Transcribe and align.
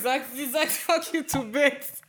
sagt, 0.00 0.34
sie 0.34 0.46
sagt 0.46 0.70
fuck 0.70 1.12
you 1.12 1.22
to 1.22 1.44
bits. 1.44 2.00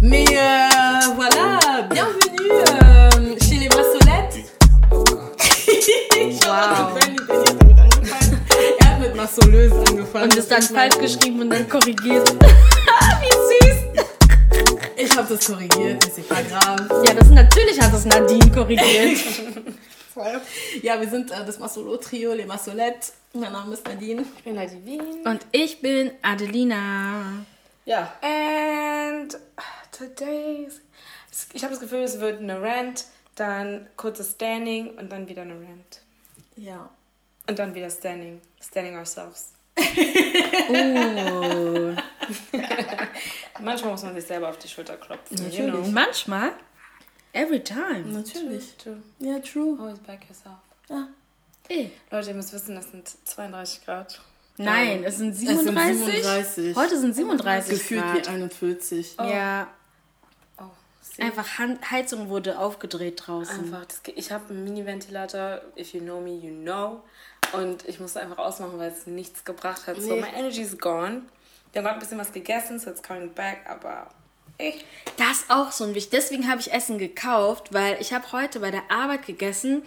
Mais 0.00 0.26
euh, 0.28 1.14
voilà, 1.14 1.82
bienvenue 1.90 2.50
euh, 2.50 3.36
chez 3.40 3.56
les 3.56 3.68
Massolettes. 3.68 4.52
Wow. 6.46 6.98
Er 8.80 8.90
hat 8.90 9.00
mit 9.00 9.14
Massoleuse 9.14 9.74
angefangen. 9.88 10.24
Und 10.24 10.36
ist 10.36 10.50
dann 10.50 10.62
falsch 10.62 10.98
geschrieben 10.98 11.40
und 11.40 11.50
dann 11.50 11.68
korrigiert. 11.68 12.34
Habe 15.24 15.36
das 15.36 15.46
korrigiert, 15.46 16.04
ist 16.04 16.28
grave. 16.28 17.04
Ja, 17.06 17.14
das 17.14 17.30
natürlich 17.30 17.80
hat 17.80 17.94
das 17.94 18.04
Nadine 18.04 18.50
korrigiert. 18.52 19.18
Ja, 20.82 21.00
wir 21.00 21.08
sind 21.08 21.32
äh, 21.32 21.44
das 21.44 21.58
Massolo-Trio, 21.58 22.34
les 22.34 22.46
Massolettes. 22.46 23.14
Mein 23.32 23.50
Name 23.50 23.74
ist 23.74 23.84
Nadine. 23.84 24.24
Ich 24.36 24.44
bin 24.44 24.56
Wien. 24.84 25.00
Und 25.24 25.44
ich 25.50 25.80
bin 25.80 26.12
Adelina. 26.22 27.44
Ja, 27.84 28.12
And 28.20 29.36
today's. 29.90 30.80
Ich 31.52 31.64
habe 31.64 31.72
das 31.72 31.80
Gefühl, 31.80 32.02
es 32.02 32.20
wird 32.20 32.40
eine 32.40 32.62
Rant, 32.62 33.06
dann 33.34 33.88
kurzes 33.96 34.32
Standing 34.32 34.90
und 34.98 35.10
dann 35.10 35.26
wieder 35.26 35.42
eine 35.42 35.54
Rant. 35.54 36.02
ja. 36.56 36.90
Und 37.48 37.58
dann 37.58 37.74
wieder 37.74 37.90
Standing. 37.90 38.40
Standing 38.60 38.96
ourselves. 38.96 39.53
Oh. 39.76 41.94
Manchmal 43.60 43.92
muss 43.92 44.02
man 44.02 44.14
sich 44.14 44.24
selber 44.24 44.48
auf 44.48 44.58
die 44.58 44.68
Schulter 44.68 44.96
klopfen. 44.96 45.36
You 45.38 45.44
Natürlich. 45.44 45.72
know. 45.72 45.90
Manchmal. 45.92 46.52
Every 47.32 47.62
time. 47.62 48.04
Natürlich. 48.06 48.76
True. 48.76 49.02
Ja, 49.18 49.38
true. 49.40 49.76
Always 49.80 49.98
back 50.00 50.20
yourself. 50.28 50.56
Ja. 50.88 51.08
Ey. 51.68 51.90
Leute, 52.10 52.28
ihr 52.30 52.34
müsst 52.34 52.52
wissen, 52.52 52.74
das 52.76 52.90
sind 52.90 53.08
32 53.24 53.84
Grad. 53.84 54.20
Nein, 54.56 55.02
es 55.02 55.16
sind 55.16 55.30
Es 55.30 55.38
sind 55.40 55.58
37. 55.58 56.04
37. 56.22 56.76
Heute 56.76 56.98
sind 56.98 57.14
37 57.16 57.70
Gefühlt 57.78 58.04
wie 58.12 58.18
Grad. 58.20 58.28
41. 58.28 59.16
Ja, 59.18 59.66
Oh, 60.58 60.64
see? 61.02 61.22
einfach 61.22 61.58
Han 61.58 61.78
Heizung 61.90 62.28
wurde 62.28 62.58
aufgedreht 62.58 63.22
draußen. 63.26 63.64
Einfach, 63.64 63.84
das, 63.86 64.02
ich 64.14 64.30
habe 64.30 64.50
einen 64.50 64.62
Mini-Ventilator. 64.62 65.62
If 65.76 65.92
you 65.94 66.00
know 66.00 66.20
me, 66.20 66.34
you 66.36 66.52
know. 66.52 67.02
Und 67.56 67.88
ich 67.88 68.00
musste 68.00 68.20
einfach 68.20 68.38
ausmachen, 68.38 68.78
weil 68.78 68.90
es 68.90 69.06
nichts 69.06 69.44
gebracht 69.44 69.86
hat. 69.86 69.96
So, 70.00 70.14
Nee. 70.14 70.20
my 70.20 70.28
energy 70.36 70.62
is 70.62 70.78
gone. 70.78 71.22
Wir 71.72 71.80
haben 71.80 71.84
gerade 71.86 71.94
ein 71.94 72.00
bisschen 72.00 72.18
was 72.18 72.32
gegessen, 72.32 72.78
so 72.78 72.90
it's 72.90 73.02
coming 73.02 73.32
back, 73.34 73.58
aber 73.68 74.08
ich. 74.58 74.84
Das 75.16 75.40
ist 75.40 75.50
auch 75.50 75.72
so 75.72 75.84
ein 75.84 75.94
Wichtig. 75.94 76.10
Deswegen 76.12 76.48
habe 76.48 76.60
ich 76.60 76.72
Essen 76.72 76.98
gekauft, 76.98 77.72
weil 77.72 77.96
ich 78.00 78.12
habe 78.12 78.30
heute 78.32 78.60
bei 78.60 78.70
der 78.70 78.82
Arbeit 78.90 79.26
gegessen 79.26 79.82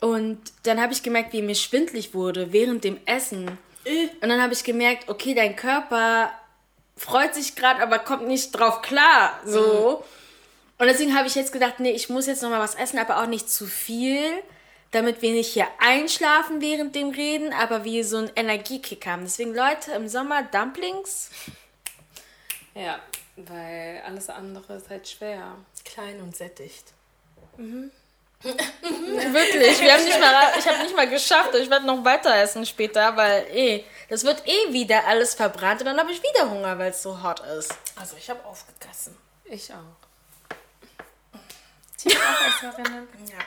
und 0.00 0.40
dann 0.64 0.80
habe 0.80 0.92
ich 0.92 1.02
gemerkt, 1.04 1.32
wie 1.32 1.42
mir 1.42 1.54
schwindlig 1.54 2.12
wurde 2.12 2.52
während 2.52 2.82
dem 2.82 2.98
Essen. 3.06 3.56
Äh. 3.84 4.08
Und 4.20 4.28
dann 4.28 4.42
habe 4.42 4.52
ich 4.52 4.64
gemerkt, 4.64 5.08
okay, 5.08 5.34
dein 5.34 5.54
Körper 5.54 6.32
freut 6.96 7.34
sich 7.34 7.54
gerade, 7.54 7.80
aber 7.80 8.00
kommt 8.00 8.26
nicht 8.26 8.50
drauf 8.52 8.82
klar. 8.82 9.38
So. 9.44 10.04
Und 10.78 10.86
deswegen 10.88 11.16
habe 11.16 11.28
ich 11.28 11.36
jetzt 11.36 11.52
gedacht, 11.52 11.78
nee, 11.78 11.92
ich 11.92 12.08
muss 12.08 12.26
jetzt 12.26 12.42
noch 12.42 12.50
mal 12.50 12.58
was 12.58 12.74
essen, 12.74 12.98
aber 12.98 13.22
auch 13.22 13.26
nicht 13.26 13.48
zu 13.48 13.66
viel, 13.66 14.24
damit 14.92 15.22
wir 15.22 15.32
nicht 15.32 15.52
hier 15.52 15.66
einschlafen 15.78 16.60
während 16.60 16.94
dem 16.94 17.10
Reden, 17.10 17.52
aber 17.52 17.84
wir 17.84 18.04
so 18.04 18.18
einen 18.18 18.30
Energiekick 18.36 19.06
haben. 19.06 19.24
Deswegen, 19.24 19.54
Leute, 19.54 19.92
im 19.92 20.08
Sommer 20.08 20.42
Dumplings. 20.44 21.30
Ja, 22.74 23.00
weil 23.36 24.02
alles 24.06 24.28
andere 24.28 24.74
ist 24.74 24.88
halt 24.90 25.08
schwer. 25.08 25.56
Klein 25.84 26.20
und 26.20 26.36
sättigt. 26.36 26.92
Wirklich, 28.42 29.80
wir 29.80 29.92
haben 29.92 30.04
nicht 30.04 30.20
mal, 30.20 30.52
ich 30.58 30.66
habe 30.66 30.82
nicht 30.82 30.96
mal 30.96 31.08
geschafft. 31.08 31.54
Ich 31.54 31.70
werde 31.70 31.86
noch 31.86 32.04
weiter 32.04 32.34
essen 32.34 32.66
später, 32.66 33.16
weil 33.16 33.46
eh, 33.52 33.84
das 34.08 34.24
wird 34.24 34.42
eh 34.46 34.72
wieder 34.72 35.06
alles 35.06 35.34
verbrannt 35.34 35.80
und 35.80 35.86
dann 35.86 35.98
habe 35.98 36.10
ich 36.10 36.20
wieder 36.22 36.50
Hunger, 36.50 36.76
weil 36.78 36.90
es 36.90 37.02
so 37.02 37.22
hot 37.22 37.40
ist. 37.40 37.72
Also 37.94 38.16
ich 38.16 38.28
habe 38.28 38.44
aufgegessen. 38.44 39.16
Ich 39.44 39.72
auch. 39.72 39.76
Aufesserinnen. 42.04 43.08
Ja. 43.30 43.38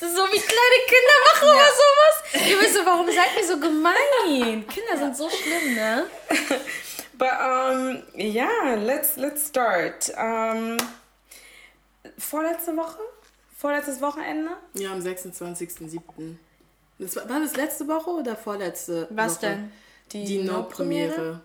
Das 0.00 0.10
ist 0.10 0.16
so 0.16 0.22
wie 0.24 0.38
kleine 0.38 0.78
Kinder 0.86 1.16
machen 1.32 1.48
oder 1.48 1.70
sowas. 1.72 2.48
Ihr 2.48 2.60
wisst 2.60 2.74
so, 2.74 2.84
warum 2.86 3.06
seid 3.06 3.36
ihr 3.36 3.46
so 3.46 3.58
gemein? 3.58 4.66
Kinder 4.68 4.96
sind 4.96 5.16
so 5.16 5.28
schlimm, 5.28 5.74
ne? 5.74 6.06
But 7.18 7.32
um, 7.32 8.02
yeah, 8.16 8.74
let's 8.76 9.16
let's 9.16 9.48
start. 9.48 10.08
Um, 10.16 10.76
vorletzte 12.16 12.76
Woche, 12.76 12.98
vorletztes 13.56 14.00
Wochenende. 14.00 14.50
Ja, 14.74 14.92
am 14.92 15.00
26.07. 15.00 16.36
Das 17.00 17.16
war, 17.16 17.28
war 17.28 17.40
das 17.40 17.56
letzte 17.56 17.88
Woche 17.88 18.10
oder 18.10 18.36
vorletzte 18.36 19.08
Was 19.10 19.36
Woche? 19.36 19.46
denn? 19.46 19.72
Die, 20.12 20.24
Die 20.24 20.38
No-Premiere. 20.38 21.08
No-Premiere? 21.10 21.40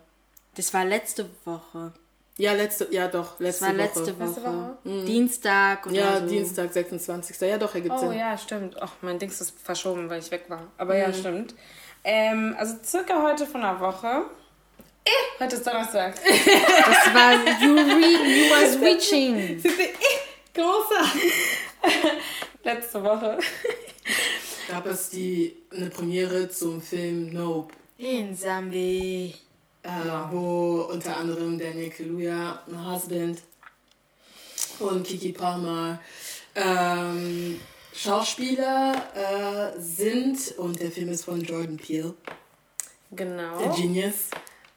Das 0.55 0.73
war 0.75 0.85
letzte 0.85 1.27
Woche. 1.45 1.93
Ja, 2.37 2.53
letzte, 2.53 2.87
ja 2.91 3.07
doch, 3.07 3.37
Das 3.37 3.61
letzte 3.61 3.65
war 3.65 3.69
Woche. 3.73 3.77
letzte 3.77 4.19
Woche. 4.19 4.25
Letzte 4.25 4.43
Woche? 4.43 5.05
Dienstag 5.05 5.85
oder 5.85 5.95
Ja, 5.95 6.19
so. 6.19 6.25
Dienstag, 6.27 6.73
26. 6.73 7.39
Ja, 7.41 7.57
doch, 7.59 7.75
ergibt 7.75 7.93
Oh 7.95 7.99
Sinn. 8.09 8.13
ja, 8.17 8.37
stimmt. 8.37 8.75
Ach, 8.81 8.91
mein 9.01 9.19
Dings 9.19 9.39
ist 9.39 9.53
verschoben, 9.63 10.09
weil 10.09 10.19
ich 10.19 10.31
weg 10.31 10.45
war. 10.47 10.63
Aber 10.77 10.95
ja, 10.97 11.13
stimmt. 11.13 11.53
Ähm, 12.03 12.55
also 12.57 12.75
circa 12.83 13.21
heute 13.21 13.45
von 13.45 13.61
der 13.61 13.79
Woche. 13.79 14.23
Eh, 15.05 15.09
heute 15.43 15.55
ist 15.57 15.67
Donnerstag. 15.67 16.15
Das 16.25 17.13
war 17.13 17.33
you, 17.61 17.75
re, 17.75 17.99
you 17.99 18.49
was 18.49 18.81
reaching. 18.81 19.61
Großer. 20.53 21.11
Letzte 22.63 23.03
Woche. 23.03 23.37
Gab 24.69 24.85
es 24.87 25.09
die, 25.09 25.55
eine 25.75 25.89
Premiere 25.89 26.49
zum 26.49 26.81
Film 26.81 27.31
Nope. 27.33 27.73
In 27.97 28.35
Zambi. 28.35 29.35
Äh, 29.83 29.89
wo 30.31 30.87
unter 30.91 31.17
anderem 31.17 31.59
Daniel 31.59 31.89
Kaluuya, 31.89 32.61
My 32.67 32.93
Husband 32.93 33.41
und 34.79 35.05
Kiki 35.05 35.33
Palmer 35.33 35.99
ähm, 36.55 37.59
Schauspieler 37.93 38.95
äh, 39.15 39.79
sind 39.79 40.57
und 40.57 40.79
der 40.79 40.91
Film 40.91 41.09
ist 41.09 41.25
von 41.25 41.41
Jordan 41.41 41.77
Peele, 41.77 42.13
der 43.11 43.25
Genau. 43.27 43.75
Genius. 43.75 44.29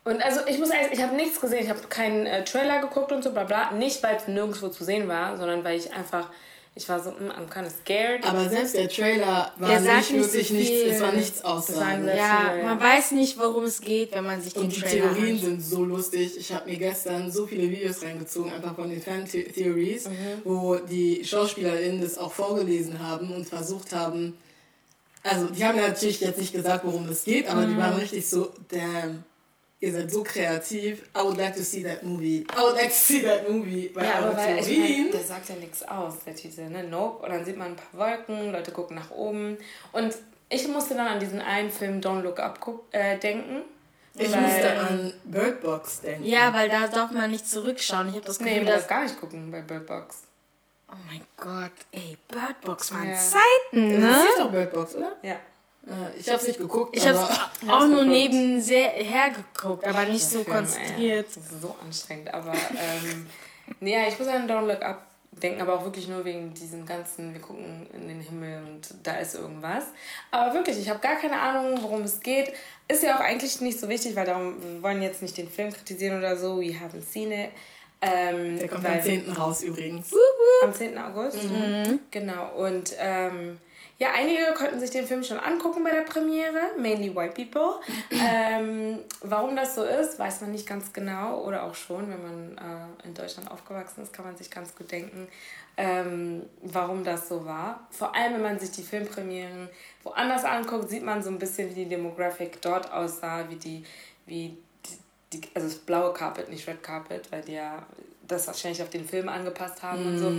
Und 0.04 0.22
also 0.22 0.40
ich 0.46 0.58
muss 0.58 0.70
ehrlich, 0.70 0.92
ich 0.92 1.02
habe 1.02 1.16
nichts 1.16 1.40
gesehen. 1.40 1.64
Ich 1.64 1.68
habe 1.68 1.80
keinen 1.88 2.26
äh, 2.26 2.44
Trailer 2.44 2.80
geguckt 2.80 3.10
und 3.10 3.24
so, 3.24 3.32
bla 3.32 3.44
bla. 3.44 3.72
Nicht, 3.72 4.02
weil 4.02 4.16
es 4.16 4.28
nirgendwo 4.28 4.68
zu 4.68 4.84
sehen 4.84 5.08
war, 5.08 5.36
sondern 5.36 5.64
weil 5.64 5.78
ich 5.78 5.92
einfach, 5.92 6.30
ich 6.78 6.86
war 6.90 7.02
so, 7.02 7.10
mm, 7.10 7.30
I'm 7.30 7.48
kind 7.50 7.66
of 7.66 7.72
scared. 7.82 8.22
Aber 8.24 8.48
selbst 8.50 8.74
der 8.74 8.86
Trailer 8.88 9.50
war 9.58 9.68
Der 9.68 9.80
nicht 9.80 10.10
nicht 10.12 10.24
so 10.24 10.32
wirklich 10.34 10.50
nichts, 10.50 10.68
viel. 10.70 10.90
es 10.90 11.00
war 11.00 11.12
nichts 11.12 11.38
Sagen 11.38 11.48
aussagen. 11.58 12.06
wir- 12.06 12.14
Ja, 12.16 12.54
man 12.64 12.78
weiß 12.78 13.12
nicht, 13.12 13.38
worum 13.38 13.64
es 13.64 13.80
geht, 13.80 14.12
wenn 14.12 14.24
man 14.24 14.42
sich 14.42 14.52
den 14.52 14.64
Und 14.64 14.76
die 14.76 14.80
Trailer 14.82 15.12
Theorien 15.14 15.34
anschaut. 15.36 15.44
sind 15.46 15.64
so 15.64 15.84
lustig. 15.84 16.36
Ich 16.38 16.52
habe 16.52 16.68
mir 16.70 16.76
gestern 16.76 17.30
so 17.32 17.46
viele 17.46 17.62
Videos 17.70 18.02
reingezogen, 18.02 18.52
einfach 18.52 18.74
von 18.74 18.90
den 18.90 19.00
Fan-Theories, 19.00 20.08
wo 20.44 20.76
die 20.76 21.24
SchauspielerInnen 21.24 22.02
das 22.02 22.18
auch 22.18 22.32
vorgelesen 22.32 22.98
haben 22.98 23.30
und 23.32 23.48
versucht 23.48 23.92
haben. 23.94 24.34
Also, 25.22 25.46
die 25.46 25.64
haben 25.64 25.78
natürlich 25.78 26.20
jetzt 26.20 26.38
nicht 26.38 26.52
gesagt, 26.52 26.84
worum 26.84 27.08
es 27.08 27.24
geht, 27.24 27.48
aber 27.48 27.64
die 27.66 27.76
waren 27.76 27.94
richtig 27.96 28.28
so, 28.28 28.52
damn, 28.68 29.24
ihr 29.80 29.92
seid 29.92 30.10
so 30.10 30.22
kreativ. 30.22 31.02
I 31.16 31.22
would 31.22 31.36
like 31.36 31.54
to 31.56 31.62
see 31.62 31.82
that 31.84 32.02
movie. 32.02 32.46
I 32.56 32.60
would 32.60 32.74
like 32.76 32.88
to 32.88 32.94
see 32.94 33.22
that 33.22 33.48
movie. 33.48 33.90
Weil 33.94 34.04
Ja, 34.04 34.14
aber 34.18 34.36
weil, 34.36 34.58
ich 34.58 34.78
mein, 34.78 35.10
der 35.10 35.20
sagt 35.22 35.48
ja 35.48 35.54
nichts 35.56 35.82
aus, 35.82 36.14
der 36.24 36.34
Titel, 36.34 36.68
ne? 36.68 36.84
Nope. 36.84 37.24
Und 37.24 37.30
dann 37.32 37.44
sieht 37.44 37.56
man 37.56 37.68
ein 37.68 37.76
paar 37.76 38.08
Wolken, 38.08 38.52
Leute 38.52 38.72
gucken 38.72 38.96
nach 38.96 39.10
oben. 39.10 39.58
Und 39.92 40.14
ich 40.48 40.66
musste 40.68 40.94
dann 40.94 41.06
an 41.08 41.20
diesen 41.20 41.40
einen 41.40 41.70
Film 41.70 42.00
Don't 42.00 42.22
Look 42.22 42.38
Up 42.40 42.58
äh, 42.92 43.18
denken. 43.18 43.62
ich 44.14 44.30
weil- 44.32 44.40
musste 44.40 44.78
an 44.78 45.12
Bird 45.24 45.60
Box 45.60 46.00
denken. 46.00 46.24
Ja, 46.24 46.52
weil 46.54 46.68
da 46.68 46.86
darf 46.88 47.10
man 47.10 47.30
nicht 47.30 47.48
zurückschauen. 47.48 48.08
Ich 48.08 48.14
habe 48.14 48.24
das 48.26 48.40
Nee, 48.40 48.50
Gefühl, 48.50 48.64
man 48.64 48.72
dass... 48.72 48.82
darf 48.82 48.88
gar 48.90 49.02
nicht 49.02 49.20
gucken 49.20 49.50
bei 49.50 49.60
Bird 49.60 49.86
Box. 49.86 50.22
Oh 50.88 50.94
mein 51.08 51.20
Gott, 51.36 51.72
ey, 51.90 52.16
Birdbox 52.28 52.92
waren 52.92 53.10
Ja. 53.10 53.16
Zeiten, 53.16 53.90
Das 53.90 54.00
ne? 54.00 54.24
ist 54.30 54.38
doch 54.38 54.52
Bird 54.52 54.72
Box, 54.72 54.94
oder? 54.94 55.16
Ja. 55.22 55.34
Äh, 55.86 56.18
Ich 56.18 56.28
hab's 56.30 56.46
nicht 56.46 56.58
geguckt. 56.58 56.96
Ich 56.96 57.06
habe 57.06 57.18
auch 57.68 57.86
nur 57.86 58.04
nebenher 58.04 59.30
geguckt, 59.30 59.84
aber 59.86 60.04
nicht 60.04 60.24
so 60.24 60.42
Film, 60.42 60.46
ey. 60.56 60.62
konzentriert. 60.62 61.26
Das 61.28 61.36
ist 61.36 61.62
so 61.62 61.74
anstrengend, 61.84 62.32
aber 62.34 62.52
ähm, 62.52 63.26
nee, 63.80 63.92
ja, 63.94 64.06
ich 64.08 64.18
muss 64.18 64.28
an 64.28 64.48
Don't 64.48 64.66
Look 64.66 64.82
Up 64.82 65.02
denken, 65.42 65.60
aber 65.60 65.74
auch 65.74 65.84
wirklich 65.84 66.08
nur 66.08 66.24
wegen 66.24 66.54
diesem 66.54 66.86
ganzen, 66.86 67.34
wir 67.34 67.40
gucken 67.42 67.86
in 67.92 68.08
den 68.08 68.20
Himmel 68.20 68.62
und 68.66 68.88
da 69.02 69.16
ist 69.18 69.34
irgendwas. 69.34 69.84
Aber 70.30 70.54
wirklich, 70.54 70.78
ich 70.78 70.88
habe 70.88 70.98
gar 71.00 71.16
keine 71.16 71.38
Ahnung, 71.38 71.78
worum 71.82 72.02
es 72.02 72.20
geht. 72.20 72.52
Ist 72.88 73.02
ja 73.02 73.16
auch 73.16 73.20
eigentlich 73.20 73.60
nicht 73.60 73.78
so 73.78 73.88
wichtig, 73.88 74.16
weil 74.16 74.24
darum, 74.24 74.54
wir 74.62 74.82
wollen 74.82 75.02
jetzt 75.02 75.20
nicht 75.20 75.36
den 75.36 75.50
Film 75.50 75.72
kritisieren 75.72 76.18
oder 76.18 76.36
so, 76.38 76.58
we 76.58 76.70
haven't 76.72 77.02
seen 77.10 77.32
it. 77.32 77.50
Ähm, 78.00 78.58
Der 78.58 78.68
kommt 78.68 78.86
am 78.86 79.02
10. 79.02 79.30
raus 79.32 79.62
übrigens. 79.62 80.10
am 80.62 80.72
10. 80.72 80.96
August. 80.98 81.38
Genau. 82.10 82.48
Und 82.56 82.94
ähm, 82.98 83.58
Ja, 83.98 84.08
einige 84.14 84.52
konnten 84.52 84.78
sich 84.78 84.90
den 84.90 85.06
Film 85.06 85.24
schon 85.24 85.38
angucken 85.38 85.82
bei 85.82 85.90
der 85.90 86.02
Premiere, 86.02 86.72
mainly 86.78 87.14
white 87.16 87.32
people. 87.32 87.80
ähm, 88.10 88.98
warum 89.22 89.56
das 89.56 89.74
so 89.74 89.84
ist, 89.84 90.18
weiß 90.18 90.42
man 90.42 90.52
nicht 90.52 90.66
ganz 90.66 90.92
genau 90.92 91.42
oder 91.42 91.62
auch 91.62 91.74
schon, 91.74 92.10
wenn 92.10 92.22
man 92.22 92.58
äh, 92.58 93.06
in 93.06 93.14
Deutschland 93.14 93.50
aufgewachsen 93.50 94.02
ist, 94.02 94.12
kann 94.12 94.26
man 94.26 94.36
sich 94.36 94.50
ganz 94.50 94.74
gut 94.74 94.92
denken, 94.92 95.28
ähm, 95.78 96.42
warum 96.60 97.04
das 97.04 97.28
so 97.28 97.46
war. 97.46 97.86
Vor 97.90 98.14
allem, 98.14 98.34
wenn 98.34 98.42
man 98.42 98.58
sich 98.58 98.70
die 98.72 98.82
Filmpremieren 98.82 99.70
woanders 100.02 100.44
anguckt, 100.44 100.90
sieht 100.90 101.02
man 101.02 101.22
so 101.22 101.30
ein 101.30 101.38
bisschen, 101.38 101.70
wie 101.70 101.84
die 101.84 101.88
Demographic 101.88 102.60
dort 102.60 102.92
aussah, 102.92 103.48
wie 103.48 103.56
die, 103.56 103.84
wie 104.26 104.58
die, 105.32 105.40
also 105.54 105.68
das 105.68 105.78
blaue 105.78 106.12
Carpet, 106.12 106.50
nicht 106.50 106.68
Red 106.68 106.82
Carpet, 106.82 107.32
weil 107.32 107.40
die 107.42 107.54
ja 107.54 107.86
das 108.26 108.46
wahrscheinlich 108.46 108.82
auf 108.82 108.90
den 108.90 109.06
Film 109.06 109.28
angepasst 109.28 109.82
haben 109.82 110.04
mm. 110.04 110.08
und 110.08 110.18
so. 110.18 110.32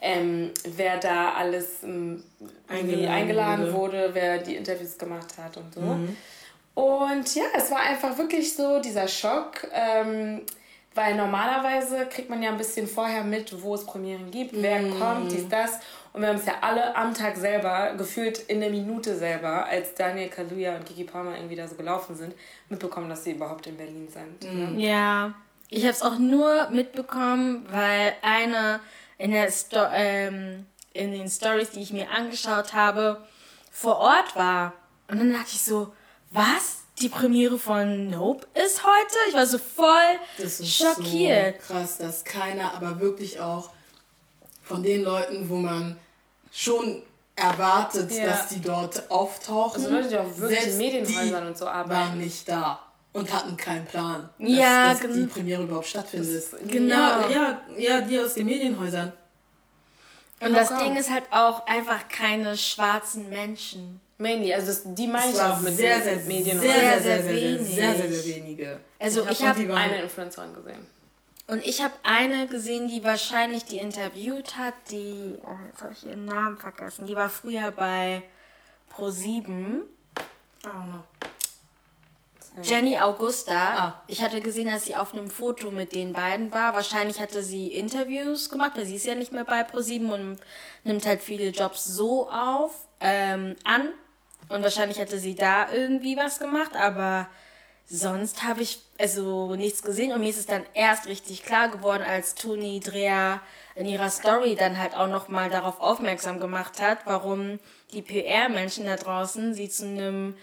Ähm, 0.00 0.50
wer 0.76 0.98
da 0.98 1.32
alles 1.34 1.82
ähm, 1.82 2.22
eingeladen, 2.68 3.08
eingeladen 3.08 3.72
wurde. 3.72 4.04
wurde. 4.04 4.10
wer 4.14 4.38
die 4.38 4.56
Interviews 4.56 4.98
gemacht 4.98 5.36
hat 5.38 5.56
und 5.56 5.74
so. 5.74 5.80
Mm. 5.80 6.16
Und 6.74 7.34
ja, 7.34 7.44
es 7.56 7.70
war 7.70 7.80
einfach 7.80 8.16
wirklich 8.18 8.54
so 8.54 8.80
dieser 8.80 9.06
Schock. 9.06 9.66
Ähm, 9.72 10.42
weil 10.94 11.16
normalerweise 11.16 12.06
kriegt 12.06 12.30
man 12.30 12.42
ja 12.42 12.50
ein 12.50 12.56
bisschen 12.56 12.86
vorher 12.86 13.24
mit, 13.24 13.62
wo 13.62 13.74
es 13.74 13.84
Premieren 13.84 14.30
gibt, 14.30 14.52
wer 14.54 14.80
mm. 14.80 14.98
kommt, 14.98 15.32
dies, 15.32 15.48
das. 15.48 15.80
Und 16.12 16.20
wir 16.20 16.28
haben 16.28 16.36
es 16.36 16.46
ja 16.46 16.54
alle 16.60 16.94
am 16.94 17.12
Tag 17.12 17.36
selber, 17.36 17.94
gefühlt 17.98 18.38
in 18.38 18.60
der 18.60 18.70
Minute 18.70 19.16
selber, 19.16 19.66
als 19.66 19.94
Daniel 19.94 20.28
Kaluuya 20.28 20.76
und 20.76 20.86
Kiki 20.86 21.02
Palmer 21.02 21.36
irgendwie 21.36 21.56
da 21.56 21.66
so 21.66 21.74
gelaufen 21.74 22.14
sind, 22.14 22.34
mitbekommen, 22.68 23.08
dass 23.08 23.24
sie 23.24 23.32
überhaupt 23.32 23.66
in 23.66 23.76
Berlin 23.76 24.08
sind. 24.08 24.76
Mm. 24.76 24.78
Ja, 24.78 25.34
ich 25.68 25.82
habe 25.82 25.92
es 25.92 26.02
auch 26.02 26.18
nur 26.18 26.70
mitbekommen, 26.70 27.66
weil 27.70 28.14
eine 28.22 28.80
in, 29.18 29.32
der 29.32 29.50
Sto 29.50 29.80
ähm, 29.92 30.66
in 30.92 31.12
den 31.12 31.28
Stories, 31.28 31.70
die 31.70 31.80
ich 31.80 31.92
mir 31.92 32.10
angeschaut 32.10 32.74
habe, 32.74 33.24
vor 33.70 33.98
Ort 33.98 34.36
war. 34.36 34.72
Und 35.08 35.18
dann 35.18 35.32
dachte 35.32 35.50
ich 35.52 35.62
so, 35.62 35.92
was? 36.30 36.84
die 37.00 37.08
Premiere 37.08 37.58
von 37.58 38.08
Nope 38.10 38.46
ist 38.54 38.84
heute. 38.84 39.16
Ich 39.28 39.34
war 39.34 39.46
so 39.46 39.58
voll 39.58 40.18
das 40.38 40.60
ist 40.60 40.76
schockiert. 40.76 41.60
So 41.60 41.74
krass, 41.74 41.98
dass 41.98 42.24
keiner, 42.24 42.72
aber 42.74 43.00
wirklich 43.00 43.40
auch 43.40 43.70
von 44.62 44.82
den 44.82 45.02
Leuten, 45.02 45.48
wo 45.48 45.56
man 45.56 45.98
schon 46.52 47.02
erwartet, 47.36 48.12
ja. 48.12 48.26
dass 48.26 48.48
die 48.48 48.60
dort 48.60 49.10
auftauchen. 49.10 49.82
Also 49.82 49.94
Leute, 49.94 50.08
die 50.08 50.18
auch 50.18 50.38
wirklich 50.38 50.66
in 50.66 50.78
Medienhäusern 50.78 51.46
und 51.48 51.58
so 51.58 51.66
arbeiten. 51.66 51.90
waren 51.90 52.18
nicht 52.18 52.48
da 52.48 52.80
und 53.14 53.32
hatten 53.32 53.56
keinen 53.56 53.86
Plan, 53.86 54.28
dass, 54.38 54.48
ja, 54.50 54.92
dass 54.92 55.00
die 55.00 55.26
Premiere 55.26 55.62
überhaupt 55.62 55.86
stattfindet. 55.86 56.44
Genau. 56.68 56.94
Ja, 56.94 57.30
ja, 57.30 57.62
ja, 57.78 58.00
die 58.02 58.18
aus 58.18 58.34
den 58.34 58.46
Medienhäusern. 58.46 59.12
Und 60.40 60.52
das 60.52 60.76
Ding 60.76 60.96
ist 60.96 61.10
halt 61.10 61.24
auch 61.30 61.66
einfach 61.66 62.08
keine 62.08 62.56
schwarzen 62.56 63.30
Menschen. 63.30 64.00
Mainly, 64.18 64.52
also 64.52 64.66
das, 64.66 64.82
die 64.84 65.06
meine 65.06 65.32
ich 65.32 65.40
auch 65.40 65.60
mit 65.60 65.76
sehr, 65.76 66.02
sehr, 66.02 66.16
Medien. 66.16 66.60
Sehr, 66.60 66.72
sehr, 66.72 67.00
sehr, 67.00 67.22
sehr, 67.22 67.34
wenig. 67.34 67.74
sehr, 67.74 67.94
sehr, 67.94 68.12
sehr 68.12 68.36
wenige. 68.36 68.80
Also 68.98 69.26
ich 69.28 69.42
habe 69.42 69.68
hab 69.68 69.76
eine 69.76 70.02
Influencerin 70.02 70.54
gesehen. 70.54 70.86
Und 71.46 71.64
ich 71.64 71.82
habe 71.82 71.94
eine 72.02 72.46
gesehen, 72.46 72.88
die 72.88 73.04
wahrscheinlich 73.04 73.64
die 73.64 73.78
interviewt 73.78 74.56
hat, 74.56 74.74
die, 74.90 75.38
oh, 75.44 75.56
jetzt 75.68 75.82
habe 75.82 75.92
ich 75.92 76.06
ihren 76.06 76.24
Namen 76.24 76.56
vergessen, 76.56 77.06
die 77.06 77.14
war 77.14 77.28
früher 77.28 77.70
bei 77.70 78.22
Pro7. 78.96 79.82
Oh 80.64 80.68
no. 80.68 81.04
Jenny 82.62 82.98
Augusta. 82.98 83.52
Ah. 83.54 84.02
Ich 84.06 84.22
hatte 84.22 84.40
gesehen, 84.40 84.70
dass 84.70 84.84
sie 84.84 84.94
auf 84.94 85.12
einem 85.12 85.28
Foto 85.28 85.70
mit 85.70 85.92
den 85.94 86.12
beiden 86.12 86.52
war. 86.52 86.74
Wahrscheinlich 86.74 87.20
hatte 87.20 87.42
sie 87.42 87.68
Interviews 87.68 88.48
gemacht, 88.48 88.72
weil 88.76 88.86
sie 88.86 88.96
ist 88.96 89.06
ja 89.06 89.14
nicht 89.14 89.32
mehr 89.32 89.44
bei 89.44 89.62
Pro7 89.62 90.12
und 90.12 90.38
nimmt 90.84 91.06
halt 91.06 91.22
viele 91.22 91.48
Jobs 91.48 91.84
so 91.84 92.30
auf, 92.30 92.72
ähm, 93.00 93.56
an. 93.64 93.88
Und 94.48 94.62
wahrscheinlich 94.62 95.00
hatte 95.00 95.18
sie 95.18 95.34
da 95.34 95.72
irgendwie 95.72 96.16
was 96.16 96.38
gemacht, 96.38 96.76
aber 96.76 97.28
sonst 97.86 98.42
habe 98.44 98.62
ich 98.62 98.80
also 98.98 99.56
nichts 99.56 99.82
gesehen. 99.82 100.12
Und 100.12 100.20
mir 100.20 100.30
ist 100.30 100.38
es 100.38 100.46
dann 100.46 100.64
erst 100.74 101.06
richtig 101.06 101.42
klar 101.42 101.68
geworden, 101.68 102.04
als 102.06 102.34
Toni 102.34 102.78
Dreher 102.80 103.40
in 103.74 103.86
ihrer 103.86 104.10
Story 104.10 104.54
dann 104.54 104.78
halt 104.78 104.94
auch 104.96 105.08
nochmal 105.08 105.50
darauf 105.50 105.80
aufmerksam 105.80 106.38
gemacht 106.38 106.80
hat, 106.80 106.98
warum 107.04 107.58
die 107.92 108.02
PR-Menschen 108.02 108.86
da 108.86 108.96
draußen 108.96 109.54
sie 109.54 109.68
zu 109.68 109.86
einem 109.86 110.36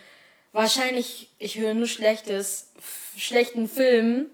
wahrscheinlich, 0.51 1.29
ich 1.37 1.57
höre 1.57 1.73
nur 1.73 1.87
Schlechtes, 1.87 2.71
schlechten 3.17 3.67
Film 3.67 4.27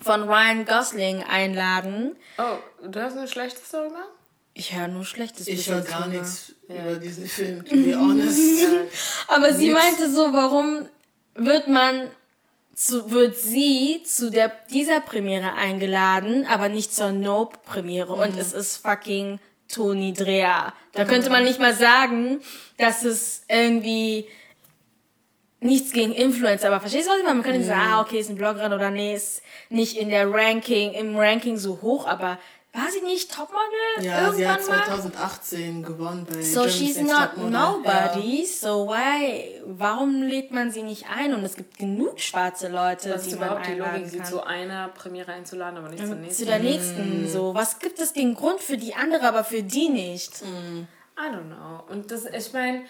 von 0.00 0.28
Ryan 0.28 0.64
Gosling 0.64 1.22
einladen. 1.22 2.16
Oh, 2.38 2.86
du 2.86 3.00
hast 3.00 3.16
eine 3.16 3.28
schlechte 3.28 3.60
Story 3.64 3.88
gemacht? 3.88 4.08
Ich 4.54 4.74
höre 4.74 4.88
nur 4.88 5.04
Schlechtes. 5.04 5.48
Ich 5.48 5.68
höre 5.68 5.80
gar 5.80 6.08
nichts 6.08 6.54
ja. 6.68 6.82
über 6.82 6.96
diesen 6.96 7.26
Film, 7.26 7.64
to 7.64 7.74
be 7.74 7.96
honest. 7.96 8.66
Aber 9.28 9.46
nichts. 9.46 9.58
sie 9.58 9.70
meinte 9.70 10.10
so, 10.10 10.32
warum 10.32 10.88
wird 11.34 11.68
man 11.68 12.10
zu, 12.74 13.10
wird 13.10 13.36
sie 13.36 14.02
zu 14.04 14.30
der, 14.30 14.52
dieser 14.70 15.00
Premiere 15.00 15.52
eingeladen, 15.54 16.46
aber 16.46 16.68
nicht 16.68 16.94
zur 16.94 17.12
Nope-Premiere. 17.12 18.14
Mhm. 18.14 18.22
Und 18.22 18.38
es 18.38 18.52
ist 18.52 18.78
fucking 18.78 19.38
Toni 19.68 20.12
Dreher. 20.12 20.72
Da 20.92 21.04
könnte 21.04 21.30
man 21.30 21.44
nicht 21.44 21.60
mal 21.60 21.74
sagen, 21.74 22.40
dass 22.78 23.04
es 23.04 23.44
irgendwie 23.48 24.26
nichts 25.62 25.92
gegen 25.92 26.12
Influencer, 26.12 26.68
aber 26.68 26.80
verstehst 26.80 27.06
du, 27.06 27.10
was 27.12 27.18
ich 27.18 27.24
meine? 27.24 27.36
Man 27.36 27.44
könnte 27.44 27.60
mhm. 27.60 27.64
sagen, 27.64 27.80
ah, 27.80 28.00
okay, 28.00 28.18
ist 28.18 28.30
ein 28.30 28.36
Bloggerin 28.36 28.72
oder 28.72 28.90
nee, 28.90 29.14
ist 29.14 29.42
nicht 29.68 29.96
in 29.96 30.08
der 30.08 30.30
Ranking, 30.30 30.92
im 30.92 31.16
Ranking 31.16 31.56
so 31.56 31.80
hoch, 31.82 32.06
aber 32.06 32.38
war 32.74 32.90
sie 32.90 33.02
nicht 33.02 33.30
Topmodel? 33.30 33.60
Ja, 34.00 34.28
Irgendwann 34.28 34.36
sie 34.36 34.48
hat 34.48 34.62
2018 34.62 35.82
mal? 35.82 35.88
gewonnen 35.88 36.26
bei 36.26 36.40
So 36.40 36.62
Germany's 36.62 36.74
she's 36.74 37.00
not 37.00 37.36
nobody, 37.36 38.40
ja. 38.40 38.46
so 38.46 38.88
why, 38.88 39.60
warum 39.66 40.22
lädt 40.22 40.52
man 40.52 40.70
sie 40.70 40.82
nicht 40.82 41.04
ein? 41.14 41.34
Und 41.34 41.44
es 41.44 41.56
gibt 41.56 41.76
genug 41.76 42.18
schwarze 42.18 42.68
Leute, 42.68 43.12
Was 43.12 43.24
die 43.24 43.30
ist 43.30 43.36
überhaupt 43.36 43.66
die 43.66 43.74
Logik, 43.74 44.06
sie 44.06 44.22
zu 44.22 44.42
einer 44.42 44.88
Premiere 44.88 45.32
einzuladen, 45.32 45.76
aber 45.76 45.90
nicht 45.90 46.06
zur 46.06 46.16
nächsten? 46.16 46.44
Zu 46.44 46.46
der 46.46 46.60
nächsten, 46.60 47.24
mm. 47.24 47.28
so. 47.28 47.54
Was 47.54 47.78
gibt 47.78 48.00
es 48.00 48.14
den 48.14 48.34
Grund 48.34 48.60
für 48.60 48.78
die 48.78 48.94
andere, 48.94 49.28
aber 49.28 49.44
für 49.44 49.62
die 49.62 49.90
nicht? 49.90 50.42
Mm. 50.42 50.86
I 51.18 51.28
don't 51.28 51.48
know. 51.48 51.84
Und 51.90 52.10
das, 52.10 52.24
ich 52.24 52.54
meine, 52.54 52.84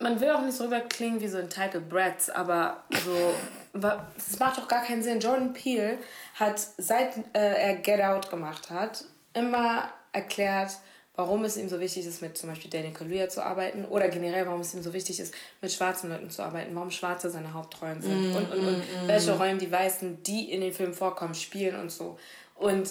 man 0.00 0.20
will 0.20 0.30
auch 0.30 0.42
nicht 0.42 0.56
so 0.56 0.64
rüberklingen 0.64 1.20
wie 1.20 1.28
so 1.28 1.38
ein 1.38 1.50
Title 1.50 1.80
Brats, 1.80 2.30
aber 2.30 2.84
so, 3.04 3.34
es 4.16 4.38
macht 4.38 4.58
doch 4.58 4.68
gar 4.68 4.84
keinen 4.84 5.02
Sinn. 5.02 5.20
Jordan 5.20 5.52
Peele 5.52 5.98
hat, 6.34 6.60
seit 6.76 7.16
äh, 7.34 7.54
er 7.54 7.74
Get 7.76 8.00
Out 8.00 8.30
gemacht 8.30 8.70
hat, 8.70 9.04
immer 9.34 9.88
erklärt, 10.12 10.72
warum 11.18 11.42
es 11.44 11.56
ihm 11.56 11.68
so 11.68 11.80
wichtig 11.80 12.06
ist, 12.06 12.22
mit 12.22 12.38
zum 12.38 12.48
Beispiel 12.48 12.70
Daniel 12.70 12.92
Kaluuya 12.92 13.28
zu 13.28 13.44
arbeiten 13.44 13.84
oder 13.86 14.08
generell, 14.08 14.46
warum 14.46 14.60
es 14.60 14.72
ihm 14.72 14.84
so 14.84 14.92
wichtig 14.92 15.18
ist, 15.18 15.34
mit 15.60 15.72
schwarzen 15.72 16.10
Leuten 16.10 16.30
zu 16.30 16.42
arbeiten, 16.42 16.74
warum 16.76 16.92
Schwarze 16.92 17.28
seine 17.28 17.52
Hauptrollen 17.54 18.00
sind 18.00 18.32
mm, 18.32 18.36
und, 18.36 18.52
und, 18.52 18.58
und 18.68 18.78
mm, 18.78 19.08
welche 19.08 19.36
Rollen 19.36 19.58
die 19.58 19.70
Weißen, 19.70 20.22
die 20.22 20.52
in 20.52 20.60
den 20.60 20.72
Filmen 20.72 20.94
vorkommen, 20.94 21.34
spielen 21.34 21.74
und 21.74 21.90
so. 21.90 22.18
Und 22.54 22.88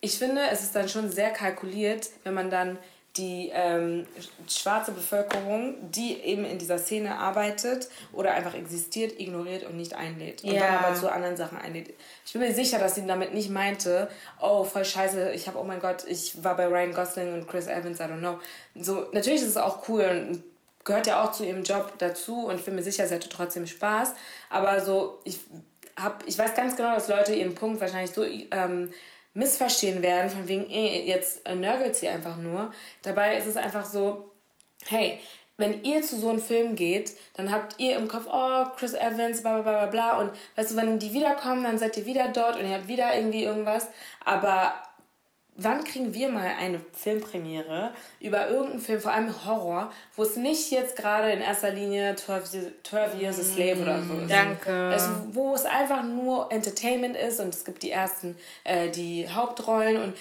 ich 0.00 0.18
finde, 0.18 0.42
es 0.52 0.62
ist 0.62 0.76
dann 0.76 0.88
schon 0.88 1.10
sehr 1.10 1.30
kalkuliert, 1.30 2.10
wenn 2.22 2.34
man 2.34 2.48
dann 2.48 2.78
die 3.16 3.50
ähm, 3.54 4.06
schwarze 4.48 4.90
Bevölkerung, 4.90 5.76
die 5.92 6.14
eben 6.20 6.44
in 6.44 6.58
dieser 6.58 6.78
Szene 6.78 7.16
arbeitet 7.16 7.88
oder 8.12 8.32
einfach 8.32 8.54
existiert, 8.54 9.20
ignoriert 9.20 9.64
und 9.64 9.76
nicht 9.76 9.94
einlädt. 9.94 10.42
Und 10.42 10.52
ja. 10.52 10.62
dann 10.62 10.84
aber 10.84 10.96
zu 10.96 11.12
anderen 11.12 11.36
Sachen 11.36 11.56
einlädt. 11.58 11.94
Ich 12.26 12.32
bin 12.32 12.42
mir 12.42 12.52
sicher, 12.52 12.78
dass 12.80 12.96
sie 12.96 13.06
damit 13.06 13.32
nicht 13.32 13.50
meinte, 13.50 14.08
oh, 14.40 14.64
voll 14.64 14.84
scheiße, 14.84 15.30
ich 15.32 15.46
habe, 15.46 15.58
oh 15.60 15.64
mein 15.64 15.78
Gott, 15.78 16.04
ich 16.08 16.42
war 16.42 16.56
bei 16.56 16.66
Ryan 16.66 16.92
Gosling 16.92 17.34
und 17.34 17.46
Chris 17.46 17.68
Evans, 17.68 18.00
I 18.00 18.04
don't 18.04 18.18
know. 18.18 18.40
So, 18.74 19.06
natürlich 19.12 19.42
ist 19.42 19.50
es 19.50 19.56
auch 19.56 19.88
cool 19.88 20.02
und 20.02 20.42
gehört 20.84 21.06
ja 21.06 21.22
auch 21.22 21.30
zu 21.30 21.44
ihrem 21.44 21.62
Job 21.62 21.92
dazu 21.98 22.46
und 22.46 22.56
ich 22.56 22.64
bin 22.64 22.74
mir 22.74 22.82
sicher, 22.82 23.06
sie 23.06 23.14
hatte 23.14 23.28
trotzdem 23.28 23.68
Spaß. 23.68 24.14
Aber 24.50 24.80
so, 24.80 25.20
ich, 25.22 25.38
hab, 25.96 26.26
ich 26.26 26.36
weiß 26.36 26.54
ganz 26.54 26.74
genau, 26.74 26.96
dass 26.96 27.06
Leute 27.06 27.32
ihren 27.32 27.54
Punkt 27.54 27.80
wahrscheinlich 27.80 28.10
so... 28.10 28.24
Ähm, 28.24 28.90
missverstehen 29.34 30.02
werden, 30.02 30.30
von 30.30 30.48
wegen, 30.48 30.70
ey, 30.70 31.06
jetzt 31.06 31.46
äh, 31.46 31.54
nörgelt 31.54 31.96
sie 31.96 32.08
einfach 32.08 32.36
nur. 32.36 32.72
Dabei 33.02 33.36
ist 33.36 33.46
es 33.46 33.56
einfach 33.56 33.84
so, 33.84 34.30
hey, 34.86 35.18
wenn 35.56 35.84
ihr 35.84 36.02
zu 36.02 36.18
so 36.18 36.30
einem 36.30 36.40
Film 36.40 36.74
geht, 36.74 37.12
dann 37.34 37.52
habt 37.52 37.78
ihr 37.78 37.96
im 37.96 38.08
Kopf, 38.08 38.26
oh, 38.30 38.64
Chris 38.76 38.94
Evans, 38.94 39.42
bla 39.42 39.60
bla 39.60 39.86
bla 39.86 39.86
bla. 39.86 40.18
Und 40.18 40.30
weißt 40.56 40.72
du, 40.72 40.76
wenn 40.76 40.98
die 40.98 41.12
wiederkommen, 41.12 41.62
dann 41.62 41.78
seid 41.78 41.96
ihr 41.96 42.06
wieder 42.06 42.28
dort 42.28 42.56
und 42.58 42.66
ihr 42.68 42.74
habt 42.74 42.88
wieder 42.88 43.14
irgendwie 43.14 43.44
irgendwas. 43.44 43.88
Aber 44.24 44.74
wann 45.56 45.84
kriegen 45.84 46.14
wir 46.14 46.28
mal 46.28 46.54
eine 46.58 46.80
Filmpremiere 46.92 47.92
über 48.20 48.48
irgendeinen 48.48 48.80
Film, 48.80 49.00
vor 49.00 49.12
allem 49.12 49.46
Horror, 49.46 49.92
wo 50.16 50.22
es 50.22 50.36
nicht 50.36 50.70
jetzt 50.70 50.96
gerade 50.96 51.30
in 51.30 51.40
erster 51.40 51.70
Linie 51.70 52.16
12, 52.16 52.82
12 52.82 53.20
Years 53.20 53.38
a 53.38 53.42
Slave 53.42 53.82
oder 53.82 54.02
so 54.02 54.14
ist. 54.14 54.30
Danke. 54.30 54.72
Also, 54.72 55.10
wo 55.32 55.54
es 55.54 55.64
einfach 55.64 56.02
nur 56.02 56.50
Entertainment 56.50 57.16
ist 57.16 57.40
und 57.40 57.54
es 57.54 57.64
gibt 57.64 57.82
die 57.82 57.90
ersten, 57.90 58.36
äh, 58.64 58.90
die 58.90 59.28
Hauptrollen 59.28 60.02
und 60.02 60.14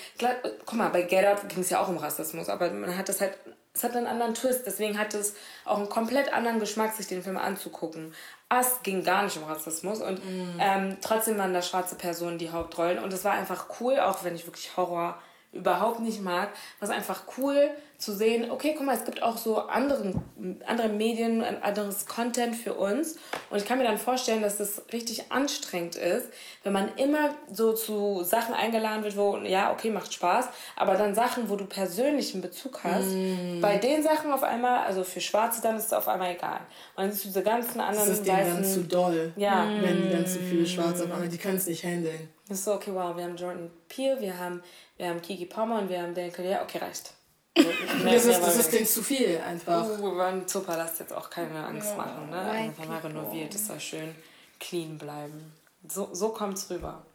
guck 0.66 0.78
mal, 0.78 0.90
bei 0.90 1.04
Get 1.04 1.26
Out 1.26 1.50
ging 1.50 1.62
es 1.62 1.70
ja 1.70 1.82
auch 1.82 1.90
um 1.90 1.98
Rassismus, 1.98 2.50
aber 2.50 2.70
man 2.72 2.98
hat 2.98 3.10
das 3.10 3.22
halt 3.22 3.34
es 3.76 3.84
hat 3.84 3.96
einen 3.96 4.06
anderen 4.06 4.36
Twist, 4.36 4.68
deswegen 4.68 5.00
hat 5.00 5.16
es 5.16 5.34
auch 5.66 5.78
einen 5.78 5.90
komplett 5.90 6.32
anderen 6.32 6.60
Geschmack, 6.60 6.94
sich 6.94 7.08
den 7.08 7.24
Film 7.24 7.38
anzugucken. 7.38 8.14
Us 8.58 8.82
ging 8.84 9.04
gar 9.04 9.24
nicht 9.24 9.38
um 9.38 9.44
Rassismus 9.44 10.02
und 10.02 10.24
mm. 10.24 10.58
ähm, 10.60 10.98
trotzdem 11.02 11.38
waren 11.38 11.54
da 11.54 11.62
schwarze 11.62 11.96
Personen 11.96 12.38
die 12.38 12.52
Hauptrollen 12.52 13.00
und 13.00 13.12
es 13.14 13.24
war 13.24 13.34
einfach 13.34 13.68
cool, 13.80 14.00
auch 14.00 14.24
wenn 14.24 14.36
ich 14.36 14.46
wirklich 14.46 14.76
Horror 14.78 15.18
überhaupt 15.52 16.00
nicht 16.00 16.22
mag, 16.22 16.50
was 16.80 16.90
einfach 16.90 17.24
cool 17.38 17.70
zu 18.04 18.14
sehen, 18.16 18.52
okay, 18.52 18.74
guck 18.78 18.86
mal, 18.86 18.96
es 18.96 19.06
gibt 19.06 19.22
auch 19.24 19.38
so 19.38 19.58
anderen, 19.58 20.22
andere 20.66 20.90
Medien, 20.90 21.42
ein 21.44 21.62
anderes 21.64 22.06
Content 22.06 22.56
für 22.56 22.74
uns. 22.74 23.16
Und 23.50 23.58
ich 23.58 23.66
kann 23.66 23.78
mir 23.78 23.84
dann 23.86 23.98
vorstellen, 23.98 24.42
dass 24.42 24.58
das 24.58 24.84
richtig 24.92 25.32
anstrengend 25.32 25.96
ist, 25.96 26.28
wenn 26.64 26.74
man 26.74 26.96
immer 26.98 27.30
so 27.52 27.74
zu 27.74 28.24
Sachen 28.24 28.54
eingeladen 28.54 29.04
wird, 29.04 29.16
wo, 29.18 29.38
ja, 29.38 29.72
okay, 29.72 29.90
macht 29.90 30.14
Spaß, 30.14 30.48
aber 30.76 30.96
dann 30.96 31.16
Sachen, 31.16 31.50
wo 31.50 31.56
du 31.56 31.66
persönlichen 31.66 32.42
Bezug 32.42 32.84
hast, 32.84 33.08
Mm. 33.14 33.62
bei 33.62 33.78
den 33.78 34.04
Sachen 34.04 34.32
auf 34.32 34.44
einmal, 34.44 34.86
also 34.86 35.04
für 35.04 35.22
Schwarze 35.22 35.62
dann 35.62 35.78
ist 35.78 35.86
es 35.88 35.94
auf 35.94 36.08
einmal 36.08 36.32
egal. 36.36 36.60
Und 36.96 37.04
dann 37.06 37.10
du 37.12 37.16
diese 37.16 37.44
ganzen 37.44 37.80
anderen 37.80 38.10
Das 38.10 38.20
ist 38.20 38.28
denen 38.28 38.38
dann 38.56 38.64
weißen- 38.64 38.74
zu 38.74 38.84
doll. 38.84 39.34
Ja. 39.36 39.68
Wenn 39.82 40.04
die 40.04 40.10
dann 40.10 40.28
zu 40.28 40.40
viele 40.40 40.66
Schwarze 40.66 41.06
auf 41.06 41.12
einmal, 41.12 41.30
die 41.30 41.38
können 41.38 41.58
es 41.58 41.68
nicht 41.68 41.84
handeln. 41.84 42.30
Das 42.48 42.60
ist 42.60 42.66
so, 42.66 42.74
okay, 42.74 42.92
wow, 42.94 43.16
wir 43.16 43.24
haben 43.24 43.38
Jordan 43.38 43.72
Peele, 43.88 44.20
wir 44.20 44.38
haben, 44.38 44.62
wir 44.98 45.08
haben 45.08 45.22
Kiki 45.22 45.46
Palmer 45.46 45.80
und 45.80 45.90
wir 45.90 46.02
haben 46.02 46.14
Daniel 46.14 46.34
Collier. 46.34 46.60
Okay, 46.64 46.80
reicht. 46.80 47.14
Das 47.56 48.26
ist, 48.26 48.42
das 48.42 48.58
ist 48.58 48.74
denen 48.74 48.86
zu 48.86 49.04
viel 49.04 49.40
einfach. 49.48 49.88
Uh, 49.88 50.04
wir 50.04 50.16
wollen 50.16 50.48
Zoopalast 50.48 51.00
jetzt 51.00 51.14
auch 51.14 51.30
keine 51.30 51.66
Angst 51.66 51.96
machen, 51.96 52.30
ne? 52.30 52.42
Einfach 52.42 52.86
mal 52.86 53.00
renoviert, 53.00 53.54
es 53.54 53.68
soll 53.68 53.80
schön 53.80 54.16
clean 54.60 54.98
bleiben. 54.98 55.54
So, 55.88 56.10
so 56.12 56.30
kommt 56.30 56.58
es 56.58 56.70
rüber. 56.70 57.06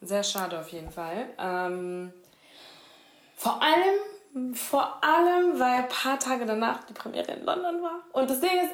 Sehr 0.00 0.24
schade 0.24 0.58
auf 0.58 0.68
jeden 0.70 0.90
Fall. 0.90 1.26
Ähm, 1.38 2.12
vor 3.36 3.60
allem, 3.62 4.54
vor 4.54 4.98
allem, 5.02 5.60
weil 5.60 5.82
ein 5.82 5.88
paar 5.88 6.18
Tage 6.18 6.44
danach 6.44 6.84
die 6.84 6.92
Premiere 6.92 7.32
in 7.32 7.44
London 7.44 7.82
war. 7.82 8.00
Und 8.12 8.28
das 8.28 8.40
Ding 8.40 8.50
ist, 8.50 8.72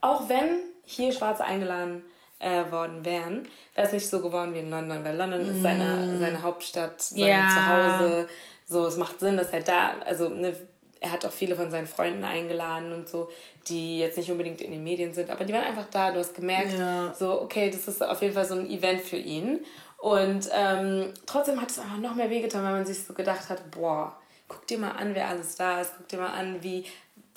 auch 0.00 0.28
wenn 0.28 0.58
hier 0.84 1.12
Schwarze 1.12 1.44
eingeladen 1.44 2.02
äh, 2.38 2.70
worden 2.70 3.04
wären, 3.04 3.48
wäre 3.74 3.86
es 3.86 3.92
nicht 3.92 4.08
so 4.08 4.20
geworden 4.20 4.54
wie 4.54 4.60
in 4.60 4.70
London, 4.70 5.04
weil 5.04 5.16
London 5.16 5.40
ist 5.40 5.62
seine, 5.62 6.18
seine 6.18 6.42
Hauptstadt, 6.42 7.00
sein 7.00 7.18
Ja. 7.18 7.98
Zuhause. 7.98 8.28
So, 8.68 8.86
es 8.86 8.96
macht 8.96 9.18
Sinn, 9.20 9.36
dass 9.36 9.50
er 9.50 9.62
da, 9.62 9.92
also 10.04 10.28
ne, 10.28 10.54
er 11.00 11.12
hat 11.12 11.24
auch 11.24 11.32
viele 11.32 11.56
von 11.56 11.70
seinen 11.70 11.86
Freunden 11.86 12.22
eingeladen 12.24 12.92
und 12.92 13.08
so, 13.08 13.30
die 13.68 13.98
jetzt 14.00 14.18
nicht 14.18 14.30
unbedingt 14.30 14.60
in 14.60 14.72
den 14.72 14.82
Medien 14.84 15.14
sind, 15.14 15.30
aber 15.30 15.44
die 15.44 15.52
waren 15.52 15.64
einfach 15.64 15.86
da. 15.90 16.10
Du 16.10 16.18
hast 16.18 16.34
gemerkt, 16.34 16.72
Ja. 16.78 17.14
so, 17.14 17.40
okay, 17.40 17.70
das 17.70 17.88
ist 17.88 18.02
auf 18.02 18.20
jeden 18.20 18.34
Fall 18.34 18.44
so 18.44 18.54
ein 18.54 18.68
Event 18.68 19.00
für 19.00 19.16
ihn. 19.16 19.64
Und 19.96 20.48
ähm, 20.52 21.12
trotzdem 21.26 21.60
hat 21.60 21.70
es 21.70 21.78
einfach 21.78 21.96
noch 21.98 22.14
mehr 22.14 22.30
wehgetan, 22.30 22.62
weil 22.64 22.72
man 22.72 22.86
sich 22.86 23.02
so 23.04 23.14
gedacht 23.14 23.48
hat, 23.48 23.70
boah, 23.70 24.16
guck 24.48 24.66
dir 24.66 24.78
mal 24.78 24.92
an, 24.92 25.14
wer 25.14 25.28
alles 25.28 25.56
da 25.56 25.80
ist, 25.80 25.92
guck 25.96 26.08
dir 26.08 26.18
mal 26.18 26.32
an, 26.32 26.62
wie, 26.62 26.84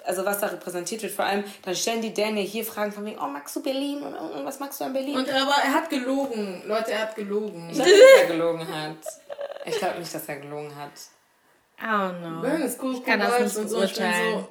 also 0.03 0.25
was 0.25 0.39
da 0.39 0.47
repräsentiert 0.47 1.01
wird. 1.03 1.11
Vor 1.13 1.25
allem, 1.25 1.43
dann 1.63 1.75
stellen 1.75 2.01
die 2.01 2.13
Daniel 2.13 2.45
hier 2.45 2.65
Fragen 2.65 2.91
von 2.91 3.05
wegen, 3.05 3.19
oh, 3.19 3.27
magst 3.27 3.55
du 3.55 3.63
Berlin? 3.63 4.01
Und, 4.03 4.15
und 4.15 4.45
was 4.45 4.59
magst 4.59 4.79
du 4.81 4.85
an 4.85 4.93
Berlin? 4.93 5.17
Und 5.17 5.29
aber 5.29 5.55
er 5.63 5.73
hat 5.73 5.89
gelogen. 5.89 6.63
Leute, 6.67 6.91
er 6.91 7.01
hat 7.03 7.15
gelogen. 7.15 7.69
ich 7.69 7.75
glaube 7.77 7.89
nicht, 7.89 8.03
dass 8.03 8.21
er 8.21 8.27
gelogen 8.27 8.67
hat. 8.67 8.97
Ich 9.65 9.77
glaube 9.77 9.99
nicht, 9.99 10.13
dass 10.15 10.27
er 10.27 10.35
gelogen 10.37 10.75
hat. 10.75 10.91
I 11.81 11.85
don't 11.85 12.19
know. 12.19 12.41
Burn 12.41 12.61
ist 12.61 12.81
cool, 12.81 12.95
Ich 12.95 13.03
kann 13.03 13.19
das 13.19 13.39
nicht 13.39 13.57
und 13.57 13.67
so. 13.69 13.77
Beurteilen. 13.77 14.45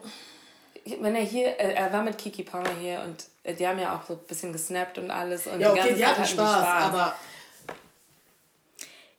so 0.84 0.96
Wenn 1.00 1.14
er 1.14 1.22
hier, 1.22 1.48
äh, 1.60 1.74
er 1.74 1.92
war 1.92 2.02
mit 2.02 2.18
Kiki 2.18 2.42
Palmer 2.42 2.70
hier 2.80 3.00
und 3.04 3.24
äh, 3.44 3.54
die 3.54 3.66
haben 3.66 3.78
ja 3.78 3.94
auch 3.94 4.06
so 4.06 4.14
ein 4.14 4.26
bisschen 4.26 4.52
gesnappt 4.52 4.98
und 4.98 5.10
alles. 5.10 5.46
Und 5.46 5.60
ja, 5.60 5.72
die 5.72 5.78
okay, 5.78 5.88
ganze 5.88 5.94
die 5.94 6.06
hatten 6.06 6.22
hatten 6.22 6.28
Spaß, 6.32 6.66
aber 6.66 7.14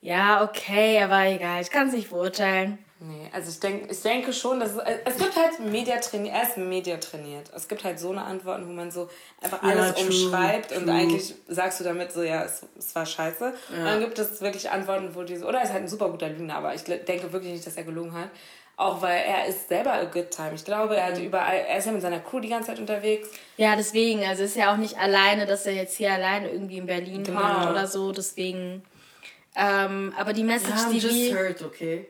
Ja, 0.02 0.44
okay, 0.44 1.02
aber 1.02 1.26
egal. 1.28 1.62
Ich 1.62 1.70
kann 1.70 1.88
es 1.88 1.94
nicht 1.94 2.10
beurteilen. 2.10 2.80
Nee, 3.04 3.30
also 3.34 3.50
ich, 3.50 3.60
denk, 3.60 3.92
ich 3.92 4.00
denke 4.04 4.32
schon, 4.32 4.60
dass 4.60 4.74
es, 4.74 4.78
es 5.06 5.18
gibt 5.18 5.36
halt 5.36 5.60
Media 5.60 5.98
trainiert, 5.98 6.36
er 6.36 6.44
ist 6.44 6.58
Media 6.58 6.98
trainiert. 6.98 7.50
Es 7.56 7.68
gibt 7.68 7.84
halt 7.84 8.00
so 8.00 8.12
eine 8.12 8.24
Antworten, 8.24 8.68
wo 8.68 8.74
man 8.74 8.92
so 8.92 9.10
einfach 9.42 9.64
Ja, 9.64 9.70
alles 9.70 9.96
true, 9.96 10.06
umschreibt 10.06 10.72
und 10.72 10.84
true. 10.86 10.94
eigentlich 10.94 11.34
sagst 11.48 11.80
du 11.80 11.84
damit 11.84 12.12
so, 12.12 12.22
ja, 12.22 12.44
es, 12.44 12.62
es 12.78 12.94
war 12.96 13.08
scheiße. 13.08 13.54
Und 13.72 13.86
dann 13.86 14.00
gibt 14.02 14.20
es 14.20 14.40
wirklich 14.42 14.70
Antworten, 14.70 15.16
wo 15.16 15.24
die 15.24 15.36
so, 15.36 15.48
oder 15.48 15.58
er 15.58 15.64
ist 15.64 15.74
halt 15.74 15.82
ein 15.82 15.88
super 15.88 16.10
guter 16.10 16.30
Lügner, 16.30 16.56
aber 16.58 16.76
ich 16.76 16.84
denke 16.84 17.34
wirklich 17.34 17.54
nicht, 17.54 17.66
dass 17.66 17.76
er 17.76 17.86
gelogen 17.86 18.14
hat. 18.14 18.30
Auch 18.78 19.02
weil 19.02 19.24
er 19.28 19.48
ist 19.48 19.68
selber 19.68 19.94
a 19.94 20.04
good 20.06 20.30
time. 20.30 20.52
Ich 20.54 20.64
glaube, 20.64 20.96
er 20.96 21.08
hat 21.08 21.20
überall, 21.20 21.58
er 21.68 21.78
ist 21.80 21.86
ja 21.86 21.92
mit 21.92 22.02
seiner 22.04 22.20
Crew 22.20 22.40
die 22.40 22.50
ganze 22.50 22.68
Zeit 22.68 22.80
unterwegs. 22.80 23.30
Ja, 23.58 23.76
deswegen. 23.76 24.24
Also 24.26 24.44
ist 24.44 24.56
ja 24.56 24.72
auch 24.74 24.78
nicht 24.78 24.98
alleine, 25.00 25.46
dass 25.48 25.66
er 25.66 25.74
jetzt 25.74 25.98
hier 25.98 26.14
alleine 26.14 26.50
irgendwie 26.52 26.78
in 26.78 26.86
Berlin 26.86 27.24
Genau. 27.24 27.40
wohnt 27.42 27.70
oder 27.72 27.86
so. 27.88 28.12
Deswegen. 28.12 28.84
Ähm, 29.56 30.14
aber 30.18 30.34
die 30.34 30.44
Message, 30.44 30.72
I'm 30.74 30.92
die 30.92 31.00
just 31.00 31.34
hurt, 31.36 31.62
okay? 31.64 32.08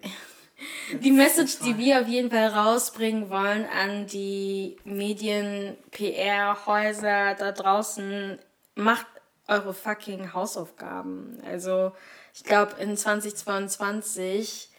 Die 1.02 1.12
Message, 1.12 1.60
die 1.60 1.78
wir 1.78 2.02
auf 2.02 2.08
jeden 2.08 2.30
Fall 2.30 2.48
rausbringen 2.48 3.30
wollen 3.30 3.66
an 3.66 4.08
die 4.08 4.78
Medien, 4.84 5.78
PR-Häuser 5.92 7.36
da 7.36 7.52
draußen, 7.52 8.40
macht 8.76 9.06
eure 9.48 9.74
fucking 9.74 10.34
Hausaufgaben. 10.34 11.42
Also 11.46 11.92
ich 12.34 12.44
glaube 12.44 12.76
in 12.80 12.96
2022 12.96 14.70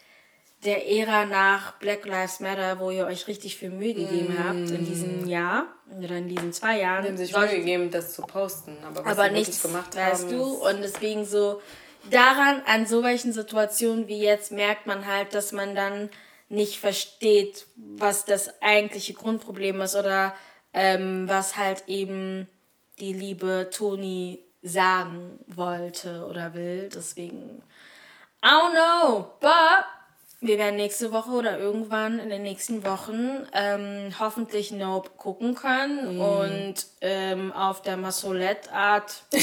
der 0.65 0.89
Ära 0.89 1.25
nach 1.25 1.73
Black 1.73 2.05
Lives 2.05 2.39
Matter, 2.39 2.79
wo 2.79 2.89
ihr 2.89 3.05
euch 3.05 3.27
richtig 3.27 3.57
viel 3.57 3.69
Mühe 3.69 3.93
gegeben 3.93 4.37
habt 4.41 4.69
in 4.71 4.85
diesem 4.85 5.27
Jahr 5.27 5.65
oder 5.97 6.15
in 6.17 6.29
diesen 6.29 6.53
zwei 6.53 6.79
Jahren. 6.79 7.03
Die 7.03 7.09
haben 7.09 7.17
sich 7.17 7.35
Mühe 7.35 7.49
gegeben, 7.49 7.91
das 7.91 8.13
zu 8.13 8.21
posten. 8.21 8.77
Aber, 8.85 9.03
was 9.03 9.17
aber 9.17 9.29
nichts 9.29 9.61
gemacht 9.61 9.95
weißt 9.95 10.23
haben, 10.23 10.37
du 10.37 10.53
ist- 10.53 10.61
und 10.61 10.81
deswegen 10.81 11.25
so 11.25 11.61
daran 12.09 12.61
an 12.65 12.85
so 12.85 13.03
welchen 13.03 13.33
Situationen 13.33 14.07
wie 14.07 14.21
jetzt 14.21 14.51
merkt 14.51 14.87
man 14.87 15.05
halt 15.05 15.33
dass 15.33 15.51
man 15.51 15.75
dann 15.75 16.09
nicht 16.49 16.79
versteht 16.79 17.65
was 17.75 18.25
das 18.25 18.61
eigentliche 18.61 19.13
Grundproblem 19.13 19.81
ist 19.81 19.95
oder 19.95 20.33
ähm, 20.73 21.27
was 21.29 21.55
halt 21.55 21.83
eben 21.87 22.47
die 22.99 23.13
liebe 23.13 23.69
Toni 23.71 24.39
sagen 24.61 25.39
wollte 25.47 26.25
oder 26.25 26.53
will. 26.53 26.89
Deswegen 26.93 27.61
I 28.43 28.47
don't 28.47 28.71
know 28.71 29.27
but 29.39 29.85
wir 30.41 30.57
werden 30.57 30.75
nächste 30.75 31.13
Woche 31.13 31.31
oder 31.31 31.57
irgendwann 31.57 32.19
in 32.19 32.29
den 32.29 32.43
nächsten 32.43 32.83
Wochen 32.83 33.47
ähm, 33.53 34.13
hoffentlich 34.19 34.71
Nope 34.71 35.11
gucken 35.15 35.55
können 35.55 36.19
und 36.19 36.75
ähm, 36.99 37.53
auf 37.53 37.81
der 37.81 37.95
Massolette-Art 37.95 39.23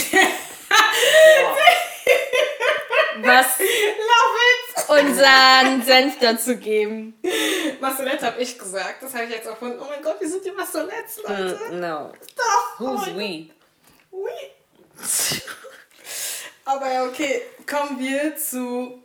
was 3.30 4.88
unseren 4.88 5.82
Senf 5.82 6.18
dazu 6.20 6.56
geben. 6.56 7.14
Massolette 7.80 8.26
habe 8.26 8.40
ich 8.40 8.58
gesagt. 8.58 9.02
Das 9.02 9.14
habe 9.14 9.24
ich 9.24 9.30
jetzt 9.30 9.48
auch 9.48 9.56
von, 9.56 9.78
oh 9.78 9.86
mein 9.88 10.02
Gott, 10.02 10.20
wir 10.20 10.28
sind 10.28 10.44
die 10.44 10.50
Massolettes, 10.50 11.20
Leute. 11.26 11.58
No. 11.72 12.12
Doch. 12.36 12.80
oh 12.80 12.84
Who's 12.84 13.06
mein 13.06 13.16
we? 13.16 13.50
Oui. 14.10 14.30
Aber 16.64 16.92
ja, 16.92 17.04
okay, 17.04 17.42
kommen 17.66 17.98
wir 17.98 18.36
zu 18.36 19.02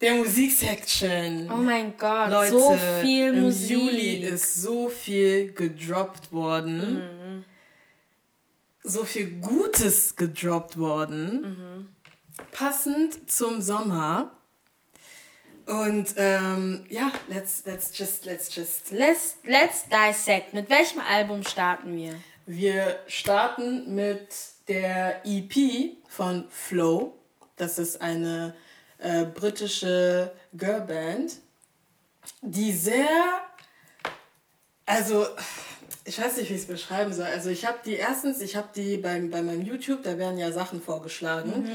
der 0.00 0.14
Musiksection. 0.14 1.50
Oh 1.52 1.56
mein 1.56 1.96
Gott, 1.96 2.30
Leute, 2.30 2.50
so 2.50 2.78
viel 3.00 3.28
im 3.28 3.42
Musik. 3.42 3.70
Juli 3.70 4.16
ist 4.24 4.62
so 4.62 4.88
viel 4.88 5.52
gedroppt 5.52 6.32
worden. 6.32 7.44
So 8.82 9.04
viel 9.04 9.30
Gutes 9.40 10.14
gedroppt 10.14 10.78
worden. 10.78 11.95
Passend 12.52 13.30
zum 13.30 13.60
Sommer. 13.60 14.32
Und 15.66 16.14
ähm, 16.16 16.86
ja, 16.88 17.10
let's, 17.28 17.64
let's 17.66 17.96
just, 17.96 18.24
let's 18.24 18.54
just. 18.54 18.92
Let's, 18.92 19.36
let's 19.44 19.84
dissect. 19.88 20.54
Mit 20.54 20.70
welchem 20.70 21.00
Album 21.00 21.42
starten 21.42 21.96
wir? 21.96 22.14
Wir 22.46 23.00
starten 23.08 23.94
mit 23.94 24.28
der 24.68 25.22
EP 25.26 25.96
von 26.08 26.48
Flow. 26.48 27.14
Das 27.56 27.78
ist 27.78 28.00
eine 28.00 28.54
äh, 28.98 29.24
britische 29.24 30.32
Girlband, 30.52 31.36
die 32.42 32.72
sehr, 32.72 33.08
also 34.84 35.26
ich 36.06 36.20
weiß 36.20 36.36
nicht, 36.36 36.50
wie 36.50 36.54
ich 36.54 36.60
es 36.60 36.66
beschreiben 36.66 37.12
soll. 37.12 37.26
Also 37.26 37.50
ich 37.50 37.66
habe 37.66 37.78
die 37.84 37.94
erstens, 37.94 38.40
ich 38.40 38.56
habe 38.56 38.68
die 38.74 38.96
beim, 38.96 39.30
bei 39.30 39.42
meinem 39.42 39.62
YouTube, 39.62 40.02
da 40.04 40.18
werden 40.18 40.38
ja 40.38 40.52
Sachen 40.52 40.80
vorgeschlagen. 40.80 41.68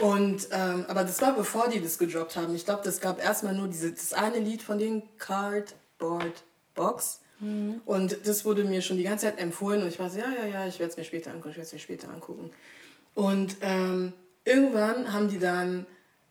Und 0.00 0.48
ähm, 0.52 0.84
aber 0.88 1.02
das 1.02 1.20
war 1.20 1.34
bevor 1.34 1.68
die 1.68 1.80
das 1.80 1.98
gedroppt 1.98 2.36
haben. 2.36 2.54
Ich 2.54 2.64
glaube, 2.64 2.82
das 2.84 3.00
gab 3.00 3.22
erstmal 3.22 3.54
nur 3.54 3.68
diese, 3.68 3.92
das 3.92 4.12
eine 4.12 4.38
Lied 4.38 4.62
von 4.62 4.78
den 4.78 5.02
Cardboard 5.18 6.44
Box. 6.74 7.20
Und 7.86 8.18
das 8.24 8.44
wurde 8.44 8.62
mir 8.62 8.82
schon 8.82 8.98
die 8.98 9.02
ganze 9.02 9.26
Zeit 9.26 9.40
empfohlen 9.40 9.82
und 9.82 9.88
ich 9.88 9.98
war 9.98 10.08
so, 10.08 10.20
ja, 10.20 10.30
ja, 10.30 10.46
ja, 10.46 10.66
ich 10.68 10.78
werde 10.78 10.92
es 10.92 10.96
mir 10.96 11.02
später 11.02 11.32
angucken, 11.32 11.50
ich 11.50 11.56
werde 11.56 11.66
es 11.66 11.72
mir 11.72 11.80
später 11.80 12.08
angucken. 12.08 12.52
Und 13.16 13.56
ähm, 13.62 14.12
irgendwann 14.44 15.12
haben 15.12 15.28
die 15.28 15.40
dann 15.40 15.84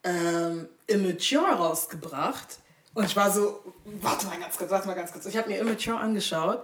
ähm, 0.05 0.70
Immature 0.88 1.51
rausgebracht 1.51 2.60
und 2.93 3.03
ich 3.03 3.15
war 3.17 3.29
so, 3.29 3.60
warte 4.01 4.25
mal 4.27 4.39
ganz 4.39 4.58
kurz, 4.58 4.72
warte 4.72 4.88
mal 4.88 4.93
ganz 4.93 5.12
kurz. 5.12 5.25
Ich 5.25 5.36
habe 5.36 5.50
mir 5.50 5.60
Immature 5.60 6.00
angeschaut 6.00 6.63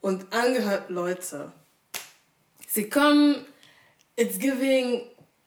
und 0.00 0.32
angehört, 0.32 0.90
Leute, 0.90 1.52
sie 2.66 2.88
kommen, 2.88 3.46
it's 4.16 4.38
giving 4.38 5.02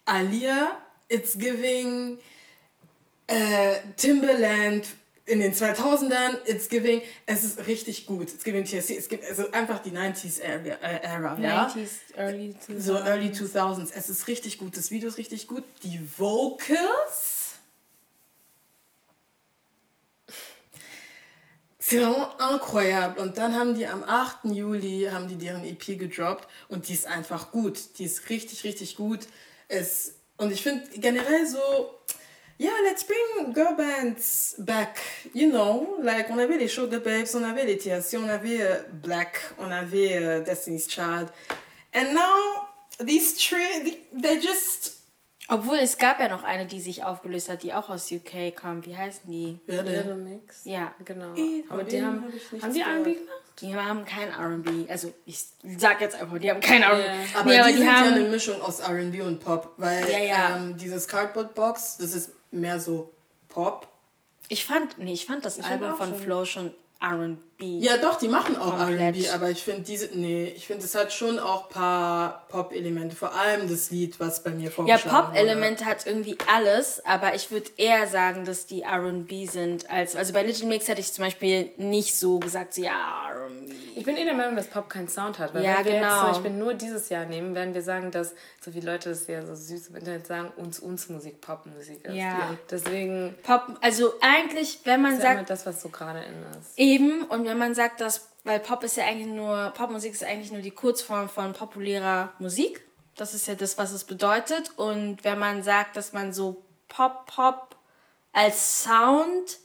Alia, 0.06 0.78
it's 1.08 1.38
giving 1.38 2.18
äh, 3.28 3.76
Timberland 3.98 4.86
in 5.26 5.40
den 5.40 5.54
2000ern, 5.54 6.38
it's 6.46 6.68
giving, 6.68 7.02
es 7.26 7.44
ist 7.44 7.66
richtig 7.66 8.06
gut, 8.06 8.30
it's 8.34 8.44
giving 8.44 8.66
TSC, 8.66 8.98
es 8.98 9.08
gibt 9.08 9.26
also 9.26 9.50
einfach 9.52 9.80
die 9.80 9.92
90s 9.92 10.42
Era, 10.42 10.76
äh, 10.82 11.02
Era 11.02 11.40
ja? 11.40 11.68
90s, 11.68 12.16
early 12.18 12.56
2000s. 12.68 12.80
So 12.80 12.94
early 12.96 13.30
2000s, 13.30 13.92
es 13.96 14.10
ist 14.10 14.28
richtig 14.28 14.58
gut, 14.58 14.76
das 14.76 14.92
Video 14.92 15.08
ist 15.08 15.18
richtig 15.18 15.48
gut, 15.48 15.64
die 15.84 16.00
Vocals, 16.18 17.44
C'est 21.73 21.73
vraiment 21.90 22.30
incroyable. 22.40 23.22
Und 23.22 23.38
dann 23.38 23.56
haben 23.56 23.76
die 23.76 23.86
am 23.86 24.04
8. 24.04 24.46
Juli 24.46 25.10
haben 25.12 25.28
die 25.28 25.36
deren 25.36 25.64
EP 25.66 25.98
gedroppt 26.00 26.48
und 26.70 26.88
die 26.88 26.94
ist 26.94 27.08
einfach 27.08 27.52
gut. 27.52 27.98
Die 27.98 28.06
ist 28.06 28.30
richtig, 28.30 28.64
richtig 28.64 28.96
gut. 28.96 29.28
Es, 29.68 30.16
und 30.38 30.52
ich 30.52 30.62
finde 30.62 30.84
generell 30.98 31.46
so, 31.46 31.60
yeah, 32.60 32.72
let's 32.84 33.04
bring 33.04 33.54
girl 33.54 33.76
bands 33.76 34.56
back. 34.60 35.02
You 35.34 35.50
know, 35.50 36.00
like 36.02 36.30
on 36.30 36.40
avait 36.40 36.58
les 36.58 36.70
Sugar 36.70 37.00
Babes, 37.00 37.36
on 37.36 37.44
avait 37.44 37.66
les 37.66 37.78
TLC, 37.78 38.18
on 38.18 38.30
avait 38.30 38.62
euh, 38.62 38.84
Black, 39.02 39.40
on 39.60 39.72
avait 39.72 40.18
euh, 40.18 40.44
Destiny's 40.44 40.88
Child. 40.88 41.30
And 41.94 42.14
now 42.14 42.70
these 43.00 43.34
three, 43.34 44.00
they 44.14 44.40
just 44.40 44.93
Obwohl 45.50 45.78
es 45.78 45.98
gab 45.98 46.20
ja 46.20 46.30
noch 46.30 46.44
eine, 46.44 46.66
die 46.66 46.80
sich 46.80 47.04
aufgelöst 47.04 47.50
hat, 47.50 47.64
die 47.64 47.74
auch 47.74 47.90
aus 47.90 48.12
UK 48.12 48.56
kam. 48.56 48.86
Wie 48.86 48.96
heißen 48.96 49.30
die? 49.30 49.60
Little 49.68 50.16
Mix. 50.16 50.64
Ja. 50.64 50.94
Genau. 51.04 51.34
Eh, 51.36 51.64
Aber 51.70 51.84
die 51.84 52.02
haben, 52.04 52.24
hab 52.24 52.34
ich 52.34 52.64
haben 52.64 52.74
die. 52.74 52.82
R&B 52.82 53.14
gemacht? 53.14 53.44
Die 53.60 53.76
haben 53.76 54.06
kein 54.06 54.30
R&B. 54.30 54.90
Also 54.90 55.14
ich 55.26 55.46
sag 55.78 56.02
jetzt 56.02 56.16
einfach, 56.16 56.40
die 56.40 56.50
haben 56.50 56.62
kein 56.62 56.82
R&B. 56.82 57.04
Aber 57.38 57.50
nee, 57.50 57.60
aber 57.60 57.68
die, 57.68 57.74
die, 57.74 57.78
sind 57.80 57.88
ja 57.88 57.94
haben 57.94 58.14
eine 58.14 58.30
Mischung 58.30 58.62
aus 58.62 58.80
R&B 58.80 59.22
und 59.22 59.40
Pop, 59.44 59.74
weil 59.78 60.10
Ja, 60.10 60.20
ja. 60.20 60.58
Ähm, 60.58 60.78
dieses 60.78 61.08
Cardboard 61.08 61.54
Box, 61.54 61.98
das 61.98 62.14
ist 62.14 62.32
mehr 62.52 62.80
so 62.80 63.12
Pop. 63.50 63.88
Ich 64.48 64.66
fand, 64.66 64.98
nee, 64.98 65.14
ich 65.14 65.26
fand 65.26 65.46
das 65.46 65.58
fand 65.58 65.68
Album 65.68 65.98
von 65.98 66.10
schon. 66.10 66.20
Flo 66.20 66.46
schon 66.46 66.74
R&B. 67.02 67.38
Ja, 67.60 67.98
doch, 67.98 68.18
die 68.18 68.28
machen 68.28 68.58
auch. 68.58 68.80
R&B, 68.80 69.30
aber 69.30 69.50
ich 69.50 69.64
finde 69.64 69.82
diese, 69.82 70.10
nee, 70.14 70.54
ich 70.56 70.68
finde 70.68 70.84
es 70.84 70.96
hat 70.96 71.14
schon 71.14 71.40
auch 71.40 71.70
paar 71.70 72.46
Pop-Elemente, 72.50 73.16
vor 73.16 73.34
allem 73.36 73.70
das 73.70 73.92
Lied, 73.92 74.20
was 74.20 74.44
bei 74.44 74.50
mir 74.52 74.66
Ja, 74.66 74.70
vorgeschlagen 74.72 75.10
Pop-Elemente 75.10 75.86
hat 75.86 76.06
irgendwie 76.06 76.38
alles, 76.52 77.04
aber 77.06 77.36
ich 77.36 77.52
würde 77.52 77.70
eher 77.78 78.08
sagen, 78.08 78.46
dass 78.46 78.66
die 78.66 78.82
R&B 78.82 79.46
sind. 79.46 79.90
Als, 79.90 80.16
also 80.16 80.34
bei 80.34 80.44
Little 80.44 80.68
Mix 80.68 80.88
hätte 80.88 81.02
ich 81.02 81.14
zum 81.14 81.26
Beispiel 81.26 81.70
nicht 81.78 82.16
so 82.16 82.40
gesagt, 82.40 82.74
so, 82.74 82.84
ja, 82.84 83.30
R&B. 83.30 83.74
Ich 83.96 84.04
bin 84.04 84.18
eh 84.18 84.26
der 84.26 84.34
Meinung, 84.34 84.56
dass 84.56 84.68
Pop 84.68 84.90
keinen 84.90 85.08
Sound 85.08 85.40
hat. 85.40 85.54
Weil 85.54 85.64
Ja, 85.64 85.78
wenn 85.80 85.86
wir 85.86 85.94
jetzt 85.94 86.02
genau. 86.02 86.20
zum 86.22 86.32
Beispiel 86.32 86.52
nur 86.52 86.74
dieses 86.74 87.10
Jahr 87.10 87.26
nehmen, 87.26 87.56
werden 87.56 87.74
wir 87.74 87.84
sagen, 87.84 88.12
dass 88.12 88.34
so 88.60 88.72
viele 88.72 88.92
Leute 88.92 89.10
das 89.10 89.28
ja 89.28 89.46
so 89.46 89.56
süß 89.56 89.90
im 89.90 89.96
Internet 89.98 90.28
sagen, 90.28 90.52
uns, 90.58 90.80
uns 90.80 91.10
Musik 91.10 91.42
Popmusik 91.42 92.04
ist. 92.06 92.16
Ja. 92.16 92.58
Deswegen 92.70 93.36
Pop, 93.44 93.78
also 93.82 94.14
eigentlich, 94.22 94.80
wenn 94.86 95.02
man 95.02 95.14
ist 95.14 95.24
ja 95.24 95.32
immer 95.32 95.40
sagt, 95.40 95.50
das, 95.50 95.66
was 95.66 95.82
so 95.82 95.90
gerade 95.90 96.20
in 96.20 96.60
ist. 96.60 96.78
eben, 96.78 97.24
und 97.24 97.43
wenn 97.46 97.58
man 97.58 97.76
sagt, 97.76 98.02
dass, 98.02 98.30
weil 98.44 98.60
Pop 98.60 98.84
ist 98.84 98.98
ja 98.98 99.06
eigentlich 99.06 99.28
nur, 99.28 99.72
Popmusik 99.76 100.14
ist 100.14 100.24
eigentlich 100.24 100.52
nur 100.52 100.62
die 100.62 100.72
Kurzform 100.72 101.30
von 101.30 101.54
populärer 101.54 102.34
Musik. 102.40 102.82
Das 103.16 103.34
ist 103.34 103.48
ja 103.48 103.56
das, 103.56 103.78
was 103.78 103.92
es 103.92 104.04
bedeutet. 104.04 104.72
Und 104.78 105.24
wenn 105.24 105.40
man 105.40 105.64
sagt, 105.64 105.96
dass 105.98 106.14
man 106.14 106.34
so 106.34 106.64
Pop, 106.88 107.26
Pop 107.28 107.76
als 108.32 108.84
Sound, 108.84 109.60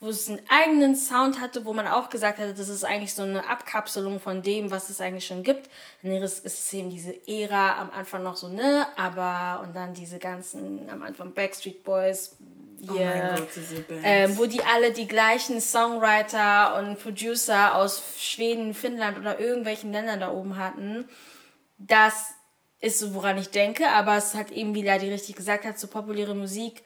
wo 0.00 0.08
es 0.08 0.28
einen 0.28 0.40
eigenen 0.48 0.94
Sound 0.94 1.40
hatte, 1.40 1.64
wo 1.64 1.72
man 1.72 1.86
auch 1.86 2.10
gesagt 2.10 2.38
hatte, 2.38 2.54
das 2.54 2.68
ist 2.68 2.84
eigentlich 2.84 3.14
so 3.14 3.22
eine 3.22 3.48
Abkapselung 3.48 4.20
von 4.20 4.42
dem, 4.42 4.70
was 4.70 4.90
es 4.90 5.00
eigentlich 5.00 5.26
schon 5.26 5.42
gibt. 5.42 5.70
Dann 6.02 6.12
ist 6.12 6.44
es 6.44 6.72
eben 6.72 6.90
diese 6.90 7.14
Ära 7.26 7.80
am 7.80 7.90
Anfang 7.90 8.22
noch 8.22 8.36
so, 8.36 8.48
ne, 8.48 8.86
aber, 8.96 9.62
und 9.62 9.74
dann 9.74 9.94
diese 9.94 10.18
ganzen, 10.18 10.88
am 10.90 11.02
Anfang 11.02 11.32
Backstreet 11.32 11.82
Boys, 11.82 12.36
Oh 12.88 12.92
hier, 12.92 13.06
mein 13.06 13.36
Gott, 13.36 13.48
ähm, 14.02 14.38
wo 14.38 14.46
die 14.46 14.62
alle 14.62 14.92
die 14.92 15.08
gleichen 15.08 15.60
Songwriter 15.60 16.78
und 16.78 16.98
Producer 17.00 17.74
aus 17.76 18.02
Schweden, 18.18 18.74
Finnland 18.74 19.18
oder 19.18 19.40
irgendwelchen 19.40 19.92
Ländern 19.92 20.20
da 20.20 20.30
oben 20.30 20.56
hatten. 20.56 21.08
Das 21.78 22.34
ist 22.80 22.98
so, 22.98 23.14
woran 23.14 23.38
ich 23.38 23.50
denke, 23.50 23.88
aber 23.88 24.16
es 24.16 24.34
hat 24.34 24.50
eben, 24.50 24.74
wie 24.74 24.82
Ladi 24.82 25.10
richtig 25.10 25.36
gesagt 25.36 25.64
hat, 25.64 25.78
so 25.78 25.86
populäre 25.86 26.34
Musik. 26.34 26.82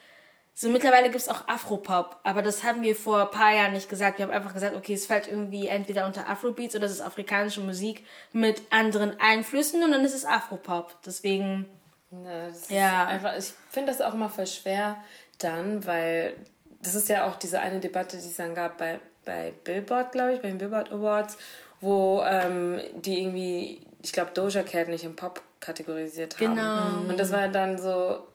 So 0.54 0.68
mittlerweile 0.68 1.06
gibt 1.06 1.22
es 1.22 1.28
auch 1.28 1.48
Afropop, 1.48 2.18
aber 2.22 2.42
das 2.42 2.64
haben 2.64 2.82
wir 2.82 2.94
vor 2.94 3.22
ein 3.22 3.30
paar 3.30 3.54
Jahren 3.54 3.72
nicht 3.72 3.88
gesagt. 3.88 4.18
Wir 4.18 4.26
haben 4.26 4.32
einfach 4.32 4.52
gesagt, 4.52 4.76
okay, 4.76 4.94
es 4.94 5.06
fällt 5.06 5.26
irgendwie 5.26 5.68
entweder 5.68 6.06
unter 6.06 6.28
Afrobeats 6.28 6.76
oder 6.76 6.86
es 6.86 6.92
ist 6.92 7.00
afrikanische 7.00 7.60
Musik 7.60 8.04
mit 8.32 8.62
anderen 8.70 9.18
Einflüssen 9.20 9.82
und 9.82 9.92
dann 9.92 10.04
ist 10.04 10.14
es 10.14 10.26
Afropop. 10.26 10.98
Deswegen, 11.06 11.66
Ja, 12.10 12.48
das 12.48 12.68
Ja. 12.68 13.06
Einfach, 13.06 13.36
ich 13.38 13.52
finde 13.70 13.92
das 13.92 14.00
auch 14.00 14.14
mal 14.14 14.28
voll 14.28 14.46
schwer 14.46 15.02
dann, 15.42 15.86
weil 15.86 16.34
das 16.82 16.94
ist 16.94 17.08
ja 17.08 17.26
auch 17.26 17.36
diese 17.36 17.60
eine 17.60 17.80
Debatte, 17.80 18.16
die 18.16 18.26
es 18.26 18.36
dann 18.36 18.54
gab 18.54 18.78
bei, 18.78 19.00
bei 19.24 19.52
Billboard, 19.64 20.12
glaube 20.12 20.34
ich, 20.34 20.40
bei 20.40 20.48
den 20.48 20.58
Billboard 20.58 20.92
Awards, 20.92 21.36
wo 21.80 22.22
ähm, 22.26 22.80
die 22.96 23.20
irgendwie, 23.20 23.80
ich 24.02 24.12
glaube, 24.12 24.30
Doja 24.32 24.62
Cat 24.62 24.88
nicht 24.88 25.04
im 25.04 25.16
Pop 25.16 25.42
kategorisiert 25.60 26.40
haben. 26.40 26.54
Genau. 26.54 27.10
Und 27.10 27.18
das 27.18 27.32
war 27.32 27.48
dann 27.48 27.78
so, 27.78 28.26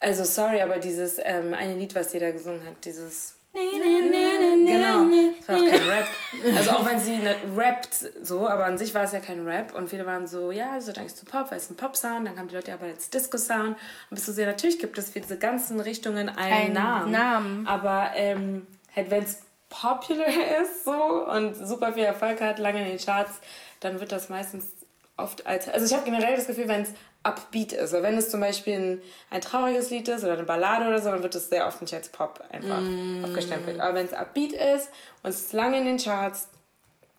also 0.00 0.24
sorry, 0.24 0.60
aber 0.60 0.78
dieses 0.78 1.18
ähm, 1.22 1.54
eine 1.54 1.74
Lied, 1.74 1.94
was 1.94 2.12
jeder 2.12 2.32
gesungen 2.32 2.64
hat, 2.66 2.84
dieses 2.84 3.36
Genau. 4.66 5.06
Das 5.38 5.48
war 5.48 5.56
auch 5.56 5.70
kein 5.70 5.88
Rap. 5.88 6.06
Also 6.56 6.70
auch 6.70 6.86
wenn 6.86 6.98
sie 6.98 7.16
nicht 7.16 7.36
rappt, 7.56 7.94
so, 8.22 8.48
aber 8.48 8.64
an 8.66 8.78
sich 8.78 8.94
war 8.94 9.04
es 9.04 9.12
ja 9.12 9.20
kein 9.20 9.46
Rap. 9.46 9.74
Und 9.74 9.88
viele 9.88 10.04
waren 10.06 10.26
so, 10.26 10.50
ja, 10.50 10.80
so 10.80 10.92
denkst 10.92 11.14
du 11.20 11.26
Pop, 11.26 11.50
weil 11.50 11.58
es 11.58 11.70
ein 11.70 11.76
Pop-Sound. 11.76 12.26
Dann 12.26 12.34
kamen 12.34 12.48
die 12.48 12.56
Leute 12.56 12.72
aber 12.72 12.86
jetzt 12.86 13.14
Disco-Sound. 13.14 13.76
Und 13.76 14.10
bist 14.10 14.26
du 14.26 14.32
sehr, 14.32 14.46
natürlich 14.46 14.78
gibt 14.78 14.98
es 14.98 15.10
für 15.10 15.20
diese 15.20 15.38
ganzen 15.38 15.80
Richtungen 15.80 16.28
einen 16.28 16.52
Einen 16.52 16.72
Namen. 16.74 17.12
Namen. 17.12 17.66
Aber 17.66 18.10
ähm, 18.16 18.66
halt, 18.94 19.10
wenn 19.10 19.22
es 19.22 19.42
popular 19.68 20.26
ist 20.62 20.84
so 20.84 20.92
und 21.30 21.54
super 21.54 21.92
viel 21.92 22.04
Erfolg 22.04 22.40
hat, 22.40 22.58
lange 22.58 22.82
in 22.82 22.88
den 22.88 22.98
Charts, 22.98 23.40
dann 23.80 24.00
wird 24.00 24.12
das 24.12 24.28
meistens 24.28 24.66
oft 25.16 25.46
als. 25.46 25.68
Also 25.68 25.86
ich 25.86 25.92
habe 25.92 26.04
generell 26.04 26.36
das 26.36 26.46
Gefühl, 26.46 26.68
wenn 26.68 26.82
es 26.82 26.90
upbeat 27.24 27.72
ist, 27.72 27.92
oder 27.92 28.02
wenn 28.04 28.16
es 28.18 28.30
zum 28.30 28.40
Beispiel 28.40 28.74
ein, 28.74 29.02
ein 29.30 29.40
trauriges 29.40 29.90
Lied 29.90 30.06
ist 30.08 30.22
oder 30.24 30.34
eine 30.34 30.44
Ballade 30.44 30.86
oder 30.86 31.00
so, 31.00 31.10
dann 31.10 31.22
wird 31.22 31.34
es 31.34 31.48
sehr 31.48 31.66
oft 31.66 31.80
nicht 31.80 31.94
als 31.94 32.08
Pop 32.10 32.42
einfach 32.50 32.82
abgestempelt. 33.24 33.80
Aber 33.80 33.94
wenn 33.94 34.06
es 34.06 34.12
upbeat 34.12 34.52
ist 34.52 34.90
und 35.22 35.30
es 35.30 35.40
ist 35.40 35.52
lange 35.52 35.78
in 35.78 35.86
den 35.86 35.98
Charts, 35.98 36.48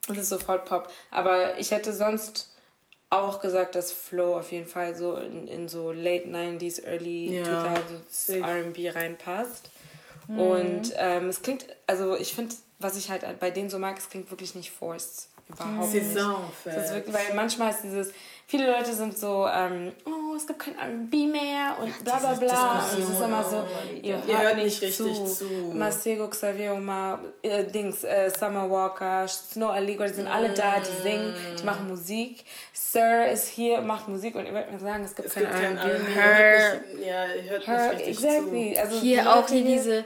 ist 0.08 0.18
es 0.18 0.30
sofort 0.30 0.66
Pop. 0.66 0.92
Aber 1.12 1.58
ich 1.58 1.72
hätte 1.72 1.92
sonst 1.92 2.52
auch 3.10 3.40
gesagt, 3.42 3.76
dass 3.76 3.92
Flow 3.92 4.38
auf 4.38 4.52
jeden 4.52 4.68
Fall 4.68 4.96
so 4.96 5.16
in, 5.16 5.48
in 5.48 5.68
so 5.68 5.92
late 5.92 6.28
90s, 6.28 6.84
early 6.86 7.40
Ja, 7.40 7.74
2000s 7.74 7.78
safe. 8.10 8.40
R&B 8.40 8.90
reinpasst. 8.90 9.70
Und 10.28 10.92
ähm, 10.98 11.30
es 11.30 11.42
klingt, 11.44 11.68
also 11.88 12.16
ich 12.16 12.34
finde, 12.34 12.56
was 12.80 12.98
ich 12.98 13.10
halt 13.12 13.24
bei 13.40 13.52
denen 13.52 13.70
so 13.70 13.78
mag, 13.80 13.98
es 13.98 14.10
klingt 14.10 14.30
wirklich 14.32 14.56
nicht 14.56 14.72
forced. 14.72 15.30
Überhaupt 15.48 15.94
nicht. 15.94 16.06
Saison, 16.08 16.52
ist 16.66 16.94
wirklich, 16.94 17.16
weil 17.16 17.36
manchmal 17.36 17.70
ist 17.72 17.82
dieses, 17.84 18.12
viele 18.48 18.72
Leute 18.72 18.94
sind 18.94 19.18
so, 19.18 19.48
ähm, 19.48 19.92
oh, 20.06 20.36
es 20.36 20.46
gibt 20.46 20.60
kein 20.60 20.78
R&B 20.78 21.28
mehr 21.28 21.76
und 21.82 22.04
bla 22.04 22.18
bla 22.18 22.34
bla. 22.34 22.80
Und 22.92 23.00
es 23.00 23.10
ist 23.10 23.22
immer 23.22 23.44
so, 23.44 23.64
ihr 24.02 24.16
hört, 24.16 24.28
Ihr 24.28 24.40
hört 24.40 24.56
nicht 24.58 24.82
richtig 24.82 24.96
zu. 24.96 25.26
zu. 25.26 25.46
Masego, 25.74 26.28
Xavier 26.28 26.74
Omar, 26.74 27.20
äh, 27.42 27.64
Dings, 27.64 28.04
äh, 28.04 28.30
Summer 28.30 28.70
Walker, 28.70 29.28
Snow 29.28 29.70
Allegro, 29.72 30.04
die 30.06 30.14
sind 30.14 30.28
alle 30.28 30.50
da, 30.50 30.76
die 30.80 31.02
singen, 31.02 31.34
die 31.60 31.64
machen 31.64 31.88
Musik. 31.88 32.44
Sir 32.74 33.28
ist 33.32 33.48
hier, 33.48 33.82
macht 33.82 34.08
Musik 34.08 34.36
und 34.36 34.46
ihr 34.46 34.54
wollt 34.54 34.72
mir 34.72 34.80
sagen, 34.80 35.04
es 35.04 35.16
gibt 35.16 35.28
Es 35.30 35.34
kein 35.34 35.46
R&B 35.46 35.88
mehr. 35.88 35.98
ihr 35.98 36.16
hört 36.16 36.94
nicht- 36.96 37.06
Ja, 37.08 37.26
ihr 37.34 37.50
hört 37.50 37.68
Her, 37.68 37.94
nicht 37.94 38.08
richtig 38.08 38.24
exactly. 38.26 38.78
Also 38.78 39.00
die 39.00 39.08
hier 39.08 39.34
auch 39.36 39.48
hier 39.50 39.64
diese 39.66 40.06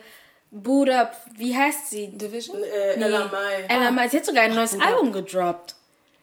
Buddha, 0.52 1.12
wie 1.38 1.56
heißt 1.56 1.90
sie? 1.92 2.08
Division? 2.08 2.58
zu. 2.58 2.64
Äh, 2.64 2.94
Ella 2.96 3.26
Mai. 3.28 3.66
Ella 3.68 3.92
Mai, 3.92 4.08
sie 4.08 4.18
hat 4.18 4.26
sogar 4.26 4.44
ein 4.44 4.56
neues. 4.56 4.80
Album 4.80 5.12
gedroppt 5.12 5.76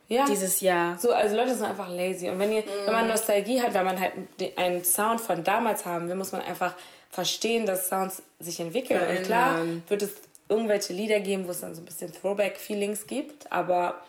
Ja. 0.09 0.25
dieses 0.27 0.61
Jahr. 0.61 0.99
So, 0.99 1.13
also 1.13 1.35
Leute 1.37 1.55
sind 1.55 1.65
einfach 1.65 1.89
lazy. 1.89 2.29
Und 2.29 2.39
wenn, 2.39 2.53
ihr, 2.53 2.63
wenn 2.85 2.93
man 2.93 3.09
Nostalgie 3.09 3.61
hat, 3.61 3.75
wenn 3.75 3.85
man 3.85 3.99
halt 3.99 4.13
einen 4.57 4.85
Sound 4.85 5.21
von 5.21 5.43
damals 5.43 5.85
haben 5.85 6.09
will, 6.09 6.15
muss 6.15 6.33
man 6.33 6.43
einfach 6.43 6.75
verstehen, 7.11 7.67
dass 7.67 7.89
Sounds 7.89 8.23
sich 8.39 8.61
entwickeln. 8.61 9.01
Und 9.01 9.25
klar 9.25 9.65
wird 9.89 10.03
es 10.03 10.11
irgendwelche 10.49 10.93
Lieder 10.93 11.21
geben, 11.21 11.47
wo 11.47 11.51
es 11.51 11.61
dann 11.61 11.75
so 11.75 11.83
ein 11.83 11.85
bisschen 11.85 12.13
Throwback-Feelings 12.13 13.07
gibt, 13.07 13.51
aber 13.51 14.01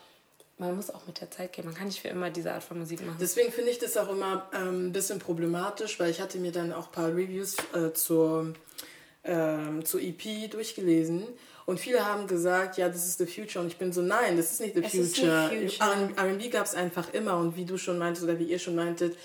man 0.60 0.76
muss 0.76 0.90
auch 0.90 1.06
mit 1.06 1.22
der 1.22 1.30
Zeit 1.30 1.54
gehen. 1.54 1.66
Man 1.66 1.76
kann 1.76 1.88
nicht 1.88 2.02
für 2.02 2.08
immer 2.08 2.30
diese 2.30 2.52
Art 2.52 2.64
von 2.64 2.80
Musik 2.80 3.06
machen. 3.06 3.18
Deswegen 3.20 3.52
finde 3.52 3.72
ich 3.72 3.80
das 3.80 3.96
auch 3.96 4.10
immer 4.10 4.50
ähm, 4.54 4.88
ein 4.88 4.92
bisschen 4.92 5.20
problematisch, 5.20 6.00
weil 6.00 6.10
ich 6.10 6.20
hatte 6.20 6.40
mir 6.40 6.52
dann 6.52 6.74
auch 6.74 6.88
ein 6.88 6.92
paar 6.92 7.10
Reviews 7.10 7.56
äh, 7.74 7.94
zur, 7.94 8.54
ähm, 9.24 9.86
zur 9.86 10.02
EP 10.02 10.50
durchgelesen 10.50 11.24
und 11.68 11.80
viele 11.80 12.04
haben 12.04 12.26
gesagt, 12.28 12.78
ja, 12.78 12.88
das 12.88 13.06
ist 13.06 13.20
the 13.20 13.26
future 13.28 13.62
und 13.64 13.68
ich 13.68 13.78
bin 13.78 13.92
so, 13.94 14.02
nein, 14.02 14.38
das 14.38 14.54
ist 14.54 14.62
nicht 14.62 14.74
the 14.74 14.84
Es 14.84 14.94
ist 14.96 15.18
future. 15.20 15.52
R&B 16.18 16.48
gab 16.50 16.66
es 16.66 16.74
einfach 16.74 17.14
immer 17.14 17.38
und 17.38 17.56
wie 17.56 17.66
du 17.66 17.78
schon 17.78 18.00
meintest 18.00 18.24
oder 18.24 18.40
wie 18.40 18.46
ihr 18.46 18.58
schon 18.58 18.74
meintet, 18.76 19.16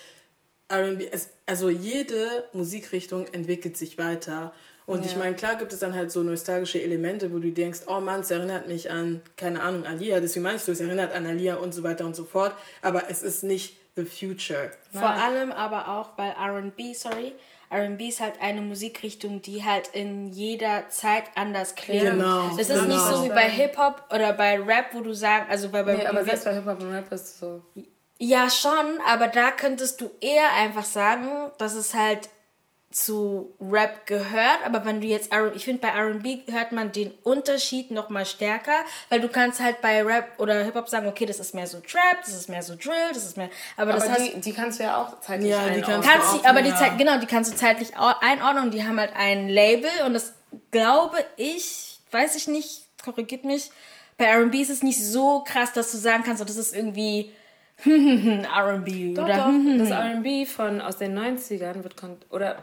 R&B, 0.69 1.09
also 1.47 1.71
jede 1.71 2.45
Musikrichtung 2.53 3.27
entwickelt 3.33 3.77
sich 3.77 3.97
weiter. 3.97 4.53
Und 4.87 5.07
ich 5.07 5.13
Ja. 5.13 5.19
meine, 5.19 5.37
klar 5.37 5.55
gibt 5.55 5.73
es 5.73 5.79
dann 5.79 5.95
halt 5.95 6.11
so 6.11 6.23
nostalgische 6.25 6.83
Elemente, 6.83 7.33
wo 7.33 7.39
du 7.39 7.53
denkst, 7.53 7.83
oh 7.87 8.01
Mann, 8.01 8.21
es 8.23 8.31
erinnert 8.33 8.67
mich 8.67 8.91
an, 8.91 9.23
keine 9.37 9.63
Ahnung, 9.63 9.87
Alia, 9.87 10.19
deswegen 10.19 10.43
meinst 10.43 10.67
du, 10.67 10.73
es 10.73 10.81
erinnert 10.81 11.15
an 11.15 11.25
Alia 11.25 11.55
und 11.57 11.73
so 11.73 11.85
weiter 11.85 12.05
und 12.05 12.17
so 12.17 12.25
fort. 12.25 12.53
Aber 12.83 13.09
es 13.09 13.23
ist 13.23 13.45
nicht 13.45 13.77
the 13.95 14.05
future. 14.05 14.73
Vor 14.91 15.09
allem 15.09 15.53
aber 15.53 15.87
auch, 15.89 16.19
weil 16.19 16.31
RB, 16.33 16.95
sorry, 16.97 17.33
RB 17.73 18.03
ist 18.03 18.21
halt 18.21 18.35
eine 18.41 18.61
Musikrichtung, 18.61 19.41
die 19.43 19.65
halt 19.65 19.89
in 19.89 20.29
jeder 20.29 20.89
Zeit 20.91 21.25
anders 21.35 21.75
klingt. 21.75 22.03
Genau, 22.05 22.49
Das 22.57 22.69
ist 22.69 22.87
nicht 22.87 23.05
genau. 23.05 23.17
so 23.17 23.25
wie 23.25 23.29
bei 23.31 23.49
Hip-Hop 23.49 24.05
oder 24.15 24.33
bei 24.35 24.61
Rap, 24.61 24.87
wo 24.93 25.01
du 25.01 25.13
sagst, 25.15 25.51
also 25.51 25.71
bei, 25.71 25.83
bei 25.83 25.95
Nee, 25.95 26.07
aber 26.07 26.25
selbst 26.25 26.45
bei 26.45 26.55
Hip-Hop 26.55 26.81
und 26.81 26.93
Rap 26.93 27.11
ist 27.13 27.23
es 27.23 27.39
so. 27.39 27.63
Ja, 28.19 28.49
schon, 28.51 29.01
aber 29.07 29.27
da 29.29 29.51
könntest 29.51 30.01
du 30.01 30.11
eher 30.21 30.53
einfach 30.55 30.85
sagen, 30.85 31.51
dass 31.59 31.75
es 31.75 31.95
halt 31.95 32.29
zu 32.93 33.55
Rap 33.61 34.07
gehört, 34.07 34.59
aber 34.65 34.85
wenn 34.85 35.01
du 35.01 35.07
jetzt 35.07 35.33
R 35.33 35.53
ich 35.55 35.65
finde 35.65 35.81
bei 35.81 35.89
R&B 35.89 36.41
hört 36.51 36.73
man 36.73 36.93
den 36.93 37.11
Unterschied 37.23 37.91
noch 37.91 38.09
mal 38.11 38.25
stärker, 38.25 38.85
weil 39.09 39.21
du 39.21 39.29
kannst 39.29 39.61
halt 39.61 39.81
bei 39.81 40.03
Rap 40.03 40.39
oder 40.39 40.63
Hip 40.65 40.75
Hop 40.75 40.89
sagen, 40.89 41.07
okay, 41.09 41.27
das 41.27 41.41
ist 41.41 41.55
mehr 41.55 41.67
so 41.67 41.81
Trap, 41.81 42.21
das 42.25 42.35
ist 42.35 42.49
mehr 42.49 42.63
so 42.63 42.75
Drill, 42.77 43.09
das 43.13 43.25
ist 43.25 43.37
mehr, 43.37 43.51
aber, 43.77 43.93
das 43.93 44.05
Aber 44.05 44.13
hast 44.13 44.35
die, 44.35 44.41
die 44.41 44.53
kannst 44.53 44.79
du 44.79 44.85
ja 44.85 44.97
auch 45.03 45.21
zeitlich 45.21 45.51
Ja, 45.51 45.65
die 45.69 45.83
einordnen. 45.83 46.01
kannst 46.03 46.07
du 46.07 46.11
kannst 46.13 46.29
auch, 46.29 46.41
die, 46.41 46.47
aber 46.47 46.63
die. 46.63 46.75
Zeit, 46.75 46.99
genau, 46.99 47.19
die 47.19 47.27
kannst 47.27 47.53
du 47.53 47.57
zeitlich 47.57 47.97
einordnen 47.97 48.65
und 48.65 48.75
die 48.75 48.85
haben 48.85 48.99
halt 49.01 49.13
ein 49.17 49.49
Label 49.49 49.91
und 50.07 50.15
das 50.15 50.35
glaube 50.71 51.17
ich, 51.37 51.99
weiß 52.11 52.37
ich 52.37 52.47
nicht, 52.49 52.87
korrigiert 53.03 53.45
mich, 53.45 53.71
bei 54.19 54.27
R&B 54.27 54.61
ist 54.61 54.71
es 54.71 54.83
nicht 54.83 55.03
so 55.05 55.43
krass, 55.47 55.73
dass 55.73 55.91
du 55.93 55.97
sagen 55.99 56.23
kannst, 56.25 56.43
oh, 56.43 56.45
das 56.45 56.57
ist 56.57 56.75
irgendwie 56.75 57.33
R&B 57.85 59.13
oder 59.19 59.37
doch, 59.37 59.51
das 59.79 59.91
R&B 59.91 60.47
von 60.47 60.81
aus 60.81 60.99
den 60.99 61.19
90ern 61.19 61.83
wird 61.83 61.97
oder 62.31 62.59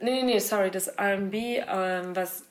nee, 0.00 0.10
nee, 0.10 0.22
nee, 0.22 0.38
sorry, 0.38 0.70
das 0.70 0.88
R&B, 0.88 1.62
ähm, 1.66 2.16
was 2.16 2.44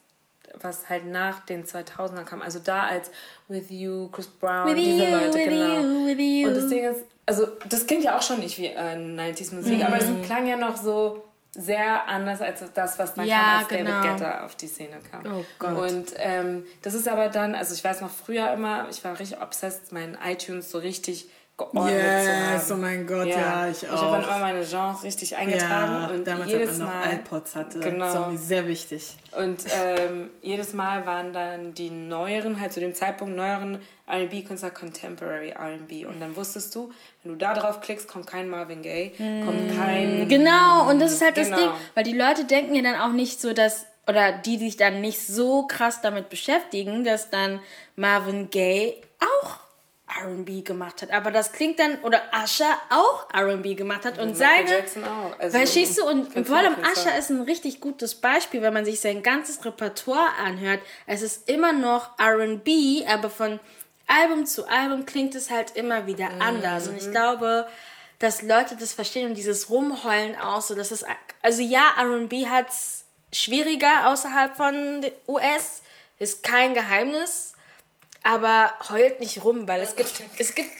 was 0.61 0.87
halt 0.89 1.05
nach 1.05 1.45
den 1.45 1.65
2000ern 1.65 2.25
kam, 2.25 2.41
also 2.41 2.59
da 2.59 2.83
als 2.83 3.09
With 3.47 3.69
You, 3.69 4.09
Chris 4.09 4.27
Brown, 4.27 4.67
With 4.67 4.75
diese 4.75 5.03
you, 5.03 5.11
Leute, 5.11 5.33
with 5.33 5.49
genau. 5.49 5.79
you, 5.79 6.05
with 6.05 6.19
you. 6.19 6.47
Und 6.47 6.55
das 6.55 6.67
Ding 6.69 6.83
ist, 6.83 7.05
also 7.25 7.47
das 7.67 7.87
klingt 7.87 8.03
ja 8.03 8.17
auch 8.17 8.21
schon 8.21 8.39
nicht 8.39 8.57
wie 8.57 8.67
äh, 8.67 8.95
90s 8.95 9.55
Musik, 9.55 9.83
aber 9.83 9.97
es 9.97 10.05
klang 10.25 10.45
ja 10.47 10.55
noch 10.55 10.77
so 10.77 11.23
sehr 11.55 12.07
anders 12.07 12.41
als 12.41 12.63
das, 12.73 12.97
was 12.97 13.13
dann 13.13 13.25
Ja, 13.25 13.59
als 13.59 13.67
genau. 13.67 13.89
David 13.89 14.19
Guetta 14.19 14.45
auf 14.45 14.55
die 14.55 14.67
Szene 14.67 14.99
kam. 15.11 15.23
Oh 15.25 15.45
Gott. 15.59 15.91
Und 15.91 16.13
ähm, 16.17 16.65
das 16.81 16.95
ist 16.95 17.07
aber 17.07 17.29
dann, 17.29 17.53
also 17.53 17.75
ich 17.75 17.83
weiß 17.83 18.01
noch 18.01 18.09
früher 18.09 18.51
immer, 18.53 18.87
ich 18.89 19.03
war 19.03 19.19
richtig 19.19 19.39
obsessed, 19.39 19.91
meinen 19.91 20.17
iTunes 20.25 20.71
so 20.71 20.79
richtig 20.79 21.29
geordnet 21.55 21.83
zu 21.87 21.93
Yes, 21.93 22.69
haben. 22.71 22.79
oh 22.79 22.81
mein 22.81 23.05
Gott, 23.07 23.27
ja, 23.27 23.67
ich 23.67 23.83
Ich 23.83 23.89
habe 23.89 24.01
dann 24.11 24.23
auch. 24.23 24.27
immer 24.27 24.39
meine 24.39 24.65
Genres 24.65 25.03
richtig 25.03 25.35
eingetragen 25.37 25.93
Ja, 25.93 26.07
und 26.07 26.25
damals, 26.25 26.51
jedes 26.51 26.77
man 26.79 26.87
noch 26.87 26.93
Mal 26.95 27.13
iPods 27.13 27.55
hatte. 27.55 27.79
Genau. 27.79 28.05
Das 28.13 28.31
mir 28.31 28.37
sehr 28.37 28.67
wichtig. 28.67 29.15
und 29.37 29.63
ähm, 29.71 30.29
jedes 30.41 30.73
Mal 30.73 31.05
waren 31.05 31.31
dann 31.31 31.73
die 31.75 31.89
neueren, 31.91 32.59
halt 32.59 32.73
zu 32.73 32.79
dem 32.79 32.95
Zeitpunkt 32.95 33.35
neueren 33.35 33.79
R&B-Künstler 34.07 34.71
Contemporary 34.71 35.49
R&B. 35.51 36.05
Und 36.05 36.19
dann 36.19 36.35
wusstest 36.35 36.73
du, 36.75 36.91
wenn 37.23 37.33
du 37.33 37.37
da 37.37 37.53
drauf 37.53 37.81
klickst, 37.81 38.07
kommt 38.07 38.27
kein 38.27 38.49
Marvin 38.49 38.81
Gaye, 38.81 39.11
kommt 39.45 39.77
kein... 39.77 40.27
Genau, 40.27 40.89
und 40.89 40.99
das 40.99 41.13
ist 41.13 41.21
halt 41.23 41.37
das 41.37 41.47
Genau. 41.47 41.57
Ding, 41.59 41.69
weil 41.95 42.03
die 42.03 42.17
Leute 42.17 42.45
denken 42.45 42.73
ja 42.75 42.81
dann 42.81 42.99
auch 42.99 43.13
nicht 43.13 43.39
so, 43.39 43.53
dass, 43.53 43.85
oder 44.07 44.31
die 44.33 44.57
sich 44.57 44.75
dann 44.75 45.01
nicht 45.01 45.25
so 45.25 45.67
krass 45.67 46.01
damit 46.01 46.29
beschäftigen, 46.29 47.03
dass 47.03 47.29
dann 47.29 47.59
Marvin 47.95 48.49
Gaye 48.49 48.95
auch 49.21 49.59
R&B 50.21 50.61
gemacht 50.61 51.01
hat. 51.01 51.11
Aber 51.11 51.31
das 51.31 51.51
klingt 51.51 51.79
dann, 51.79 51.99
oder 52.03 52.21
Usher 52.43 52.77
auch 52.89 53.27
R&B 53.33 53.75
gemacht 53.75 54.05
hat 54.05 54.19
und 54.19 54.37
Michael 54.37 54.67
seine... 54.67 54.69
Jackson 54.79 55.03
auch. 55.03 55.39
Also, 55.39 55.57
Verstehst 55.57 55.97
du? 55.97 56.05
Und 56.05 56.47
vor 56.47 56.57
allem. 56.57 56.75
Usher 56.91 57.17
ist 57.17 57.29
ein 57.29 57.41
richtig 57.41 57.79
gutes 57.79 58.15
Beispiel, 58.15 58.61
wenn 58.61 58.73
man 58.73 58.85
sich 58.85 58.99
sein 59.01 59.23
ganzes 59.23 59.63
Repertoire 59.65 60.29
anhört. 60.43 60.81
Es 61.07 61.21
ist 61.21 61.49
immer 61.49 61.73
noch 61.73 62.17
R&B, 62.19 63.05
aber 63.07 63.29
von 63.29 63.59
Album 64.07 64.45
zu 64.45 64.67
Album 64.67 65.05
klingt 65.05 65.33
es 65.35 65.49
halt 65.49 65.75
immer 65.75 66.05
wieder 66.07 66.29
Mhm. 66.29 66.41
anders. 66.41 66.87
Und 66.87 66.97
ich 66.97 67.09
glaube, 67.09 67.67
dass 68.19 68.41
Leute 68.41 68.75
das 68.77 68.93
verstehen 68.93 69.29
und 69.29 69.35
dieses 69.35 69.69
Rumheulen 69.69 70.37
auch 70.39 70.61
so, 70.61 70.75
dass 70.75 70.91
es, 70.91 71.03
also 71.41 71.61
ja, 71.61 71.83
R&B 71.97 72.47
hat 72.47 72.69
es 72.69 73.05
schwieriger 73.33 74.07
außerhalb 74.09 74.55
von 74.55 75.01
den 75.01 75.11
US, 75.27 75.81
ist 76.19 76.43
kein 76.43 76.73
Geheimnis. 76.73 77.52
Aber 78.25 78.73
heult 78.89 79.19
nicht 79.19 79.43
rum, 79.43 79.67
weil 79.67 79.81
es 79.81 79.95
gibt, 79.97 80.13
es 80.39 80.55
gibt, 80.55 80.71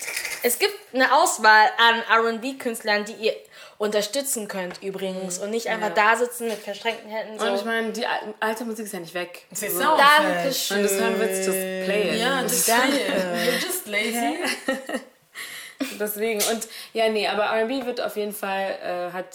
es 0.44 0.60
gibt 0.60 0.74
eine 0.94 1.14
Auswahl 1.14 1.70
an 1.78 2.02
R&B-Künstlern, 2.24 3.04
die 3.04 3.14
ihr 3.14 3.36
unterstützen 3.78 4.48
könnt 4.48 4.82
übrigens 4.82 5.40
und 5.40 5.50
nicht 5.50 5.68
einfach 5.68 5.94
da 5.94 6.16
sitzen 6.16 6.48
mit 6.48 6.60
verschränkten 6.60 7.10
Händen 7.10 7.38
so. 7.38 7.46
Und 7.48 7.56
ich 7.56 7.66
meine, 7.66 7.92
die 7.92 8.06
al- 8.06 8.34
alte 8.40 8.64
Musik 8.64 8.86
ist 8.86 8.94
ja 8.94 9.00
nicht 9.02 9.14
weg. 9.14 9.46
ist 9.52 9.60
So. 9.78 9.84
auch 9.84 9.98
Dankeschön. 9.98 10.78
Du 10.80 10.86
es 10.86 10.94
hören 10.94 11.16
willst, 11.20 11.46
just 11.46 11.58
play 11.86 12.10
it. 12.16 12.22
Ja, 12.22 12.42
just 12.44 12.70
Danke. 12.70 12.98
You're 12.98 13.66
just 13.66 13.88
lazy. 13.88 14.38
Deswegen. 16.00 16.42
Und 16.52 16.68
ja, 16.94 17.10
nee, 17.10 17.28
aber 17.28 17.44
RB 17.64 17.86
wird 17.86 18.00
auf 18.00 18.16
jeden 18.16 18.34
Fall, 18.34 18.78
äh, 18.82 19.12
hat 19.12 19.26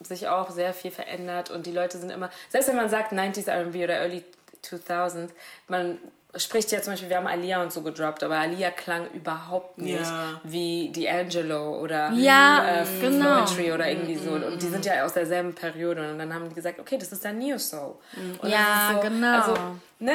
sich 0.00 0.28
auch 0.28 0.48
sehr 0.50 0.72
viel 0.72 0.90
verändert 0.90 1.50
und 1.50 1.66
die 1.66 1.72
Leute 1.72 1.98
sind 1.98 2.10
immer, 2.10 2.30
selbst 2.48 2.68
wenn 2.68 2.76
man 2.76 2.88
sagt 2.88 3.12
90s 3.12 3.48
RB 3.50 3.74
oder 3.84 3.98
Early 3.98 4.24
2000, 4.62 5.30
man 5.68 5.98
spricht 6.36 6.70
ja 6.70 6.80
zum 6.80 6.92
Beispiel, 6.92 7.08
wir 7.08 7.16
haben 7.16 7.26
Alia 7.26 7.60
und 7.62 7.72
so 7.72 7.82
gedroppt, 7.82 8.22
aber 8.22 8.36
Alia 8.38 8.70
klang 8.70 9.10
überhaupt 9.12 9.78
nicht 9.78 10.00
Ja. 10.00 10.40
wie 10.44 10.92
D'Angelo 10.94 11.80
oder 11.80 12.12
Ja, 12.12 12.82
äh, 12.82 12.84
genau. 13.00 13.44
Floetry 13.46 13.72
oder 13.72 13.88
irgendwie 13.88 14.16
so. 14.16 14.30
Und 14.32 14.62
die 14.62 14.68
sind 14.68 14.84
ja 14.86 15.04
aus 15.04 15.12
derselben 15.14 15.54
Periode. 15.54 16.10
Und 16.12 16.18
dann 16.18 16.32
haben 16.32 16.48
die 16.48 16.54
gesagt, 16.54 16.78
okay, 16.78 16.98
das 16.98 17.10
ist 17.12 17.24
dann 17.24 17.38
Neo 17.38 17.58
Soul. 17.58 17.94
Und 18.16 18.44
das 18.44 18.50
Ja, 18.52 18.90
ist 18.90 18.94
so, 18.96 19.08
genau. 19.08 19.38
Also, 19.38 19.54
ne, 19.98 20.12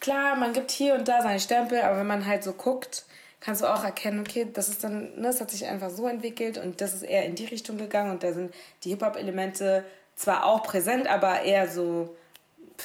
klar, 0.00 0.36
man 0.36 0.52
gibt 0.52 0.70
hier 0.70 0.94
und 0.94 1.08
da 1.08 1.20
seine 1.22 1.40
Stempel, 1.40 1.80
aber 1.80 1.98
wenn 1.98 2.06
man 2.06 2.24
halt 2.26 2.44
so 2.44 2.52
guckt, 2.52 3.04
kannst 3.40 3.62
du 3.62 3.66
auch 3.66 3.84
erkennen, 3.84 4.20
okay, 4.20 4.46
das 4.52 4.68
ist 4.68 4.84
dann, 4.84 5.14
ne, 5.16 5.22
das 5.28 5.40
hat 5.40 5.50
sich 5.50 5.66
einfach 5.66 5.90
so 5.90 6.06
entwickelt 6.08 6.58
und 6.58 6.80
das 6.80 6.94
ist 6.94 7.02
eher 7.02 7.24
in 7.24 7.34
die 7.34 7.44
Richtung 7.44 7.76
gegangen 7.76 8.10
und 8.12 8.22
da 8.22 8.32
sind 8.32 8.54
die 8.84 8.90
Hip-Hop-Elemente 8.90 9.84
zwar 10.16 10.46
auch 10.46 10.62
präsent, 10.62 11.06
aber 11.08 11.42
eher 11.42 11.68
so, 11.68 12.16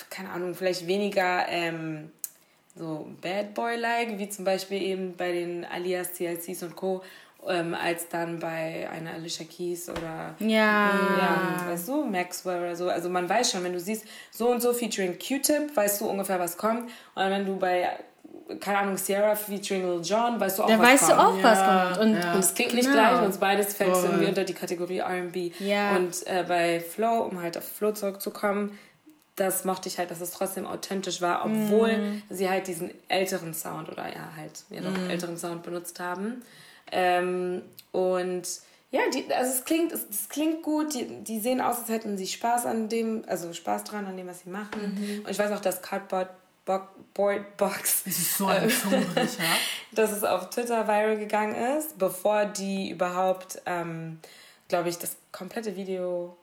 keine 0.09 0.29
Ahnung, 0.31 0.53
vielleicht 0.55 0.87
weniger 0.87 1.45
ähm, 1.47 2.11
so 2.77 3.07
Bad 3.21 3.53
Boy-like, 3.53 4.17
wie 4.17 4.29
zum 4.29 4.45
Beispiel 4.45 4.81
eben 4.81 5.15
bei 5.15 5.31
den 5.31 5.65
Alias, 5.65 6.13
TLCs 6.13 6.63
und 6.63 6.75
Co., 6.75 7.01
ähm, 7.49 7.73
als 7.73 8.07
dann 8.07 8.37
bei 8.39 8.87
einer 8.91 9.13
Alicia 9.13 9.45
Keys 9.47 9.89
oder 9.89 10.35
Ja. 10.39 10.91
ja, 11.17 11.65
weißt 11.71 11.87
du, 11.87 12.03
Maxwell 12.05 12.59
oder 12.61 12.75
so. 12.75 12.87
Also 12.87 13.09
man 13.09 13.27
weiß 13.27 13.51
schon, 13.51 13.63
wenn 13.63 13.73
du 13.73 13.79
siehst, 13.79 14.05
so 14.29 14.49
und 14.51 14.61
so 14.61 14.73
featuring 14.73 15.13
Q-Tip, 15.17 15.75
weißt 15.75 16.01
du 16.01 16.05
ungefähr, 16.07 16.39
was 16.39 16.55
kommt. 16.55 16.83
Und 17.15 17.29
wenn 17.31 17.43
du 17.47 17.55
bei, 17.57 17.89
keine 18.59 18.77
Ahnung, 18.77 18.95
Sierra 18.97 19.33
featuring 19.33 19.81
Lil 19.81 20.01
Jon, 20.03 20.39
weißt 20.39 20.59
du 20.59 20.63
auch, 20.63 20.67
Da 20.67 20.77
was 20.77 20.87
weißt 20.87 21.03
du 21.09 21.15
kommt. 21.15 21.19
auch, 21.19 21.43
was 21.43 21.59
kommt. 21.95 21.97
Und 22.05 22.13
ja. 22.21 22.33
Und 22.33 22.39
es 22.41 22.53
klingt 22.53 22.73
nicht 22.75 22.85
Genau. 22.91 23.09
gleich 23.09 23.21
und 23.23 23.39
beides 23.39 23.73
fällt 23.73 23.95
irgendwie 23.95 24.25
unter 24.27 24.43
die 24.43 24.53
Kategorie 24.53 24.99
R&B. 24.99 25.51
Ja. 25.59 25.95
Und 25.95 26.27
äh, 26.27 26.45
bei 26.47 26.79
Flow, 26.79 27.23
um 27.23 27.41
halt 27.41 27.57
auf 27.57 27.63
Flow 27.67 27.91
zurückzukommen, 27.91 28.77
das 29.41 29.65
mochte 29.65 29.89
ich 29.89 29.97
halt, 29.97 30.11
dass 30.11 30.21
es 30.21 30.31
trotzdem 30.31 30.65
authentisch 30.67 31.21
war, 31.21 31.43
obwohl 31.45 31.97
Mhm. 31.97 32.21
sie 32.29 32.49
halt 32.49 32.67
diesen 32.67 32.91
älteren 33.07 33.53
Sound 33.53 33.89
oder 33.89 34.07
ja 34.07 34.29
halt 34.37 34.63
ja 34.69 34.81
doch 34.81 34.97
älteren 35.09 35.37
Sound 35.37 35.63
benutzt 35.63 35.99
haben. 35.99 36.43
Ähm, 36.91 37.61
und 37.91 38.43
ja, 38.91 39.01
die, 39.13 39.33
also 39.33 39.51
es 39.53 39.63
klingt, 39.63 39.91
es, 39.93 40.05
es 40.09 40.29
klingt 40.29 40.63
gut. 40.63 40.93
Die, 40.93 41.05
die 41.23 41.39
sehen 41.39 41.61
aus, 41.61 41.79
als 41.79 41.89
hätten 41.89 42.17
sie 42.17 42.27
Spaß 42.27 42.65
an 42.65 42.89
dem, 42.89 43.23
also 43.27 43.53
Spaß 43.53 43.85
dran 43.85 44.05
an 44.05 44.17
dem, 44.17 44.27
was 44.27 44.41
sie 44.41 44.49
machen. 44.49 44.95
Mhm. 44.95 45.25
Und 45.25 45.29
ich 45.31 45.39
weiß 45.39 45.51
auch, 45.51 45.61
dass 45.61 45.81
Cardboard 45.81 46.29
Bo 46.65 46.79
Board 47.13 47.57
Box 47.57 48.03
Das 48.05 48.17
ist 48.17 48.37
so 48.37 48.45
ein 48.47 48.69
Zungenbrecher. 48.69 49.43
dass 49.93 50.11
es 50.11 50.23
auf 50.23 50.49
Twitter 50.49 50.87
viral 50.87 51.17
gegangen 51.17 51.55
ist, 51.77 51.97
bevor 51.97 52.45
die 52.45 52.89
überhaupt, 52.91 53.61
ähm, 53.65 54.19
glaube 54.67 54.89
ich, 54.89 54.97
das 54.97 55.15
komplette 55.31 55.75
Video 55.75 56.37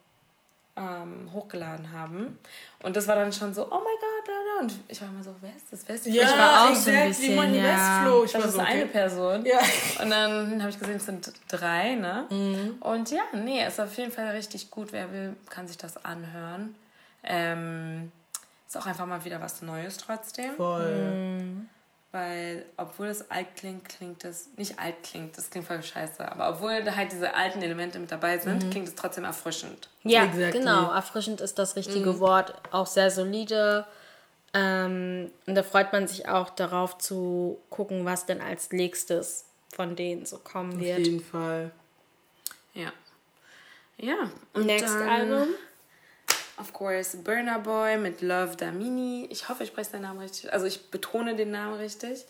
ähm, 0.79 1.29
hochgeladen 1.33 1.91
haben. 1.91 2.39
Und 2.81 2.95
das 2.95 3.07
war 3.07 3.15
dann 3.15 3.33
schon 3.33 3.53
so, 3.53 3.65
oh 3.65 3.75
mein 3.75 3.83
Gott, 3.83 4.25
bla. 4.25 4.61
und 4.61 4.73
ich 4.87 5.01
war 5.01 5.09
immer 5.09 5.23
so, 5.23 5.35
wer 5.41 5.55
ist 5.55 5.71
das? 5.71 5.83
Wer 5.85 5.95
ist 5.95 6.05
das? 6.05 6.13
Ja, 6.13 6.23
ich 6.23 6.37
war 6.37 6.63
auch 6.63 6.75
so 6.75 6.89
ein 6.89 6.95
exactly, 6.95 7.07
bisschen, 7.09 7.35
Money 7.35 7.57
ja. 7.57 7.63
Westflow. 7.63 8.23
Ich 8.23 8.31
das 8.31 8.41
war 8.41 8.47
ist 8.47 8.55
so, 8.55 8.59
eine 8.61 8.83
okay. 8.83 8.91
Person. 8.91 9.45
Ja. 9.45 9.59
Und 10.01 10.09
dann 10.09 10.59
habe 10.61 10.69
ich 10.69 10.79
gesehen, 10.79 10.95
es 10.95 11.05
sind 11.05 11.33
drei, 11.49 11.95
ne? 11.95 12.75
Und 12.79 13.11
ja, 13.11 13.23
nee, 13.33 13.65
ist 13.65 13.79
auf 13.79 13.95
jeden 13.97 14.11
Fall 14.11 14.29
richtig 14.29 14.71
gut. 14.71 14.91
Wer 14.91 15.11
will, 15.11 15.35
kann 15.49 15.67
sich 15.67 15.77
das 15.77 16.03
anhören. 16.05 16.75
Ähm, 17.23 18.11
ist 18.65 18.77
auch 18.77 18.85
einfach 18.85 19.05
mal 19.05 19.25
wieder 19.25 19.41
was 19.41 19.61
Neues 19.61 19.97
trotzdem. 19.97 20.55
Voll. 20.55 21.67
Weil, 22.11 22.65
obwohl 22.75 23.05
es 23.07 23.29
alt 23.29 23.55
klingt, 23.55 23.87
klingt 23.87 24.23
es 24.25 24.49
nicht 24.57 24.79
alt 24.79 24.95
klingt, 25.03 25.37
das 25.37 25.51
klingt 25.51 25.67
voll 25.67 25.83
scheiße. 25.83 26.31
Aber 26.31 26.49
obwohl 26.49 26.83
da 26.83 26.95
halt 26.95 27.11
diese 27.11 27.35
alten 27.35 27.61
Elemente 27.61 27.99
mit 27.99 28.11
dabei 28.11 28.39
sind, 28.39 28.71
klingt 28.71 28.87
es 28.87 28.95
trotzdem 28.95 29.25
erfrischend. 29.25 29.89
Ja, 30.03 30.23
Exactly. 30.25 30.59
genau. 30.59 30.91
Erfrischend 30.91 31.39
ist 31.39 31.59
das 31.59 31.75
richtige 31.75 32.19
Wort. 32.19 32.53
Auch 32.71 32.87
sehr 32.87 33.11
solide. 33.11 33.85
Ähm, 34.55 35.29
und 35.45 35.53
da 35.53 35.61
freut 35.61 35.93
man 35.93 36.07
sich 36.07 36.27
auch 36.27 36.49
darauf 36.49 36.97
zu 36.97 37.59
gucken, 37.69 38.05
was 38.05 38.25
denn 38.25 38.41
als 38.41 38.71
nächstes 38.71 39.45
von 39.71 39.95
denen 39.95 40.25
so 40.25 40.39
kommen 40.39 40.73
Auf 40.73 40.79
wird. 40.79 40.97
jeden 40.99 41.19
Fall. 41.23 41.69
Ja. 42.73 42.91
Ja. 43.97 44.31
Und 44.53 44.65
Next 44.65 44.87
dann, 44.95 45.07
Album? 45.07 45.47
Of 46.59 46.73
course, 46.73 47.15
Burner 47.17 47.59
Boy 47.59 47.97
mit 47.97 48.21
Love 48.21 48.55
Damini. 48.57 49.27
Ich 49.31 49.47
hoffe, 49.47 49.63
ich 49.63 49.69
spreche 49.69 49.91
seinen 49.91 50.01
Namen 50.01 50.19
richtig. 50.19 50.51
Also 50.51 50.65
ich 50.65 50.91
betone 50.91 51.35
den 51.35 51.51
Namen 51.51 51.75
richtig, 51.75 52.25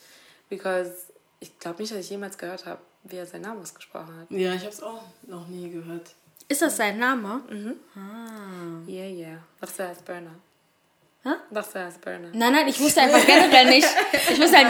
because 0.49 0.91
ich 1.39 1.57
glaube 1.59 1.81
nicht, 1.81 1.91
dass 1.91 1.99
ich 1.99 2.09
jemals 2.11 2.37
gehört 2.37 2.65
habe, 2.65 2.79
wie 3.03 3.15
er 3.17 3.25
seinen 3.25 3.41
Namen 3.41 3.61
ausgesprochen 3.61 4.15
hat. 4.19 4.29
Ja, 4.29 4.53
ich 4.53 4.61
habe 4.61 4.69
es 4.71 4.83
auch 4.83 5.01
noch 5.27 5.47
nie 5.47 5.71
gehört. 5.71 6.11
Ist 6.47 6.61
das 6.61 6.77
sein 6.77 6.97
Name? 6.99 7.41
Yeah, 8.87 9.07
yeah. 9.07 9.37
Dachte, 9.61 9.83
er 9.83 9.89
heißt 9.89 10.05
Burner. 10.05 10.31
Hä? 11.23 11.29
Dachte, 11.51 11.79
er 11.79 11.85
heißt 11.85 12.01
Burner. 12.01 12.29
Nein, 12.33 12.53
nein, 12.53 12.67
ich 12.67 12.79
wusste 12.79 13.01
einfach 13.01 13.25
generell 13.25 13.67
nicht. 13.69 13.87
Ich 14.29 14.39
wusste 14.39 14.57
halt 14.57 14.67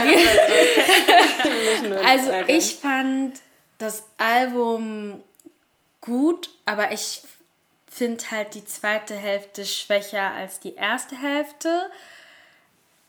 Also 2.05 2.31
ärgern. 2.31 2.49
ich 2.55 2.75
fand 2.75 3.39
das 3.77 4.03
Album 4.17 5.23
gut, 6.01 6.49
aber 6.65 6.91
ich 6.91 7.23
finde 7.89 8.23
halt 8.31 8.53
die 8.53 8.65
zweite 8.65 9.15
Hälfte 9.15 9.65
schwächer 9.65 10.31
als 10.31 10.59
die 10.59 10.75
erste 10.75 11.15
Hälfte. 11.17 11.89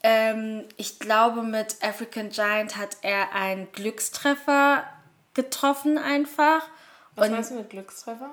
Ähm, 0.03 0.65
ich 0.77 0.99
glaube, 0.99 1.43
mit 1.43 1.77
African 1.83 2.31
Giant 2.31 2.77
hat 2.77 2.97
er 3.03 3.35
einen 3.35 3.71
Glückstreffer 3.73 4.85
getroffen 5.35 5.99
einfach. 5.99 6.67
Was 7.15 7.29
Und 7.29 7.35
meinst 7.35 7.51
du 7.51 7.55
mit 7.57 7.71
Glückstreffer? 7.71 8.31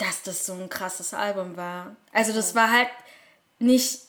dass 0.00 0.22
das 0.22 0.46
so 0.46 0.54
ein 0.54 0.68
krasses 0.68 1.14
Album 1.14 1.56
war. 1.56 1.94
Also 2.12 2.32
das 2.32 2.54
war 2.54 2.70
halt 2.70 2.88
nicht. 3.58 4.00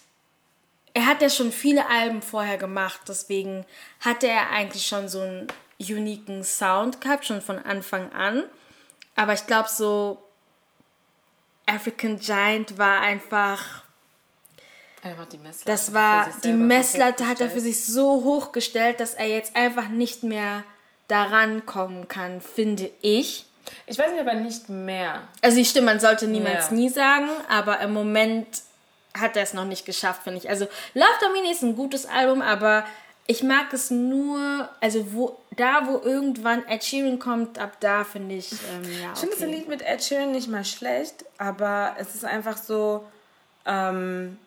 Er 0.94 1.06
hat 1.06 1.22
ja 1.22 1.30
schon 1.30 1.52
viele 1.52 1.88
Alben 1.90 2.22
vorher 2.22 2.58
gemacht, 2.58 3.02
deswegen 3.08 3.66
hatte 4.00 4.28
er 4.28 4.50
eigentlich 4.52 4.88
schon 4.88 5.08
so 5.08 5.22
einen 5.22 5.48
uniken 5.80 6.44
Sound 6.44 7.02
gehabt, 7.02 7.26
schon 7.26 7.42
von 7.42 7.60
Anfang 7.60 8.12
an. 8.14 8.44
Aber 9.16 9.34
ich 9.34 9.48
glaube, 9.48 9.70
so 9.70 10.22
African 11.76 12.20
Giant 12.20 12.78
war 12.78 13.02
einfach. 13.02 13.84
Einfach 15.04 15.26
die 15.26 15.38
Messlatte. 15.38 15.66
Das 15.72 15.94
war. 15.94 16.30
Die 16.44 16.54
Messlatte 16.54 17.28
hat 17.28 17.42
er 17.42 17.50
für 17.50 17.60
sich 17.62 17.84
so 17.86 18.24
hochgestellt, 18.24 19.00
dass 19.00 19.14
er 19.16 19.28
jetzt 19.28 19.56
einfach 19.56 19.88
nicht 19.90 20.24
mehr 20.24 20.64
daran 21.08 21.66
kommen 21.66 22.08
kann, 22.08 22.40
finde 22.42 22.90
ich. 23.02 23.46
Ich 23.88 23.98
weiß 23.98 24.12
nicht, 24.12 24.22
aber 24.22 24.34
nicht 24.34 24.70
mehr. 24.70 25.22
Also 25.42 25.58
die 25.58 25.66
Stimme, 25.66 25.88
man 25.88 26.00
sollte 26.00 26.28
niemals 26.28 26.70
Ja. 26.70 26.76
nie 26.76 26.90
sagen, 26.90 27.30
aber 27.50 27.80
im 27.80 27.94
Moment 27.94 28.48
hat 29.20 29.36
er 29.36 29.44
es 29.44 29.54
noch 29.54 29.66
nicht 29.66 29.86
geschafft, 29.86 30.24
finde 30.24 30.40
ich. 30.40 30.50
Also 30.50 30.68
Love 30.94 31.10
Domini 31.22 31.52
ist 31.52 31.64
ein 31.64 31.76
gutes 31.76 32.06
Album, 32.06 32.42
aber 32.42 32.86
ich 33.32 33.44
mag 33.44 33.72
es 33.74 33.90
nur, 33.92 34.68
also 34.82 35.14
wo 35.14 35.38
da, 35.56 35.88
wo 35.88 36.00
irgendwann 36.04 36.66
Ed 36.68 36.84
Sheeran 36.84 37.18
kommt, 37.20 37.58
ab 37.60 37.78
da 37.80 38.04
finde 38.04 38.36
ich, 38.36 38.52
ähm, 38.52 38.84
ja, 39.02 39.12
Ich 39.14 39.20
finde 39.20 39.36
das. 39.38 39.48
Lied 39.48 39.68
mit 39.68 39.82
Ed 39.82 40.04
Sheeran 40.04 40.32
nicht 40.32 40.50
mal 40.50 40.66
schlecht, 40.66 41.24
aber 41.38 41.96
es 41.98 42.14
ist 42.16 42.26
einfach 42.26 42.58
so, 42.58 43.06
ähm, 43.66 44.38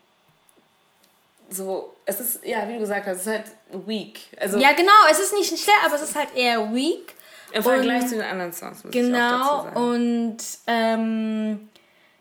so, 1.50 1.94
es 2.06 2.20
ist, 2.20 2.44
ja, 2.44 2.66
wie 2.68 2.74
du 2.74 2.80
gesagt 2.80 3.06
hast, 3.06 3.16
es 3.20 3.26
ist 3.26 3.32
halt 3.32 3.44
weak. 3.86 4.20
Also 4.40 4.58
Ja, 4.58 4.72
genau, 4.72 4.92
es 5.10 5.18
ist 5.18 5.32
nicht 5.34 5.48
schlecht, 5.48 5.70
aber 5.84 5.94
es 5.94 6.02
ist 6.02 6.16
halt 6.16 6.34
eher 6.34 6.72
weak. 6.74 7.14
im 7.52 7.62
Vergleich 7.62 8.02
und- 8.02 8.08
zu 8.08 8.14
den 8.16 8.24
anderen 8.24 8.52
Songs, 8.52 8.82
muss 8.82 8.94
ich 8.94 9.00
auch 9.00 9.06
Genau, 9.06 9.18
dazu 9.18 9.64
sagen. 9.64 9.76
und 9.76 10.36
ähm, 10.66 11.68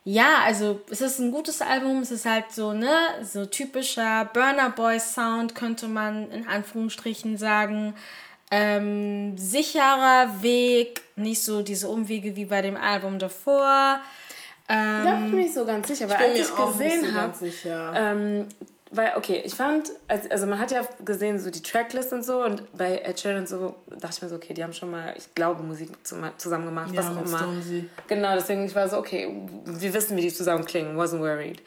ja, 0.06 0.42
also 0.46 0.82
es 0.90 1.02
ist 1.02 1.20
ein 1.20 1.32
gutes 1.32 1.62
Album, 1.62 2.00
es 2.00 2.12
ist 2.12 2.26
halt 2.26 2.52
so, 2.52 2.74
ne, 2.74 2.90
so 3.24 3.46
typischer 3.46 4.26
Burner 4.34 4.70
Boy 4.70 5.00
Sound, 5.00 5.56
könnte 5.56 5.88
man 5.88 6.30
in 6.32 6.48
Anführungsstrichen 6.48 7.38
sagen. 7.38 7.96
Ähm, 8.52 9.36
sicherer 9.38 10.42
Weg, 10.42 11.02
nicht 11.16 11.44
so 11.44 11.64
diese 11.64 11.88
Umwege 11.90 12.36
wie 12.36 12.46
bei 12.46 12.62
dem 12.62 12.78
Album 12.78 13.18
davor. 13.18 14.00
Ähm, 14.70 15.04
Da 15.04 15.16
bin 15.16 15.26
ich 15.26 15.32
mir 15.32 15.42
nicht 15.42 15.54
so 15.54 15.66
ganz 15.66 15.88
sicher, 15.88 16.08
weil 16.10 16.18
als 16.18 16.40
ich 16.40 16.56
gesehen 16.56 17.02
so 17.02 17.08
habe, 17.08 17.16
ganz 17.16 17.40
sicher. 17.40 17.94
ähm, 17.96 18.48
weil, 18.96 19.14
okay, 19.18 19.42
ich 19.44 19.56
fand, 19.56 19.92
also, 20.08 20.46
man 20.46 20.60
hat 20.60 20.72
ja 20.72 20.82
gesehen, 21.04 21.40
so 21.40 21.50
die 21.50 21.62
Tracklist 21.62 22.14
und 22.14 22.24
so, 22.24 22.44
und 22.44 22.64
bei 22.78 23.00
Ed 23.00 23.20
Sheeran 23.20 23.40
und 23.40 23.50
so 23.50 23.76
dachte 23.90 24.16
ich 24.18 24.22
mir 24.22 24.30
so, 24.30 24.36
okay, 24.36 24.54
die 24.54 24.64
haben 24.64 24.74
schon 24.74 24.92
mal, 24.92 25.14
ich 25.18 25.34
glaube, 25.36 25.64
Musik 25.64 25.90
zusammen 26.38 26.66
gemacht, 26.66 26.90
was 26.94 27.06
Ja, 27.06 27.12
auch 27.12 27.16
mit 27.16 27.28
immer. 27.28 27.38
Stormzy. 27.40 27.90
Genau, 28.08 28.36
deswegen 28.36 28.66
ich 28.66 28.76
war 28.76 28.88
so, 28.88 28.98
okay, 28.98 29.28
wir 29.66 29.94
wissen, 29.94 30.16
wie 30.18 30.22
die 30.22 30.34
zusammen 30.34 30.66
klingen, 30.66 30.98
wasn't 30.98 31.20
worried. 31.20 31.62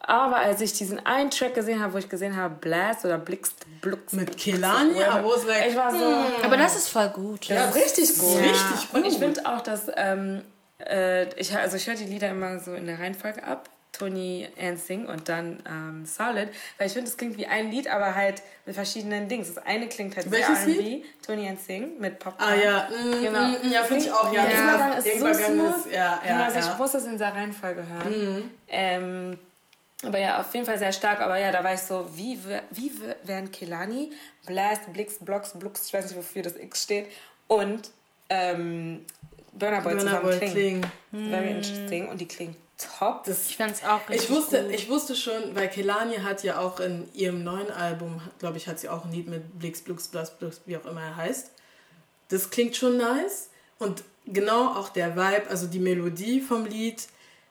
Aber 0.00 0.36
als 0.36 0.60
ich 0.60 0.72
diesen 0.72 1.04
einen 1.04 1.30
Track 1.30 1.54
gesehen 1.54 1.82
habe, 1.82 1.92
wo 1.94 1.98
ich 1.98 2.08
gesehen 2.08 2.36
habe, 2.36 2.54
Blast 2.60 3.04
oder 3.04 3.18
Blixt, 3.18 3.66
Blux, 3.80 4.12
Mit 4.12 4.36
Kelani, 4.38 4.92
I 4.92 5.24
was 5.24 5.44
like, 5.44 5.68
ich 5.68 5.76
war 5.76 5.90
so, 5.90 6.04
aber 6.44 6.56
das 6.56 6.76
ist 6.76 6.88
voll 6.88 7.08
gut. 7.08 7.46
ja, 7.46 7.68
richtig 7.70 8.16
gut. 8.18 8.38
richtig 8.38 8.88
Und 8.94 9.04
ich 9.04 9.14
gut. 9.14 9.22
finde 9.24 9.44
auch, 9.46 9.60
dass 9.60 9.90
ähm, 9.96 10.42
äh, 10.78 11.28
ich, 11.34 11.54
also 11.54 11.76
ich 11.76 11.86
höre 11.88 11.96
die 11.96 12.04
Lieder 12.04 12.30
immer 12.30 12.60
so 12.60 12.74
in 12.74 12.86
der 12.86 12.98
Reihenfolge 13.00 13.42
ab. 13.42 13.68
Tony 13.92 14.46
and 14.60 14.78
Sing 14.78 15.06
und 15.06 15.28
dann 15.28 15.62
ähm, 15.68 16.06
Solid, 16.06 16.50
weil 16.76 16.86
ich 16.86 16.92
finde, 16.92 17.08
es 17.10 17.16
klingt 17.16 17.36
wie 17.36 17.46
ein 17.46 17.70
Lied, 17.70 17.88
aber 17.88 18.14
halt 18.14 18.42
mit 18.66 18.74
verschiedenen 18.74 19.28
Dings. 19.28 19.52
Das 19.54 19.64
eine 19.66 19.88
klingt 19.88 20.14
halt 20.16 20.30
Welches 20.30 20.64
sehr 20.64 20.74
R&B, 20.74 21.02
Tony 21.26 21.48
and 21.48 21.60
Sing 21.60 21.98
mit 21.98 22.18
Pop. 22.18 22.34
Ah 22.38 22.54
ja, 22.54 22.88
mm, 22.90 23.22
Genau. 23.22 23.48
mm, 23.48 23.72
ja, 23.72 23.82
finde 23.82 24.04
ich 24.04 24.12
auch. 24.12 24.32
Ja, 24.32 24.44
Der 24.46 24.94
das 24.96 25.04
ist 25.06 25.20
so 25.20 25.32
smooth. 25.34 25.76
ist- 25.86 25.92
Ja, 25.92 26.20
ja, 26.26 26.44
also 26.44 26.58
ich 26.58 26.64
ja. 26.66 26.76
muss 26.76 26.92
das 26.92 27.04
in 27.06 27.12
dieser 27.12 27.34
Reihenfolge 27.34 27.84
hören. 27.88 28.34
Mhm. 28.36 28.50
Ähm, 28.68 29.38
aber 30.04 30.18
ja, 30.18 30.40
auf 30.40 30.54
jeden 30.54 30.64
Fall 30.66 30.78
sehr 30.78 30.92
stark. 30.92 31.20
Aber 31.20 31.36
ja, 31.38 31.50
da 31.50 31.64
war 31.64 31.74
ich 31.74 31.80
so, 31.80 32.06
wie, 32.14 32.38
wie 32.70 32.92
wer- 33.00 33.16
werden 33.24 33.50
Kelani, 33.50 34.12
Blast, 34.46 34.92
Blix, 34.92 35.14
Blocks, 35.18 35.52
Blux, 35.58 35.86
ich 35.86 35.94
weiß 35.94 36.04
nicht, 36.04 36.16
wofür 36.16 36.42
das 36.42 36.54
X 36.56 36.84
steht, 36.84 37.06
und 37.48 37.90
ähm, 38.30 39.04
Burner 39.54 39.80
Boy 39.80 39.94
Burna 39.94 40.00
zusammen 40.02 40.22
Boy 40.22 40.36
klingen. 40.38 40.86
klingen. 41.10 41.30
Very 41.30 41.50
interesting. 41.50 42.08
Und 42.08 42.20
die 42.20 42.28
klingen 42.28 42.54
top. 42.78 43.26
Ich 43.26 43.56
fand 43.56 43.72
es 43.72 43.84
auch 43.84 44.08
richtig 44.08 44.24
Ich 44.24 44.30
wusste, 44.30 44.62
gut. 44.62 44.72
ich 44.72 44.88
wusste 44.88 45.16
schon, 45.16 45.54
weil 45.54 45.68
Kelani 45.68 46.16
hat 46.16 46.42
ja 46.44 46.58
auch 46.58 46.80
in 46.80 47.08
ihrem 47.12 47.42
neuen 47.42 47.70
Album, 47.70 48.20
glaube 48.38 48.56
ich, 48.56 48.68
hat 48.68 48.78
sie 48.78 48.88
auch 48.88 49.04
ein 49.04 49.12
Lied 49.12 49.28
mit 49.28 49.58
Blix, 49.58 49.80
Blux, 49.80 50.08
Blux, 50.08 50.30
Blux, 50.30 50.60
wie 50.66 50.76
auch 50.76 50.86
immer 50.86 51.02
er 51.02 51.16
heißt. 51.16 51.50
Das 52.28 52.50
klingt 52.50 52.76
schon 52.76 52.96
nice. 52.96 53.50
Und 53.78 54.04
genau 54.26 54.74
auch 54.74 54.90
der 54.90 55.16
Vibe, 55.16 55.48
also 55.48 55.66
die 55.66 55.78
Melodie 55.78 56.40
vom 56.40 56.66
Lied, 56.66 57.08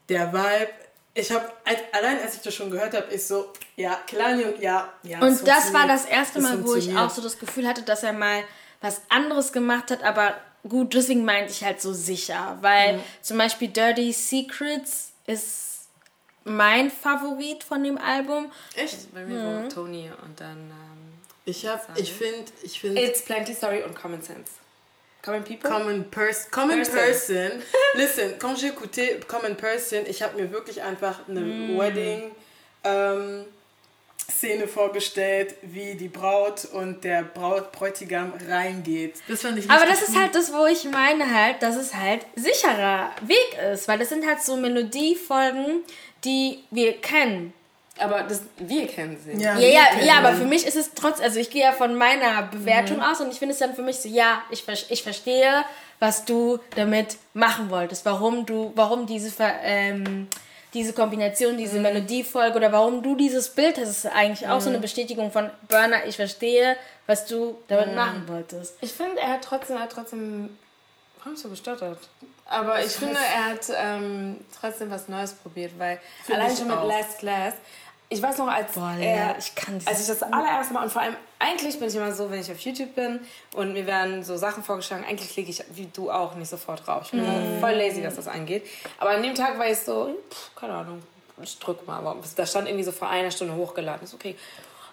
der 0.09 0.31
Vibe. 0.33 0.69
Ich 1.13 1.31
habe, 1.31 1.51
allein 1.91 2.19
als 2.21 2.35
ich 2.35 2.41
das 2.41 2.53
schon 2.53 2.69
gehört 2.69 2.95
habe, 2.95 3.13
ich 3.13 3.25
so, 3.25 3.51
ja, 3.75 3.95
Kelani 4.07 4.43
und 4.45 4.59
ja, 4.61 4.93
ja. 5.03 5.19
Und 5.19 5.47
das 5.47 5.73
war 5.73 5.87
das 5.87 6.05
erste 6.05 6.39
Mal, 6.39 6.63
wo 6.65 6.75
ich 6.75 6.95
auch 6.95 7.09
so 7.09 7.21
das 7.21 7.39
Gefühl 7.39 7.67
hatte, 7.67 7.81
dass 7.81 8.03
er 8.03 8.13
mal 8.13 8.43
was 8.81 9.01
anderes 9.09 9.51
gemacht 9.51 9.89
hat, 9.89 10.03
aber 10.03 10.35
gut, 10.67 10.93
deswegen 10.93 11.25
meinte 11.25 11.51
ich 11.51 11.63
halt 11.63 11.81
so 11.81 11.93
sicher, 11.93 12.57
weil 12.61 12.99
zum 13.21 13.37
Beispiel 13.39 13.69
Dirty 13.69 14.13
Secrets 14.13 15.13
ist 15.27 15.87
mein 16.43 16.89
Favorit 16.89 17.63
von 17.63 17.83
dem 17.83 17.97
Album. 17.97 18.51
Echt? 18.75 19.13
Bei 19.13 19.23
mir 19.23 19.43
war 19.43 19.69
Tony 19.69 20.09
und 20.23 20.39
dann 20.39 20.57
ähm, 20.57 21.13
Ich 21.45 21.65
habe, 21.67 21.81
ich 21.97 22.11
finde, 22.13 22.51
ich 22.63 22.79
finde. 22.79 23.01
It's 23.01 23.21
Plenty 23.21 23.53
Story 23.53 23.83
und 23.83 23.95
Common 23.95 24.21
Sense. 24.21 24.53
Common 25.21 25.43
People? 25.43 25.69
Common, 25.69 26.09
pers 26.09 26.49
common 26.49 26.83
Person. 26.83 26.95
Person. 26.95 27.63
Listen, 27.95 28.39
quand 28.39 28.57
écouté 28.63 29.19
Common 29.27 29.55
Person, 29.57 30.05
ich 30.07 30.21
habe 30.21 30.41
mir 30.41 30.51
wirklich 30.51 30.81
einfach 30.81 31.27
eine 31.27 31.41
Mm. 31.41 31.77
Wedding 31.77 32.31
ähm, 32.85 33.45
Szene 34.29 34.67
vorgestellt, 34.67 35.55
wie 35.61 35.95
die 35.95 36.09
Braut 36.09 36.65
und 36.65 37.03
der 37.03 37.23
Braut 37.23 37.71
Bräutigam 37.71 38.33
reingeht. 38.49 39.15
Das 39.27 39.41
fand 39.41 39.57
ich 39.57 39.69
Aber 39.69 39.85
das 39.85 40.01
ist 40.01 40.17
halt 40.17 40.35
das, 40.35 40.51
wo 40.53 40.65
ich 40.65 40.83
meine 40.85 41.33
halt, 41.33 41.61
dass 41.61 41.75
es 41.75 41.93
halt 41.93 42.25
sicherer 42.35 43.11
Weg 43.21 43.57
ist, 43.73 43.87
weil 43.87 43.99
das 43.99 44.09
sind 44.09 44.25
halt 44.27 44.41
so 44.41 44.57
Melodiefolgen, 44.57 45.83
die 46.23 46.59
wir 46.71 46.99
kennen. 46.99 47.53
Aber 47.99 48.23
das, 48.23 48.41
wir 48.57 48.85
kennen 48.87 49.17
sie. 49.23 49.41
Ja, 49.41 49.57
Ja, 49.57 49.67
ja, 49.67 50.03
ja, 50.03 50.17
aber 50.19 50.33
für 50.33 50.45
mich 50.45 50.67
ist 50.67 50.75
es 50.75 50.91
trotz, 50.93 51.19
also 51.19 51.39
ich 51.39 51.49
gehe 51.49 51.63
ja 51.63 51.71
von 51.71 51.95
meiner 51.95 52.43
Bewertung 52.43 53.01
aus 53.01 53.21
und 53.21 53.31
ich 53.31 53.39
finde 53.39 53.53
es 53.53 53.59
dann 53.59 53.75
für 53.75 53.81
mich 53.81 53.97
so, 53.97 54.09
ja, 54.09 54.43
ich, 54.51 54.63
ich 54.89 55.03
verstehe, 55.03 55.63
was 55.99 56.25
du 56.25 56.59
damit 56.75 57.17
machen 57.33 57.71
wolltest, 57.71 58.05
warum 58.05 58.45
du, 58.45 58.71
warum 58.75 59.07
diese, 59.07 59.31
ähm, 59.63 60.27
diese 60.77 60.93
Kombination, 60.93 61.57
diese 61.57 61.79
Melodiefolge 61.79 62.55
oder 62.55 62.71
warum 62.71 63.01
du 63.01 63.15
dieses 63.15 63.49
Bild 63.49 63.77
hast, 63.79 63.89
ist 63.89 64.05
eigentlich 64.05 64.47
auch 64.47 64.61
so 64.61 64.69
eine 64.69 64.77
Bestätigung 64.77 65.31
von 65.31 65.49
Burner, 65.67 66.05
ich 66.05 66.15
verstehe, 66.15 66.77
was 67.07 67.25
du 67.25 67.57
damit 67.67 67.95
machen 67.95 68.27
wolltest. 68.27 68.75
Ich 68.81 68.93
finde, 68.93 69.19
er 69.19 69.33
hat 69.33 69.43
trotzdem, 69.43 69.77
er 69.77 69.83
hat 69.83 69.91
trotzdem. 69.91 70.55
Warum 71.17 71.33
ist 71.33 71.43
er 71.43 71.49
gestottert? 71.49 71.97
Aber 72.45 72.79
ich 72.83 72.91
finde, 72.91 73.17
er 73.17 73.45
hat 73.45 73.71
ähm, 73.75 74.37
trotzdem 74.57 74.91
was 74.91 75.07
Neues 75.07 75.33
probiert, 75.33 75.71
weil 75.79 75.99
Find 76.23 76.37
allein 76.37 76.55
schon 76.55 76.67
mit 76.67 76.77
auch. 76.77 76.87
Last 76.87 77.19
Class. 77.19 77.55
Ich 78.09 78.21
weiß 78.21 78.37
noch, 78.37 78.47
als 78.47 78.71
Boah, 78.71 78.95
ja, 78.99 79.35
ich 79.37 79.51
als 79.85 79.99
ich 80.01 80.07
das 80.07 80.23
allererste 80.23 80.73
Mal 80.73 80.83
und 80.83 80.91
vor 80.91 81.01
allem 81.01 81.15
eigentlich 81.39 81.77
bin 81.77 81.89
ich 81.89 81.95
immer 81.95 82.13
so, 82.13 82.31
wenn 82.31 82.39
ich 82.39 82.49
auf 82.49 82.59
YouTube 82.59 82.95
bin 82.95 83.19
und 83.53 83.73
mir 83.73 83.85
werden 83.85 84.23
so 84.23 84.37
Sachen 84.37 84.63
vorgeschlagen, 84.63 85.03
eigentlich 85.07 85.31
klicke 85.31 85.49
ich 85.49 85.63
wie 85.71 85.87
du 85.93 86.09
auch 86.09 86.35
nicht 86.35 86.49
sofort 86.49 86.87
drauf. 86.87 87.03
Ich 87.05 87.11
bin 87.11 87.25
immer 87.25 87.59
voll 87.59 87.73
lazy, 87.73 88.03
was 88.03 88.15
das 88.15 88.27
angeht. 88.27 88.65
Aber 88.97 89.09
an 89.11 89.21
dem 89.21 89.35
Tag 89.35 89.59
war 89.59 89.67
ich 89.69 89.79
so, 89.79 90.15
pff, 90.31 90.55
keine 90.55 90.73
Ahnung, 90.73 91.03
ich 91.41 91.59
drück 91.59 91.85
mal. 91.85 91.97
Aber 91.97 92.15
da 92.35 92.45
stand 92.45 92.67
irgendwie 92.67 92.85
so 92.85 92.93
vor 92.93 93.09
einer 93.09 93.29
Stunde 93.29 93.55
hochgeladen. 93.55 94.03
Ist 94.03 94.13
okay. 94.13 94.35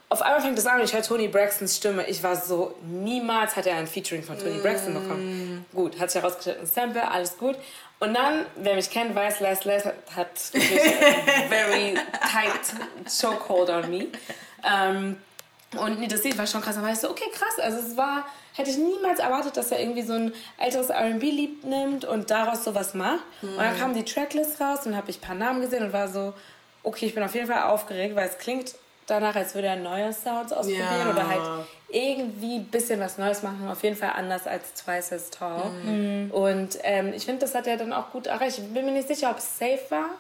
Auf 0.09 0.20
einmal 0.22 0.42
fängt 0.42 0.59
es 0.59 0.66
an 0.66 0.79
und 0.79 0.85
ich 0.85 0.92
höre 0.92 1.03
Tony 1.03 1.29
Braxtons 1.29 1.77
Stimme. 1.77 2.07
Ich 2.07 2.22
war 2.22 2.37
so, 2.37 2.74
niemals 2.83 3.57
hat 3.57 3.66
er 3.66 3.77
ein 3.77 3.87
Featuring 3.87 4.22
von 4.22 4.38
Tony 4.38 4.59
Braxton 4.59 4.94
bekommen. 4.94 5.66
Gut, 5.72 5.98
hat 5.98 6.11
sich 6.11 6.20
herausgestellt, 6.20 6.61
ein 6.61 6.66
Sample, 6.66 7.11
alles 7.11 7.37
gut. 7.38 7.57
Und 8.05 8.14
dann, 8.14 8.45
wer 8.57 8.75
mich 8.75 8.90
kennt, 8.90 9.14
weiß, 9.14 9.40
Les 9.40 9.64
Les 9.64 9.85
hat, 9.85 9.95
hat 10.14 10.53
wirklich 10.53 10.81
very 11.49 11.95
tight 12.21 13.09
chokehold 13.09 13.71
on 13.71 13.90
me. 13.90 14.09
Ähm, 14.62 15.17
und 15.79 15.99
nee, 15.99 16.07
das 16.07 16.23
Lied 16.23 16.37
war 16.37 16.47
schon 16.47 16.61
krass. 16.61 16.77
Da 16.77 16.83
war 16.83 16.93
ich 16.93 16.99
so, 16.99 17.11
okay, 17.11 17.31
krass. 17.33 17.59
Also 17.59 17.79
es 17.79 17.97
war, 17.97 18.27
hätte 18.55 18.71
ich 18.71 18.77
niemals 18.77 19.21
erwartet, 19.21 19.57
dass 19.57 19.73
er 19.73 19.81
irgendwie 19.81 20.03
so 20.03 20.12
ein 20.12 20.35
älteres 20.59 20.90
R&B-Lied 20.90 21.64
nimmt 21.64 22.05
und 22.05 22.31
daraus 22.31 22.62
sowas 22.62 22.95
macht. 22.95 23.25
Und 23.43 23.57
dann 23.59 23.79
kam 23.79 23.95
die 23.95 24.05
Tracklist 24.05 24.61
raus 24.61 24.87
und 24.87 24.97
habe 24.97 25.11
ich 25.11 25.19
ein 25.19 25.23
paar 25.23 25.35
Namen 25.35 25.62
gesehen 25.62 25.85
und 25.85 25.93
war 25.93 26.09
so, 26.09 26.35
okay, 26.83 27.07
ich 27.07 27.14
bin 27.14 27.25
auf 27.25 27.35
jeden 27.35 27.47
Fall 27.47 27.62
aufgeregt, 27.64 28.14
weil 28.14 28.29
es 28.29 28.38
klingt 28.38 28.75
danach, 29.07 29.35
als 29.37 29.55
würde 29.55 29.69
er 29.69 29.77
neue 29.77 30.12
Sounds 30.12 30.53
ausprobieren 30.53 30.88
Ja. 31.05 31.11
oder 31.11 31.29
halt 31.29 31.67
irgendwie 31.88 32.57
ein 32.57 32.64
bisschen 32.67 32.99
was 33.01 33.19
Neues 33.19 33.43
machen. 33.43 33.69
Auf 33.69 33.83
jeden 33.83 33.97
Fall 33.97 34.11
anders 34.17 34.47
als 34.47 34.75
Twice 34.75 35.12
as 35.12 35.31
Tall. 35.31 35.71
Und 36.33 36.79
ähm, 36.83 37.12
ich 37.14 37.25
finde, 37.25 37.40
das 37.43 37.55
hat 37.55 37.67
er 37.67 37.77
dann 37.77 37.93
auch 37.93 38.11
gut 38.11 38.27
erreicht. 38.27 38.59
Ich 38.59 38.64
bin 38.64 38.85
mir 38.85 38.93
nicht 38.93 39.09
sicher, 39.09 39.31
ob 39.31 39.38
es 39.38 39.59
safe 39.59 39.81
war. 39.90 40.11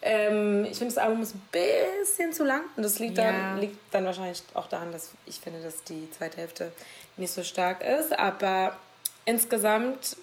Ähm, 0.00 0.64
ich 0.70 0.78
finde, 0.78 0.94
das 0.94 0.98
Album 1.02 1.22
ist 1.22 1.34
ein 1.34 1.42
bisschen 1.50 2.32
zu 2.32 2.44
lang. 2.44 2.62
Und 2.76 2.84
das 2.84 2.98
liegt, 3.00 3.18
Ja. 3.18 3.32
dann, 3.32 3.58
liegt 3.60 3.76
dann 3.92 4.04
wahrscheinlich 4.04 4.42
auch 4.54 4.68
daran, 4.68 4.92
dass 4.92 5.10
ich 5.26 5.40
finde, 5.40 5.60
dass 5.60 5.82
die 5.84 6.08
zweite 6.16 6.36
Hälfte 6.36 6.70
nicht 7.16 7.32
so 7.32 7.42
stark 7.42 7.82
ist. 7.82 8.16
Aber 8.16 8.76
insgesamt 9.24 10.16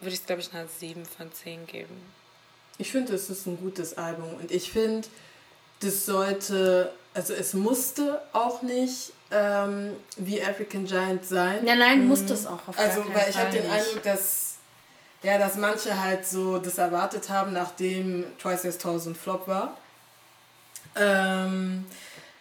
würde 0.00 0.14
ich 0.14 0.20
es, 0.20 0.26
glaube 0.26 0.40
ich, 0.42 0.52
eine 0.54 0.68
7 0.68 1.04
von 1.04 1.32
10 1.32 1.66
geben. 1.66 2.00
Ich 2.78 2.90
finde, 2.92 3.14
es 3.14 3.28
ist 3.28 3.46
ein 3.46 3.58
gutes 3.58 3.98
Album 3.98 4.34
und 4.40 4.50
ich 4.50 4.70
finde, 4.72 5.06
das 5.80 6.06
sollte, 6.06 6.92
also 7.14 7.34
es 7.34 7.54
musste 7.54 8.22
auch 8.32 8.62
nicht 8.62 9.12
ähm, 9.30 9.96
wie 10.16 10.42
African 10.42 10.84
Giant 10.84 11.24
sein. 11.24 11.66
Ja, 11.66 11.74
nein, 11.74 12.06
muss 12.06 12.24
das 12.26 12.46
auch 12.46 12.66
auf 12.66 12.78
Also, 12.78 13.04
weil 13.12 13.30
ich 13.30 13.38
habe 13.38 13.50
den. 13.50 13.70
Eindruck, 13.70 14.02
dass, 14.02 14.56
ja, 15.22 15.38
dass 15.38 15.56
manche 15.56 16.00
halt 16.00 16.26
so 16.26 16.58
das 16.58 16.78
erwartet 16.78 17.28
haben, 17.28 17.52
nachdem 17.52 18.24
Twice 18.38 18.66
as 18.66 18.78
Tall 18.78 18.98
so 18.98 19.10
ein 19.10 19.14
Flop 19.14 19.46
war. 19.48 19.76
Ähm, 20.96 21.86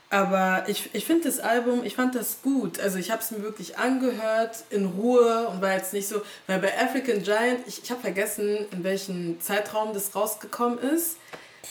aber 0.10 0.65
ich, 0.67 0.89
ich 0.93 1.05
finde 1.05 1.29
das 1.29 1.39
Album, 1.39 1.86
ich 1.86 1.95
fand 1.95 2.15
das 2.15 2.41
gut. 2.41 2.81
Also 2.81 2.97
ich 2.97 3.12
habe 3.12 3.21
es 3.21 3.31
mir 3.31 3.41
wirklich 3.43 3.77
angehört, 3.77 4.65
in 4.69 4.86
Ruhe 4.86 5.47
und 5.47 5.62
war 5.62 5.71
jetzt 5.71 5.93
nicht 5.93 6.07
so, 6.07 6.21
weil 6.47 6.60
bei 6.60 6.77
African 6.77 7.23
Giant, 7.23 7.65
ich, 7.65 7.81
ich 7.84 7.91
habe 7.91 8.01
vergessen, 8.01 8.65
in 8.71 8.84
welchem 8.84 9.39
Zeitraum 9.39 9.93
das 9.93 10.13
rausgekommen 10.13 10.79
ist. 10.79 11.15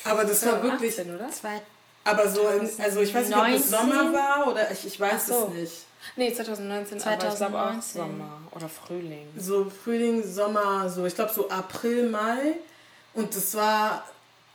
Aber 0.05 0.25
das 0.25 0.47
war 0.47 0.63
wirklich, 0.63 0.99
18, 0.99 1.15
oder? 1.15 1.29
Aber 2.05 2.29
so, 2.29 2.49
in, 2.49 2.69
also 2.83 3.01
ich 3.01 3.15
weiß 3.15 3.29
nicht, 3.29 3.37
ob 3.37 3.47
es 3.47 3.71
19? 3.71 3.91
Sommer 3.91 4.13
war 4.13 4.49
oder 4.49 4.71
ich, 4.71 4.87
ich 4.87 4.99
weiß 4.99 5.27
so. 5.27 5.49
es 5.49 5.55
nicht. 5.55 5.73
Nee, 6.17 6.33
2019, 6.33 7.03
aber 7.03 7.13
ich 7.13 7.19
glaube 7.19 7.59
auch 7.59 7.81
2019. 7.81 8.01
Sommer 8.01 8.41
oder 8.53 8.69
Frühling. 8.69 9.29
so 9.37 9.71
Frühling, 9.71 10.25
Sommer, 10.27 10.89
so 10.89 11.05
ich 11.05 11.15
glaube 11.15 11.33
so 11.33 11.49
April, 11.51 12.09
Mai 12.09 12.55
und 13.15 13.35
das 13.37 13.55
war 13.55 14.05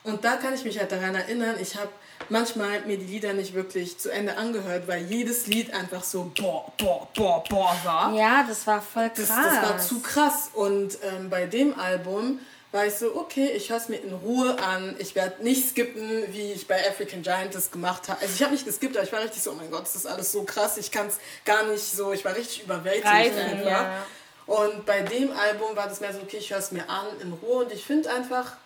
und 0.03 0.23
da 0.23 0.37
kann 0.37 0.53
ich 0.53 0.63
mich 0.63 0.77
halt 0.79 0.91
daran 0.91 1.15
erinnern, 1.15 1.55
ich 1.59 1.75
habe 1.75 1.89
manchmal 2.29 2.81
mir 2.81 2.97
die 2.97 3.05
Lieder 3.05 3.33
nicht 3.33 3.53
wirklich 3.53 3.97
zu 3.97 4.11
Ende 4.11 4.37
angehört, 4.37 4.87
weil 4.87 5.03
jedes 5.05 5.47
Lied 5.47 5.73
einfach 5.73 6.03
so 6.03 6.31
boah, 6.39 6.71
boah, 6.77 7.07
boah, 7.15 7.43
boah 7.47 7.75
war. 7.83 8.13
ja, 8.13 8.43
das 8.47 8.65
war 8.65 8.81
voll 8.81 9.09
krass. 9.09 9.27
Das, 9.27 9.29
das 9.29 9.69
war 9.69 9.79
zu 9.79 9.99
krass 9.99 10.49
und 10.53 10.97
ähm, 11.03 11.29
bei 11.29 11.45
dem 11.45 11.79
Album 11.79 12.39
war 12.75 12.85
ich 12.85 12.93
so, 12.95 13.15
okay, 13.15 13.51
ich 13.51 13.69
höre 13.69 13.77
es 13.77 13.87
mir 13.87 13.95
in 13.97 14.13
Ruhe 14.13 14.59
an. 14.59 14.95
Ich 14.99 15.15
werde 15.15 15.41
nicht 15.41 15.69
skippen, 15.69 16.25
wie 16.33 16.51
ich 16.51 16.67
bei 16.67 16.87
African 16.87 17.21
Giant 17.21 17.55
das 17.55 17.71
gemacht 17.71 18.09
habe. 18.09 18.21
Also 18.21 18.35
ich 18.35 18.43
habe 18.43 18.51
nicht 18.51 18.65
geskippt, 18.65 18.97
aber 18.97 19.05
ich 19.05 19.13
war 19.13 19.23
richtig 19.23 19.41
so, 19.41 19.51
oh 19.51 19.55
mein 19.55 19.71
Gott, 19.71 19.83
das 19.83 19.95
ist 19.95 20.05
alles 20.05 20.31
so 20.33 20.43
krass. 20.43 20.75
Ich 20.77 20.91
kann 20.91 21.07
es 21.07 21.17
gar 21.45 21.63
nicht 21.63 21.81
so, 21.83 22.11
ich 22.11 22.25
war 22.25 22.35
richtig 22.35 22.63
überwältigt. 22.63 23.07
Reifen, 23.07 23.65
ja. 23.65 24.05
Und 24.45 24.85
bei 24.85 25.01
dem 25.01 25.31
Album 25.31 25.75
war 25.75 25.87
das 25.87 26.01
mehr 26.01 26.13
so, 26.13 26.19
okay, 26.19 26.37
ich 26.37 26.51
höre 26.51 26.59
es 26.59 26.71
mir 26.71 26.87
an 26.89 27.05
in 27.21 27.31
Ruhe 27.31 27.63
und 27.63 27.71
ich 27.71 27.85
finde 27.85 28.11
einfach, 28.13 28.57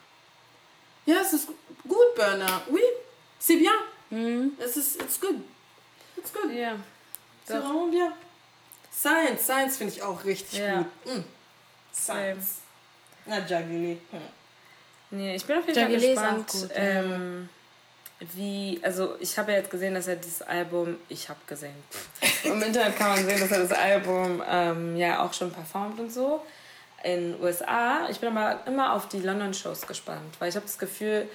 ja, 1.05 1.17
es 1.21 1.31
ist 1.33 1.47
gut, 1.87 2.15
Burner. 2.15 2.63
Oui, 2.69 2.81
c'est 3.39 3.59
bien. 3.59 3.71
Mhm. 4.09 4.53
Es 4.59 4.75
ist, 4.75 4.99
it's 5.01 5.21
good. 5.21 5.35
It's 6.17 6.33
good. 6.33 6.51
Ja. 6.51 6.75
Bien. 7.47 8.11
Science, 8.91 9.43
Science 9.43 9.77
finde 9.77 9.93
ich 9.93 10.01
auch 10.01 10.23
richtig 10.25 10.59
Ja. 10.59 10.85
gut. 11.03 11.15
Mm. 11.15 11.23
Science. 11.93 12.47
Na, 13.29 13.45
Jagili. 13.45 13.97
Hm. 14.11 14.19
Nee, 15.11 15.35
ich 15.35 15.45
bin 15.45 15.57
auf 15.57 15.67
jeden 15.67 15.79
Fall 15.79 15.91
Jagile 15.91 16.13
auch 16.13 16.23
gespannt, 16.23 16.47
gut, 16.51 16.69
ja. 16.69 16.83
ähm, 16.83 17.49
wie, 18.33 18.79
also 18.83 19.15
ich 19.19 19.37
habe 19.37 19.51
ja 19.51 19.59
jetzt 19.59 19.71
gesehen, 19.71 19.93
dass 19.93 20.07
er 20.07 20.17
dieses 20.17 20.41
Album, 20.41 20.97
ich 21.07 21.29
habe 21.29 21.39
gesehen, 21.47 21.75
im 22.43 22.61
Internet 22.61 22.97
kann 22.97 23.09
man 23.09 23.25
sehen, 23.25 23.39
dass 23.39 23.51
er 23.51 23.59
das 23.59 23.71
Album 23.71 24.43
ähm, 24.47 24.95
ja 24.97 25.23
auch 25.23 25.33
schon 25.33 25.51
performt 25.51 25.99
und 25.99 26.11
so 26.11 26.41
in 27.03 27.31
den 27.31 27.41
USA. 27.41 28.07
Ich 28.09 28.19
bin 28.19 28.35
aber 28.35 28.59
immer 28.67 28.93
auf 28.93 29.07
die 29.07 29.19
London-Shows 29.19 29.87
gespannt, 29.87 30.35
weil 30.39 30.49
ich 30.49 30.55
habe 30.55 30.65
das 30.65 30.77
Gefühl, 30.77 31.29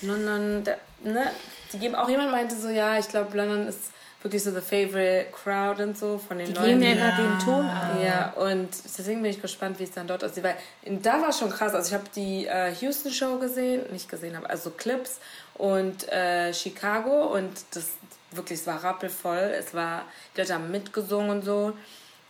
London, 0.00 0.62
da, 0.64 0.76
ne, 1.02 1.32
die 1.72 1.78
geben, 1.78 1.96
auch 1.96 2.08
jemand 2.08 2.30
meinte 2.30 2.56
so, 2.56 2.68
ja, 2.68 2.98
ich 2.98 3.08
glaube, 3.08 3.36
London 3.36 3.66
ist 3.66 3.90
wirklich 4.22 4.42
so 4.42 4.50
the 4.50 4.60
favorite 4.60 5.26
crowd 5.32 5.80
und 5.82 5.96
so 5.96 6.18
von 6.18 6.38
den 6.38 6.48
Die 6.48 6.52
Leuten. 6.52 6.66
geben 6.66 6.80
mir 6.80 6.92
immer 6.92 7.16
den 7.16 7.38
Ton 7.38 7.64
an. 7.66 8.02
Ja, 8.02 8.32
und 8.32 8.68
deswegen 8.84 9.22
bin 9.22 9.30
ich 9.30 9.40
gespannt, 9.40 9.78
wie 9.78 9.84
es 9.84 9.92
dann 9.92 10.06
dort 10.08 10.24
aussieht. 10.24 10.42
Weil 10.44 10.56
da 11.02 11.20
war 11.22 11.32
schon 11.32 11.50
krass. 11.50 11.74
Also 11.74 11.88
ich 11.88 11.94
habe 11.94 12.08
die 12.14 12.46
äh, 12.46 12.72
Houston-Show 12.80 13.38
gesehen, 13.38 13.82
nicht 13.92 14.08
gesehen, 14.08 14.34
aber 14.36 14.50
also 14.50 14.70
Clips 14.70 15.18
und 15.54 16.08
äh, 16.12 16.52
Chicago 16.52 17.32
und 17.34 17.50
das 17.72 17.90
wirklich, 18.32 18.58
es 18.60 18.66
war 18.66 18.82
rappelvoll. 18.82 19.54
Es 19.58 19.72
war, 19.72 20.02
die 20.36 20.40
Leute 20.40 20.54
haben 20.54 20.70
mitgesungen 20.70 21.30
und 21.30 21.44
so. 21.44 21.72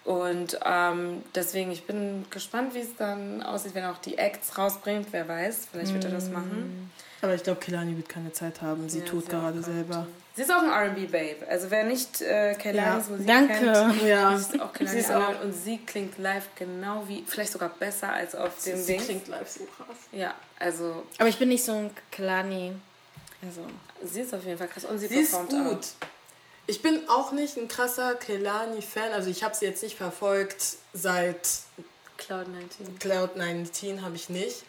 Und 0.05 0.59
ähm, 0.65 1.23
deswegen, 1.35 1.71
ich 1.71 1.85
bin 1.87 2.25
gespannt, 2.31 2.75
wie 2.75 2.81
es 2.81 2.97
dann 2.97 3.43
aussieht, 3.43 3.75
wenn 3.75 3.83
er 3.83 3.93
auch 3.93 3.99
die 3.99 4.17
Acts 4.17 4.57
rausbringt. 4.57 5.09
Wer 5.11 5.29
weiß, 5.29 5.69
vielleicht 5.71 5.93
wird 5.93 6.05
er 6.05 6.11
das 6.11 6.31
machen. 6.31 6.91
Aber 7.21 7.35
ich 7.35 7.43
glaube, 7.43 7.61
Kelani 7.61 7.95
wird 7.97 8.09
keine 8.09 8.33
Zeit 8.33 8.63
haben. 8.63 8.89
Sie 8.89 9.01
Ja, 9.01 9.05
tut 9.05 9.25
sie 9.25 9.31
gerade 9.33 9.63
selber. 9.63 10.07
Sie 10.39 10.45
ist 10.45 10.53
auch 10.53 10.63
ein 10.63 10.71
R&B-Babe. 10.71 11.49
Also 11.49 11.69
wer 11.69 11.83
nicht 11.83 12.21
äh, 12.21 12.55
Kelanis 12.55 13.07
Ja, 13.07 13.11
Musik 13.11 13.27
danke. 13.27 13.55
kennt, 13.55 14.03
Ja, 14.05 14.37
ist 14.37 14.61
auch 14.61 14.73
Kelani 14.73 14.93
Sie 14.95 15.01
ist 15.01 15.11
Arnold 15.11 15.43
und 15.43 15.53
sie 15.53 15.79
klingt 15.79 16.17
live 16.19 16.45
genau 16.55 17.03
wie, 17.09 17.25
vielleicht 17.27 17.51
sogar 17.51 17.71
besser 17.71 18.13
als 18.13 18.37
auf 18.37 18.53
dem 18.65 18.77
sie 18.81 18.93
Ding. 18.93 19.01
klingt 19.05 19.27
live 19.27 19.49
so 19.49 19.65
krass. 19.65 19.97
Ja, 20.13 20.35
also 20.61 21.03
Aber 21.19 21.29
ich 21.29 21.39
bin 21.41 21.49
nicht 21.49 21.65
so 21.65 21.73
ein 21.73 21.91
Kalani. 22.13 22.73
Also. 23.43 23.63
sie 24.05 24.21
ist 24.21 24.33
auf 24.33 24.45
jeden 24.45 24.59
Fall 24.59 24.69
krass 24.69 24.85
und 24.85 24.99
sie, 25.01 25.09
Sie 25.09 25.17
ist 25.17 25.33
performt 25.33 25.71
gut. 25.71 25.87
Ich 26.69 26.83
bin 26.83 27.09
auch 27.09 27.33
nicht 27.33 27.57
ein 27.57 27.67
krasser 27.67 28.15
Kelani-Fan. 28.15 29.11
Also 29.13 29.31
ich 29.31 29.43
habe 29.43 29.57
sie 29.57 29.65
jetzt 29.67 29.83
nicht 29.83 29.97
verfolgt 29.97 30.77
seit 30.93 31.49
auch. 31.79 32.17
Cloud 32.17 32.47
19. 32.49 32.99
Cloud 33.01 33.37
19 33.37 34.03
habe 34.05 34.15
ich 34.15 34.29
nicht. 34.29 34.63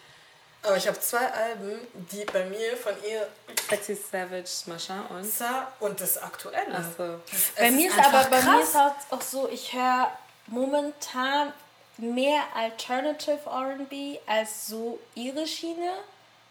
Aber 0.61 0.75
ich 0.75 0.87
habe 0.87 0.99
zwei 0.99 1.25
Alben, 1.31 1.79
die 2.11 2.25
bei 2.25 2.43
mir 2.45 2.75
von 2.75 2.93
ihr 3.09 3.27
Sexy 3.69 3.95
Savage, 3.95 4.49
Mascha 4.65 5.05
und. 5.09 5.25
Sa 5.25 5.71
und 5.79 5.99
das 6.01 6.17
aktuelle. 6.17 6.75
Achso. 6.75 7.19
Bei 7.57 7.71
mir 7.71 7.89
ist 7.89 7.97
einfach 7.97 8.25
aber 8.25 8.29
bei 8.29 8.41
mir 8.41 8.61
ist 8.61 8.75
auch, 8.75 8.95
auch 9.09 9.21
so, 9.21 9.47
ich 9.49 9.73
höre 9.73 10.11
momentan 10.47 11.53
mehr 11.97 12.41
Alternative 12.55 13.39
R&B 13.45 14.19
als 14.25 14.67
so 14.67 14.99
ihre 15.15 15.47
Schiene, 15.47 15.93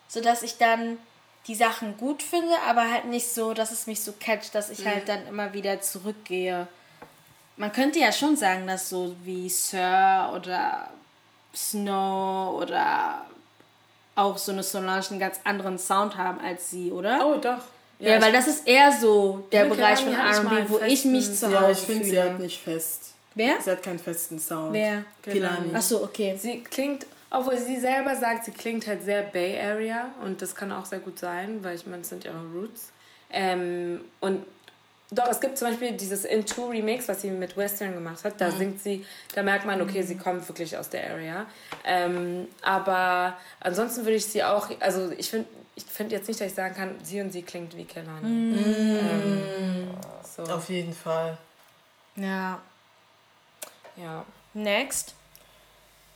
sodass 0.08 0.42
ich 0.42 0.56
dann 0.56 0.98
die 1.46 1.54
Sachen 1.54 1.96
gut 1.96 2.22
finde, 2.22 2.54
aber 2.66 2.90
halt 2.90 3.06
nicht 3.06 3.32
so, 3.32 3.54
dass 3.54 3.70
es 3.70 3.86
mich 3.86 4.02
so 4.02 4.12
catcht, 4.12 4.54
dass 4.54 4.70
ich 4.70 4.86
halt 4.86 5.08
dann 5.08 5.26
immer 5.26 5.52
wieder 5.52 5.80
zurückgehe. 5.80 6.66
Man 7.56 7.72
könnte 7.72 7.98
ja 7.98 8.12
schon 8.12 8.36
sagen, 8.36 8.66
dass 8.66 8.88
so 8.88 9.16
wie 9.24 9.48
Sir 9.48 10.32
oder 10.34 10.90
Snow 11.54 12.54
oder 12.60 13.26
auch 14.18 14.36
so 14.38 14.52
eine 14.52 14.62
Solange 14.62 15.02
einen 15.10 15.18
ganz 15.20 15.40
anderen 15.44 15.78
Sound 15.78 16.16
haben 16.16 16.40
als 16.40 16.70
sie, 16.70 16.90
oder? 16.90 17.24
Oh, 17.26 17.36
doch. 17.36 17.58
Ja, 18.00 18.16
ich- 18.16 18.22
weil 18.22 18.32
das 18.32 18.46
ist 18.46 18.66
eher 18.66 18.92
so 18.92 19.46
der 19.52 19.64
Bereich 19.64 20.00
von 20.00 20.12
R&B, 20.12 20.68
wo 20.68 20.78
ich 20.86 21.04
mich 21.04 21.32
zu 21.34 21.46
Hause 21.46 21.54
Ja, 21.54 21.70
ich 21.70 21.78
finde, 21.78 22.04
sie 22.04 22.20
hat 22.22 22.38
nicht 22.38 22.60
fest. 22.62 23.12
Wer? 23.34 23.54
Sie 23.60 23.70
hat 23.70 23.82
keinen 23.82 23.98
festen 23.98 24.38
Sound. 24.38 24.72
Wer? 24.72 25.04
Kelani. 25.22 25.70
Ach 25.74 25.82
so, 25.82 26.02
okay. 26.02 26.36
Sie 26.40 26.60
klingt, 26.62 27.06
obwohl 27.30 27.56
sie 27.56 27.76
selber 27.78 28.16
sagt, 28.16 28.44
sie 28.44 28.50
klingt 28.52 28.86
halt 28.86 29.04
sehr 29.04 29.22
Bay 29.22 29.60
Area 29.60 30.10
und 30.24 30.42
das 30.42 30.54
kann 30.54 30.72
auch 30.72 30.84
sehr 30.86 30.98
gut 31.00 31.18
sein, 31.18 31.58
weil 31.62 31.76
ich 31.76 31.86
meine, 31.86 31.98
das 31.98 32.08
sind 32.08 32.24
ihre 32.24 32.40
Roots. 32.54 32.90
Ähm, 33.30 34.00
und 34.20 34.44
doch, 35.10 35.28
es 35.28 35.40
gibt 35.40 35.56
zum 35.56 35.68
Beispiel 35.68 35.92
dieses 35.92 36.24
Into 36.24 36.66
Remix, 36.66 37.08
was 37.08 37.22
sie 37.22 37.30
mit 37.30 37.56
Western 37.56 37.94
gemacht 37.94 38.22
hat. 38.24 38.38
Da 38.40 38.50
singt 38.50 38.82
sie, 38.82 39.06
da 39.34 39.42
merkt 39.42 39.64
man, 39.64 39.80
okay, 39.80 40.02
sie 40.02 40.16
kommt 40.16 40.46
wirklich 40.46 40.76
aus 40.76 40.90
der 40.90 41.10
Area. 41.10 41.46
Ähm, 41.84 42.46
aber 42.60 43.36
ansonsten 43.60 44.02
würde 44.02 44.16
ich 44.16 44.26
sie 44.26 44.44
auch, 44.44 44.68
also 44.80 45.10
ich 45.16 45.30
finde 45.30 45.48
ich 45.76 45.84
find 45.84 46.10
jetzt 46.10 46.26
nicht, 46.26 46.40
dass 46.40 46.48
ich 46.48 46.54
sagen 46.54 46.74
kann, 46.74 46.96
sie 47.04 47.20
und 47.20 47.32
sie 47.32 47.42
klingt 47.42 47.76
wie 47.76 47.84
Kelani. 47.84 48.58
Ähm, 48.58 49.90
so, 50.24 50.42
Auf 50.42 50.68
jeden 50.68 50.92
Fall. 50.92 51.38
Ja. 52.16 52.60
ja. 53.96 54.24
Next. 54.54 55.14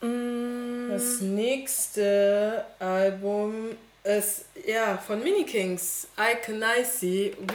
Das 0.00 1.20
nächste 1.20 2.64
Album 2.80 3.76
ist 4.04 4.46
ja 4.66 4.98
von 4.98 5.22
Mini 5.22 5.44
Kings, 5.44 6.08
Icon 6.18 6.62
Icy. 6.80 7.36
Du, 7.40 7.54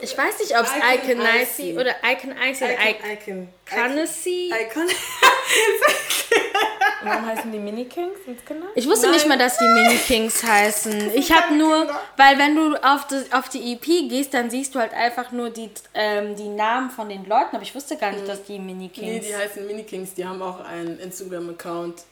Ich 0.00 0.16
weiß 0.16 0.38
nicht, 0.38 0.56
ob 0.56 0.64
es 0.64 0.70
Icon 0.76 1.20
Icon 1.20 1.26
Icy 1.42 1.76
oder 1.76 1.96
Icon 2.04 2.32
Icy 2.40 2.64
oder 2.64 2.74
Icon, 2.74 3.10
Icon 3.12 3.48
Icon, 3.72 3.98
Icy. 3.98 4.52
Icon. 4.68 4.82
Und 4.82 4.92
warum 7.08 7.26
heißen 7.26 7.50
die 7.50 7.58
Mini 7.58 7.86
Kings? 7.86 8.12
Sind's 8.24 8.44
Kinder? 8.44 8.66
Ich 8.76 8.86
wusste 8.86 9.10
nicht 9.10 9.26
mal, 9.26 9.38
dass 9.38 9.58
die 9.58 9.64
Mini 9.64 9.96
Kings 9.96 10.44
heißen. 10.44 11.12
Ich 11.14 11.32
habe 11.32 11.54
nur, 11.54 11.88
weil 12.16 12.38
wenn 12.38 12.54
du 12.54 12.76
auf 12.76 13.06
die, 13.08 13.32
auf 13.32 13.48
die 13.48 13.72
EP 13.72 13.84
gehst, 14.08 14.32
dann 14.34 14.48
siehst 14.50 14.74
du 14.74 14.78
halt 14.78 14.92
einfach 14.92 15.32
nur 15.32 15.50
die, 15.50 15.70
ähm, 15.94 16.36
die 16.36 16.48
Namen 16.48 16.90
von 16.90 17.08
den 17.08 17.24
Leuten, 17.26 17.56
aber 17.56 17.62
ich 17.62 17.74
wusste 17.74 17.96
gar 17.96 18.12
nicht, 18.12 18.28
dass 18.28 18.44
die 18.44 18.58
Mini 18.60 18.84
Nee, 18.84 18.88
Kings. 19.18 19.26
die 19.26 19.34
heißen 19.34 19.66
Mini 19.66 19.82
Kings, 19.84 20.14
die 20.14 20.24
haben 20.24 20.40
auch 20.42 20.60
einen 20.60 21.00
Instagram-Account. 21.00 22.02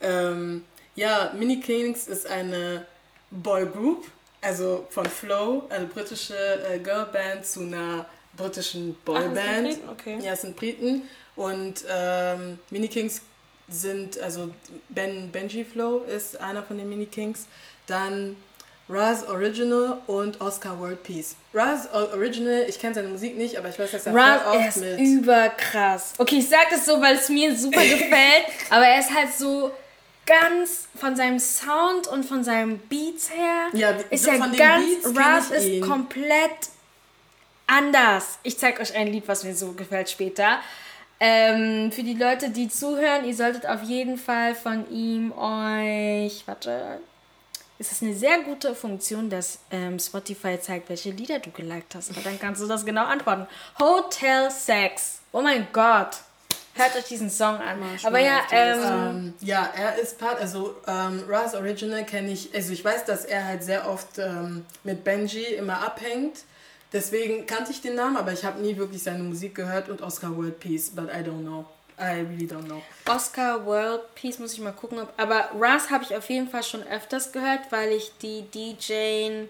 Ähm, 0.00 0.64
ja, 0.94 1.32
Mini 1.36 1.58
Kings 1.60 2.06
ist 2.06 2.26
eine 2.26 2.86
Boygroup, 3.30 4.06
also 4.40 4.86
von 4.90 5.06
Flow, 5.06 5.64
eine 5.68 5.86
britische 5.86 6.34
äh, 6.70 6.78
Girlband 6.78 7.44
zu 7.44 7.60
einer 7.60 8.06
britischen 8.36 8.94
Boyband. 9.04 9.34
Briten? 9.34 9.88
Okay. 9.88 10.18
Ja, 10.22 10.32
es 10.32 10.42
sind 10.42 10.56
Briten. 10.56 11.02
Und 11.34 11.84
ähm, 11.88 12.58
Mini 12.70 12.88
Kings 12.88 13.22
sind, 13.68 14.18
also 14.20 14.50
Ben, 14.88 15.30
Benji 15.30 15.64
Flow 15.64 15.98
ist 16.04 16.40
einer 16.40 16.62
von 16.62 16.78
den 16.78 16.88
Mini 16.88 17.06
Kings. 17.06 17.46
Dann 17.86 18.36
Raz 18.88 19.24
Original 19.24 19.98
und 20.06 20.40
Oscar 20.40 20.78
World 20.78 21.02
Peace. 21.02 21.34
Raz 21.52 21.88
Original, 21.92 22.66
ich 22.68 22.78
kenne 22.78 22.94
seine 22.94 23.08
Musik 23.08 23.36
nicht, 23.36 23.58
aber 23.58 23.68
ich 23.68 23.78
weiß, 23.78 23.90
dass 23.90 24.06
er 24.06 24.14
Raz, 24.14 24.42
voll 24.42 24.56
oft 24.56 24.68
ist 24.68 24.76
mit... 24.76 25.00
überkrass. 25.00 26.14
Okay, 26.18 26.36
ich 26.36 26.48
sag 26.48 26.70
das 26.70 26.86
so, 26.86 27.00
weil 27.00 27.16
es 27.16 27.28
mir 27.28 27.56
super 27.56 27.80
gefällt, 27.82 28.46
aber 28.70 28.86
er 28.86 29.00
ist 29.00 29.12
halt 29.12 29.32
so 29.36 29.72
ganz 30.26 30.88
von 30.98 31.16
seinem 31.16 31.38
Sound 31.38 32.08
und 32.08 32.24
von 32.24 32.44
seinen 32.44 32.78
Beats 32.78 33.30
her 33.30 33.68
Ja, 33.72 33.90
ist 34.10 34.26
er 34.26 34.38
ganz 34.38 35.04
Beats 35.04 35.50
ist 35.50 35.66
ihn. 35.68 35.80
komplett 35.80 36.68
anders. 37.66 38.38
Ich 38.42 38.58
zeig 38.58 38.80
euch 38.80 38.94
ein 38.94 39.08
Lied, 39.08 39.26
was 39.28 39.44
mir 39.44 39.54
so 39.54 39.72
gefällt 39.72 40.10
später. 40.10 40.58
Ähm, 41.18 41.90
für 41.92 42.02
die 42.02 42.14
Leute, 42.14 42.50
die 42.50 42.68
zuhören, 42.68 43.24
ihr 43.24 43.34
solltet 43.34 43.66
auf 43.66 43.82
jeden 43.82 44.18
Fall 44.18 44.54
von 44.54 44.90
ihm 44.90 45.32
euch, 45.32 46.42
warte, 46.46 47.00
es 47.78 47.92
ist 47.92 48.02
eine 48.02 48.14
sehr 48.14 48.40
gute 48.42 48.74
Funktion, 48.74 49.30
dass 49.30 49.58
ähm, 49.70 49.98
Spotify 49.98 50.58
zeigt, 50.60 50.88
welche 50.88 51.10
Lieder 51.10 51.38
du 51.38 51.50
geliked 51.50 51.94
hast. 51.94 52.10
Aber 52.10 52.20
dann 52.20 52.38
kannst 52.38 52.60
du 52.62 52.66
das 52.66 52.84
genau 52.84 53.04
antworten. 53.04 53.46
Hotel 53.78 54.50
Sex. 54.50 55.20
Oh 55.32 55.42
mein 55.42 55.66
Gott. 55.72 56.16
Hört 56.76 56.94
euch 56.96 57.04
diesen 57.04 57.30
Song 57.30 57.56
an. 57.56 57.78
Aber 58.02 58.18
ja, 58.18 58.40
ähm, 58.50 58.82
Ähm, 58.82 59.34
ja, 59.40 59.70
er 59.74 59.98
ist 59.98 60.18
Part, 60.18 60.40
also 60.40 60.76
ähm, 60.86 61.24
Raz 61.26 61.54
Original 61.54 62.04
kenne 62.04 62.30
ich, 62.32 62.54
also 62.54 62.72
ich 62.72 62.84
weiß, 62.84 63.04
dass 63.06 63.24
er 63.24 63.44
halt 63.46 63.62
sehr 63.62 63.88
oft 63.88 64.18
ähm, 64.18 64.66
mit 64.84 65.02
Benji 65.02 65.44
immer 65.44 65.84
abhängt. 65.84 66.40
Deswegen 66.92 67.46
kannte 67.46 67.72
ich 67.72 67.80
den 67.80 67.94
Namen, 67.94 68.16
aber 68.16 68.32
ich 68.32 68.44
habe 68.44 68.60
nie 68.60 68.76
wirklich 68.76 69.02
seine 69.02 69.22
Musik 69.22 69.54
gehört 69.54 69.88
und 69.88 70.02
Oscar 70.02 70.36
World 70.36 70.60
Peace, 70.60 70.90
but 70.90 71.06
I 71.06 71.18
don't 71.18 71.40
know. 71.42 71.64
I 71.98 72.20
really 72.20 72.46
don't 72.46 72.64
know. 72.64 72.82
Oscar 73.08 73.64
World 73.64 74.14
Peace 74.14 74.38
muss 74.38 74.52
ich 74.52 74.60
mal 74.60 74.72
gucken. 74.72 74.98
Ob, 74.98 75.12
aber 75.16 75.50
Raz 75.58 75.88
habe 75.90 76.04
ich 76.04 76.14
auf 76.14 76.28
jeden 76.28 76.48
Fall 76.48 76.62
schon 76.62 76.82
öfters 76.82 77.32
gehört, 77.32 77.60
weil 77.70 77.90
ich 77.92 78.12
die 78.20 78.42
DJ 78.42 79.46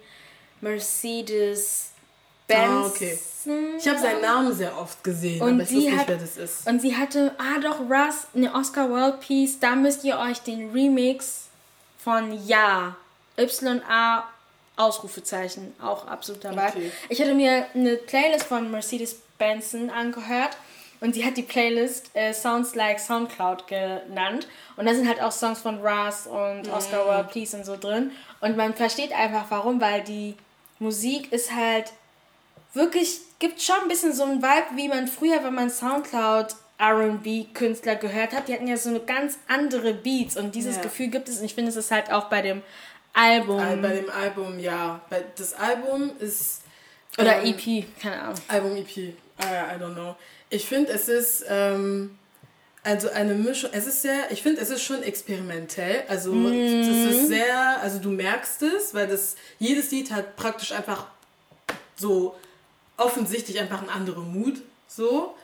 Mercedes 0.60 1.90
Benz. 2.46 2.70
Ah, 2.70 2.86
okay. 2.86 3.18
Ich 3.78 3.86
habe 3.86 3.98
seinen 3.98 4.22
Namen 4.22 4.52
sehr 4.52 4.76
oft 4.76 5.04
gesehen, 5.04 5.40
Und 5.40 5.54
aber 5.54 5.62
ich 5.62 5.68
sie 5.68 5.76
wusste 5.76 5.90
nicht, 5.92 6.08
wer 6.08 6.16
das 6.16 6.36
ist. 6.36 6.66
Und 6.66 6.80
sie 6.80 6.96
hatte, 6.96 7.32
ah 7.38 7.60
doch, 7.60 7.80
Russ, 7.80 8.26
ne 8.34 8.52
Oscar 8.52 8.90
World 8.90 9.20
Peace, 9.20 9.60
da 9.60 9.76
müsst 9.76 10.02
ihr 10.04 10.18
euch 10.18 10.40
den 10.40 10.70
Remix 10.72 11.44
von 11.98 12.32
Ja, 12.46 12.96
Y-A, 13.38 14.24
Ausrufezeichen, 14.76 15.74
auch 15.80 16.06
absolut 16.06 16.44
dabei. 16.44 16.68
Okay. 16.68 16.92
Ich 17.08 17.20
hatte 17.20 17.34
mir 17.34 17.66
eine 17.74 17.96
Playlist 17.96 18.46
von 18.46 18.70
Mercedes 18.70 19.16
Benson 19.38 19.90
angehört 19.90 20.56
und 21.00 21.14
sie 21.14 21.24
hat 21.24 21.36
die 21.36 21.42
Playlist 21.42 22.10
äh, 22.14 22.32
Sounds 22.32 22.74
Like 22.74 22.98
Soundcloud 23.00 23.66
genannt. 23.68 24.48
Und 24.76 24.86
da 24.86 24.94
sind 24.94 25.08
halt 25.08 25.22
auch 25.22 25.32
Songs 25.32 25.60
von 25.60 25.78
Russ 25.86 26.26
und 26.26 26.68
Oscar 26.72 27.06
World 27.06 27.30
Peace 27.30 27.54
und 27.54 27.64
so 27.64 27.76
drin. 27.76 28.10
Und 28.40 28.56
man 28.56 28.74
versteht 28.74 29.12
einfach 29.12 29.44
warum, 29.50 29.80
weil 29.80 30.02
die 30.02 30.34
Musik 30.78 31.32
ist 31.32 31.54
halt 31.54 31.92
wirklich, 32.76 33.18
gibt 33.38 33.60
schon 33.60 33.76
ein 33.82 33.88
bisschen 33.88 34.12
so 34.12 34.22
einen 34.24 34.40
Vibe, 34.42 34.76
wie 34.76 34.88
man 34.88 35.08
früher, 35.08 35.42
wenn 35.42 35.54
man 35.54 35.70
Soundcloud 35.70 36.48
R&B-Künstler 36.78 37.96
gehört 37.96 38.32
hat, 38.32 38.48
die 38.48 38.54
hatten 38.54 38.66
ja 38.68 38.76
so 38.76 38.90
eine 38.90 39.00
ganz 39.00 39.38
andere 39.48 39.94
Beats 39.94 40.36
und 40.36 40.54
dieses 40.54 40.76
Ja. 40.76 40.82
Gefühl 40.82 41.08
gibt 41.08 41.28
es 41.28 41.38
und 41.38 41.44
ich 41.46 41.54
finde, 41.54 41.70
es 41.70 41.76
ist 41.76 41.90
halt 41.90 42.12
auch 42.12 42.28
bei 42.28 42.42
dem 42.42 42.62
Album 43.14 43.58
Äh, 43.58 43.76
Bei 43.76 43.94
dem 43.94 44.10
Album, 44.10 44.58
ja. 44.58 45.00
Das 45.36 45.54
Album 45.54 46.10
ist. 46.20 46.60
oder 47.18 47.42
ähm, 47.42 47.54
EP, 47.58 47.86
keine 48.00 48.20
Ahnung. 48.20 48.34
Album 48.48 48.76
EP. 48.76 49.14
Ah, 49.38 49.74
I 49.74 49.78
don't 49.82 49.94
know. 49.94 50.14
Ich 50.50 50.66
finde, 50.66 50.92
es 50.92 51.08
ist 51.08 51.44
ähm, 51.48 52.18
also 52.84 53.08
eine 53.10 53.34
Mischung. 53.34 53.70
Es 53.72 53.86
ist 53.86 54.02
sehr, 54.02 54.30
ich 54.30 54.42
finde, 54.42 54.60
es 54.60 54.68
ist 54.70 54.82
schon 54.82 55.02
experimentell. 55.02 56.04
Also 56.08 56.32
es 56.50 57.14
ist 57.14 57.28
sehr, 57.28 57.80
also 57.80 57.98
du 58.00 58.10
merkst 58.10 58.62
es, 58.62 58.92
weil 58.94 59.06
das 59.08 59.36
jedes 59.58 59.90
Lied 59.90 60.10
hat 60.10 60.36
praktisch 60.36 60.72
einfach 60.72 61.06
so 61.96 62.36
offensichtlich 62.96 63.60
einfach 63.60 63.80
einen 63.80 63.90
anderen 63.90 64.32
Mut. 64.32 64.62
So. 64.88 65.34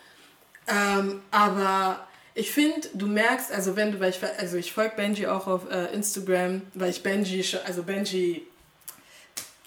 Ähm, 0.67 1.23
aber 1.31 2.07
ich 2.35 2.51
finde, 2.51 2.89
du 2.95 3.07
merkst, 3.07 3.53
also 3.53 3.77
wenn 3.77 3.93
du, 3.93 4.01
weil 4.01 4.11
ich, 4.11 4.21
also 4.39 4.57
ich 4.57 4.73
folge 4.73 4.97
Benji 4.97 5.27
auch 5.27 5.47
auf 5.47 5.71
äh, 5.71 5.93
Instagram, 5.93 6.63
weil 6.75 6.91
ich 6.91 7.03
Benji, 7.03 7.45
also 7.67 7.83
Benji, 7.83 8.47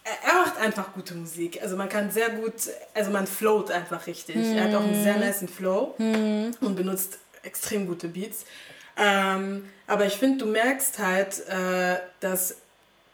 er, 0.03 0.29
er 0.31 0.35
macht 0.39 0.57
einfach 0.57 0.93
gute 0.93 1.13
Musik. 1.15 1.61
Also 1.61 1.75
man 1.75 1.89
kann 1.89 2.11
sehr 2.11 2.29
gut, 2.29 2.53
also 2.93 3.11
man 3.11 3.27
float 3.27 3.71
einfach 3.71 4.07
richtig. 4.07 4.37
Er 4.37 4.65
hat 4.65 4.75
auch 4.75 4.83
einen 4.83 5.03
sehr 5.03 5.17
niceen 5.17 5.47
Flow 5.47 5.95
und 5.97 6.75
benutzt 6.75 7.19
extrem 7.43 7.85
gute 7.85 8.07
Beats. 8.07 8.45
Ähm, 8.97 9.69
aber 9.87 10.05
ich 10.05 10.13
finde, 10.13 10.45
du 10.45 10.51
merkst 10.51 10.99
halt, 10.99 11.47
äh, 11.47 11.97
dass, 12.19 12.57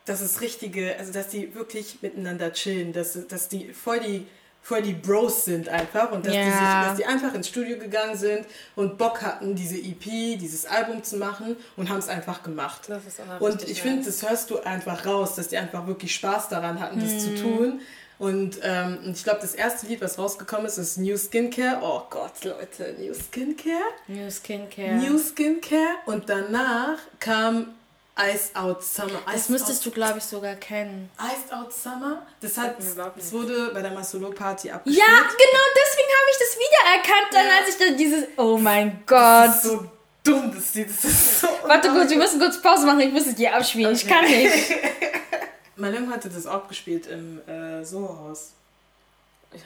dass 0.05 0.21
es 0.21 0.41
richtige, 0.41 0.95
also 0.97 1.11
dass 1.11 1.29
die 1.29 1.55
wirklich 1.55 2.01
miteinander 2.01 2.53
chillen, 2.53 2.93
dass, 2.93 3.27
dass 3.27 3.49
die 3.49 3.73
voll 3.73 3.99
die 3.99 4.27
voll 4.61 4.81
die 4.83 4.93
Bros 4.93 5.45
sind 5.45 5.67
einfach 5.69 6.11
und 6.11 6.25
dass, 6.25 6.33
die 6.33 6.43
sich, 6.43 6.51
dass 6.59 6.97
die 6.97 7.05
einfach 7.05 7.33
ins 7.33 7.47
Studio 7.47 7.77
gegangen 7.77 8.15
sind 8.15 8.45
und 8.75 8.97
Bock 8.97 9.21
hatten, 9.21 9.55
diese 9.55 9.77
EP, 9.77 10.37
dieses 10.37 10.65
Album 10.65 11.03
zu 11.03 11.17
machen 11.17 11.55
und 11.77 11.89
haben 11.89 11.97
es 11.99 12.07
einfach 12.07 12.43
gemacht. 12.43 12.83
Das 12.87 13.05
ist 13.05 13.19
immer 13.19 13.41
Und 13.41 13.67
ich 13.67 13.81
finde, 13.81 14.05
das 14.05 14.21
hörst 14.27 14.49
du 14.51 14.59
einfach 14.59 15.05
raus, 15.05 15.35
dass 15.35 15.47
die 15.47 15.57
einfach 15.57 15.87
wirklich 15.87 16.13
Spaß 16.15 16.49
daran 16.49 16.79
hatten, 16.79 16.99
das 16.99 17.11
Mhm. 17.11 17.19
zu 17.19 17.35
tun. 17.41 17.81
Und, 18.19 18.59
ähm, 18.61 18.99
und 19.03 19.17
ich 19.17 19.23
glaube, 19.23 19.39
das 19.41 19.55
erste 19.55 19.87
Lied, 19.87 19.99
was 19.99 20.19
rausgekommen 20.19 20.67
ist, 20.67 20.77
ist 20.77 20.97
New 20.97 21.17
Skincare. 21.17 21.79
Oh 21.81 22.03
Gott, 22.11 22.43
Leute, 22.43 22.95
New 22.99 23.15
Skincare. 23.15 23.81
New 24.07 24.29
Skincare. 24.29 24.93
New 24.97 25.17
Skincare. 25.17 25.95
Und 26.05 26.29
danach 26.29 26.99
kam 27.19 27.73
Ice 28.19 28.49
Out 28.55 28.83
Summer. 28.83 29.19
das 29.25 29.35
Iced 29.35 29.49
müsstest 29.49 29.79
Out, 29.79 29.85
du, 29.85 29.91
glaube 29.91 30.17
ich, 30.19 30.23
sogar 30.25 30.55
kennen. 30.55 31.09
Iced 31.17 31.53
Out 31.53 31.73
Summer. 31.73 32.25
Das, 32.41 32.57
hat, 32.57 32.75
das 32.77 33.31
wurde 33.31 33.71
bei 33.73 33.81
der 33.81 33.91
Masolo 33.91 34.29
Party 34.31 34.69
abgespielt. 34.69 35.07
Ja, 35.07 35.15
genau 35.15 35.65
deswegen 35.75 36.09
habe 36.09 36.29
ich 36.31 36.37
das 36.37 36.57
wiedererkannt, 36.59 37.33
dann 37.33 37.45
Ja. 37.47 37.51
als 37.59 37.69
ich 37.69 37.77
dann 37.77 37.97
dieses, 37.97 38.25
oh 38.37 38.57
mein 38.57 39.01
Das 39.07 39.07
Gott. 39.07 39.55
ist 39.55 39.63
so 39.63 39.85
dumm, 40.23 40.51
das 40.53 40.75
Lied. 40.75 40.89
Das 40.89 41.03
ist 41.05 41.39
so 41.41 41.47
Warte 41.65 41.89
kurz, 41.89 42.09
wir 42.11 42.17
müssen 42.17 42.39
kurz 42.39 42.61
Pause 42.61 42.85
machen, 42.85 42.99
ich 42.99 43.11
muss 43.13 43.25
es 43.27 43.35
dir 43.35 43.55
abspielen, 43.55 43.93
ich 43.95 44.05
kann 44.07 44.25
nicht. 44.25 44.53
Malem 45.77 46.11
hatte 46.11 46.29
das 46.29 46.45
auch 46.45 46.67
gespielt 46.67 47.07
im 47.07 47.41
äh, 47.47 47.83
Soho-Haus. 47.83 48.51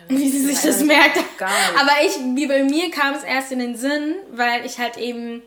Wie 0.07 0.29
sie 0.31 0.45
sich 0.45 0.61
das 0.61 0.79
merkt. 0.79 1.17
Gar 1.37 1.49
nicht. 1.49 1.79
Aber 1.79 1.91
ich, 2.05 2.13
wie 2.35 2.47
bei 2.47 2.63
mir 2.63 2.89
kam 2.89 3.13
es 3.15 3.23
erst 3.23 3.51
in 3.51 3.59
den 3.59 3.75
Sinn, 3.77 4.15
weil 4.31 4.65
ich 4.65 4.79
halt 4.79 4.97
eben, 4.97 5.43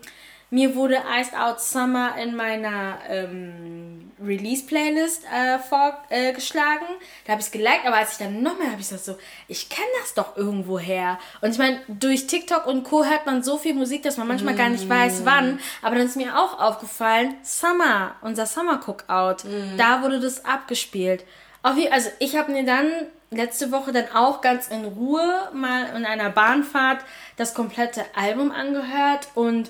mir 0.51 0.75
wurde 0.75 1.03
Iced 1.21 1.35
Out 1.39 1.61
Summer 1.61 2.17
in 2.17 2.35
meiner 2.35 2.99
ähm, 3.09 4.11
Release-Playlist 4.25 5.25
äh, 5.25 5.59
vorgeschlagen. 5.59 6.87
da 7.25 7.33
habe 7.33 7.41
ich 7.41 7.47
es 7.47 7.53
geliked, 7.53 7.87
aber 7.87 7.97
als 7.97 8.13
ich 8.13 8.19
dann 8.19 8.43
nochmal 8.43 8.69
habe 8.71 8.81
ich 8.81 8.89
gesagt 8.89 9.05
so, 9.05 9.17
ich 9.47 9.69
kenne 9.69 9.87
das 10.01 10.15
doch 10.15 10.37
irgendwo 10.37 10.79
her. 10.79 11.19
Und 11.41 11.51
ich 11.51 11.59
meine, 11.59 11.81
durch 11.89 12.27
TikTok 12.27 12.67
und 12.67 12.85
Co. 12.85 13.05
hört 13.05 13.27
man 13.27 13.43
so 13.43 13.59
viel 13.59 13.75
Musik, 13.75 14.03
dass 14.03 14.17
man 14.17 14.27
manchmal 14.27 14.55
gar 14.55 14.69
nicht 14.71 14.89
weiß, 14.89 15.25
wann. 15.25 15.61
Aber 15.83 15.97
dann 15.97 16.07
ist 16.07 16.17
mir 16.17 16.37
auch 16.39 16.59
aufgefallen, 16.59 17.35
Summer, 17.43 18.17
unser 18.23 18.47
Summer 18.47 18.81
Cookout, 18.85 19.45
da 19.77 20.03
wurde 20.03 20.19
das 20.21 20.45
abgespielt. 20.45 21.25
Auf 21.63 21.77
je- 21.77 21.91
Also 21.91 22.09
ich 22.21 22.37
habe 22.37 22.53
mir 22.53 22.65
dann 22.65 22.91
letzte 23.31 23.71
Woche 23.73 23.93
dann 23.93 24.07
auch 24.15 24.41
ganz 24.41 24.69
in 24.69 24.85
Ruhe 24.87 25.51
mal 25.53 25.95
in 25.95 26.07
einer 26.07 26.31
Bahnfahrt 26.31 27.01
das 27.37 27.53
komplette 27.53 28.05
Album 28.17 28.51
angehört 28.51 29.29
und 29.35 29.69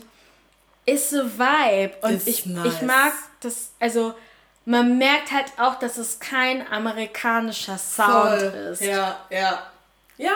ist 0.89 1.11
so 1.11 1.19
Vibe. 1.19 1.95
Und 2.03 2.15
Ist 2.15 2.27
ich, 2.29 2.47
nice. 2.47 2.75
ich 2.75 2.83
mag 2.83 3.13
das, 3.41 3.71
also 3.81 4.15
man 4.65 4.99
merkt 4.99 5.31
halt 5.33 5.47
auch, 5.59 5.79
dass 5.79 5.97
es 5.99 6.21
kein 6.21 6.67
amerikanischer 6.71 7.79
Sound 7.79 8.43
ist. 8.43 8.83
Ja, 8.83 9.19
ja. 9.31 9.63
Ja. 10.17 10.33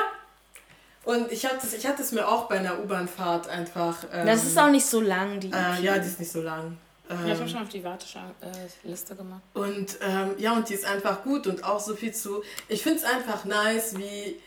Und 1.04 1.32
ich 1.32 1.44
hatte 1.44 1.66
es 1.66 1.74
ich 1.74 1.86
hatte 1.86 2.02
es 2.02 2.12
mir 2.12 2.26
auch 2.28 2.48
bei 2.48 2.58
einer 2.58 2.78
U-Bahn-Fahrt 2.78 3.48
einfach. 3.48 3.96
Ähm, 4.12 4.24
Das 4.26 4.44
ist 4.44 4.56
auch 4.58 4.70
nicht 4.70 4.86
so 4.86 5.00
lang, 5.00 5.40
die. 5.40 5.50
Äh, 5.50 5.82
ja, 5.82 5.98
die 5.98 6.06
ist 6.06 6.20
nicht 6.20 6.30
so 6.30 6.40
lang. 6.42 6.78
Ja, 7.08 7.16
ich 7.26 7.32
habe 7.32 7.42
Ähm, 7.42 7.48
schon 7.48 7.62
auf 7.62 7.68
die 7.68 7.82
Warteliste 7.84 9.16
gemacht. 9.16 9.42
und 9.54 9.98
ähm, 10.00 10.34
ja, 10.38 10.52
und 10.52 10.68
die 10.68 10.74
ist 10.74 10.84
einfach 10.86 11.22
gut 11.24 11.46
und 11.48 11.62
auch 11.64 11.80
so 11.80 11.94
viel 11.96 12.14
zu. 12.14 12.42
Ich 12.68 12.82
finde 12.82 13.00
es 13.00 13.04
einfach 13.04 13.44
nice, 13.44 13.98
wie 13.98 14.40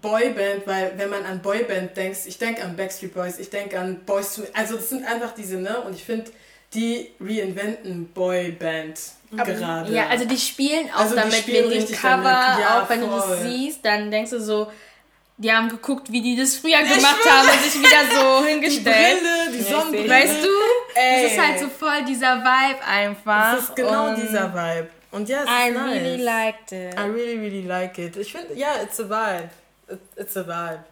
Boyband, 0.00 0.66
weil 0.66 0.92
wenn 0.96 1.10
man 1.10 1.24
an 1.24 1.40
Boyband 1.40 1.96
denkt, 1.96 2.18
ich 2.26 2.38
denke 2.38 2.62
an 2.62 2.76
Backstreet 2.76 3.14
Boys, 3.14 3.38
ich 3.38 3.50
denke 3.50 3.78
an 3.78 4.00
Boys 4.06 4.34
to 4.34 4.42
Also 4.54 4.76
das 4.76 4.88
sind 4.88 5.04
einfach 5.06 5.34
diese, 5.34 5.56
ne? 5.56 5.80
Und 5.80 5.94
ich 5.94 6.04
finde, 6.04 6.30
die 6.74 7.10
reinventen 7.20 8.08
Boyband 8.12 8.98
gerade. 9.30 9.92
Ja, 9.92 10.08
also 10.08 10.24
die 10.24 10.38
spielen 10.38 10.90
auch 10.94 11.00
Also 11.00 11.14
die 11.14 11.20
damit 11.20 11.34
spielen 11.34 11.68
mit 11.68 11.88
dem 11.88 11.96
Cover. 11.96 12.24
Ja, 12.24 12.82
auch 12.82 12.88
wenn 12.88 13.00
du 13.00 13.06
das 13.08 13.24
voll. 13.24 13.38
siehst, 13.42 13.84
dann 13.84 14.10
denkst 14.10 14.30
du 14.30 14.40
so, 14.40 14.70
die 15.36 15.50
haben 15.50 15.68
geguckt, 15.68 16.12
wie 16.12 16.20
die 16.20 16.36
das 16.36 16.56
früher 16.56 16.82
gemacht 16.82 17.24
haben 17.28 17.48
und 17.48 17.62
sich 17.62 17.80
wieder 17.80 18.04
so 18.14 18.44
die 18.44 18.50
hingestellt. 18.50 19.20
Brille, 19.20 19.52
die 19.52 19.58
Ja, 19.58 19.62
ich 19.62 19.68
Sonnenbrille. 19.68 20.08
Weißt 20.10 20.44
du? 20.44 20.48
Ey. 20.94 21.22
Das 21.22 21.32
ist 21.32 21.40
halt 21.40 21.58
so 21.60 21.68
voll 21.68 22.04
dieser 22.06 22.36
Vibe 22.40 22.84
einfach. 22.86 23.54
Das 23.54 23.64
ist 23.64 23.76
genau 23.76 24.10
und 24.10 24.16
dieser 24.16 24.52
Vibe. 24.52 24.88
Und 25.12 25.28
ja, 25.28 25.42
es 25.42 25.48
I 25.48 25.68
ist 25.70 25.74
nice. 25.76 25.94
really 25.94 26.22
liked 26.22 26.72
it. 26.72 26.94
I 26.94 27.02
really, 27.02 27.38
really 27.38 27.62
like 27.62 27.98
it. 27.98 28.16
Ich 28.16 28.30
finde, 28.32 28.54
ja, 28.54 28.68
it's 28.82 29.00
a 29.00 29.04
vibe. 29.04 29.50
It, 29.90 30.00
it's 30.16 30.36
a 30.36 30.46
vibe. 30.46 30.84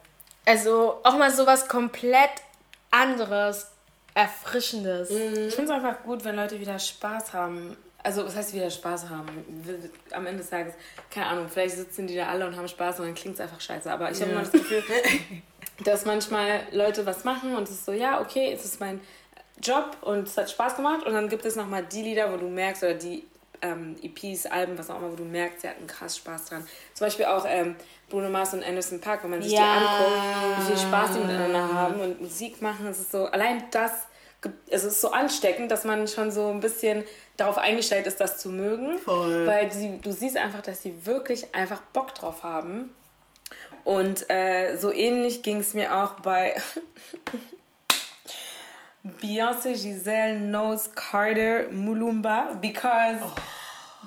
Also 0.46 1.00
auch 1.02 1.16
mal 1.16 1.30
sowas 1.30 1.68
komplett 1.68 2.30
anderes, 2.90 3.70
erfrischendes. 4.14 5.10
Mhm. 5.10 5.48
Ich 5.48 5.54
finde 5.54 5.72
es 5.72 5.84
einfach 5.84 6.02
gut, 6.02 6.24
wenn 6.24 6.36
Leute 6.36 6.58
wieder 6.58 6.78
Spaß 6.78 7.32
haben 7.32 7.76
also 8.02 8.24
was 8.24 8.36
heißt 8.36 8.54
wieder 8.54 8.70
Spaß 8.70 9.08
haben? 9.10 9.26
Am 10.12 10.26
Ende 10.26 10.38
des 10.38 10.50
Tages, 10.50 10.74
keine 11.10 11.26
Ahnung, 11.26 11.48
vielleicht 11.48 11.76
sitzen 11.76 12.06
die 12.06 12.16
da 12.16 12.28
alle 12.28 12.46
und 12.46 12.56
haben 12.56 12.68
Spaß 12.68 13.00
und 13.00 13.06
dann 13.06 13.14
klingt 13.14 13.34
es 13.34 13.40
einfach 13.40 13.60
scheiße. 13.60 13.90
Aber 13.90 14.10
ich 14.10 14.20
habe 14.20 14.30
immer 14.30 14.40
das 14.40 14.52
Gefühl, 14.52 14.82
dass 15.84 16.04
manchmal 16.04 16.62
Leute 16.72 17.04
was 17.06 17.24
machen 17.24 17.54
und 17.56 17.64
es 17.64 17.70
ist 17.70 17.84
so, 17.84 17.92
ja, 17.92 18.20
okay, 18.20 18.52
es 18.52 18.64
ist 18.64 18.80
mein 18.80 19.00
Job 19.62 19.96
und 20.02 20.28
es 20.28 20.36
hat 20.36 20.50
Spaß 20.50 20.76
gemacht. 20.76 21.04
Und 21.04 21.12
dann 21.12 21.28
gibt 21.28 21.44
es 21.44 21.56
nochmal 21.56 21.84
die 21.84 22.02
Lieder, 22.02 22.32
wo 22.32 22.36
du 22.36 22.46
merkst, 22.46 22.84
oder 22.84 22.94
die 22.94 23.24
ähm, 23.60 23.96
EPs, 24.00 24.46
Alben, 24.46 24.78
was 24.78 24.88
auch 24.88 24.98
immer, 24.98 25.12
wo 25.12 25.16
du 25.16 25.24
merkst, 25.24 25.62
sie 25.62 25.68
hatten 25.68 25.86
krass 25.86 26.16
Spaß 26.16 26.46
dran. 26.46 26.66
Zum 26.94 27.06
Beispiel 27.06 27.26
auch 27.26 27.44
ähm, 27.48 27.74
Bruno 28.08 28.28
Mars 28.30 28.54
und 28.54 28.64
Anderson 28.64 29.00
Park, 29.00 29.22
wenn 29.24 29.30
man 29.30 29.42
sich 29.42 29.52
Ja. 29.52 29.58
die 29.78 29.84
anguckt, 29.86 30.58
wie 30.60 30.66
viel 30.66 30.78
Spaß 30.88 31.12
die 31.12 31.18
miteinander 31.20 31.72
haben 31.72 32.00
und 32.00 32.20
Musik 32.20 32.62
machen. 32.62 32.86
Es 32.86 32.98
ist 33.00 33.12
so, 33.12 33.26
allein 33.26 33.64
das, 33.70 33.92
es 34.68 34.84
ist 34.84 35.00
so 35.00 35.10
ansteckend, 35.12 35.70
dass 35.70 35.84
man 35.84 36.08
schon 36.08 36.30
so 36.30 36.48
ein 36.48 36.60
bisschen 36.60 37.04
darauf 37.36 37.58
eingestellt 37.58 38.06
ist, 38.06 38.18
das 38.20 38.38
zu 38.38 38.48
mögen. 38.50 38.98
Voll. 38.98 39.46
Weil 39.46 39.70
sie, 39.72 39.98
du 39.98 40.10
siehst 40.12 40.36
einfach, 40.36 40.62
dass 40.62 40.82
sie 40.82 41.04
wirklich 41.06 41.54
einfach 41.54 41.80
Bock 41.92 42.14
drauf 42.14 42.42
haben. 42.42 42.94
Und 43.84 44.28
äh, 44.30 44.76
so 44.76 44.92
ähnlich 44.92 45.42
ging 45.42 45.60
es 45.60 45.74
mir 45.74 45.94
auch 45.96 46.12
bei 46.20 46.54
Beyoncé 49.22 49.72
Giselle 49.74 50.38
Knows 50.38 50.90
Carter 50.94 51.68
Mulumba 51.70 52.58
because 52.60 53.20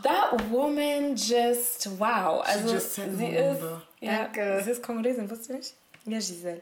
that 0.04 0.32
woman 0.52 1.16
just 1.16 1.88
wow. 1.98 2.42
Also 2.46 2.74
just 2.74 2.94
said 2.96 3.18
sie 3.18 3.26
Mulumba. 3.26 3.82
Ja, 4.02 4.24
Danke. 4.24 4.62
sie 4.64 4.72
ist 4.72 4.84
Kongolesin, 4.84 5.30
wusstest 5.30 5.50
du 5.50 5.54
nicht? 5.54 5.74
Ja, 6.06 6.18
Giselle. 6.18 6.62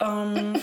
Ähm, 0.00 0.60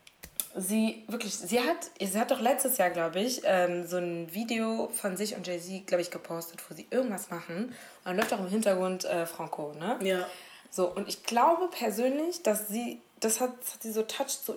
sie 0.56 1.04
wirklich, 1.08 1.36
sie 1.36 1.60
hat, 1.60 1.90
sie 2.00 2.18
hat 2.18 2.30
doch 2.30 2.40
letztes 2.40 2.78
Jahr, 2.78 2.90
glaube 2.90 3.20
ich, 3.20 3.42
ähm, 3.44 3.86
so 3.86 3.98
ein 3.98 4.32
Video 4.32 4.88
von 4.94 5.16
sich 5.16 5.36
und 5.36 5.46
Jay-Z, 5.46 5.86
glaube 5.86 6.02
ich, 6.02 6.10
gepostet, 6.10 6.62
wo 6.68 6.74
sie 6.74 6.86
irgendwas 6.90 7.30
machen. 7.30 7.66
Und 7.66 7.74
dann 8.04 8.16
läuft 8.16 8.32
auch 8.32 8.40
im 8.40 8.48
Hintergrund 8.48 9.04
äh, 9.04 9.26
Franco, 9.26 9.74
ne? 9.74 9.98
Ja. 10.02 10.26
So, 10.70 10.88
und 10.88 11.08
ich 11.08 11.24
glaube 11.24 11.68
persönlich, 11.68 12.42
dass 12.42 12.68
sie, 12.68 13.00
das 13.20 13.40
hat, 13.40 13.50
das 13.60 13.74
hat 13.74 13.82
sie 13.82 13.92
so 13.92 14.02
touched 14.02 14.44
so 14.44 14.56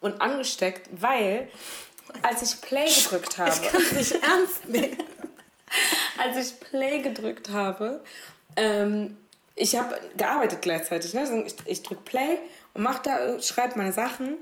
und 0.00 0.20
angesteckt, 0.20 0.88
weil 0.92 1.48
als 2.22 2.42
ich 2.42 2.60
Play 2.60 2.86
gedrückt 2.86 3.38
habe, 3.38 3.54
Nicht 3.94 4.12
ernst 4.22 4.68
nehmen. 4.68 4.98
als 6.18 6.36
ich 6.36 6.60
Play 6.60 7.00
gedrückt 7.00 7.50
habe, 7.50 8.02
ähm, 8.56 9.16
ich 9.54 9.76
habe 9.76 9.98
gearbeitet 10.16 10.62
gleichzeitig. 10.62 11.12
Ne? 11.14 11.20
Also 11.20 11.42
ich, 11.44 11.54
ich 11.66 11.82
drücke 11.82 12.02
Play 12.02 12.38
und 12.74 12.82
mach 12.82 13.00
da, 13.00 13.40
schreibe 13.40 13.76
meine 13.78 13.92
Sachen 13.92 14.36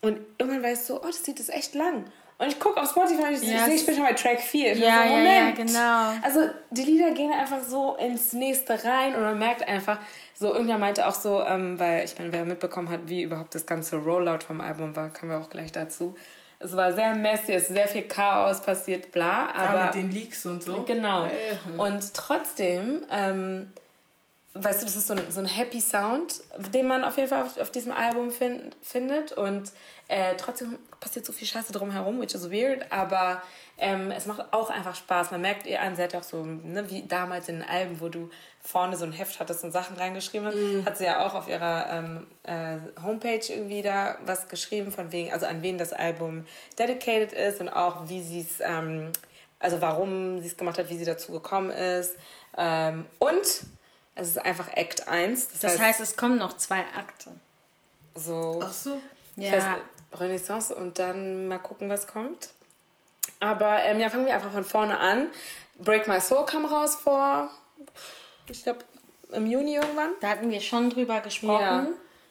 und 0.00 0.18
irgendwann 0.38 0.62
weißt 0.62 0.88
du, 0.90 0.96
oh, 0.96 1.06
das 1.06 1.26
Lied 1.26 1.40
ist 1.40 1.52
echt 1.52 1.74
lang. 1.74 2.04
Und 2.38 2.48
ich 2.48 2.60
gucke 2.60 2.78
auf 2.78 2.90
Spotify 2.90 3.22
und 3.28 3.32
ich, 3.42 3.50
Ja, 3.50 3.64
sehe, 3.64 3.74
ich 3.76 3.86
bin 3.86 3.94
schon 3.94 4.04
bei 4.04 4.12
Track 4.12 4.40
4. 4.40 4.72
Ich 4.72 4.78
bin 4.78 4.82
Ja, 4.88 5.04
so, 5.06 5.14
ja, 5.14 5.18
ja, 5.22 5.40
Moment. 5.44 5.56
genau. 5.56 6.12
Also 6.22 6.40
die 6.70 6.82
Lieder 6.82 7.12
gehen 7.12 7.32
einfach 7.32 7.62
so 7.62 7.96
ins 7.96 8.34
nächste 8.34 8.84
rein 8.84 9.14
und 9.14 9.22
man 9.22 9.38
merkt 9.38 9.66
einfach, 9.66 9.98
so 10.34 10.52
irgendwer 10.52 10.76
meinte 10.76 11.06
auch 11.06 11.14
so, 11.14 11.42
ähm, 11.42 11.78
weil 11.80 12.04
ich 12.04 12.18
meine, 12.18 12.30
wer 12.34 12.44
mitbekommen 12.44 12.90
hat, 12.90 13.00
wie 13.06 13.22
überhaupt 13.22 13.54
das 13.54 13.64
ganze 13.64 13.96
Rollout 13.96 14.40
vom 14.46 14.60
Album 14.60 14.94
war, 14.94 15.08
kommen 15.14 15.32
wir 15.32 15.38
auch 15.38 15.48
gleich 15.48 15.72
dazu. 15.72 16.14
Es 16.58 16.76
war 16.76 16.92
sehr 16.92 17.14
messy, 17.14 17.52
es 17.52 17.64
ist 17.64 17.74
sehr 17.74 17.88
viel 17.88 18.02
Chaos 18.02 18.60
passiert, 18.60 19.12
bla, 19.12 19.48
Aber 19.54 19.68
aber 19.70 19.84
mit 19.86 19.94
den 19.94 20.10
Leaks 20.10 20.44
und 20.44 20.62
so. 20.62 20.82
Genau. 20.82 21.24
Äh, 21.24 21.30
Und 21.78 22.12
trotzdem, 22.12 23.02
ähm, 23.10 23.72
weißt 24.62 24.82
du, 24.82 24.86
das 24.86 24.96
ist 24.96 25.06
so 25.06 25.14
ein, 25.14 25.30
so 25.30 25.40
ein 25.40 25.46
Happy 25.46 25.80
Sound, 25.80 26.40
den 26.74 26.86
man 26.86 27.04
auf 27.04 27.16
jeden 27.16 27.28
Fall 27.28 27.42
auf, 27.42 27.58
auf 27.58 27.70
diesem 27.70 27.92
Album 27.92 28.30
fin 28.30 28.70
findet. 28.82 29.32
Und 29.32 29.72
äh, 30.08 30.34
trotzdem 30.36 30.78
passiert 31.00 31.26
so 31.26 31.32
viel 31.32 31.46
Scheiße 31.46 31.72
drumherum, 31.72 32.20
which 32.20 32.34
is 32.34 32.50
weird, 32.50 32.90
aber 32.92 33.42
ähm, 33.78 34.10
es 34.10 34.26
macht 34.26 34.52
auch 34.52 34.70
einfach 34.70 34.94
Spaß. 34.94 35.30
Man 35.32 35.40
merkt 35.40 35.66
ihr 35.66 35.82
an, 35.82 35.96
sie 35.96 36.02
hat 36.02 36.14
auch 36.14 36.22
so, 36.22 36.44
ne, 36.44 36.88
wie 36.90 37.02
damals 37.02 37.48
in 37.48 37.60
den 37.60 37.68
Alben, 37.68 38.00
wo 38.00 38.08
du 38.08 38.30
vorne 38.60 38.96
so 38.96 39.04
ein 39.04 39.12
Heft 39.12 39.38
hattest 39.38 39.64
und 39.64 39.72
Sachen 39.72 39.96
reingeschrieben 39.96 40.46
hast, 40.46 40.86
hat 40.86 40.98
sie 40.98 41.04
ja 41.04 41.26
auch 41.26 41.34
auf 41.34 41.48
ihrer 41.48 41.86
ähm, 41.90 42.26
äh, 42.44 42.78
Homepage 43.02 43.42
irgendwie 43.48 43.82
da 43.82 44.16
was 44.24 44.48
geschrieben, 44.48 44.90
von 44.90 45.12
wegen, 45.12 45.32
also 45.32 45.46
an 45.46 45.62
wen 45.62 45.78
das 45.78 45.92
Album 45.92 46.46
dedicated 46.78 47.32
ist 47.32 47.60
und 47.60 47.68
auch 47.68 48.08
wie 48.08 48.22
sie 48.22 48.40
es, 48.40 48.60
ähm, 48.60 49.12
also 49.58 49.80
warum 49.80 50.40
sie 50.40 50.48
es 50.48 50.56
gemacht 50.56 50.78
hat, 50.78 50.88
wie 50.88 50.96
sie 50.96 51.04
dazu 51.04 51.32
gekommen 51.32 51.70
ist. 51.70 52.16
Ähm, 52.56 53.06
und 53.18 53.66
es 54.16 54.28
ist 54.28 54.38
einfach 54.38 54.68
Act 54.74 55.06
1. 55.08 55.48
Das, 55.50 55.60
Das 55.60 55.72
heißt, 55.72 55.82
heißt, 55.82 56.00
es 56.00 56.16
kommen 56.16 56.38
noch 56.38 56.56
zwei 56.56 56.80
Akte. 56.96 57.30
so 58.14 58.60
Ach 58.62 58.72
so. 58.72 59.00
das 59.36 59.52
heißt, 59.52 59.66
Renaissance 60.14 60.74
und 60.74 60.98
dann 60.98 61.46
mal 61.48 61.58
gucken, 61.58 61.88
was 61.88 62.06
kommt. 62.06 62.50
Aber 63.40 63.82
ähm, 63.84 64.00
ja, 64.00 64.08
fangen 64.08 64.26
wir 64.26 64.34
einfach 64.34 64.52
von 64.52 64.64
vorne 64.64 64.98
an. 64.98 65.28
Break 65.78 66.08
My 66.08 66.20
Soul 66.20 66.46
kam 66.46 66.64
raus 66.64 66.94
vor, 66.96 67.50
ich 68.48 68.62
glaube, 68.62 68.78
im 69.32 69.46
Juni 69.46 69.74
irgendwann. 69.74 70.10
Da 70.20 70.28
hatten 70.28 70.50
wir 70.50 70.60
schon 70.60 70.88
drüber 70.88 71.20
gesprochen. 71.20 71.60
Ja, 71.60 71.86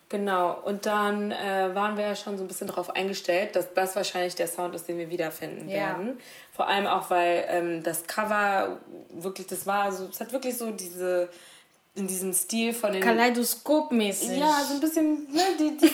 genau. 0.09 0.53
Und 0.63 0.85
dann 0.87 1.31
äh, 1.31 1.75
waren 1.75 1.97
wir 1.97 2.05
ja 2.07 2.15
schon 2.15 2.37
so 2.37 2.43
ein 2.43 2.47
bisschen 2.47 2.67
darauf 2.67 2.89
eingestellt, 2.95 3.55
dass 3.55 3.71
das 3.75 3.95
wahrscheinlich 3.95 4.33
der 4.33 4.47
Sound 4.47 4.73
ist, 4.73 4.87
den 4.87 4.97
wir 4.97 5.09
wiederfinden 5.11 5.69
Ja. 5.69 5.75
werden. 5.75 6.19
Vor 6.53 6.67
allem 6.67 6.87
auch, 6.87 7.09
weil 7.11 7.45
ähm, 7.49 7.83
das 7.83 8.07
Cover 8.07 8.79
wirklich, 9.09 9.45
das 9.45 9.67
war 9.67 9.91
so, 9.91 10.07
es 10.07 10.19
hat 10.19 10.31
wirklich 10.31 10.57
so 10.57 10.71
diese, 10.71 11.29
in 11.95 12.07
diesem 12.07 12.33
Stil 12.33 12.73
von 12.73 12.93
den... 12.93 13.01
Kaleidoskopmäßig. 13.01 14.37
Ja, 14.37 14.61
so 14.67 14.75
ein 14.75 14.79
bisschen, 14.79 15.27
ne, 15.31 15.41
die, 15.59 15.77
die, 15.77 15.91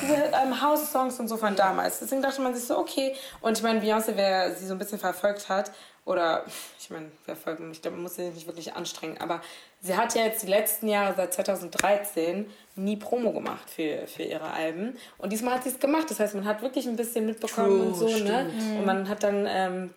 diese 0.00 0.14
ähm, 0.14 0.60
House-Songs 0.60 1.18
und 1.18 1.28
so 1.28 1.36
von 1.36 1.56
damals. 1.56 1.98
Deswegen 1.98 2.22
dachte 2.22 2.40
man 2.40 2.54
sich 2.54 2.64
so, 2.64 2.78
okay. 2.78 3.14
Und 3.40 3.58
ich 3.58 3.62
meine, 3.62 3.80
Beyoncé, 3.80 4.12
wer 4.14 4.54
sie 4.54 4.66
so 4.66 4.74
ein 4.74 4.78
bisschen 4.78 4.98
verfolgt 4.98 5.48
hat, 5.48 5.72
oder 6.04 6.44
ich 6.78 6.90
meine, 6.90 7.10
verfolgen, 7.24 7.70
ich 7.72 7.82
glaube, 7.82 7.96
man 7.96 8.04
muss 8.04 8.16
sie 8.16 8.30
nicht 8.30 8.46
wirklich 8.46 8.74
anstrengen, 8.74 9.18
aber 9.18 9.42
sie 9.80 9.96
hat 9.96 10.14
ja 10.14 10.24
jetzt 10.24 10.42
die 10.42 10.48
letzten 10.48 10.88
Jahre, 10.88 11.14
seit 11.14 11.34
2013, 11.34 12.50
nie 12.76 12.96
Promo 12.96 13.32
gemacht 13.32 13.68
für, 13.68 14.06
für 14.06 14.22
ihre 14.22 14.50
Alben. 14.50 14.96
Und 15.18 15.32
diesmal 15.32 15.54
hat 15.54 15.64
sie 15.64 15.70
es 15.70 15.78
gemacht. 15.78 16.10
Das 16.10 16.18
heißt, 16.18 16.34
man 16.34 16.46
hat 16.46 16.62
wirklich 16.62 16.86
ein 16.88 16.96
bisschen 16.96 17.26
mitbekommen 17.26 17.68
True, 17.68 17.86
und 17.88 17.94
so, 17.94 18.06
ne? 18.06 18.50
stimmt. 18.50 18.78
Und 18.78 18.86
man 18.86 19.08
hat 19.08 19.22
dann 19.22 19.46
ähm, 19.48 19.94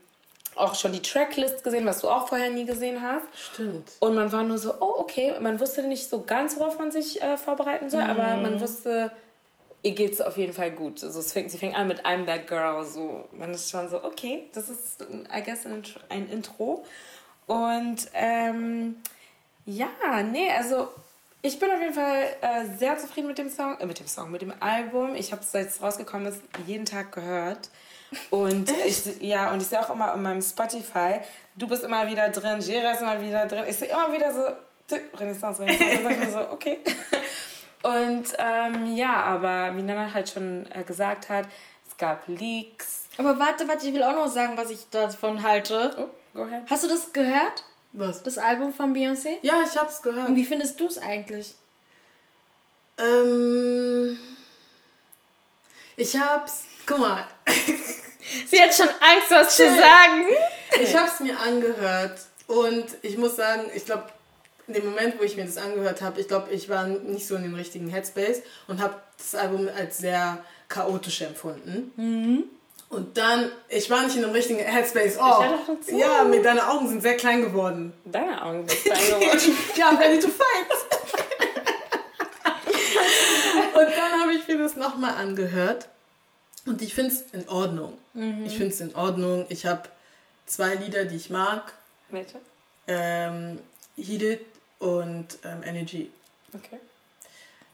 auch 0.55 0.75
schon 0.75 0.91
die 0.91 1.01
Tracklist 1.01 1.63
gesehen, 1.63 1.85
was 1.85 1.99
du 2.01 2.09
auch 2.09 2.27
vorher 2.27 2.49
nie 2.49 2.65
gesehen 2.65 3.01
hast. 3.01 3.25
Stimmt. 3.53 3.91
Und 3.99 4.15
man 4.15 4.31
war 4.31 4.43
nur 4.43 4.57
so, 4.57 4.73
oh, 4.79 4.95
okay. 4.99 5.33
Man 5.39 5.59
wusste 5.59 5.83
nicht 5.83 6.09
so 6.09 6.21
ganz, 6.23 6.57
worauf 6.57 6.77
man 6.79 6.91
sich 6.91 7.21
äh, 7.21 7.37
vorbereiten 7.37 7.89
soll, 7.89 8.01
aber 8.03 8.35
man 8.37 8.59
wusste, 8.61 9.11
ihr 9.81 9.91
geht's 9.91 10.21
auf 10.21 10.37
jeden 10.37 10.53
Fall 10.53 10.71
gut. 10.71 11.03
Also 11.03 11.19
es 11.19 11.33
fängt, 11.33 11.51
sie 11.51 11.57
fängt 11.57 11.75
an 11.75 11.87
mit 11.87 12.05
I'm 12.05 12.25
That 12.25 12.47
Girl. 12.47 12.85
So. 12.85 13.25
Man 13.31 13.51
ist 13.51 13.69
schon 13.69 13.89
so, 13.89 14.03
okay, 14.03 14.49
das 14.53 14.69
ist, 14.69 15.01
I 15.01 15.43
guess, 15.43 15.65
ein, 15.65 15.81
Intro- 15.83 15.99
ein 16.09 16.29
Intro. 16.29 16.85
Und 17.47 18.07
ähm, 18.13 18.95
ja, 19.65 19.87
nee, 20.31 20.49
also 20.51 20.89
ich 21.45 21.59
bin 21.59 21.69
auf 21.69 21.79
jeden 21.79 21.93
Fall 21.93 22.23
äh, 22.41 22.65
sehr 22.77 22.97
zufrieden 22.97 23.27
mit 23.27 23.37
dem 23.37 23.49
Song, 23.49 23.77
äh, 23.79 23.85
mit 23.85 23.99
dem 23.99 24.07
Song, 24.07 24.31
mit 24.31 24.41
dem 24.41 24.53
Album. 24.61 25.13
Ich 25.13 25.33
habe 25.33 25.41
es, 25.41 25.51
seit 25.51 25.67
es 25.67 25.81
rausgekommen 25.81 26.25
ist, 26.25 26.41
jeden 26.65 26.85
Tag 26.85 27.11
gehört. 27.11 27.69
Und 28.29 28.71
ich, 28.85 29.21
ja, 29.21 29.51
und 29.51 29.61
ich 29.61 29.67
sehe 29.67 29.81
auch 29.81 29.89
immer 29.89 30.13
in 30.13 30.21
meinem 30.21 30.41
Spotify, 30.41 31.19
du 31.55 31.67
bist 31.67 31.83
immer 31.83 32.09
wieder 32.09 32.29
drin, 32.29 32.61
Jera 32.61 32.91
ist 32.91 33.01
immer 33.01 33.21
wieder 33.21 33.45
drin. 33.45 33.65
Ich 33.67 33.75
sehe 33.75 33.89
immer 33.89 34.13
wieder 34.13 34.31
so, 34.31 34.39
Renaissance, 35.17 35.61
Renaissance. 35.61 36.05
Und 36.05 36.23
ich 36.23 36.31
so, 36.31 36.39
okay. 36.51 36.79
Und 37.83 38.25
ähm, 38.37 38.95
ja, 38.95 39.13
aber 39.23 39.75
wie 39.75 39.81
Nana 39.81 40.13
halt 40.13 40.29
schon 40.29 40.65
äh, 40.71 40.83
gesagt 40.83 41.27
hat, 41.27 41.45
es 41.85 41.97
gab 41.97 42.25
Leaks. 42.27 43.07
Aber 43.17 43.37
warte, 43.37 43.67
warte, 43.67 43.85
ich 43.85 43.93
will 43.93 44.03
auch 44.03 44.15
noch 44.15 44.29
sagen, 44.29 44.53
was 44.55 44.69
ich 44.69 44.89
davon 44.89 45.43
halte. 45.43 45.93
Oh, 45.97 46.37
go 46.37 46.43
ahead. 46.43 46.63
Hast 46.69 46.85
du 46.85 46.87
das 46.87 47.11
gehört? 47.11 47.65
Was? 47.93 48.23
Das 48.23 48.37
Album 48.37 48.73
von 48.73 48.93
Beyoncé? 48.93 49.37
Ja, 49.43 49.63
ich 49.63 49.77
hab's 49.77 50.01
gehört. 50.01 50.27
Und 50.29 50.35
wie 50.35 50.45
findest 50.45 50.79
du 50.79 50.87
es 50.87 50.97
eigentlich? 50.97 51.53
Ähm, 52.97 54.17
ich 55.95 56.17
hab's. 56.17 56.63
Guck 56.85 56.99
mal, 56.99 57.25
Sie 58.47 58.61
hat 58.61 58.73
schon 58.73 58.89
Angst, 58.89 59.29
was 59.29 59.55
zu 59.55 59.63
sagen. 59.63 60.25
ich 60.81 60.95
hab's 60.95 61.19
mir 61.21 61.39
angehört 61.39 62.19
und 62.47 62.85
ich 63.01 63.17
muss 63.17 63.35
sagen, 63.37 63.69
ich 63.73 63.85
glaube, 63.85 64.05
in 64.67 64.73
dem 64.73 64.85
Moment, 64.85 65.19
wo 65.19 65.23
ich 65.23 65.37
mir 65.37 65.45
das 65.45 65.57
angehört 65.57 66.01
habe, 66.01 66.19
ich 66.19 66.27
glaube, 66.27 66.51
ich 66.51 66.67
war 66.67 66.87
nicht 66.87 67.27
so 67.27 67.35
in 67.35 67.43
dem 67.43 67.55
richtigen 67.55 67.89
Headspace 67.89 68.41
und 68.67 68.81
habe 68.81 68.95
das 69.17 69.35
Album 69.35 69.69
als 69.77 69.99
sehr 69.99 70.43
chaotisch 70.67 71.21
empfunden. 71.21 72.49
Und 72.93 73.17
dann, 73.17 73.51
ich 73.69 73.89
war 73.89 74.03
nicht 74.03 74.15
in 74.15 74.21
dem 74.21 74.31
richtigen 74.31 74.59
Headspace. 74.59 75.17
Oh, 75.19 75.43
höre 75.43 75.57
doch 75.57 75.67
dazu. 75.67 75.97
ja, 75.97 76.23
mir 76.23 76.43
deine 76.43 76.69
Augen 76.69 76.87
sind 76.87 77.01
sehr 77.01 77.17
klein 77.17 77.41
geworden. 77.41 77.91
Deine 78.05 78.39
Augen 78.43 78.67
sind 78.67 78.83
klein 78.83 78.99
geworden. 79.19 79.57
ja, 79.75 79.89
I'm 79.89 79.99
ready 79.99 80.19
to 80.19 80.27
fight. 80.27 80.67
und 83.73 83.97
dann 83.97 84.21
habe 84.21 84.33
ich 84.33 84.47
mir 84.47 84.59
das 84.59 84.75
nochmal 84.75 85.15
angehört. 85.15 85.87
Und 86.65 86.81
ich 86.81 86.93
finde 86.93 87.13
es 87.13 87.21
in 87.33 87.49
Ordnung. 87.49 87.97
Ich 88.45 88.53
finde 88.57 88.67
es 88.73 88.79
in 88.79 88.95
Ordnung. 88.95 89.45
Ich 89.49 89.65
habe 89.65 89.89
zwei 90.45 90.75
Lieder, 90.75 91.05
die 91.05 91.15
ich 91.15 91.29
mag. 91.29 91.73
Welche? 92.09 92.37
Ähm, 92.87 93.59
Heated 93.97 94.45
und 94.79 95.27
ähm, 95.43 95.63
Energy. 95.65 96.11
Okay. 96.53 96.79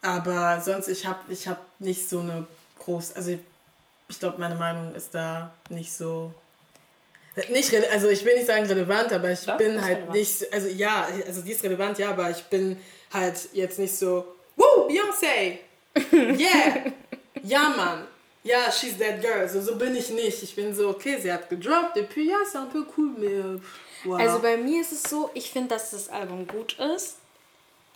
Aber 0.02 0.62
sonst, 0.62 0.88
ich 0.88 1.06
habe 1.06 1.20
ich 1.32 1.48
hab 1.48 1.60
nicht 1.80 2.10
so 2.10 2.22
eine 2.22 2.48
groß... 2.80 3.14
Also 3.14 3.38
ich, 4.10 4.20
glaube, 4.20 4.40
meine 4.40 4.56
Meinung 4.56 4.94
ist 4.96 5.14
da 5.14 5.54
nicht 5.70 5.94
so... 5.94 6.34
Nicht, 7.50 7.74
also 7.94 8.10
ich 8.10 8.26
will 8.26 8.36
nicht 8.36 8.48
sagen 8.48 8.66
relevant, 8.66 9.14
aber 9.14 9.32
ich 9.32 9.46
Doch, 9.46 9.56
bin 9.58 9.82
halt 9.82 9.98
relevant. 9.98 10.14
nicht, 10.14 10.54
also 10.54 10.68
ja, 10.68 11.08
also 11.26 11.42
die 11.42 11.52
ist 11.52 11.64
relevant, 11.64 11.98
ja, 11.98 12.10
aber 12.10 12.30
ich 12.30 12.44
bin 12.46 12.78
halt 13.14 13.50
jetzt 13.54 13.80
nicht 13.80 13.96
so, 13.96 14.36
Woo, 14.58 14.90
Beyoncé, 14.90 15.60
yeah, 16.12 16.92
ja 17.42 17.70
Mann, 17.70 18.08
ja, 18.44 18.72
she's 18.72 18.98
that 18.98 19.22
girl, 19.22 19.48
so, 19.48 19.62
so 19.62 19.76
bin 19.76 19.96
ich 19.96 20.10
nicht. 20.10 20.42
Ich 20.44 20.56
bin 20.56 20.74
so, 20.74 20.90
okay, 20.90 21.18
sie 21.20 21.32
hat 21.32 21.50
gedroppt, 21.50 21.98
et 21.98 22.10
puis 22.10 22.30
ja, 22.30 22.38
c'est 22.46 22.58
un 22.58 22.68
peu 22.68 22.86
cool, 22.98 23.14
mais 23.18 23.28
euh, 23.28 23.60
wow. 24.06 24.20
Also 24.20 24.40
bei 24.40 24.58
mir 24.58 24.82
ist 24.82 24.92
es 24.92 25.04
so, 25.04 25.30
ich 25.34 25.52
finde, 25.52 25.70
dass 25.70 25.92
das 25.92 26.10
Album 26.10 26.48
gut 26.48 26.78
ist. 26.96 27.18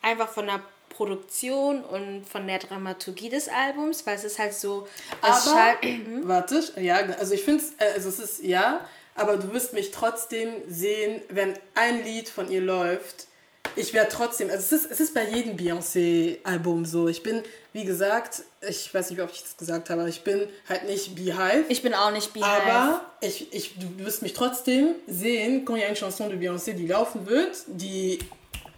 Einfach 0.02 0.30
von 0.30 0.46
der 0.46 0.62
Produktion 0.96 1.84
und 1.84 2.26
von 2.28 2.48
der 2.48 2.60
Dramaturgie 2.60 3.30
des 3.30 3.48
Albums, 3.50 4.06
weil 4.06 4.16
es 4.16 4.24
ist 4.24 4.40
halt 4.40 4.54
so. 4.54 4.88
Aber, 5.22 5.34
schall- 5.36 5.78
warte, 6.24 6.62
ja, 6.80 6.98
also 7.20 7.34
ich 7.34 7.44
finde 7.44 7.64
es, 7.64 7.74
also 7.96 8.10
es 8.10 8.20
ist, 8.20 8.44
ja, 8.44 8.88
aber 9.16 9.38
du 9.38 9.54
wirst 9.54 9.74
mich 9.74 9.92
trotzdem 9.92 10.50
sehen, 10.68 11.22
wenn 11.30 11.54
ein 11.76 12.04
Lied 12.04 12.30
von 12.30 12.50
ihr 12.50 12.62
läuft, 12.62 13.28
ich 13.76 13.94
werde 13.94 14.10
trotzdem, 14.12 14.50
also 14.52 14.62
es 14.76 14.84
ist, 14.84 14.92
es 14.92 15.00
ist 15.00 15.14
bei 15.16 15.24
jedem 15.28 15.56
Beyoncé-Album 15.58 16.86
so. 16.86 17.08
Ich 17.08 17.24
bin, 17.24 17.42
wie 17.72 17.86
gesagt, 17.86 18.44
ich 18.68 18.94
weiß 18.94 19.10
nicht, 19.10 19.22
ob 19.22 19.32
ich 19.32 19.42
das 19.42 19.58
gesagt 19.58 19.90
habe, 19.90 20.02
aber 20.02 20.10
ich 20.10 20.24
bin 20.24 20.48
halt 20.70 20.86
nicht 20.86 21.16
Beehive. 21.16 21.66
ich 21.70 21.82
bin 21.82 21.94
auch 21.94 22.12
nicht 22.12 22.34
Beehive. 22.34 22.46
aber 22.72 23.02
ich, 23.22 23.52
ich, 23.54 23.76
du 23.80 24.04
wirst 24.06 24.22
mich 24.22 24.34
trotzdem 24.34 24.94
sehen, 25.08 25.66
quand 25.66 25.76
il 25.78 25.82
y 25.82 25.86
a 25.86 25.90
une 25.90 25.96
chanson 25.96 26.30
de 26.30 26.38
Beyoncé, 26.38 26.74
die 26.74 26.86
laufen 26.88 27.26
wird, 27.26 27.56
die, 27.68 28.20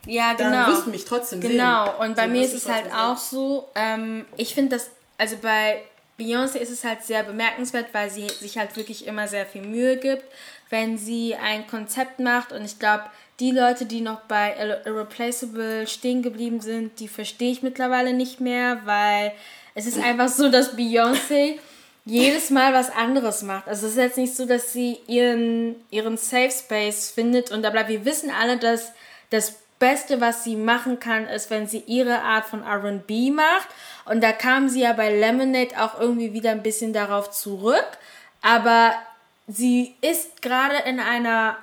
ja, 0.05 0.33
dann 0.33 0.51
genau. 0.51 0.67
wirst 0.67 0.85
du 0.85 0.89
mich 0.89 1.05
trotzdem 1.05 1.41
sehen. 1.41 1.51
Genau, 1.51 1.99
und 1.99 2.15
bei 2.15 2.23
So 2.23 2.29
mir 2.29 2.41
ist 2.43 2.53
es 2.53 2.67
halt 2.67 2.85
trotzdem 2.85 2.99
auch 2.99 3.17
so, 3.17 3.69
ähm, 3.75 4.25
ich 4.37 4.53
finde 4.53 4.75
das, 4.77 4.89
also 5.17 5.37
bei 5.41 5.81
Beyoncé 6.19 6.57
ist 6.57 6.69
es 6.69 6.83
halt 6.83 7.03
sehr 7.03 7.23
bemerkenswert, 7.23 7.87
weil 7.93 8.09
sie 8.09 8.29
sich 8.29 8.57
halt 8.57 8.75
wirklich 8.77 9.05
immer 9.07 9.27
sehr 9.27 9.45
viel 9.45 9.61
Mühe 9.61 9.97
gibt, 9.97 10.23
wenn 10.69 10.97
sie 10.97 11.35
ein 11.35 11.67
Konzept 11.67 12.19
macht 12.19 12.51
und 12.51 12.63
ich 12.63 12.79
glaube, 12.79 13.03
die 13.41 13.51
Leute, 13.51 13.85
die 13.85 13.99
noch 13.99 14.21
bei 14.21 14.55
Irre- 14.57 14.85
Irreplaceable 14.85 15.87
stehen 15.87 16.21
geblieben 16.21 16.61
sind, 16.61 16.99
die 17.01 17.09
verstehe 17.09 17.51
ich 17.51 17.63
mittlerweile 17.63 18.13
nicht 18.13 18.39
mehr, 18.39 18.79
weil 18.85 19.33
es 19.73 19.85
ist 19.87 20.01
einfach 20.01 20.29
so, 20.29 20.49
dass 20.49 20.77
Beyoncé 20.77 21.59
jedes 22.05 22.49
Mal 22.49 22.73
was 22.73 22.89
anderes 22.91 23.41
macht. 23.41 23.67
Also 23.67 23.87
es 23.87 23.93
ist 23.93 23.97
jetzt 23.97 24.17
nicht 24.17 24.35
so, 24.35 24.45
dass 24.45 24.71
sie 24.71 24.99
ihren, 25.07 25.75
ihren 25.89 26.15
Safe 26.15 26.51
Space 26.51 27.11
findet 27.11 27.51
und 27.51 27.61
da 27.61 27.71
bleibt. 27.71 27.89
Wir 27.89 28.05
wissen 28.05 28.29
alle, 28.31 28.57
dass 28.57 28.93
das 29.31 29.55
Beste, 29.79 30.21
was 30.21 30.43
sie 30.43 30.55
machen 30.55 30.99
kann, 30.99 31.27
ist, 31.27 31.49
wenn 31.49 31.67
sie 31.67 31.83
ihre 31.85 32.21
Art 32.21 32.45
von 32.45 32.63
RB 32.63 33.31
macht. 33.33 33.67
Und 34.05 34.21
da 34.21 34.31
kam 34.31 34.69
sie 34.69 34.81
ja 34.81 34.93
bei 34.93 35.13
Lemonade 35.13 35.81
auch 35.81 35.99
irgendwie 35.99 36.33
wieder 36.33 36.51
ein 36.51 36.63
bisschen 36.63 36.93
darauf 36.93 37.31
zurück. 37.31 37.87
Aber 38.41 38.93
sie 39.47 39.95
ist 40.01 40.41
gerade 40.41 40.77
in 40.87 40.99
einer 40.99 41.57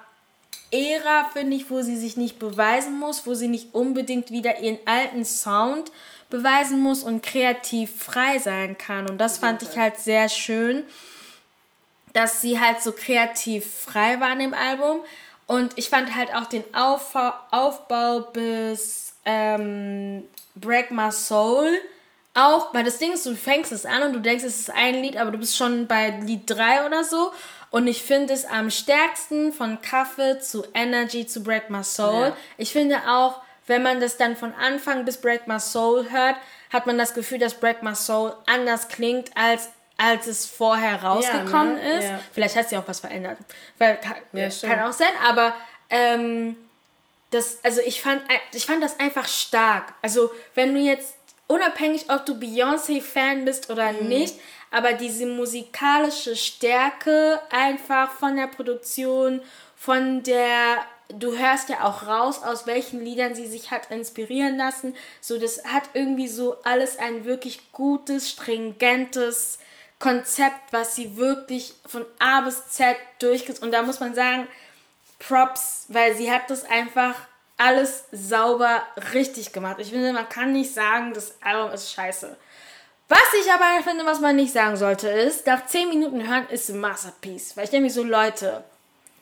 Ära, 0.71 1.29
finde 1.33 1.57
ich, 1.57 1.71
wo 1.71 1.83
sie 1.83 1.97
sich 1.97 2.17
nicht 2.17 2.39
beweisen 2.39 2.99
muss, 2.99 3.27
wo 3.27 3.35
sie 3.35 3.49
nicht 3.49 3.75
unbedingt 3.75 4.31
wieder 4.31 4.61
ihren 4.61 4.79
alten 4.87 5.25
Sound 5.25 5.93
beweisen 6.31 6.81
muss 6.81 7.03
und 7.03 7.23
kreativ 7.23 8.03
frei 8.03 8.39
sein 8.39 8.79
kann. 8.79 9.09
Und 9.09 9.19
das 9.19 9.39
fand 9.39 9.63
ich 9.63 9.77
halt 9.77 9.99
sehr 9.99 10.31
schön, 10.31 10.85
dass 12.15 12.41
sie 12.41 12.59
halt 12.59 12.83
so 12.83 12.93
kreativ 12.93 13.71
frei 13.71 14.19
war 14.19 14.33
in 14.33 14.39
dem 14.39 14.55
Album. 14.55 15.01
Und 15.47 15.77
ich 15.77 15.89
fand 15.89 16.15
halt 16.15 16.35
auch 16.35 16.47
den 16.47 16.65
Aufbau, 16.75 17.33
Aufbau 17.51 18.21
bis 18.33 19.15
ähm, 19.25 20.25
Break 20.55 20.91
My 20.91 21.11
Soul 21.11 21.79
auch, 22.35 22.73
weil 22.73 22.85
das 22.85 22.99
Ding 22.99 23.13
ist, 23.13 23.27
du 23.27 23.35
fängst 23.35 23.73
es 23.73 23.85
an 23.85 24.03
und 24.05 24.15
du 24.15 24.21
denkst, 24.21 24.45
es 24.45 24.61
ist 24.61 24.71
ein 24.71 25.03
Lied, 25.03 25.19
aber 25.19 25.31
du 25.31 25.39
bist 25.39 25.57
schon 25.57 25.87
bei 25.87 26.11
Lied 26.23 26.49
3 26.49 26.87
oder 26.87 27.05
so. 27.05 27.33
Und 27.71 27.87
ich 27.87 28.03
finde 28.03 28.33
es 28.33 28.45
am 28.45 28.71
stärksten 28.71 29.53
von 29.53 29.81
Kaffee 29.83 30.39
zu 30.39 30.65
Energy 30.75 31.27
zu 31.27 31.43
Break 31.43 31.69
My 31.69 31.85
Soul. 31.85 32.29
Ja. 32.29 32.37
Ich 32.57 32.73
finde 32.73 33.01
auch, 33.09 33.41
wenn 33.67 33.83
man 33.83 34.01
das 34.01 34.17
dann 34.17 34.37
von 34.37 34.55
Anfang 34.55 35.05
bis 35.05 35.19
Break 35.19 35.47
My 35.47 35.61
Soul 35.61 36.11
hört, 36.11 36.37
hat 36.71 36.87
man 36.87 36.97
das 36.97 37.15
Gefühl, 37.15 37.39
dass 37.39 37.55
Break 37.55 37.83
My 37.83 37.95
Soul 37.95 38.35
anders 38.47 38.89
klingt, 38.89 39.31
als, 39.37 39.69
als 40.03 40.27
es 40.27 40.47
vorher 40.47 41.03
rausgekommen 41.03 41.77
ne? 41.77 41.99
ist. 41.99 42.05
Ja. 42.09 42.21
Vielleicht 42.33 42.57
hat 42.57 42.69
sich 42.69 42.77
auch 42.79 42.89
was 42.89 43.01
verändert. 43.01 43.39
Weil, 43.79 43.97
kann, 43.99 44.17
Ja, 44.33 44.49
kann 44.49 44.81
auch 44.81 44.93
sein, 44.93 45.13
aber 45.25 45.55
ähm, 45.91 46.57
das, 47.31 47.59
also 47.63 47.81
ich 47.85 48.03
fand, 48.03 48.21
ich 48.53 48.67
fand 48.67 48.83
das 48.83 48.99
einfach 48.99 49.29
stark. 49.29 49.95
Also 50.03 50.31
wenn 50.55 50.75
du 50.75 50.81
jetzt, 50.81 51.15
unabhängig 51.47 52.11
ob 52.11 52.27
du 52.27 52.35
Beyoncé-Fan 52.35 53.45
bist 53.45 53.71
oder 53.71 53.93
Mhm. 53.93 54.09
nicht, 54.09 54.35
aber 54.71 54.95
diese 54.95 55.27
musikalische 55.27 56.35
Stärke 56.35 57.41
einfach 57.51 58.11
von 58.13 58.37
der 58.37 58.47
Produktion, 58.49 59.41
von 59.77 60.23
der, 60.23 60.79
du 61.11 61.37
hörst 61.37 61.69
ja 61.69 61.85
auch 61.85 62.07
raus, 62.07 62.43
aus 62.43 62.67
welchen 62.67 63.05
Liedern 63.05 63.35
sie 63.35 63.47
sich 63.47 63.71
hat 63.71 63.91
inspirieren 63.91 64.57
lassen. 64.57 64.97
So, 65.21 65.39
das 65.39 65.65
hat 65.65 65.85
irgendwie 65.95 66.29
so 66.29 66.57
alles 66.65 66.99
ein 66.99 67.25
wirklich 67.25 67.71
gutes, 67.73 68.31
stringentes 68.31 69.59
Konzept, 70.03 70.73
was 70.73 70.97
sie 70.97 71.17
wirklich 71.17 71.75
von 71.87 72.05
A 72.19 72.41
bis 72.41 72.69
Z 72.71 72.97
durchgeht. 73.21 73.63
Und 73.63 73.71
da 73.71 73.83
muss 73.83 74.01
man 74.01 74.17
sagen, 74.17 74.49
Props, 75.21 75.87
weil 75.89 76.17
sie 76.17 76.29
hat 76.29 76.51
das 76.51 76.65
einfach 76.65 77.15
alles 77.57 78.07
sauber 78.11 78.83
richtig 79.15 79.53
gemacht. 79.53 79.77
Ich 79.79 79.91
finde, 79.91 80.13
man 80.13 80.29
kann 80.29 80.53
nicht 80.53 80.75
sagen, 80.75 81.15
das 81.15 81.37
Album 81.41 81.71
ist 81.71 81.93
scheiße. 81.93 82.37
Was 83.09 83.21
ich 83.41 83.53
aber 83.53 83.81
finde, 83.85 84.05
was 84.05 84.19
man 84.19 84.35
nicht 84.35 84.53
sagen 84.53 84.77
sollte, 84.77 85.09
ist, 85.09 85.47
nach 85.47 85.67
10 85.67 85.89
Minuten 85.89 86.27
hören 86.27 86.49
ist 86.51 86.69
ein 86.69 86.81
Masterpiece. 86.81 87.57
Weil 87.57 87.65
ich 87.65 87.71
denke 87.71 87.85
mir 87.85 87.93
so, 87.93 88.03
Leute, 88.03 88.65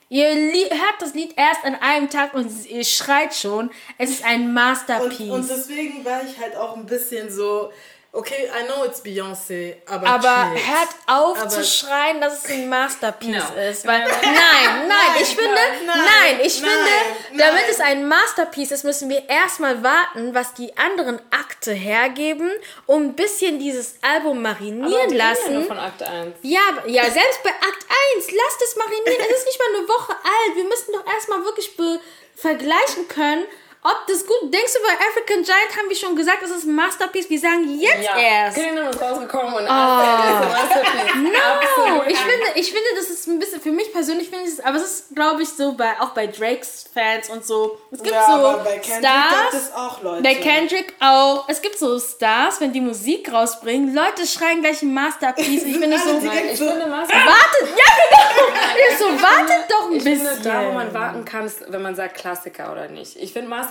ihr 0.08 0.30
hört 0.30 1.00
das 1.00 1.12
Lied 1.12 1.34
erst 1.36 1.62
an 1.62 1.74
einem 1.74 2.08
Tag 2.08 2.32
und 2.32 2.50
ihr 2.66 2.84
schreit 2.84 3.34
schon, 3.34 3.70
es 3.98 4.08
ist 4.08 4.24
ein 4.24 4.54
Masterpiece. 4.54 5.20
Und, 5.20 5.40
und 5.42 5.50
deswegen 5.50 6.02
war 6.06 6.22
ich 6.24 6.38
halt 6.40 6.56
auch 6.56 6.74
ein 6.74 6.86
bisschen 6.86 7.30
so, 7.30 7.70
okay, 8.12 8.48
I 8.48 8.66
know 8.66 8.84
it's 8.84 9.00
Beyoncé, 9.04 9.76
aber 9.86 10.06
aber 10.06 10.52
chill. 10.54 10.66
hört 10.66 10.88
auf 11.06 11.38
Aber- 11.40 11.48
zu 11.48 11.64
schreien, 11.64 12.20
dass 12.20 12.44
es 12.44 12.50
ein 12.50 12.68
Masterpiece 12.68 13.36
No. 13.54 13.60
ist. 13.70 13.86
Weil, 13.86 14.00
nein, 14.00 14.88
nein, 14.88 15.20
ich 15.20 15.28
finde, 15.28 15.54
nein, 15.54 15.86
nein, 15.86 16.40
ich 16.42 16.60
nein, 16.60 16.70
finde, 16.70 17.42
damit 17.44 17.62
nein. 17.62 17.70
es 17.70 17.80
ein 17.80 18.08
Masterpiece 18.08 18.72
ist, 18.72 18.84
müssen 18.84 19.08
wir 19.08 19.28
erstmal 19.28 19.82
warten, 19.82 20.34
was 20.34 20.54
die 20.54 20.76
anderen 20.76 21.20
Akte 21.30 21.72
hergeben, 21.72 22.50
um 22.86 23.02
ein 23.02 23.14
bisschen 23.14 23.58
dieses 23.58 23.94
Album 24.02 24.42
marinieren 24.42 25.14
lassen. 25.14 25.66
Von 25.66 25.78
Akt 25.78 26.02
1. 26.02 26.34
Ja, 26.42 26.60
ja, 26.86 27.04
selbst 27.04 27.42
bei 27.44 27.50
Akt 27.50 27.86
1, 28.16 28.26
lasst 28.32 28.62
es 28.62 28.76
marinieren. 28.76 29.26
Es 29.30 29.38
ist 29.38 29.46
nicht 29.46 29.58
mal 29.58 29.78
eine 29.78 29.88
Woche 29.88 30.12
alt. 30.12 30.56
Wir 30.56 30.64
müssen 30.64 30.92
doch 30.92 31.06
erstmal 31.12 31.44
wirklich 31.44 31.70
vergleichen 32.36 33.06
können, 33.08 33.44
ob 33.82 34.06
das 34.08 34.26
gut. 34.26 34.52
Denkst 34.52 34.72
du, 34.74 34.78
bei 34.86 34.92
African 35.06 35.42
Giant 35.42 35.76
haben 35.78 35.88
wir 35.88 35.96
schon 35.96 36.14
gesagt, 36.16 36.42
es 36.42 36.50
ist 36.50 36.64
ein 36.64 36.74
Masterpiece? 36.74 37.30
Wir 37.30 37.40
sagen 37.40 37.78
jetzt 37.80 38.04
Ja, 38.04 38.16
erst. 38.18 38.56
Kingdom 38.56 38.88
ist 38.88 39.00
rausgekommen 39.00 39.54
und 39.54 39.64
No, 39.64 39.70
ich 42.06 42.18
finde, 42.18 42.46
ich 42.56 42.72
finde, 42.72 42.88
das 42.96 43.10
ist 43.10 43.26
ein 43.26 43.38
bisschen, 43.38 43.60
für 43.60 43.70
mich 43.72 43.92
persönlich 43.92 44.28
finde 44.28 44.44
ich 44.46 44.52
es, 44.54 44.60
aber 44.60 44.76
es 44.76 44.82
ist, 44.84 45.14
glaube 45.14 45.42
ich, 45.42 45.48
so 45.48 45.72
bei, 45.72 45.92
auch 46.00 46.10
bei 46.10 46.26
Drakes 46.26 46.84
Fans 46.92 47.28
und 47.30 47.44
so. 47.44 47.78
Es 47.90 48.02
gibt 48.02 48.14
ja, 48.14 48.26
so 48.26 48.32
aber 48.32 48.58
bei 48.64 48.78
Kendrick 48.78 49.04
Stars. 49.04 49.50
gibt 49.52 49.62
es 49.62 49.72
auch 49.74 50.02
Leute. 50.02 50.22
Bei 50.22 50.34
Kendrick 50.34 50.94
auch. 51.00 51.44
Es 51.48 51.62
gibt 51.62 51.78
so 51.78 51.98
Stars, 51.98 52.60
wenn 52.60 52.72
die 52.72 52.80
Musik 52.80 53.32
rausbringen. 53.32 53.94
Leute 53.94 54.26
schreien 54.26 54.60
gleich 54.62 54.82
ein 54.82 54.92
Masterpiece. 54.92 55.64
Ich 55.64 55.76
finde 55.78 55.98
so, 55.98 56.20
Nein, 56.20 56.50
ich 56.52 56.58
finde 56.58 56.86
Master 56.86 57.14
wartet, 57.14 57.68
ja 57.76 57.92
genau. 58.10 58.20
Ich 58.90 58.98
so, 58.98 59.04
wartet 59.04 59.70
doch 59.70 59.86
ein 59.90 59.96
Ich 59.96 60.04
bisschen. 60.04 60.26
finde, 60.26 60.42
da, 60.48 60.66
wo 60.68 60.72
man 60.72 60.92
warten 60.94 61.24
kann, 61.24 61.46
ist, 61.46 61.60
wenn 61.70 61.82
man 61.82 61.94
sagt 61.94 62.16
Klassiker 62.16 62.72
oder 62.72 62.88
nicht. 62.88 63.16
Ich 63.16 63.32
finde 63.32 63.48
Masterpiece, 63.48 63.69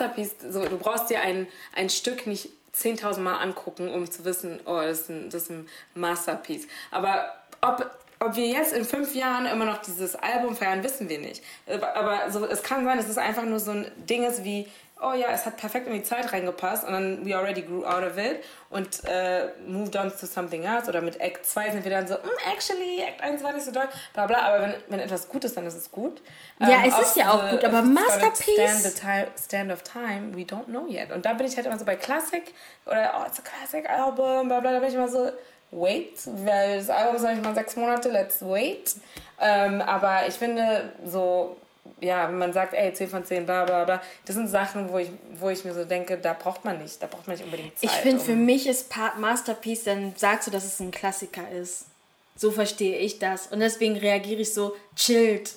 so, 0.50 0.66
du 0.68 0.78
brauchst 0.78 1.10
dir 1.10 1.22
ein, 1.22 1.48
ein 1.76 1.90
Stück 1.90 2.26
nicht 2.28 2.50
10.000 2.76 3.20
Mal 3.20 3.38
angucken, 3.38 3.90
um 3.90 4.10
zu 4.10 4.24
wissen, 4.26 4.60
oh, 4.66 4.78
das 4.82 5.02
ist 5.02 5.10
ein, 5.10 5.30
das 5.30 5.44
ist 5.44 5.50
ein 5.52 5.68
Masterpiece. 5.96 6.68
Aber 6.92 7.34
ob, 7.62 7.90
ob 8.20 8.36
wir 8.36 8.48
jetzt 8.48 8.74
in 8.74 8.86
fünf 8.86 9.16
Jahren 9.16 9.46
immer 9.48 9.66
noch 9.66 9.80
dieses 9.82 10.16
Album 10.16 10.56
feiern, 10.56 10.84
wissen 10.84 11.10
wir 11.10 11.20
nicht. 11.20 11.44
Aber- 11.68 11.96
Aber 11.96 12.32
so, 12.32 12.46
es 12.46 12.64
kann 12.64 12.86
sein, 12.86 12.98
dass 12.98 13.10
es 13.10 13.18
einfach 13.18 13.44
nur 13.44 13.60
so 13.60 13.72
ein 13.72 13.92
Ding 13.98 14.24
ist 14.24 14.44
wie, 14.44 14.68
oh 15.02 15.14
ja, 15.14 15.28
es 15.32 15.46
hat 15.46 15.58
perfekt 15.58 15.88
in 15.88 15.94
die 15.94 16.04
Zeit 16.04 16.32
reingepasst 16.34 16.86
und 16.86 16.92
dann 16.94 17.26
we 17.26 17.36
already 17.36 17.62
grew 17.62 17.86
out 17.86 18.04
of 18.04 18.18
it 18.18 18.44
und 18.70 19.04
äh, 19.06 19.48
moved 19.66 19.96
on 19.96 20.10
to 20.12 20.26
something 20.26 20.64
else. 20.64 20.90
Oder 20.90 21.02
mit 21.02 21.20
Act 21.22 21.46
2 21.46 21.72
sind 21.72 21.84
wir 21.84 21.92
dann 21.92 22.08
so, 22.08 22.16
"Mm, 22.16 22.52
actually, 22.54 23.02
Act 23.02 23.22
1 23.22 23.44
war 23.44 23.54
nicht 23.54 23.66
so 23.66 23.72
doll, 23.72 23.88
bla 24.14 24.28
bla. 24.28 24.40
Aber 24.40 24.62
wenn, 24.64 24.74
wenn 24.90 25.00
etwas 25.00 25.30
gut 25.30 25.44
ist, 25.46 25.56
dann 25.56 25.66
ist 25.66 25.76
es 25.76 25.90
gut. 25.92 26.22
Ja, 26.60 26.84
es 26.86 26.94
ob 26.94 27.02
ist 27.02 27.16
ja 27.16 27.32
auch 27.32 27.50
gut, 27.50 27.64
aber 27.64 27.82
Masterpiece- 27.82 28.54
Stand, 28.54 28.84
the 28.84 29.00
time, 29.00 29.28
stand 29.42 29.72
of 29.72 29.84
time, 29.84 30.36
we 30.36 30.42
don't 30.42 30.66
know 30.66 30.86
yet. 30.88 31.12
Und 31.12 31.26
da 31.26 31.34
bin 31.34 31.48
ich 31.48 31.56
halt 31.56 31.66
immer 31.66 31.80
so 31.80 31.86
bei 31.86 31.96
Classic 31.96 32.44
oder 32.86 33.14
oh, 33.20 33.26
it's 33.28 33.40
a 33.40 33.42
Classic 33.42 33.90
Album, 33.90 34.48
bla 34.50 34.60
bla, 34.60 34.72
da 34.74 34.80
bin 34.80 34.90
ich 34.90 34.96
immer 34.96 35.08
so, 35.08 35.32
wait, 35.72 36.20
weil 36.26 36.78
das 36.80 36.90
Album 36.90 37.16
ist 37.16 37.22
noch 37.22 37.30
nicht 37.32 37.44
mal 37.44 37.54
sechs 37.56 37.76
Monate, 37.76 38.10
let's 38.10 38.42
wait. 38.42 38.96
Ähm, 39.40 39.82
aber 39.82 40.28
ich 40.28 40.34
finde 40.34 40.92
so, 41.06 41.56
ja, 42.02 42.28
wenn 42.30 42.38
man 42.38 42.54
sagt, 42.54 42.74
ey, 42.74 42.94
10 42.94 43.10
von 43.10 43.26
10, 43.26 43.46
bla 43.46 43.66
bla 43.66 43.86
bla, 43.86 44.02
das 44.26 44.36
sind 44.36 44.48
Sachen, 44.48 44.90
wo 44.92 44.98
ich, 44.98 45.10
wo 45.40 45.50
ich 45.50 45.64
mir 45.66 45.74
so 45.74 45.84
denke, 45.86 46.18
da 46.18 46.34
braucht 46.34 46.66
man 46.66 46.82
nicht, 46.82 47.02
da 47.02 47.08
braucht 47.08 47.28
man 47.28 47.36
nicht 47.36 47.46
unbedingt 47.46 47.78
Zeit. 47.78 47.90
Ich 47.90 47.92
finde, 47.98 48.24
für 48.24 48.34
um- 48.34 48.46
mich 48.46 48.68
ist 48.68 48.90
Part 48.90 49.20
Masterpiece, 49.20 49.84
dann 49.86 50.14
sagst 50.16 50.48
du, 50.48 50.52
dass 50.52 50.64
es 50.66 50.80
ein 50.80 50.92
Klassiker 50.92 51.50
ist. 51.52 51.86
So 52.36 52.52
verstehe 52.52 52.98
ich 52.98 53.20
das. 53.20 53.48
Und 53.48 53.60
deswegen 53.60 53.98
reagiere 53.98 54.42
ich 54.42 54.54
so 54.54 54.76
chillt. 54.96 55.54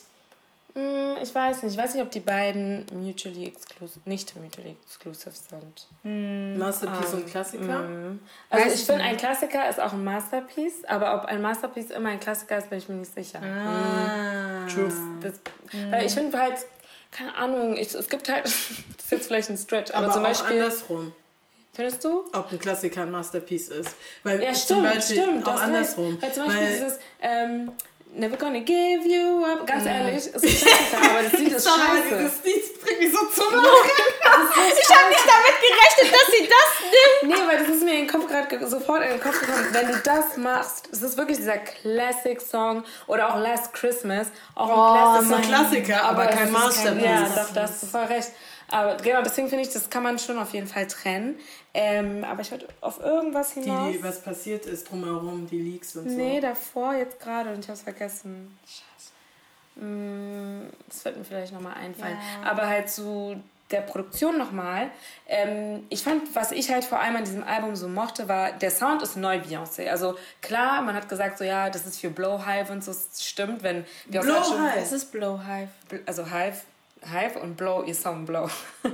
Hm, 0.74 1.16
Ich 1.22 1.34
weiß 1.34 1.62
nicht. 1.62 1.72
Ich 1.74 1.78
weiß 1.78 1.94
nicht, 1.94 2.02
ob 2.02 2.10
die 2.10 2.20
beiden 2.20 2.86
mutually 2.92 3.46
exclusive, 3.46 4.00
nicht 4.06 4.34
mutually 4.36 4.76
exclusive 4.84 5.30
sind. 5.32 6.58
Masterpiece 6.58 7.14
und 7.14 7.26
Klassiker. 7.26 7.84
Also 8.50 8.66
Weiß 8.66 8.74
ich 8.80 8.86
finde, 8.86 9.02
ein 9.04 9.16
Klassiker 9.16 9.68
ist 9.68 9.78
auch 9.80 9.92
ein 9.92 10.02
Masterpiece, 10.04 10.84
aber 10.88 11.14
ob 11.16 11.26
ein 11.26 11.42
Masterpiece 11.42 11.90
immer 11.90 12.08
ein 12.10 12.20
Klassiker 12.20 12.58
ist, 12.58 12.70
bin 12.70 12.78
ich 12.78 12.88
mir 12.88 12.96
nicht 12.96 13.14
sicher. 13.14 13.40
True. 14.72 14.92
Das, 15.20 15.34
Weil 15.90 16.06
ich 16.06 16.12
finde 16.12 16.38
halt, 16.38 16.54
keine 17.10 17.34
Ahnung, 17.36 17.76
ich, 17.76 17.94
es 17.94 18.08
gibt 18.08 18.28
halt, 18.30 18.44
das 18.46 18.54
ist 18.70 19.10
jetzt 19.10 19.26
vielleicht 19.26 19.50
ein 19.50 19.58
Stretch, 19.58 19.90
aber, 19.92 20.04
Aber 20.06 20.14
zum 20.14 20.22
auch 20.24 20.28
Beispiel, 20.28 20.60
andersrum. 20.62 21.12
findest 21.74 22.02
du? 22.04 22.24
Ob 22.32 22.50
ein 22.50 22.58
Klassiker 22.58 23.02
ein 23.02 23.10
Masterpiece 23.10 23.68
ist. 23.68 23.94
Weil 24.22 24.42
Ja, 24.42 24.52
zum 24.54 24.62
stimmt, 24.78 24.82
Beispiel 24.94 25.22
stimmt. 25.22 25.46
auch 25.46 25.52
das 25.52 25.60
andersrum. 25.62 26.22
Weil 26.22 26.32
zum 26.32 26.46
Beispiel 26.46 26.64
Weil- 26.66 26.72
dieses, 26.74 26.98
ähm, 27.20 27.72
Never 28.14 28.36
gonna 28.36 28.60
give 28.60 29.06
you 29.08 29.42
up, 29.44 29.66
ganz 29.66 29.86
ehrlich, 29.86 30.16
ist 30.26 30.34
ein 30.34 30.40
Klassiker, 30.42 31.10
aber 31.10 31.22
das 31.22 31.32
Lied 31.32 31.52
ist 31.56 31.64
Sorry, 31.64 31.80
scheiße. 31.80 32.18
dieses 32.18 32.44
Lied 32.44 32.82
bringt 32.82 33.00
mich 33.00 33.12
so 33.12 33.24
zum 33.26 33.54
Lachen. 33.54 33.62
Ich 34.82 34.96
habe 34.96 35.08
nicht 35.08 35.24
damit 35.26 35.56
gerechnet, 35.60 36.14
dass 36.14 36.26
sie 36.36 36.48
das 36.48 37.22
nimmt. 37.22 37.34
Nee, 37.38 37.46
weil 37.48 37.58
das 37.58 37.68
ist 37.74 37.82
mir 37.84 37.92
in 37.94 38.06
den 38.06 38.08
Kopf 38.08 38.28
gerade 38.28 38.48
ge- 38.48 38.66
sofort 38.68 39.02
in 39.02 39.10
den 39.10 39.20
Kopf 39.20 39.40
gekommen. 39.40 39.66
Wenn 39.72 39.88
du 39.88 39.96
das 39.98 40.36
machst, 40.36 40.88
es 40.92 41.00
ist 41.02 41.16
wirklich 41.16 41.38
dieser 41.38 41.56
Classic-Song 41.58 42.84
oder 43.06 43.32
auch 43.34 43.38
Last 43.38 43.72
Christmas. 43.72 44.28
Auch 44.54 44.68
ein 44.94 45.14
Das 45.16 45.24
ist 45.24 45.32
ein 45.32 45.42
Klassiker, 45.42 46.04
aber, 46.04 46.26
das 46.26 46.34
kein 46.36 46.46
ist 46.46 46.52
Masterpiece. 46.52 47.04
ja, 47.04 47.28
doch, 47.34 47.52
da 47.54 47.62
hast 47.62 47.82
du 47.82 47.86
voll 47.86 48.04
recht. 48.04 48.28
Aber 48.70 48.96
genau, 48.96 49.22
deswegen 49.22 49.48
finde 49.48 49.64
ich, 49.66 49.72
das 49.72 49.90
kann 49.90 50.02
man 50.02 50.18
schon 50.18 50.38
auf 50.38 50.52
jeden 50.52 50.66
Fall 50.66 50.86
trennen. 50.86 51.38
Ähm, 51.74 52.22
aber 52.24 52.42
ich 52.42 52.50
wollte 52.50 52.68
auf 52.82 53.00
irgendwas 53.00 53.52
hinaus. 53.52 53.92
Die, 53.92 54.02
was 54.04 54.20
passiert 54.20 54.66
ist 54.66 54.90
drumherum, 54.90 55.46
die 55.46 55.58
Leaks 55.60 55.96
und 55.96 56.08
so. 56.10 56.16
nee, 56.16 56.38
davor 56.40 56.94
jetzt 56.94 57.18
gerade 57.18 57.50
und 57.50 57.60
ich 57.60 57.66
habe 57.68 57.72
es 57.76 57.82
vergessen. 57.82 58.58
Scheiße. 58.66 59.86
Mm, 59.86 60.68
Das 60.88 61.04
wird 61.04 61.16
mir 61.16 61.24
vielleicht 61.24 61.52
nochmal 61.52 61.74
einfallen. 61.74 62.18
Aber 62.44 62.66
halt 62.68 62.90
zu 62.90 63.36
der 63.70 63.80
Produktion 63.80 64.36
nochmal. 64.36 64.90
Ähm, 65.26 65.86
ich 65.88 66.02
fand, 66.02 66.34
was 66.36 66.52
ich 66.52 66.70
halt 66.70 66.84
vor 66.84 67.00
allem 67.00 67.16
an 67.16 67.24
diesem 67.24 67.42
Album 67.42 67.74
so 67.74 67.88
mochte, 67.88 68.28
war, 68.28 68.52
der 68.52 68.70
Sound 68.70 69.00
ist 69.02 69.16
neu 69.16 69.38
Beyoncé. 69.38 69.88
Also 69.88 70.18
klar, 70.42 70.82
man 70.82 70.94
hat 70.94 71.08
gesagt, 71.08 71.38
so 71.38 71.44
ja, 71.44 71.70
das 71.70 71.86
ist 71.86 71.98
für 71.98 72.10
Blowhive 72.10 72.70
und 72.70 72.84
so, 72.84 72.90
es 72.90 73.24
stimmt, 73.26 73.62
wenn 73.62 73.86
Beyoncé 74.10 74.20
Blow 74.24 74.34
hat 74.34 74.44
schon- 74.46 74.62
Hive. 74.62 74.74
Das 74.78 74.92
ist 74.92 75.10
Blowhive. 75.10 75.68
also 76.04 76.26
Hive, 76.26 76.60
Hive 77.10 77.38
und 77.40 77.56
Blow, 77.56 77.82
ihr 77.84 77.94
Song 77.94 78.24
Blow. 78.24 78.48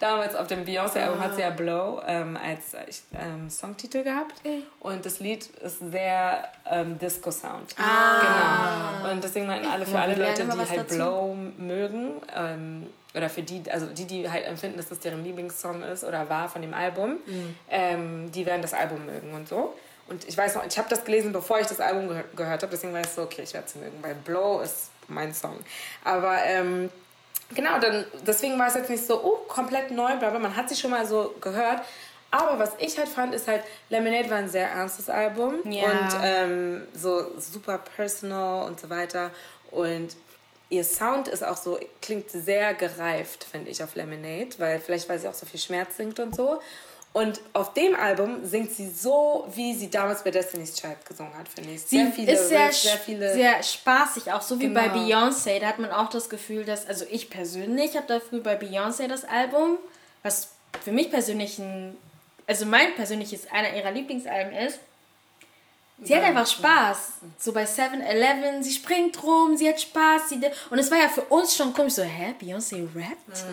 Damals 0.00 0.34
auf 0.34 0.46
dem 0.46 0.64
Beyoncé-Album 0.64 1.20
hat 1.20 1.34
sie 1.34 1.40
ja 1.42 1.50
Blow 1.50 2.02
ähm, 2.06 2.36
als 2.36 2.74
äh, 2.74 2.84
ähm, 3.18 3.48
Songtitel 3.48 4.02
gehabt. 4.02 4.34
Und 4.80 5.04
das 5.06 5.20
Lied 5.20 5.46
ist 5.46 5.78
sehr 5.90 6.48
ähm, 6.70 6.98
Disco-Sound. 6.98 7.74
Genau. 7.76 9.10
Und 9.12 9.24
deswegen 9.24 9.46
meinten 9.46 9.66
alle, 9.66 9.86
für 9.86 9.98
alle 9.98 10.14
Leute, 10.14 10.44
die 10.44 10.50
halt 10.50 10.78
dazu. 10.80 10.94
Blow 10.96 11.34
mögen, 11.58 12.20
ähm, 12.36 12.86
oder 13.14 13.30
für 13.30 13.42
die, 13.42 13.62
also 13.70 13.86
die, 13.86 14.06
die 14.06 14.28
halt 14.28 14.44
empfinden, 14.46 14.76
dass 14.76 14.88
das 14.88 14.98
deren 15.00 15.22
Lieblingssong 15.24 15.82
ist 15.84 16.04
oder 16.04 16.28
war 16.28 16.48
von 16.48 16.62
dem 16.62 16.74
Album, 16.74 17.18
Mhm. 17.26 17.56
ähm, 17.70 18.32
die 18.32 18.44
werden 18.44 18.60
das 18.62 18.74
Album 18.74 19.06
mögen 19.06 19.32
und 19.34 19.48
so. 19.48 19.74
Und 20.08 20.28
ich 20.28 20.36
weiß 20.36 20.56
noch, 20.56 20.66
ich 20.66 20.76
habe 20.76 20.88
das 20.90 21.04
gelesen, 21.04 21.32
bevor 21.32 21.60
ich 21.60 21.66
das 21.66 21.80
Album 21.80 22.08
gehör 22.08 22.24
gehört 22.36 22.62
habe, 22.62 22.70
deswegen 22.70 22.92
weiß 22.92 23.06
ich 23.06 23.12
so, 23.12 23.22
okay, 23.22 23.42
ich 23.42 23.54
werde 23.54 23.66
es 23.68 23.74
mögen, 23.76 23.96
weil 24.02 24.14
Blow 24.16 24.60
ist 24.60 24.90
mein 25.08 25.32
Song. 25.32 25.58
Aber 26.04 26.36
ähm, 26.44 26.90
genau, 27.54 27.78
dann, 27.80 28.04
deswegen 28.26 28.58
war 28.58 28.68
es 28.68 28.74
jetzt 28.74 28.90
nicht 28.90 29.04
so, 29.06 29.22
oh, 29.22 29.36
komplett 29.48 29.90
neu, 29.90 30.16
bla 30.16 30.30
bla, 30.30 30.38
man 30.38 30.54
hat 30.56 30.68
sie 30.68 30.76
schon 30.76 30.90
mal 30.90 31.06
so 31.06 31.34
gehört. 31.40 31.82
Aber 32.30 32.58
was 32.58 32.72
ich 32.78 32.98
halt 32.98 33.08
fand, 33.08 33.32
ist 33.34 33.46
halt, 33.46 33.62
Lemonade 33.90 34.28
war 34.28 34.38
ein 34.38 34.48
sehr 34.48 34.68
ernstes 34.68 35.08
Album 35.08 35.54
Ja. 35.64 35.84
und 35.84 36.20
ähm, 36.22 36.82
so 36.92 37.38
super 37.38 37.78
personal 37.78 38.66
und 38.66 38.80
so 38.80 38.90
weiter. 38.90 39.30
Und 39.70 40.16
ihr 40.68 40.82
Sound 40.82 41.28
ist 41.28 41.44
auch 41.44 41.56
so, 41.56 41.78
klingt 42.02 42.30
sehr 42.30 42.74
gereift, 42.74 43.44
finde 43.44 43.70
ich, 43.70 43.82
auf 43.84 43.94
Lemonade, 43.94 44.50
weil 44.58 44.80
vielleicht, 44.80 45.08
weil 45.08 45.18
sie 45.20 45.28
auch 45.28 45.34
so 45.34 45.46
viel 45.46 45.60
Schmerz 45.60 45.96
singt 45.96 46.18
und 46.18 46.34
so. 46.34 46.60
Und 47.14 47.40
auf 47.52 47.72
dem 47.74 47.94
Album 47.94 48.44
singt 48.44 48.72
sie 48.72 48.90
so, 48.90 49.46
wie 49.54 49.72
sie 49.72 49.88
damals 49.88 50.24
bei 50.24 50.32
Destiny's 50.32 50.74
Child 50.74 51.06
gesungen 51.06 51.32
hat, 51.38 51.48
finde 51.48 51.70
ich. 51.70 51.82
Sie 51.82 51.98
Sehr 51.98 52.10
viele 52.12 52.32
ist 52.32 52.48
sehr, 52.48 52.66
Riffs, 52.66 52.82
sehr 52.82 52.98
viele. 52.98 53.32
sehr 53.32 53.62
spaßig, 53.62 54.32
auch 54.32 54.42
so 54.42 54.58
wie 54.58 54.66
bei 54.68 54.88
Genau. 54.88 54.96
Beyoncé. 55.28 55.60
Da 55.60 55.68
hat 55.68 55.78
man 55.78 55.92
auch 55.92 56.10
das 56.10 56.28
Gefühl, 56.28 56.64
dass, 56.64 56.88
also 56.88 57.04
ich 57.08 57.30
persönlich 57.30 57.96
habe 57.96 58.08
dafür 58.08 58.40
bei 58.42 58.58
Beyoncé 58.58 59.06
das 59.06 59.24
Album, 59.24 59.78
was 60.24 60.48
für 60.82 60.90
mich 60.90 61.08
persönlich 61.08 61.56
ein, 61.60 61.96
also 62.48 62.66
mein 62.66 62.96
persönliches 62.96 63.48
einer 63.48 63.72
ihrer 63.76 63.92
Lieblingsalben 63.92 64.52
ist. 64.52 64.80
Sie 66.02 66.16
hat 66.16 66.24
einfach 66.24 66.48
Spaß. 66.48 67.12
So 67.38 67.52
bei 67.52 67.62
7-Eleven, 67.62 68.64
sie 68.64 68.72
springt 68.72 69.22
rum, 69.22 69.56
sie 69.56 69.68
hat 69.68 69.80
Spaß. 69.80 70.30
Sie 70.30 70.40
und 70.68 70.78
es 70.80 70.90
war 70.90 70.98
ja 70.98 71.08
für 71.08 71.22
uns 71.22 71.54
schon 71.56 71.72
komisch, 71.72 71.92
so, 71.92 72.02
hä, 72.02 72.34
Beyoncé 72.42 72.88
rappt? 72.96 73.44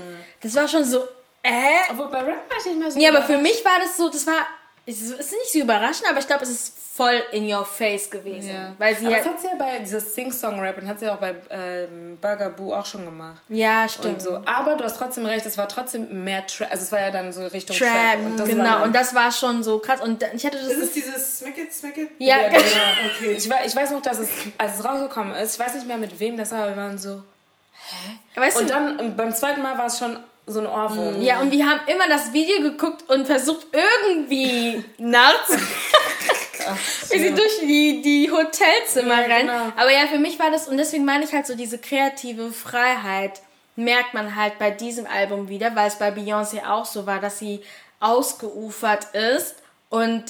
Das 0.41 0.55
war 0.55 0.67
schon 0.67 0.83
so, 0.83 1.03
äh? 1.43 1.91
Obwohl 1.91 2.07
bei 2.09 2.19
Rap 2.19 2.49
war 2.49 2.57
ich 2.59 2.65
nicht 2.65 2.79
mehr 2.79 2.91
so. 2.91 2.99
Ja, 2.99 3.09
aber 3.09 3.21
für 3.23 3.37
mich 3.37 3.63
war 3.65 3.79
das 3.79 3.97
so, 3.97 4.09
das 4.09 4.25
war, 4.27 4.45
es 4.85 5.01
ist 5.01 5.31
nicht 5.31 5.51
so 5.53 5.59
überraschend, 5.59 6.09
aber 6.09 6.19
ich 6.19 6.27
glaube, 6.27 6.43
es 6.43 6.49
ist 6.49 6.77
voll 6.93 7.23
in 7.31 7.51
your 7.51 7.65
face 7.65 8.09
gewesen. 8.09 8.49
Ja. 8.53 8.75
Weil 8.77 8.95
sie 8.95 9.05
aber 9.05 9.15
halt, 9.15 9.25
das 9.25 9.31
hat 9.33 9.41
sie 9.41 9.47
ja 9.47 9.55
bei 9.57 9.79
dieses 9.79 10.13
Sing-Song-Rap 10.13 10.77
und 10.77 10.87
hat 10.87 10.99
sie 10.99 11.09
auch 11.09 11.17
bei 11.17 11.33
ähm, 11.49 12.17
Burger 12.21 12.49
Boo 12.49 12.73
auch 12.73 12.85
schon 12.85 13.05
gemacht. 13.05 13.41
ja, 13.47 13.83
Und 13.83 13.91
stimmt. 13.91 14.21
so. 14.21 14.41
Aber 14.45 14.75
du 14.75 14.83
hast 14.83 14.97
trotzdem 14.97 15.25
recht, 15.25 15.45
es 15.45 15.57
war 15.57 15.69
trotzdem 15.69 16.23
mehr 16.25 16.45
Trap. 16.45 16.69
Also 16.69 16.83
es 16.83 16.91
war 16.91 16.99
ja 16.99 17.09
dann 17.09 17.31
so 17.31 17.45
Richtung 17.47 17.75
Trap. 17.77 17.87
Trap, 17.87 18.25
Und 18.25 18.37
das 18.37 18.47
war 18.49 18.55
genau. 18.55 18.83
Und 18.83 18.93
das 18.93 19.15
war 19.15 19.31
schon 19.31 19.63
so 19.63 19.79
krass. 19.79 20.01
Und 20.01 20.21
ich 20.33 20.45
hatte 20.45 20.57
das. 20.57 20.67
Ist 20.67 20.83
es 20.83 20.91
dieses 20.93 21.39
Smack 21.39 21.57
it, 21.57 21.73
Smack 21.73 21.97
it? 21.97 22.09
ja, 22.19 22.41
Ja, 22.41 22.49
genau. 22.49 22.61
Okay. 23.15 23.31
Ich, 23.37 23.45
ich 23.49 23.75
weiß 23.75 23.91
noch, 23.91 24.01
dass 24.01 24.19
es, 24.19 24.29
als 24.57 24.77
es 24.79 24.85
rausgekommen 24.85 25.33
ist, 25.35 25.53
ich 25.55 25.59
weiß 25.65 25.75
nicht 25.75 25.87
mehr 25.87 25.97
mit 25.97 26.19
wem 26.19 26.35
das 26.37 26.51
war, 26.51 26.63
aber 26.63 26.75
wir 26.75 26.77
waren 26.77 26.97
so. 26.97 27.23
Weißt 28.35 28.57
Und 28.57 28.69
du, 28.69 28.73
dann 28.73 28.99
ähm, 28.99 29.15
beim 29.15 29.33
zweiten 29.33 29.61
Mal 29.61 29.77
war 29.77 29.85
es 29.85 29.97
schon 29.97 30.17
so 30.51 30.59
ein 30.59 30.67
Ohrwurm. 30.67 31.21
ja, 31.21 31.39
und 31.41 31.51
wir 31.51 31.65
haben 31.65 31.79
immer 31.87 32.07
das 32.07 32.33
Video 32.33 32.61
geguckt 32.61 33.09
und 33.09 33.25
versucht 33.25 33.67
irgendwie 33.71 34.83
nachzumachen. 34.97 35.67
Wie 37.09 37.19
sie 37.19 37.33
durch 37.33 37.59
die, 37.61 38.01
die 38.03 38.29
Hotelzimmer 38.31 39.27
Ja, 39.27 39.33
rein. 39.35 39.47
genau. 39.47 39.71
Aber 39.77 39.91
ja, 39.91 40.05
für 40.07 40.19
mich 40.19 40.37
war 40.39 40.51
das, 40.51 40.67
und 40.67 40.77
deswegen 40.77 41.05
meine 41.05 41.23
ich 41.25 41.33
halt 41.33 41.47
so, 41.47 41.55
diese 41.55 41.79
kreative 41.79 42.51
Freiheit 42.51 43.41
merkt 43.75 44.13
man 44.13 44.35
halt 44.35 44.59
bei 44.59 44.69
diesem 44.69 45.07
Album 45.07 45.49
wieder, 45.49 45.75
weil 45.75 45.87
es 45.87 45.95
bei 45.95 46.09
Beyoncé 46.09 46.67
auch 46.69 46.85
so 46.85 47.07
war, 47.07 47.19
dass 47.19 47.39
sie 47.39 47.61
ausgeufert 47.99 49.07
ist 49.15 49.55
und 49.89 50.23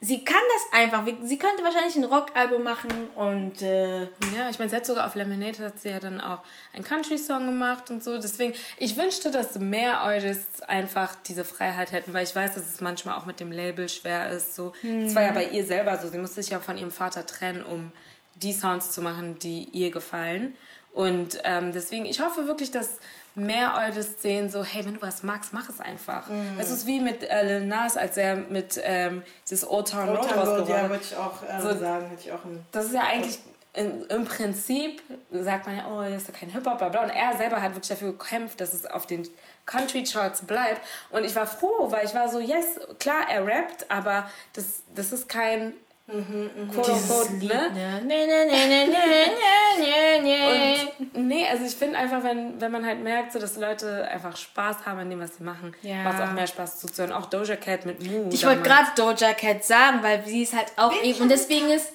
sie 0.00 0.24
kann 0.24 0.40
das 0.54 0.80
einfach. 0.80 1.04
Sie 1.24 1.38
könnte 1.38 1.64
wahrscheinlich 1.64 1.96
ein 1.96 2.04
Rockalbum 2.04 2.62
machen 2.62 2.90
und 3.16 3.60
äh, 3.62 4.02
Ja, 4.02 4.48
ich 4.50 4.58
meine, 4.58 4.70
sie 4.70 4.76
hat 4.76 4.86
sogar 4.86 5.06
auf 5.06 5.14
Lemonade 5.14 5.64
hat 5.64 5.80
sie 5.80 5.88
ja 5.90 5.98
dann 5.98 6.20
auch 6.20 6.40
einen 6.72 6.84
Country-Song 6.84 7.46
gemacht 7.46 7.90
und 7.90 8.04
so. 8.04 8.16
Deswegen, 8.16 8.54
ich 8.78 8.96
wünschte, 8.96 9.30
dass 9.30 9.58
mehr 9.58 10.00
Artists 10.00 10.62
einfach 10.62 11.14
diese 11.26 11.44
Freiheit 11.44 11.92
hätten, 11.92 12.12
weil 12.12 12.24
ich 12.24 12.34
weiß, 12.34 12.54
dass 12.54 12.72
es 12.72 12.80
manchmal 12.80 13.16
auch 13.16 13.26
mit 13.26 13.40
dem 13.40 13.50
Label 13.50 13.88
schwer 13.88 14.30
ist. 14.30 14.54
So, 14.54 14.72
Es 14.82 15.14
war 15.14 15.22
ja 15.22 15.32
bei 15.32 15.46
ihr 15.46 15.64
selber 15.64 15.98
so. 15.98 16.08
Sie 16.08 16.18
musste 16.18 16.42
sich 16.42 16.50
ja 16.52 16.60
von 16.60 16.78
ihrem 16.78 16.92
Vater 16.92 17.26
trennen, 17.26 17.64
um 17.64 17.92
die 18.36 18.52
Sounds 18.52 18.92
zu 18.92 19.02
machen, 19.02 19.38
die 19.40 19.64
ihr 19.72 19.90
gefallen. 19.90 20.56
Und 20.92 21.38
ähm, 21.44 21.72
deswegen, 21.72 22.06
ich 22.06 22.20
hoffe 22.20 22.46
wirklich, 22.46 22.70
dass 22.70 22.98
mehr 23.38 23.72
Artists 23.74 24.20
sehen, 24.22 24.50
so, 24.50 24.62
hey, 24.64 24.84
wenn 24.84 24.94
du 24.94 25.02
was 25.02 25.22
magst, 25.22 25.52
mach 25.52 25.68
es 25.68 25.80
einfach. 25.80 26.28
Es 26.58 26.70
ist 26.70 26.86
wie 26.86 27.00
mit 27.00 27.22
äh, 27.22 27.42
Lil 27.58 27.66
Nas, 27.66 27.96
als 27.96 28.16
er 28.16 28.36
mit 28.36 28.80
ähm, 28.82 29.22
dieses 29.48 29.68
Old 29.68 29.90
Town 29.90 30.08
Road 30.08 30.18
rausgebracht 30.18 30.68
ja, 30.68 30.76
hat. 30.82 30.90
wollte 30.90 31.04
ich 31.04 31.16
auch 31.16 31.34
ähm, 31.48 31.60
So- 31.62 31.78
sagen. 31.78 32.06
Hätte 32.10 32.22
ich 32.24 32.32
auch 32.32 32.40
Das 32.72 32.84
ist 32.86 32.94
ja 32.94 33.02
eigentlich 33.02 33.38
im, 33.74 34.04
im 34.08 34.24
Prinzip, 34.24 35.02
sagt 35.30 35.66
man 35.66 35.76
ja, 35.76 35.86
oh, 35.88 36.02
das 36.02 36.22
ist 36.22 36.28
ja 36.28 36.34
kein 36.34 36.50
Hip-Hop, 36.50 36.78
bla 36.78 36.88
bla. 36.88 37.04
Und 37.04 37.10
er 37.10 37.36
selber 37.36 37.62
hat 37.62 37.70
wirklich 37.74 37.88
dafür 37.88 38.12
gekämpft, 38.12 38.60
dass 38.60 38.74
es 38.74 38.86
auf 38.86 39.06
den 39.06 39.28
Country-Charts 39.66 40.42
bleibt. 40.46 40.80
Und 41.10 41.24
ich 41.24 41.34
war 41.36 41.46
froh, 41.46 41.90
weil 41.90 42.04
ich 42.04 42.14
war 42.14 42.28
so, 42.28 42.40
yes, 42.40 42.80
klar, 42.98 43.28
er 43.30 43.46
rappt, 43.46 43.90
aber 43.90 44.28
das, 44.54 44.82
das 44.94 45.12
ist 45.12 45.28
kein 45.28 45.74
quote 46.08 46.92
unquote, 46.92 47.32
ne? 47.34 47.70
ne, 47.74 48.00
ne, 48.02 48.26
ne, 48.26 48.46
ne, 48.46 48.66
ne, 48.66 48.86
ne, 48.86 50.22
ne, 50.22 50.22
ne. 50.22 50.88
Und 51.14 51.26
nee, 51.28 51.46
also 51.46 51.64
ich 51.66 51.74
finde 51.76 51.98
einfach, 51.98 52.22
wenn, 52.24 52.58
wenn 52.60 52.72
man 52.72 52.86
halt 52.86 53.00
merkt, 53.02 53.32
so, 53.32 53.38
dass 53.38 53.56
Leute 53.58 54.08
einfach 54.08 54.34
Spaß 54.36 54.86
haben 54.86 54.98
an 55.00 55.10
dem, 55.10 55.20
was 55.20 55.36
sie 55.36 55.44
machen, 55.44 55.74
Ja. 55.82 56.02
macht 56.04 56.18
es 56.20 56.26
auch 56.26 56.32
mehr 56.32 56.46
Spaß 56.46 56.80
zuzuhören. 56.80 57.12
Auch 57.12 57.26
Doja 57.26 57.56
Cat 57.56 57.84
mit 57.84 58.02
Moo. 58.06 58.30
Ich 58.32 58.46
wollte 58.46 58.62
gerade 58.62 58.88
Doja 58.96 59.34
Cat 59.34 59.64
sagen, 59.64 60.02
weil 60.02 60.24
sie 60.24 60.42
ist 60.42 60.54
halt 60.56 60.72
auch 60.76 60.94
eben. 61.02 61.20
Und 61.20 61.28
deswegen 61.30 61.68
ist 61.68 61.92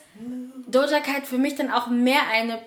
Doja 0.68 1.00
Cat 1.00 1.26
für 1.26 1.40
mich 1.40 1.56
dann 1.56 1.72
auch 1.72 1.88
mehr 1.88 2.22
eine 2.32 2.60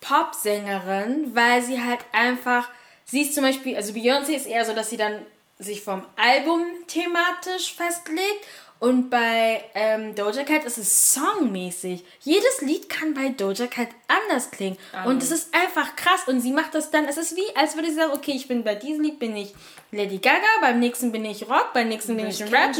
Popsängerin, 0.00 1.34
weil 1.34 1.62
sie 1.62 1.82
halt 1.82 2.00
einfach. 2.12 2.68
Sie 3.04 3.22
ist 3.22 3.34
zum 3.34 3.44
Beispiel, 3.44 3.76
also 3.76 3.92
Beyoncé 3.92 4.34
ist 4.34 4.46
eher 4.46 4.64
so, 4.64 4.72
dass 4.74 4.90
sie 4.90 4.96
dann 4.96 5.20
sich 5.58 5.82
vom 5.82 6.02
Album 6.16 6.64
thematisch 6.86 7.74
festlegt. 7.74 8.46
Und 8.78 9.08
bei 9.08 9.64
ähm, 9.74 10.14
Doja 10.14 10.44
Cat 10.44 10.64
ist 10.64 10.76
es 10.76 11.14
songmäßig. 11.14 12.04
Jedes 12.20 12.60
Lied 12.60 12.88
kann 12.90 13.14
bei 13.14 13.30
Doja 13.30 13.66
Cat 13.66 13.88
anders 14.06 14.50
klingen. 14.50 14.76
Und 15.06 15.22
es 15.22 15.30
ist 15.30 15.54
einfach 15.54 15.96
krass. 15.96 16.22
Und 16.26 16.40
sie 16.40 16.52
macht 16.52 16.74
das 16.74 16.90
dann, 16.90 17.06
es 17.06 17.16
ist 17.16 17.36
wie, 17.36 17.56
als 17.56 17.74
würde 17.74 17.88
sie 17.88 17.94
sagen, 17.96 18.12
okay, 18.12 18.32
ich 18.32 18.48
bin 18.48 18.64
bei 18.64 18.74
diesem 18.74 19.02
Lied 19.02 19.18
bin 19.18 19.34
ich 19.36 19.54
Lady 19.92 20.18
Gaga, 20.18 20.40
beim 20.60 20.78
nächsten 20.78 21.10
bin 21.10 21.24
ich 21.24 21.48
Rock, 21.48 21.72
beim 21.72 21.88
nächsten 21.88 22.16
bin 22.16 22.26
ich 22.26 22.42
Rap. 22.42 22.74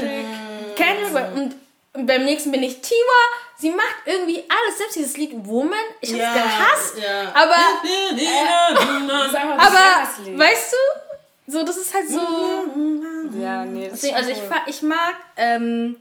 Kendrick. 0.76 1.14
Und 1.34 1.54
Und 1.94 2.06
beim 2.06 2.24
nächsten 2.26 2.52
bin 2.52 2.62
ich 2.62 2.82
Tiwa. 2.82 3.22
Sie 3.58 3.70
macht 3.70 3.96
irgendwie 4.04 4.44
alles, 4.50 4.76
selbst 4.76 4.96
dieses 4.96 5.16
Lied 5.16 5.30
Woman. 5.46 5.78
Ich 6.02 6.12
hab's 6.12 6.20
Ja, 6.20 6.34
gehasst. 6.34 6.98
ja. 6.98 7.32
Aber, 7.32 7.56
ein 8.90 9.10
aber, 9.58 10.38
weißt 10.38 10.72
du, 10.72 10.76
so, 11.46 11.64
das 11.64 11.76
ist 11.76 11.94
halt 11.94 12.08
so. 12.08 12.20
Ja, 13.40 13.64
nee, 13.64 13.88
Deswegen, 13.90 14.14
also 14.16 14.30
ich, 14.30 14.38
ich 14.66 14.82
mag 14.82 15.14
ähm, 15.36 15.96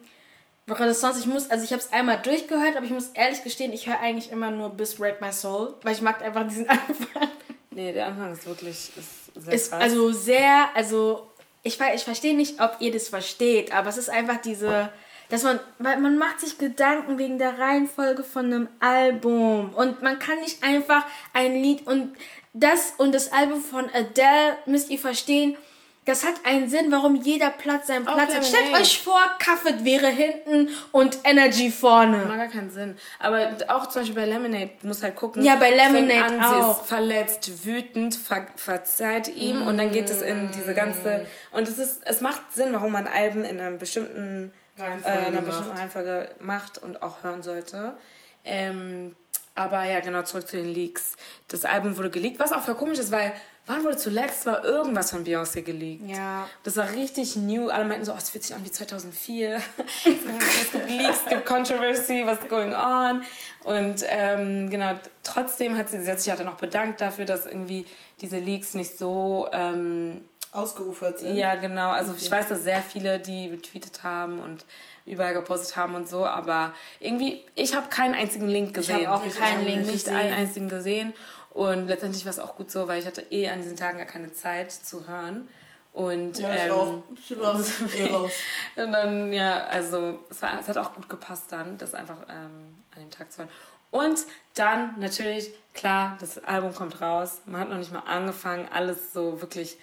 Renaissance, 0.67 1.19
ich 1.19 1.27
muss, 1.27 1.49
also 1.49 1.63
ich 1.63 1.71
habe 1.71 1.81
es 1.81 1.93
einmal 1.93 2.19
durchgehört, 2.21 2.75
aber 2.75 2.85
ich 2.85 2.91
muss 2.91 3.09
ehrlich 3.09 3.43
gestehen, 3.43 3.71
ich 3.71 3.87
höre 3.87 3.99
eigentlich 3.99 4.31
immer 4.31 4.49
nur 4.51 4.69
bis 4.69 4.95
Break 4.95 5.21
My 5.21 5.31
Soul, 5.31 5.75
weil 5.83 5.93
ich 5.93 6.01
mag 6.01 6.21
einfach 6.23 6.47
diesen 6.47 6.67
Anfang. 6.69 7.29
Nee, 7.71 7.93
der 7.93 8.07
Anfang 8.07 8.33
ist 8.33 8.47
wirklich 8.47 8.91
ist 8.95 9.43
sehr 9.43 9.53
Ist 9.53 9.71
krass. 9.71 9.83
also 9.83 10.11
sehr, 10.11 10.69
also 10.73 11.29
ich, 11.61 11.79
ich 11.79 12.03
verstehe 12.03 12.35
nicht, 12.35 12.61
ob 12.61 12.77
ihr 12.79 12.91
das 12.91 13.09
versteht, 13.09 13.73
aber 13.73 13.89
es 13.89 13.97
ist 13.97 14.09
einfach 14.09 14.37
diese, 14.37 14.89
dass 15.29 15.43
man, 15.43 15.59
weil 15.77 15.99
man 15.99 16.17
macht 16.17 16.39
sich 16.39 16.57
Gedanken 16.57 17.17
wegen 17.17 17.37
der 17.37 17.59
Reihenfolge 17.59 18.23
von 18.23 18.45
einem 18.45 18.67
Album 18.79 19.73
und 19.73 20.01
man 20.01 20.17
kann 20.19 20.39
nicht 20.39 20.63
einfach 20.63 21.05
ein 21.33 21.53
Lied 21.53 21.85
und 21.85 22.15
das 22.55 22.93
und 22.97 23.13
das 23.13 23.31
Album 23.31 23.61
von 23.61 23.85
Adele, 23.93 24.57
müsst 24.65 24.89
ihr 24.89 24.99
verstehen, 24.99 25.57
das 26.05 26.23
hat 26.23 26.35
einen 26.43 26.69
Sinn, 26.69 26.91
warum 26.91 27.15
jeder 27.15 27.49
Platz 27.49 27.87
seinen 27.87 28.05
Platz 28.05 28.33
hat. 28.33 28.45
Stellt 28.45 28.65
Lemonade. 28.65 28.83
euch 28.83 29.01
vor, 29.01 29.19
Kaffee 29.39 29.83
wäre 29.83 30.07
hinten 30.07 30.69
und 30.91 31.17
Energy 31.23 31.71
vorne. 31.71 32.25
Macht 32.25 32.37
gar 32.37 32.47
keinen 32.47 32.69
Sinn. 32.69 32.95
Aber 33.17 33.57
auch 33.69 33.87
zum 33.87 34.03
Beispiel 34.03 34.15
bei 34.15 34.27
Lemonade, 34.27 34.69
du 34.79 34.87
musst 34.87 35.01
halt 35.01 35.15
gucken. 35.15 35.43
Ja, 35.43 35.55
bei 35.55 35.71
Lemonade 35.71 36.25
an, 36.25 36.31
Sie 36.39 36.63
auch. 36.63 36.81
ist 36.81 36.87
verletzt, 36.87 37.65
wütend, 37.65 38.15
ver 38.15 38.45
verzeiht 38.55 39.35
ihm 39.35 39.63
und 39.63 39.79
dann 39.79 39.91
geht 39.91 40.11
es 40.11 40.21
in 40.21 40.51
diese 40.55 40.75
ganze. 40.75 41.25
Und 41.51 41.67
es 41.67 41.79
ist, 41.79 42.03
es 42.05 42.21
macht 42.21 42.53
Sinn, 42.53 42.71
warum 42.71 42.91
man 42.91 43.07
Alben 43.07 43.43
in 43.43 43.59
einem 43.59 43.79
bestimmten 43.79 44.53
äh, 44.77 44.83
Reihenfolge 44.83 45.17
in 45.17 45.25
einer 45.25 45.35
macht. 45.37 45.45
bestimmten 45.47 45.77
Reihenfolge 45.77 46.29
macht 46.39 46.77
und 46.77 47.01
auch 47.01 47.23
hören 47.23 47.41
sollte. 47.41 47.97
Ähm, 48.43 49.15
aber 49.55 49.85
ja, 49.85 50.01
genau, 50.01 50.21
zurück 50.23 50.47
zu 50.47 50.57
den 50.57 50.67
Leaks. 50.67 51.15
Das 51.47 51.63
Album 51.63 51.97
wurde 51.97 52.09
geleakt, 52.09 52.39
was 52.39 52.51
auch 52.51 52.61
voll 52.61 52.75
komisch 52.75 52.99
ist, 52.99 53.11
weil 53.11 53.31
wann 53.65 53.83
wurde 53.83 53.95
zuletzt 53.97 54.45
war 54.45 54.63
irgendwas 54.63 55.11
von 55.11 55.25
Beyoncé 55.25 55.61
geleakt? 55.61 56.07
Ja. 56.07 56.47
Das 56.63 56.75
war 56.75 56.91
richtig 56.91 57.37
new. 57.37 57.69
Alle 57.69 57.85
meinten 57.85 58.05
so, 58.05 58.13
oh, 58.13 58.17
es 58.17 58.29
fühlt 58.29 58.43
sich 58.43 58.53
an 58.53 58.63
wie 58.65 58.71
2004. 58.71 59.55
es 60.05 60.71
gibt 60.71 60.89
Leaks, 60.89 61.19
es 61.23 61.29
gibt 61.29 61.45
Controversy, 61.45 62.25
what's 62.25 62.47
going 62.49 62.73
on? 62.73 63.23
Und 63.63 64.03
ähm, 64.07 64.69
genau, 64.69 64.99
trotzdem 65.23 65.77
hat 65.77 65.89
sie, 65.89 66.01
sie 66.01 66.11
hat 66.11 66.19
sich 66.19 66.27
ja 66.27 66.35
dann 66.35 66.49
auch 66.49 66.57
bedankt 66.57 66.99
dafür, 66.99 67.25
dass 67.25 67.45
irgendwie 67.45 67.85
diese 68.21 68.37
Leaks 68.37 68.73
nicht 68.73 68.97
so... 68.97 69.47
Ähm, 69.51 70.25
Ausgeufert 70.51 71.19
sind. 71.19 71.35
ja, 71.35 71.55
genau. 71.55 71.89
Also 71.89 72.13
ich 72.17 72.31
weiß, 72.31 72.47
dass 72.47 72.63
sehr 72.63 72.81
viele 72.81 73.19
die 73.19 73.49
retweetet 73.49 74.03
haben 74.03 74.39
und 74.39 74.65
überall 75.05 75.33
gepostet 75.33 75.75
haben 75.77 75.95
und 75.95 76.09
so, 76.09 76.25
aber 76.25 76.73
irgendwie, 76.99 77.43
ich 77.55 77.75
habe 77.75 77.89
keinen 77.89 78.15
einzigen 78.15 78.47
Link 78.47 78.73
gesehen. 78.73 79.07
auch 79.07 79.21
keinen 79.21 79.61
Ich 79.61 79.67
Link 79.67 79.79
habe 79.81 79.91
nicht 79.91 80.05
gesehen. 80.05 80.15
einen 80.15 80.33
einzigen 80.33 80.69
gesehen. 80.69 81.13
Und 81.51 81.87
letztendlich 81.87 82.25
war 82.25 82.31
es 82.31 82.39
auch 82.39 82.55
gut 82.55 82.69
so, 82.69 82.87
weil 82.87 82.99
ich 82.99 83.05
hatte 83.05 83.21
eh 83.31 83.47
an 83.49 83.61
diesen 83.61 83.77
Tagen 83.77 83.97
gar 83.97 84.07
keine 84.07 84.33
Zeit 84.33 84.71
zu 84.71 85.07
hören. 85.07 85.47
Und, 85.93 86.37
Ja, 86.39 86.53
ich 86.53 86.63
ähm, 86.63 86.71
auch. 86.71 87.03
Ich 87.15 87.39
war 87.39 87.55
eh 87.97 88.11
raus. 88.11 88.31
und 88.75 88.91
dann, 88.91 89.31
ja, 89.31 89.65
also 89.67 90.19
es, 90.29 90.41
war, 90.41 90.59
es 90.59 90.67
hat 90.67 90.77
auch 90.77 90.93
gut 90.93 91.07
gepasst 91.07 91.45
dann, 91.51 91.77
das 91.77 91.93
einfach 91.93 92.17
ähm, 92.29 92.75
an 92.93 92.99
dem 92.99 93.09
Tag 93.11 93.31
zu 93.31 93.39
hören. 93.39 93.49
Und 93.91 94.19
dann 94.55 94.99
natürlich, 94.99 95.51
klar, 95.73 96.17
das 96.19 96.43
Album 96.43 96.75
kommt 96.75 96.99
raus. 96.99 97.41
Man 97.45 97.61
hat 97.61 97.69
noch 97.69 97.77
nicht 97.77 97.93
mal 97.93 97.99
angefangen, 97.99 98.67
alles 98.73 99.13
so 99.13 99.39
wirklich 99.39 99.77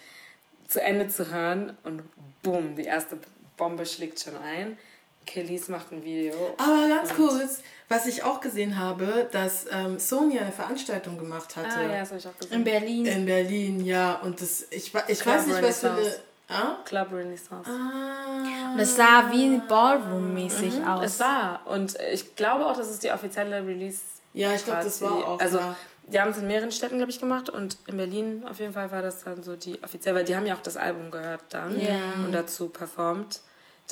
zu 0.67 0.79
Ende 0.79 1.07
zu 1.07 1.31
hören. 1.31 1.75
Und 1.83 2.03
boom, 2.43 2.75
die 2.75 2.83
erste 2.83 3.17
Bombe 3.57 3.87
schlägt 3.87 4.19
schon 4.19 4.37
ein. 4.37 4.77
Kellys 5.25 5.67
macht 5.69 5.91
ein 5.91 6.03
Video. 6.03 6.33
Aber 6.57 6.87
ganz 6.87 7.13
kurz, 7.13 7.61
was 7.89 8.05
ich 8.05 8.23
auch 8.23 8.39
gesehen 8.41 8.77
habe, 8.77 9.27
dass 9.31 9.65
ähm, 9.71 9.99
Sony 9.99 10.39
eine 10.39 10.51
Veranstaltung 10.51 11.17
gemacht 11.17 11.55
hatte. 11.55 11.69
Ah 11.75 11.81
ja, 11.83 11.99
das 11.99 12.09
habe 12.09 12.19
ich 12.19 12.27
auch 12.27 12.31
In 12.33 12.39
gesehen. 12.49 12.63
Berlin. 12.63 13.05
In 13.05 13.25
Berlin, 13.25 13.85
ja. 13.85 14.15
Und 14.21 14.41
das, 14.41 14.65
ich, 14.71 14.93
ich 15.07 15.19
Club 15.19 15.35
weiß 15.35 15.47
nicht, 15.47 15.61
was 15.63 15.79
für 15.79 15.91
eine. 15.91 16.15
Ah? 16.49 16.77
Club 16.85 17.07
Renaissance. 17.13 17.69
Ah. 17.69 18.75
Das 18.77 18.95
sah 18.95 19.31
wie 19.31 19.59
Ballroom-mäßig 19.67 20.85
aus. 20.85 21.05
Es 21.05 21.19
war. 21.19 21.61
Und 21.65 21.95
ich 22.11 22.35
glaube 22.35 22.65
auch, 22.65 22.75
dass 22.75 22.89
es 22.89 22.99
die 22.99 23.11
offizielle 23.11 23.65
Release 23.65 23.99
Ja, 24.33 24.53
ich 24.53 24.63
glaube, 24.65 24.83
das 24.83 25.01
war 25.01 25.11
auch. 25.13 25.39
Also, 25.39 25.57
ja. 25.59 25.75
die 26.07 26.19
haben 26.19 26.31
es 26.31 26.37
in 26.37 26.47
mehreren 26.47 26.71
Städten, 26.71 26.97
glaube 26.97 27.11
ich, 27.11 27.19
gemacht 27.19 27.49
und 27.49 27.77
in 27.87 27.97
Berlin 27.97 28.43
auf 28.49 28.59
jeden 28.59 28.73
Fall 28.73 28.91
war 28.91 29.01
das 29.01 29.23
dann 29.23 29.41
so 29.41 29.55
die 29.55 29.81
offiziell, 29.83 30.13
weil 30.15 30.25
die 30.25 30.35
haben 30.35 30.45
ja 30.45 30.53
auch 30.55 30.61
das 30.61 30.75
Album 30.77 31.11
gehört 31.11 31.41
dann 31.49 31.79
Ja. 31.79 31.95
und 32.23 32.31
dazu 32.33 32.67
performt. 32.69 33.39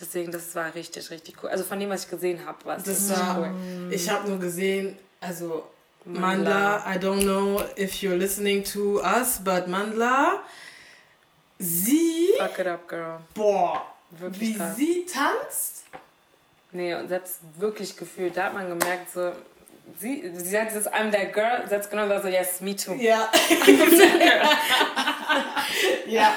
Deswegen, 0.01 0.31
das 0.31 0.53
war 0.55 0.73
richtig, 0.75 1.09
richtig 1.11 1.35
cool. 1.43 1.49
Also 1.49 1.63
von 1.63 1.79
dem, 1.79 1.89
was 1.89 2.05
ich 2.05 2.09
gesehen 2.09 2.43
habe, 2.45 2.65
war 2.65 2.77
es 2.77 2.83
Das 2.83 3.09
war, 3.11 3.39
cool. 3.39 3.93
ich 3.93 4.09
habe 4.09 4.27
nur 4.27 4.39
gesehen, 4.39 4.97
also 5.19 5.63
Mandla. 6.03 6.79
Mandla, 6.81 6.95
I 6.95 6.97
don't 6.97 7.21
know 7.21 7.63
if 7.77 8.01
you're 8.01 8.17
listening 8.17 8.63
to 8.63 8.99
us, 9.01 9.39
but 9.43 9.67
Mandla, 9.67 10.39
sie, 11.59 12.29
Fuck 12.39 12.59
it 12.59 12.67
up, 12.67 12.87
girl. 12.87 13.19
boah, 13.33 13.85
Wirklich 14.11 14.49
wie 14.49 14.53
krass. 14.57 14.75
sie 14.75 15.05
tanzt. 15.05 15.83
Nee, 16.73 16.95
und 16.95 17.07
selbst 17.09 17.39
wirklich 17.57 17.95
gefühlt, 17.95 18.35
da 18.37 18.45
hat 18.45 18.53
man 18.53 18.67
gemerkt, 18.69 19.11
so, 19.11 19.31
sie, 19.99 20.31
sie 20.33 20.59
hat 20.59 20.69
dieses 20.69 20.87
I'm 20.87 21.11
that 21.11 21.33
girl, 21.33 21.67
selbst 21.67 21.89
genau 21.89 22.07
so, 22.21 22.27
yes, 22.27 22.61
me 22.61 22.75
too. 22.75 22.95
Ja. 22.95 23.29
ja. 26.07 26.33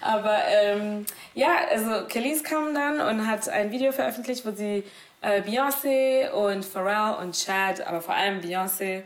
Aber 0.00 0.38
ähm, 0.46 1.06
ja, 1.34 1.66
also 1.70 2.06
Kellys 2.06 2.44
kam 2.44 2.74
dann 2.74 3.00
und 3.00 3.26
hat 3.26 3.48
ein 3.48 3.70
Video 3.70 3.92
veröffentlicht, 3.92 4.46
wo 4.46 4.52
sie 4.52 4.84
äh, 5.22 5.42
Beyoncé 5.42 6.30
und 6.30 6.64
Pharrell 6.64 7.22
und 7.22 7.34
Chad, 7.34 7.86
aber 7.86 8.00
vor 8.00 8.14
allem 8.14 8.40
Beyoncé, 8.40 9.02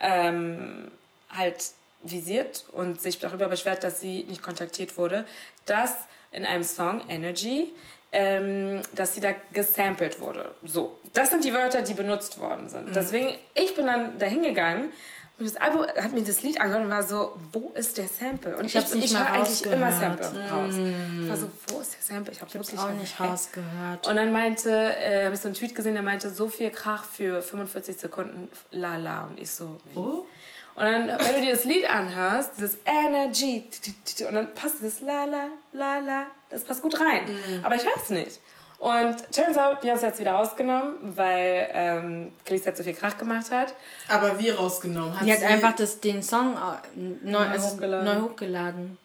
ähm, 0.00 0.90
halt 1.30 1.64
visiert 2.02 2.64
und 2.72 3.00
sich 3.00 3.18
darüber 3.18 3.48
beschwert, 3.48 3.84
dass 3.84 4.00
sie 4.00 4.24
nicht 4.24 4.42
kontaktiert 4.42 4.98
wurde, 4.98 5.24
dass 5.66 5.94
in 6.32 6.44
einem 6.44 6.64
Song 6.64 7.02
Energy, 7.08 7.72
ähm, 8.12 8.82
dass 8.94 9.14
sie 9.14 9.20
da 9.20 9.32
gesampelt 9.52 10.20
wurde. 10.20 10.54
So, 10.64 10.98
das 11.12 11.30
sind 11.30 11.44
die 11.44 11.52
Wörter, 11.52 11.82
die 11.82 11.94
benutzt 11.94 12.38
worden 12.38 12.68
sind. 12.68 12.94
Deswegen, 12.94 13.34
ich 13.54 13.74
bin 13.74 13.86
dann 13.86 14.18
da 14.18 14.26
hingegangen 14.26 14.90
und 15.38 15.46
das 15.46 15.56
Album 15.56 15.86
hat 15.86 16.12
mir 16.12 16.22
das 16.22 16.42
Lied 16.42 16.60
angehört 16.60 16.84
und 16.84 16.90
war 16.90 17.02
so, 17.02 17.32
wo 17.52 17.72
ist 17.74 17.96
der 17.96 18.06
Sample? 18.06 18.56
Und 18.56 18.66
ich, 18.66 18.76
ich 18.76 19.12
mal 19.12 19.28
höre 19.28 19.32
eigentlich 19.32 19.64
immer. 19.64 19.90
Sample 19.90 20.26
raus. 20.50 20.74
Ich 21.22 21.28
war 21.28 21.36
so, 21.36 21.50
wo 21.68 21.80
ist 21.80 21.94
der 21.94 22.14
Sample? 22.14 22.32
Ich 22.32 22.40
habe 22.40 22.54
wirklich 22.54 22.78
auch 22.78 22.90
nicht 22.90 23.18
rausgehört. 23.18 24.06
Und 24.06 24.16
dann 24.16 24.30
meinte, 24.30 24.70
äh, 24.70 25.24
habe 25.24 25.34
ich 25.34 25.40
so 25.40 25.48
einen 25.48 25.54
Tweet 25.54 25.74
gesehen, 25.74 25.94
der 25.94 26.02
meinte, 26.02 26.30
so 26.30 26.48
viel 26.48 26.70
Krach 26.70 27.04
für 27.04 27.40
45 27.40 27.96
Sekunden, 27.96 28.48
la 28.70 28.98
la. 28.98 29.24
Und 29.24 29.40
ich 29.40 29.50
so, 29.50 29.80
wie? 29.92 29.98
Oh. 29.98 30.26
Und 30.74 30.84
dann, 30.84 31.08
wenn 31.08 31.34
du 31.34 31.40
dir 31.40 31.52
das 31.52 31.64
Lied 31.64 31.88
anhörst, 31.90 32.52
dieses 32.56 32.78
Energy, 32.84 33.64
und 34.26 34.34
dann 34.34 34.54
passt 34.54 34.76
dieses 34.80 35.00
la 35.00 35.24
la, 35.24 35.48
la 35.72 35.98
la, 35.98 36.26
das 36.52 36.64
passt 36.64 36.82
gut 36.82 36.98
rein. 37.00 37.22
Aber 37.62 37.74
ich 37.74 37.84
weiß 37.84 38.10
nicht. 38.10 38.38
Und 38.78 39.16
turns 39.32 39.56
out, 39.56 39.80
Beyoncé 39.80 40.06
hat 40.06 40.14
es 40.14 40.18
wieder 40.18 40.32
rausgenommen, 40.32 40.94
weil 41.14 41.68
ähm, 41.72 42.32
Chris 42.44 42.66
halt 42.66 42.76
so 42.76 42.82
viel 42.82 42.94
Krach 42.94 43.16
gemacht 43.16 43.48
hat. 43.52 43.74
Aber 44.08 44.36
wie 44.40 44.50
rausgenommen? 44.50 45.18
Hat 45.18 45.24
Die 45.24 45.32
hat 45.32 45.38
sie, 45.38 45.44
einfach 45.46 45.76
das, 45.76 46.00
den 46.00 46.20
Song 46.20 46.54
äh, 46.56 46.98
neu, 47.22 47.38
also 47.38 47.68
hochgeladen. 47.68 48.04
neu 48.04 48.28
hochgeladen. 48.28 48.98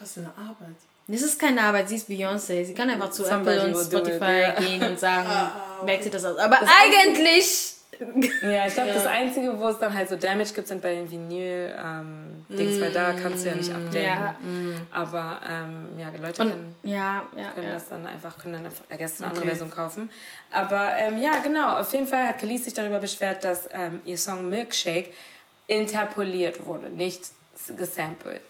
Was 0.00 0.14
für 0.14 0.20
eine 0.20 0.30
Arbeit. 0.30 0.74
Das 1.06 1.22
ist 1.22 1.38
keine 1.38 1.60
Arbeit, 1.62 1.88
sie 1.88 1.96
ist 1.96 2.08
Beyoncé. 2.08 2.64
Sie 2.64 2.74
kann 2.74 2.90
einfach 2.90 3.10
zu 3.10 3.24
Somebody 3.24 3.58
Apple 3.58 3.68
und 3.68 3.92
do 3.92 3.98
it, 3.98 4.06
Spotify 4.06 4.40
ja. 4.40 4.50
gehen 4.54 4.82
und 4.82 4.98
sagen, 4.98 5.28
Ah, 5.30 5.80
wechselt 5.84 6.14
das 6.14 6.24
aus. 6.24 6.36
Aber 6.38 6.58
eigentlich. 6.60 7.74
Ja, 8.42 8.66
ich 8.66 8.74
glaube, 8.74 8.92
das 8.92 9.06
Einzige, 9.06 9.58
wo 9.58 9.68
es 9.68 9.78
dann 9.78 9.92
halt 9.94 10.08
so 10.08 10.16
Damage 10.16 10.52
gibt, 10.54 10.68
sind 10.68 10.80
bei 10.82 10.94
den 10.94 11.10
Vinyl-Dings, 11.10 12.80
weil 12.80 12.92
da 12.92 13.12
kannst 13.12 13.44
du 13.44 13.50
ja 13.50 13.54
nicht 13.54 13.70
updaten. 13.70 14.02
Ja. 14.02 14.34
Aber 14.90 15.40
ähm, 15.48 15.88
ja, 15.98 16.10
die 16.10 16.18
Leute 16.22 16.42
Und, 16.42 16.50
können, 16.50 16.74
ja, 16.82 17.22
ja, 17.36 17.50
können 17.54 17.66
ja. 17.68 17.74
das 17.74 17.88
dann 17.88 18.06
einfach, 18.06 18.38
können 18.38 18.54
dann 18.54 18.66
einfach 18.66 18.84
erst 18.88 19.20
eine 19.20 19.28
andere 19.28 19.44
Okay. 19.44 19.50
Version 19.50 19.70
kaufen. 19.70 20.10
Aber 20.50 20.96
ähm, 20.98 21.20
ja, 21.20 21.38
genau, 21.42 21.78
auf 21.78 21.92
jeden 21.92 22.06
Fall 22.06 22.28
hat 22.28 22.38
Khalees 22.38 22.64
sich 22.64 22.74
darüber 22.74 22.98
beschwert, 22.98 23.44
dass 23.44 23.68
ähm, 23.72 24.00
ihr 24.04 24.18
Song 24.18 24.48
Milkshake 24.48 25.10
interpoliert 25.66 26.66
wurde, 26.66 26.88
nicht 26.90 27.22
gesampelt. 27.76 28.40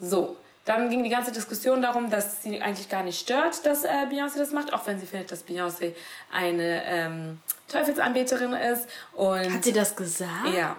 So, 0.00 0.36
dann 0.64 0.88
ging 0.88 1.04
die 1.04 1.10
ganze 1.10 1.30
Diskussion 1.30 1.82
darum, 1.82 2.10
dass 2.10 2.42
sie 2.42 2.60
eigentlich 2.60 2.88
gar 2.88 3.02
nicht 3.02 3.20
stört, 3.20 3.66
dass 3.66 3.84
äh, 3.84 3.88
Beyoncé 4.10 4.38
das 4.38 4.52
macht, 4.52 4.72
auch 4.72 4.86
wenn 4.86 4.98
sie 4.98 5.06
findet, 5.06 5.30
dass 5.30 5.46
Beyoncé 5.46 5.94
eine 6.32 6.82
ähm, 6.86 7.38
Teufelsanbeterin 7.68 8.52
ist. 8.54 8.88
Und 9.12 9.52
Hat 9.52 9.64
sie 9.64 9.72
das 9.72 9.94
gesagt? 9.94 10.48
ja. 10.56 10.76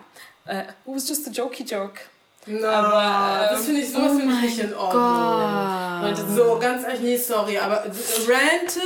Äh, 0.48 0.62
it 0.62 0.68
was 0.86 1.08
just 1.08 1.28
a 1.28 1.32
jokey 1.32 1.64
joke. 1.64 2.00
No, 2.48 2.68
Aber, 2.68 3.48
das 3.50 3.66
finde 3.66 3.82
ich, 3.82 3.92
sowas 3.92 4.12
oh 4.14 4.20
finde 4.20 4.36
ich 4.36 4.42
nicht 4.42 4.60
in 4.60 4.74
Ordnung. 4.76 6.14
Gott. 6.14 6.36
So, 6.36 6.60
ganz 6.60 6.84
ehrlich, 6.84 7.02
nee, 7.02 7.18
sorry, 7.18 7.58
aber 7.58 7.78
rante, 8.28 8.82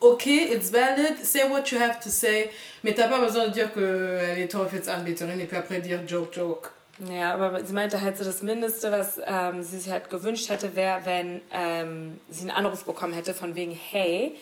okay, 0.00 0.48
it's 0.50 0.72
valid, 0.72 1.22
say 1.22 1.42
what 1.50 1.70
you 1.70 1.78
have 1.78 2.00
to 2.00 2.08
say, 2.08 2.50
mais 2.82 2.94
t'as 2.94 3.08
pas 3.08 3.18
besoin 3.18 3.48
de 3.48 3.52
dire 3.52 3.70
qu'elle 3.74 4.38
est 4.38 4.48
Teufelsanbeterin 4.50 5.38
et 5.38 5.44
puis 5.44 5.56
après 5.58 5.80
dire 5.80 6.00
joke, 6.06 6.32
joke. 6.34 6.70
Ja, 7.10 7.34
aber 7.34 7.64
sie 7.64 7.72
meinte 7.72 8.00
halt 8.00 8.16
so, 8.16 8.24
das 8.24 8.42
Mindeste, 8.42 8.92
was 8.92 9.20
ähm, 9.24 9.62
sie 9.62 9.78
sich 9.78 9.90
halt 9.90 10.10
gewünscht 10.10 10.48
hätte, 10.50 10.76
wäre, 10.76 11.00
wenn 11.04 11.40
ähm, 11.52 12.20
sie 12.28 12.42
einen 12.42 12.50
Anruf 12.50 12.84
bekommen 12.84 13.12
hätte 13.12 13.34
von 13.34 13.54
wegen, 13.56 13.72
hey, 13.72 14.36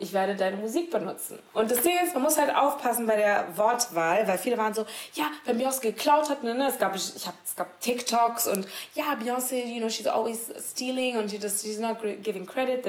ich 0.00 0.14
werde 0.14 0.34
deine 0.34 0.56
Musik 0.56 0.90
benutzen. 0.90 1.38
Und 1.52 1.70
das 1.70 1.82
Ding 1.82 1.96
ist, 2.02 2.14
man 2.14 2.22
muss 2.22 2.38
halt 2.38 2.54
aufpassen 2.54 3.06
bei 3.06 3.16
der 3.16 3.46
Wortwahl, 3.56 4.26
weil 4.26 4.38
viele 4.38 4.56
waren 4.56 4.72
so, 4.72 4.86
ja, 5.12 5.30
wenn 5.44 5.60
Beyoncé 5.60 5.82
geklaut 5.82 6.30
hat, 6.30 6.42
ne, 6.42 6.54
ne 6.54 6.68
es 6.68 6.78
gab, 6.78 6.96
ich 6.96 7.26
hab, 7.26 7.34
es 7.44 7.54
gab 7.54 7.80
TikToks 7.80 8.48
und 8.48 8.66
ja, 8.94 9.14
Beyoncé, 9.14 9.62
you 9.66 9.78
know, 9.78 9.90
she's 9.90 10.06
always 10.06 10.50
stealing 10.58 11.18
und 11.18 11.30
she's 11.30 11.78
not 11.78 11.98
giving 12.22 12.46
credit. 12.46 12.86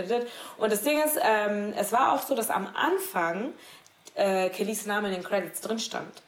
Und 0.58 0.72
das 0.72 0.84
Ding 0.84 1.02
ist, 1.02 1.20
ähm, 1.22 1.74
es 1.78 1.92
war 1.92 2.14
auch 2.14 2.22
so, 2.22 2.34
dass 2.34 2.50
am 2.50 2.68
Anfang 2.74 3.54
äh, 4.16 4.50
Kellys 4.50 4.86
Name 4.86 5.10
in 5.10 5.16
den 5.16 5.24
Credits 5.24 5.60
drin 5.60 5.80
stand. 5.80 6.22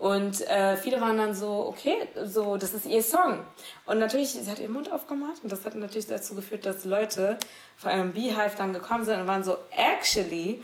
Und 0.00 0.40
äh, 0.48 0.78
viele 0.78 0.98
waren 1.02 1.18
dann 1.18 1.34
so, 1.34 1.66
okay, 1.66 1.94
so, 2.24 2.56
das 2.56 2.72
ist 2.72 2.86
ihr 2.86 3.02
Song. 3.02 3.44
Und 3.84 3.98
natürlich, 3.98 4.30
sie 4.30 4.50
hat 4.50 4.58
ihren 4.58 4.72
Mund 4.72 4.90
aufgemacht 4.90 5.42
und 5.42 5.52
das 5.52 5.66
hat 5.66 5.74
natürlich 5.74 6.06
dazu 6.06 6.34
geführt, 6.34 6.64
dass 6.64 6.86
Leute 6.86 7.38
vor 7.76 7.90
allem 7.90 8.14
Beehive 8.14 8.56
dann 8.56 8.72
gekommen 8.72 9.04
sind 9.04 9.20
und 9.20 9.26
waren 9.26 9.44
so, 9.44 9.58
actually. 9.76 10.62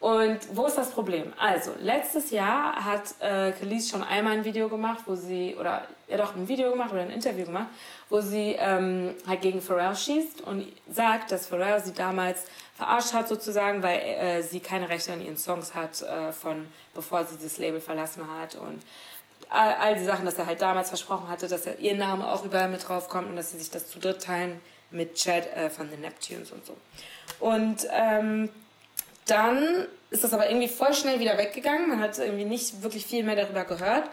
Und 0.00 0.38
wo 0.52 0.66
ist 0.66 0.78
das 0.78 0.90
Problem? 0.90 1.32
Also, 1.38 1.72
letztes 1.80 2.30
Jahr 2.30 2.84
hat 2.84 3.02
äh, 3.18 3.50
Khalees 3.50 3.88
schon 3.88 4.04
einmal 4.04 4.34
ein 4.34 4.44
Video 4.44 4.68
gemacht, 4.68 5.00
wo 5.06 5.16
sie, 5.16 5.56
oder 5.58 5.88
ja 6.06 6.16
doch, 6.16 6.36
ein 6.36 6.46
Video 6.46 6.70
gemacht 6.70 6.92
oder 6.92 7.02
ein 7.02 7.10
Interview 7.10 7.46
gemacht, 7.46 7.66
wo 8.08 8.20
sie 8.20 8.54
ähm, 8.58 9.14
halt 9.26 9.40
gegen 9.40 9.60
Pharrell 9.60 9.96
schießt 9.96 10.42
und 10.42 10.64
sagt, 10.88 11.32
dass 11.32 11.48
Pharrell 11.48 11.82
sie 11.82 11.92
damals 11.92 12.44
verarscht 12.76 13.12
hat 13.12 13.26
sozusagen, 13.26 13.82
weil 13.82 13.98
äh, 13.98 14.42
sie 14.42 14.60
keine 14.60 14.88
Rechte 14.88 15.12
an 15.12 15.20
ihren 15.20 15.36
Songs 15.36 15.74
hat, 15.74 16.00
äh, 16.02 16.30
von 16.30 16.68
bevor 16.94 17.24
sie 17.24 17.36
das 17.42 17.58
Label 17.58 17.80
verlassen 17.80 18.22
hat 18.38 18.54
und 18.54 18.80
all, 19.50 19.74
all 19.74 19.94
die 19.96 20.04
Sachen, 20.04 20.24
dass 20.24 20.38
er 20.38 20.46
halt 20.46 20.62
damals 20.62 20.90
versprochen 20.90 21.28
hatte, 21.28 21.48
dass 21.48 21.66
er 21.66 21.78
ihr 21.80 21.96
Name 21.96 22.30
auch 22.30 22.44
überall 22.44 22.68
mit 22.68 22.88
drauf 22.88 23.08
kommt 23.08 23.28
und 23.28 23.36
dass 23.36 23.50
sie 23.50 23.58
sich 23.58 23.70
das 23.70 23.88
zu 23.88 23.98
dritt 23.98 24.22
teilen 24.22 24.60
mit 24.90 25.14
Chad 25.16 25.46
äh, 25.54 25.70
von 25.70 25.90
den 25.90 26.00
Neptunes 26.00 26.52
und 26.52 26.64
so. 26.64 26.76
Und 27.40 27.86
ähm, 27.90 28.48
dann 29.30 29.86
ist 30.10 30.24
das 30.24 30.32
aber 30.32 30.48
irgendwie 30.48 30.68
voll 30.68 30.94
schnell 30.94 31.20
wieder 31.20 31.36
weggegangen. 31.38 31.88
Man 31.88 32.00
hat 32.00 32.18
irgendwie 32.18 32.44
nicht 32.44 32.82
wirklich 32.82 33.06
viel 33.06 33.24
mehr 33.24 33.36
darüber 33.36 33.64
gehört. 33.64 34.08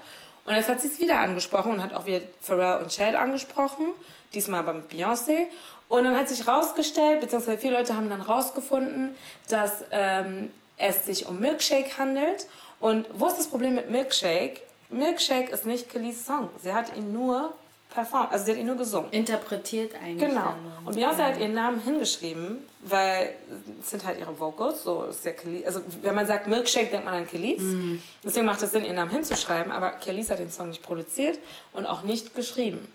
Und 0.46 0.56
jetzt 0.56 0.70
hat 0.70 0.82
sie 0.82 0.88
es 0.88 1.00
wieder 1.00 1.20
angesprochen 1.20 1.72
und 1.74 1.84
hat 1.84 1.94
auch 1.94 2.06
wieder 2.06 2.22
Pharrell 2.42 2.84
und 2.84 2.90
Chad 2.92 3.16
angesprochen. 3.16 3.88
Diesmal 4.34 4.60
aber 4.60 4.74
mit 4.74 4.92
Beyoncé. 4.92 5.48
Und 5.88 6.04
dann 6.04 6.16
hat 6.16 6.30
sich 6.30 6.48
rausgestellt, 6.48 7.22
beziehungsweise 7.22 7.58
viele 7.58 7.78
Leute 7.78 7.96
haben 7.96 8.10
dann 8.10 8.22
rausgefunden, 8.22 9.16
dass 9.50 9.84
ähm, 9.92 10.52
es 10.78 11.06
sich 11.06 11.28
um 11.28 11.40
Milkshake 11.40 11.98
handelt. 11.98 12.48
Und 12.80 13.08
wo 13.14 13.28
ist 13.28 13.38
das 13.38 13.48
Problem 13.48 13.76
mit 13.76 13.90
Milkshake? 13.90 14.62
Milkshake 14.90 15.52
ist 15.52 15.66
nicht 15.66 15.90
Kellys 15.90 16.26
Song. 16.26 16.50
Sie 16.62 16.74
hat 16.74 16.96
ihn 16.96 17.14
nur 17.14 17.54
performt, 17.96 18.32
also 18.32 18.46
sie 18.46 18.52
hat 18.52 18.60
ihn 18.60 18.68
nur 18.68 18.76
gesungen. 18.76 19.10
Interpretiert 19.12 19.96
eigentlich. 19.96 20.30
Genau. 20.30 20.54
Und 20.86 20.96
Beyoncé 20.96 21.24
hat 21.24 21.40
ihren 21.40 21.54
Namen 21.54 21.80
hingeschrieben, 21.80 22.60
weil 22.82 23.34
es 23.82 23.90
sind 23.90 24.06
halt 24.06 24.20
ihre 24.20 24.38
Vocals, 24.40 24.84
so 24.84 25.04
ist 25.06 25.24
Kelly. 25.24 25.66
Also 25.66 25.82
wenn 26.02 26.14
man 26.14 26.28
sagt 26.28 26.48
Milkshake, 26.48 26.92
denkt 26.92 27.06
man 27.06 27.16
an 27.16 27.28
Kellys. 27.28 27.62
Mm. 27.62 27.96
Deswegen 28.24 28.46
macht 28.46 28.62
es 28.62 28.72
Sinn, 28.72 28.86
ihren 28.86 28.98
Namen 28.98 29.12
hinzuschreiben, 29.12 29.72
aber 29.72 29.92
Kellys 29.92 30.30
hat 30.30 30.40
den 30.40 30.52
Song 30.52 30.70
nicht 30.70 30.84
produziert 30.84 31.40
und 31.74 31.86
auch 31.86 32.04
nicht 32.04 32.36
geschrieben. 32.36 32.88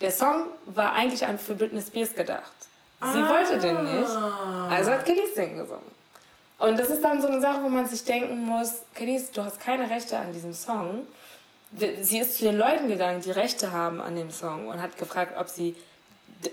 Der 0.00 0.10
Song 0.10 0.46
war 0.66 0.92
eigentlich 0.94 1.24
für 1.38 1.54
Britney 1.54 1.80
Spears 1.80 2.14
gedacht. 2.14 2.52
Sie 3.00 3.18
ah. 3.18 3.28
wollte 3.28 3.58
den 3.58 3.84
nicht, 3.84 4.10
also 4.70 4.90
hat 4.90 5.04
Kellys 5.04 5.34
den 5.34 5.58
gesungen. 5.58 5.96
Und 6.58 6.78
das 6.78 6.88
ist 6.88 7.02
dann 7.02 7.20
so 7.20 7.28
eine 7.28 7.40
Sache, 7.40 7.62
wo 7.62 7.68
man 7.68 7.86
sich 7.86 8.04
denken 8.04 8.40
muss, 8.44 8.82
Kellys, 8.94 9.30
du 9.30 9.44
hast 9.44 9.60
keine 9.60 9.90
Rechte 9.90 10.18
an 10.18 10.32
diesem 10.32 10.54
Song. 10.54 11.06
Sie 12.00 12.18
ist 12.18 12.38
zu 12.38 12.44
den 12.44 12.56
Leuten 12.56 12.88
gegangen, 12.88 13.20
die 13.20 13.30
Rechte 13.30 13.72
haben 13.72 14.00
an 14.00 14.16
dem 14.16 14.30
Song 14.30 14.68
und 14.68 14.80
hat 14.80 14.96
gefragt, 14.96 15.34
ob 15.38 15.48
sie 15.48 15.76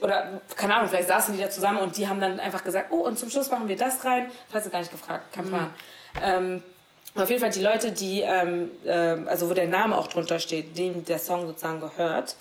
oder 0.02 0.42
keine 0.56 0.76
Ahnung, 0.76 0.90
vielleicht 0.90 1.10
saßen 1.10 1.36
die 1.36 1.42
da 1.42 1.50
zusammen 1.50 1.80
und 1.80 1.98
die 1.98 2.08
haben 2.08 2.20
dann 2.22 2.40
einfach 2.40 2.64
gesagt, 2.64 2.92
oh, 2.92 3.02
und 3.06 3.20
zum 3.20 3.30
Schluss 3.30 3.52
machen 3.52 3.68
wir 3.68 3.76
das 3.76 4.04
rein. 4.06 4.30
Ich 4.48 4.56
weiß 4.56 4.70
gar 4.72 4.80
nicht 4.80 4.92
gefragt, 4.92 5.34
kein 5.34 5.48
Plan. 5.48 5.66
Mhm. 6.16 6.22
Ähm, 6.22 6.64
auf 7.16 7.30
jeden 7.30 7.42
Fall 7.42 7.52
die 7.52 7.62
Leute, 7.62 7.92
die, 7.92 8.22
ähm, 8.22 8.72
äh, 8.86 9.18
also 9.28 9.50
wo 9.50 9.54
der 9.54 9.68
Name 9.68 9.98
auch 9.98 10.08
drunter 10.08 10.40
steht, 10.40 10.78
dem 10.78 11.06
der 11.06 11.20
Song 11.20 11.46
sozusagen 11.46 11.80
gehört, 11.80 12.36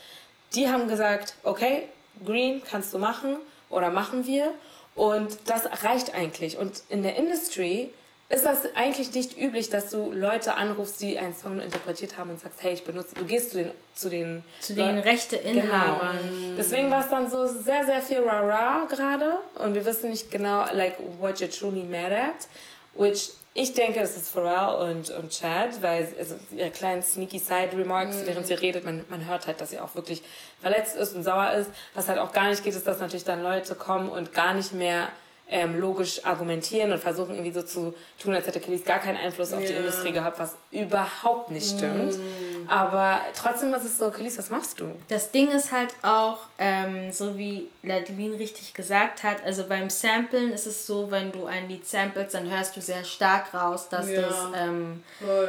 die 0.54 0.68
haben 0.68 0.88
gesagt, 0.88 1.34
okay, 1.42 1.88
Green 2.24 2.62
kannst 2.64 2.94
du 2.94 2.98
machen 2.98 3.36
oder 3.68 3.90
machen 3.90 4.26
wir. 4.26 4.52
Und 4.94 5.38
das 5.46 5.84
reicht 5.84 6.14
eigentlich. 6.14 6.58
Und 6.58 6.82
in 6.88 7.02
der 7.02 7.16
Industry 7.16 7.90
ist 8.32 8.46
das 8.46 8.74
eigentlich 8.74 9.12
nicht 9.14 9.38
üblich, 9.38 9.68
dass 9.68 9.90
du 9.90 10.10
Leute 10.10 10.54
anrufst, 10.54 11.02
die 11.02 11.18
einen 11.18 11.34
Song 11.34 11.60
interpretiert 11.60 12.16
haben 12.16 12.30
und 12.30 12.40
sagst, 12.40 12.62
hey, 12.62 12.72
ich 12.72 12.82
benutze, 12.82 13.14
du 13.14 13.24
gehst 13.26 13.50
zu 13.50 13.58
den 13.58 13.70
zu 13.94 14.08
den, 14.08 14.42
zu 14.60 14.74
den 14.74 14.98
Rechteinhabern. 14.98 16.18
Genau. 16.18 16.56
Deswegen 16.56 16.90
war 16.90 17.00
es 17.00 17.10
dann 17.10 17.30
so 17.30 17.46
sehr, 17.46 17.84
sehr 17.84 18.00
viel 18.00 18.20
Rara 18.20 18.86
gerade 18.86 19.38
und 19.62 19.74
wir 19.74 19.84
wissen 19.84 20.08
nicht 20.08 20.30
genau, 20.30 20.64
like, 20.72 20.96
what 21.20 21.36
you're 21.36 21.58
truly 21.58 21.82
mad 21.82 22.14
at, 22.14 22.48
which 22.94 23.32
ich 23.54 23.74
denke, 23.74 24.00
es 24.00 24.16
ist 24.16 24.30
Pharrell 24.30 24.90
und, 24.90 25.10
und 25.10 25.30
Chad, 25.30 25.82
weil 25.82 26.08
also 26.18 26.36
ihre 26.56 26.70
kleinen 26.70 27.02
sneaky 27.02 27.38
Side-Remarks, 27.38 28.16
mhm. 28.16 28.26
während 28.26 28.46
sie 28.46 28.54
redet, 28.54 28.86
man, 28.86 29.04
man 29.10 29.26
hört 29.26 29.46
halt, 29.46 29.60
dass 29.60 29.70
sie 29.70 29.78
auch 29.78 29.94
wirklich 29.94 30.22
verletzt 30.62 30.96
ist 30.96 31.14
und 31.14 31.22
sauer 31.22 31.52
ist. 31.52 31.68
Was 31.92 32.08
halt 32.08 32.18
auch 32.18 32.32
gar 32.32 32.48
nicht 32.48 32.64
geht, 32.64 32.74
ist, 32.74 32.86
dass 32.86 32.98
natürlich 32.98 33.24
dann 33.24 33.42
Leute 33.42 33.74
kommen 33.74 34.08
und 34.08 34.32
gar 34.32 34.54
nicht 34.54 34.72
mehr 34.72 35.08
ähm, 35.52 35.78
logisch 35.78 36.24
argumentieren 36.24 36.92
und 36.92 36.98
versuchen 36.98 37.34
irgendwie 37.34 37.52
so 37.52 37.62
zu 37.62 37.94
tun, 38.20 38.34
als 38.34 38.46
hätte 38.46 38.58
Kellys 38.58 38.84
gar 38.84 38.98
keinen 38.98 39.18
Einfluss 39.18 39.52
auf 39.52 39.60
ja. 39.60 39.68
die 39.68 39.74
Industrie 39.74 40.12
gehabt, 40.12 40.38
was 40.38 40.56
überhaupt 40.70 41.50
nicht 41.50 41.76
stimmt. 41.76 42.14
Mm. 42.14 42.68
Aber 42.68 43.20
trotzdem 43.36 43.74
ist 43.74 43.84
es 43.84 43.98
so, 43.98 44.10
Kellys, 44.10 44.38
was 44.38 44.48
machst 44.48 44.80
du? 44.80 44.86
Das 45.08 45.30
Ding 45.30 45.50
ist 45.50 45.70
halt 45.70 45.90
auch, 46.00 46.38
ähm, 46.58 47.12
so 47.12 47.36
wie 47.36 47.68
Ladwin 47.82 48.34
richtig 48.34 48.72
gesagt 48.72 49.22
hat, 49.22 49.44
also 49.44 49.64
beim 49.68 49.90
Samplen 49.90 50.52
ist 50.52 50.66
es 50.66 50.86
so, 50.86 51.10
wenn 51.10 51.30
du 51.30 51.44
ein 51.44 51.68
Lied 51.68 51.86
samples, 51.86 52.32
dann 52.32 52.50
hörst 52.50 52.74
du 52.76 52.80
sehr 52.80 53.04
stark 53.04 53.52
raus, 53.52 53.90
dass 53.90 54.08
ja. 54.08 54.22
das, 54.22 54.36
ähm, 54.56 55.02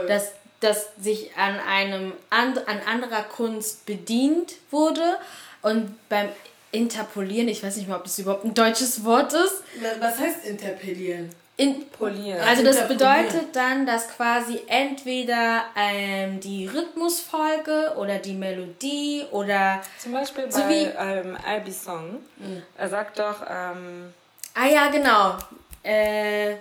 dass 0.07 0.33
dass 0.59 0.91
sich 0.97 1.35
an 1.35 1.59
einem 1.59 2.13
an, 2.29 2.57
an 2.67 2.79
anderer 2.89 3.23
Kunst 3.23 3.85
bedient 3.85 4.53
wurde 4.71 5.17
und 5.61 5.93
beim 6.07 6.29
interpolieren. 6.73 7.47
Ich 7.47 7.63
weiß 7.63 7.77
nicht 7.77 7.87
mal, 7.87 7.97
ob 7.97 8.03
das 8.03 8.19
überhaupt 8.19 8.43
ein 8.43 8.53
deutsches 8.53 9.05
Wort 9.05 9.31
ist. 9.31 9.63
Was 9.99 10.19
heißt 10.19 10.45
interpellieren? 10.45 11.29
Interpolieren. 11.55 12.41
Also 12.41 12.63
das 12.63 12.87
bedeutet 12.87 13.55
dann, 13.55 13.85
dass 13.85 14.09
quasi 14.09 14.59
entweder 14.65 15.65
ähm, 15.77 16.39
die 16.39 16.65
Rhythmusfolge 16.65 17.93
oder 17.97 18.17
die 18.17 18.33
Melodie 18.33 19.23
oder 19.31 19.81
zum 19.99 20.13
Beispiel 20.13 20.51
so 20.51 20.61
bei 20.61 20.91
ähm, 20.97 21.37
Albi 21.45 21.71
Song. 21.71 22.21
Mhm. 22.37 22.63
Er 22.75 22.89
sagt 22.89 23.19
doch. 23.19 23.41
Ähm, 23.47 24.11
ah 24.55 24.65
ja, 24.65 24.89
genau. 24.89 25.37
Äh, 25.83 26.53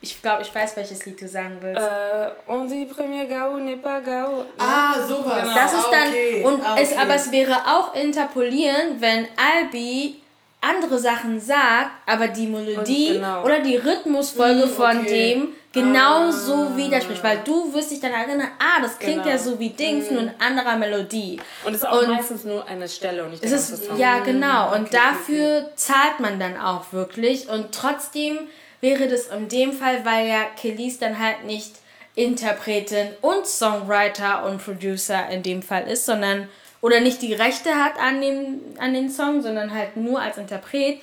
ich 0.00 0.22
glaube, 0.22 0.42
ich 0.42 0.54
weiß, 0.54 0.76
welches 0.76 1.04
Lied 1.04 1.20
du 1.20 1.26
sagen 1.26 1.58
willst. 1.60 1.82
Äh, 1.82 2.30
on 2.46 2.68
dit 2.68 2.86
premier 2.86 3.26
Gao 3.26 3.56
n'est 3.58 3.76
pas 3.76 4.00
Gao. 4.00 4.44
Ah, 4.58 4.94
sowas. 5.06 5.42
Genau. 5.42 5.54
Das 5.54 5.72
ist 5.72 5.88
dann, 5.90 6.08
okay. 6.08 6.44
und 6.44 6.64
ah, 6.64 6.72
okay. 6.74 6.82
es, 6.82 6.96
aber 6.96 7.14
es 7.14 7.32
wäre 7.32 7.56
auch 7.66 7.94
interpolieren, 7.94 9.00
wenn 9.00 9.26
Albi 9.36 10.19
andere 10.60 10.98
Sachen 10.98 11.40
sagt, 11.40 11.90
aber 12.06 12.28
die 12.28 12.46
Melodie 12.46 13.14
genau. 13.14 13.44
oder 13.44 13.60
die 13.60 13.76
Rhythmusfolge 13.76 14.66
mm, 14.66 14.70
von 14.70 15.04
dem 15.06 15.48
genau 15.72 16.28
ah. 16.28 16.32
so 16.32 16.76
widerspricht. 16.76 17.24
Weil 17.24 17.38
du 17.44 17.72
wirst 17.72 17.90
dich 17.90 18.00
dann 18.00 18.12
erinnern, 18.12 18.48
ah, 18.58 18.82
das 18.82 18.98
klingt 18.98 19.22
genau. 19.22 19.30
ja 19.30 19.38
so 19.38 19.58
wie 19.58 19.70
Dings, 19.70 20.10
mm. 20.10 20.14
nur 20.14 20.22
in 20.24 20.32
anderer 20.38 20.76
Melodie. 20.76 21.40
Und 21.64 21.74
es 21.74 21.80
ist 21.80 21.88
auch 21.88 22.02
und 22.02 22.08
meistens 22.08 22.44
nur 22.44 22.66
eine 22.66 22.88
Stelle 22.88 23.24
und 23.24 23.30
nicht 23.30 23.42
der 23.42 23.50
ganze 23.50 23.76
Song. 23.76 23.98
Ja, 23.98 24.18
genau. 24.18 24.74
Und 24.74 24.88
okay, 24.88 24.98
dafür 24.98 25.58
okay. 25.58 25.72
zahlt 25.76 26.20
man 26.20 26.38
dann 26.38 26.58
auch 26.58 26.92
wirklich. 26.92 27.48
Und 27.48 27.72
trotzdem 27.72 28.38
wäre 28.82 29.08
das 29.08 29.28
in 29.28 29.48
dem 29.48 29.72
Fall, 29.72 30.04
weil 30.04 30.28
ja 30.28 30.44
Kelis 30.56 30.98
dann 30.98 31.18
halt 31.18 31.44
nicht 31.44 31.76
Interpretin 32.14 33.08
und 33.22 33.46
Songwriter 33.46 34.44
und 34.44 34.62
Producer 34.62 35.28
in 35.30 35.42
dem 35.42 35.62
Fall 35.62 35.88
ist, 35.88 36.04
sondern 36.04 36.48
oder 36.80 37.00
nicht 37.00 37.22
die 37.22 37.34
Rechte 37.34 37.74
hat 37.74 37.98
an 37.98 38.20
dem, 38.20 38.60
an 38.78 38.94
den 38.94 39.10
Song, 39.10 39.42
sondern 39.42 39.72
halt 39.72 39.96
nur 39.96 40.20
als 40.20 40.38
Interpret, 40.38 41.00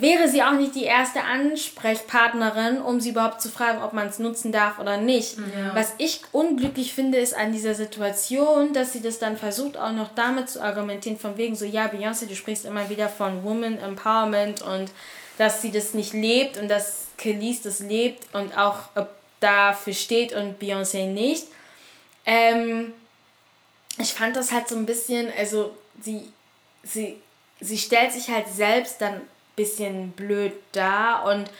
wäre 0.00 0.28
sie 0.28 0.42
auch 0.42 0.52
nicht 0.52 0.74
die 0.74 0.84
erste 0.84 1.24
Ansprechpartnerin, 1.24 2.80
um 2.80 3.00
sie 3.00 3.10
überhaupt 3.10 3.40
zu 3.42 3.48
fragen, 3.48 3.82
ob 3.82 3.92
man 3.92 4.06
es 4.06 4.18
nutzen 4.18 4.52
darf 4.52 4.78
oder 4.78 4.96
nicht. 4.96 5.38
Ja. 5.38 5.74
Was 5.74 5.94
ich 5.98 6.20
unglücklich 6.32 6.94
finde, 6.94 7.18
ist 7.18 7.34
an 7.34 7.52
dieser 7.52 7.74
Situation, 7.74 8.72
dass 8.72 8.92
sie 8.92 9.02
das 9.02 9.18
dann 9.18 9.36
versucht, 9.36 9.76
auch 9.76 9.92
noch 9.92 10.10
damit 10.14 10.48
zu 10.48 10.62
argumentieren, 10.62 11.18
von 11.18 11.36
wegen 11.36 11.56
so, 11.56 11.64
ja, 11.64 11.86
Beyoncé, 11.86 12.26
du 12.26 12.36
sprichst 12.36 12.64
immer 12.64 12.88
wieder 12.90 13.08
von 13.08 13.42
Woman 13.44 13.78
Empowerment 13.78 14.62
und 14.62 14.90
dass 15.36 15.62
sie 15.62 15.70
das 15.70 15.94
nicht 15.94 16.12
lebt 16.12 16.58
und 16.58 16.68
dass 16.68 17.06
Kelis 17.16 17.62
das 17.62 17.80
lebt 17.80 18.32
und 18.34 18.56
auch 18.56 18.76
dafür 19.40 19.94
steht 19.94 20.32
und 20.32 20.60
Beyoncé 20.60 21.06
nicht. 21.06 21.46
Ähm, 22.26 22.92
ich 24.00 24.12
fand 24.14 24.36
das 24.36 24.52
halt 24.52 24.68
so 24.68 24.76
ein 24.76 24.86
bisschen, 24.86 25.32
also 25.36 25.76
sie, 26.00 26.32
sie, 26.82 27.16
sie 27.60 27.78
stellt 27.78 28.12
sich 28.12 28.28
halt 28.28 28.46
selbst 28.48 29.00
dann 29.00 29.14
ein 29.14 29.28
bisschen 29.56 30.10
blöd 30.12 30.52
dar 30.72 31.24
und 31.26 31.50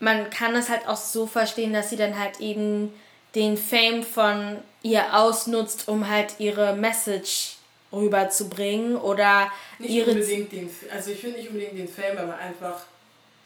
man 0.00 0.30
kann 0.30 0.54
es 0.54 0.68
halt 0.68 0.86
auch 0.88 0.96
so 0.96 1.26
verstehen, 1.26 1.72
dass 1.72 1.90
sie 1.90 1.96
dann 1.96 2.18
halt 2.18 2.40
eben 2.40 2.92
den 3.34 3.56
Fame 3.56 4.02
von 4.04 4.58
ihr 4.82 5.14
ausnutzt, 5.14 5.88
um 5.88 6.08
halt 6.08 6.34
ihre 6.38 6.74
Message 6.74 7.56
rüberzubringen 7.92 8.96
oder 8.96 9.50
nicht 9.78 9.90
ihre 9.90 10.10
unbedingt 10.12 10.52
den, 10.52 10.70
also 10.92 11.10
ich 11.10 11.20
finde 11.20 11.38
nicht 11.38 11.48
unbedingt 11.50 11.78
den 11.78 11.88
Fame, 11.88 12.16
aber 12.18 12.36
einfach 12.36 12.80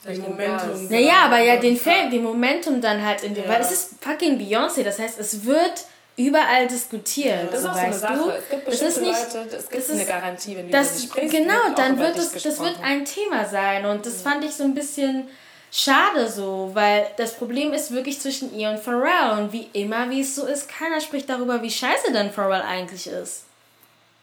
Den 0.07 0.21
Momentum. 0.21 0.89
Naja, 0.89 1.25
aber 1.27 1.39
ja, 1.41 1.57
den 1.57 1.77
Film, 1.77 2.11
den 2.11 2.23
Momentum 2.25 2.81
dann 2.81 3.05
halt 3.05 3.23
in 3.23 3.35
dem, 3.35 3.45
Ja. 3.45 3.51
weil 3.51 3.61
es 3.61 3.71
ist 3.73 3.95
fucking 4.01 4.39
Beyoncé, 4.39 4.83
das 4.83 4.99
heißt, 4.99 5.19
es 5.19 5.45
wird 5.45 5.85
überall 6.17 6.67
diskutiert. 6.69 7.53
Das 7.53 7.61
ist 7.61 7.67
auch 7.67 7.75
so 7.75 7.81
eine 7.81 7.95
Sache. 7.95 8.15
du? 8.15 8.31
Es 8.31 8.49
gibt 8.49 8.69
das 8.69 8.75
ist 8.75 8.81
bestimmte 8.81 9.11
nicht, 9.11 9.35
Leute, 9.35 9.57
es 9.57 9.69
gibt 9.69 9.89
das 9.89 9.91
eine 9.91 10.05
Garantie, 10.05 10.57
wenn 10.57 10.67
du 10.67 10.73
das, 10.73 10.99
sie 10.99 11.07
sprichst. 11.07 11.35
genau, 11.35 11.75
dann 11.77 11.99
wird 11.99 12.17
es, 12.17 12.33
das 12.33 12.61
wird 12.61 12.77
ein 12.83 13.05
Thema 13.05 13.45
sein 13.47 13.87
und 13.87 14.05
das 14.05 14.23
fand 14.23 14.45
ich 14.45 14.53
so 14.53 14.65
ein 14.65 14.75
bisschen 14.75 15.29
schade 15.71 16.29
so, 16.31 16.71
weil 16.75 17.07
das 17.17 17.35
Problem 17.35 17.73
ist 17.73 17.93
wirklich 17.93 18.21
zwischen 18.21 18.55
ihr 18.57 18.71
und 18.71 18.79
Pharrell 18.79 19.39
und 19.39 19.53
wie 19.53 19.71
immer, 19.73 20.11
wie 20.11 20.21
es 20.21 20.35
so 20.35 20.47
ist, 20.47 20.69
keiner 20.69 21.01
spricht 21.01 21.31
darüber, 21.31 21.63
wie 21.63 21.71
scheiße 21.71 22.13
denn 22.13 22.31
Pharrell 22.31 22.63
eigentlich 22.63 23.07
ist. 23.07 23.45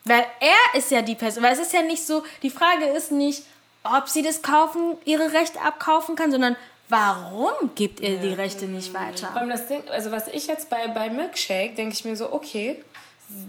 Weil 0.05 0.25
er 0.39 0.77
ist 0.79 0.91
ja 0.91 1.01
die 1.01 1.15
Person, 1.15 1.43
weil 1.43 1.53
es 1.53 1.59
ist 1.59 1.73
ja 1.73 1.81
nicht 1.81 2.05
so, 2.05 2.23
die 2.43 2.49
Frage 2.49 2.85
ist 2.85 3.11
nicht, 3.11 3.43
ob 3.83 4.07
sie 4.07 4.21
das 4.21 4.41
kaufen, 4.41 4.97
ihre 5.05 5.33
Rechte 5.33 5.59
abkaufen 5.59 6.15
kann, 6.15 6.31
sondern 6.31 6.55
warum 6.89 7.53
gibt 7.75 7.99
ihr 8.01 8.17
die 8.17 8.33
Rechte 8.33 8.65
nicht 8.65 8.91
Vor 8.91 8.99
weiter? 9.01 9.35
allem 9.35 9.49
das 9.49 9.67
Ding, 9.67 9.81
also 9.89 10.11
was 10.11 10.27
ich 10.27 10.47
jetzt 10.47 10.69
bei, 10.69 10.87
bei 10.87 11.09
Milkshake, 11.09 11.75
denke 11.75 11.93
ich 11.93 12.03
mir 12.05 12.15
so, 12.15 12.33
okay, 12.33 12.83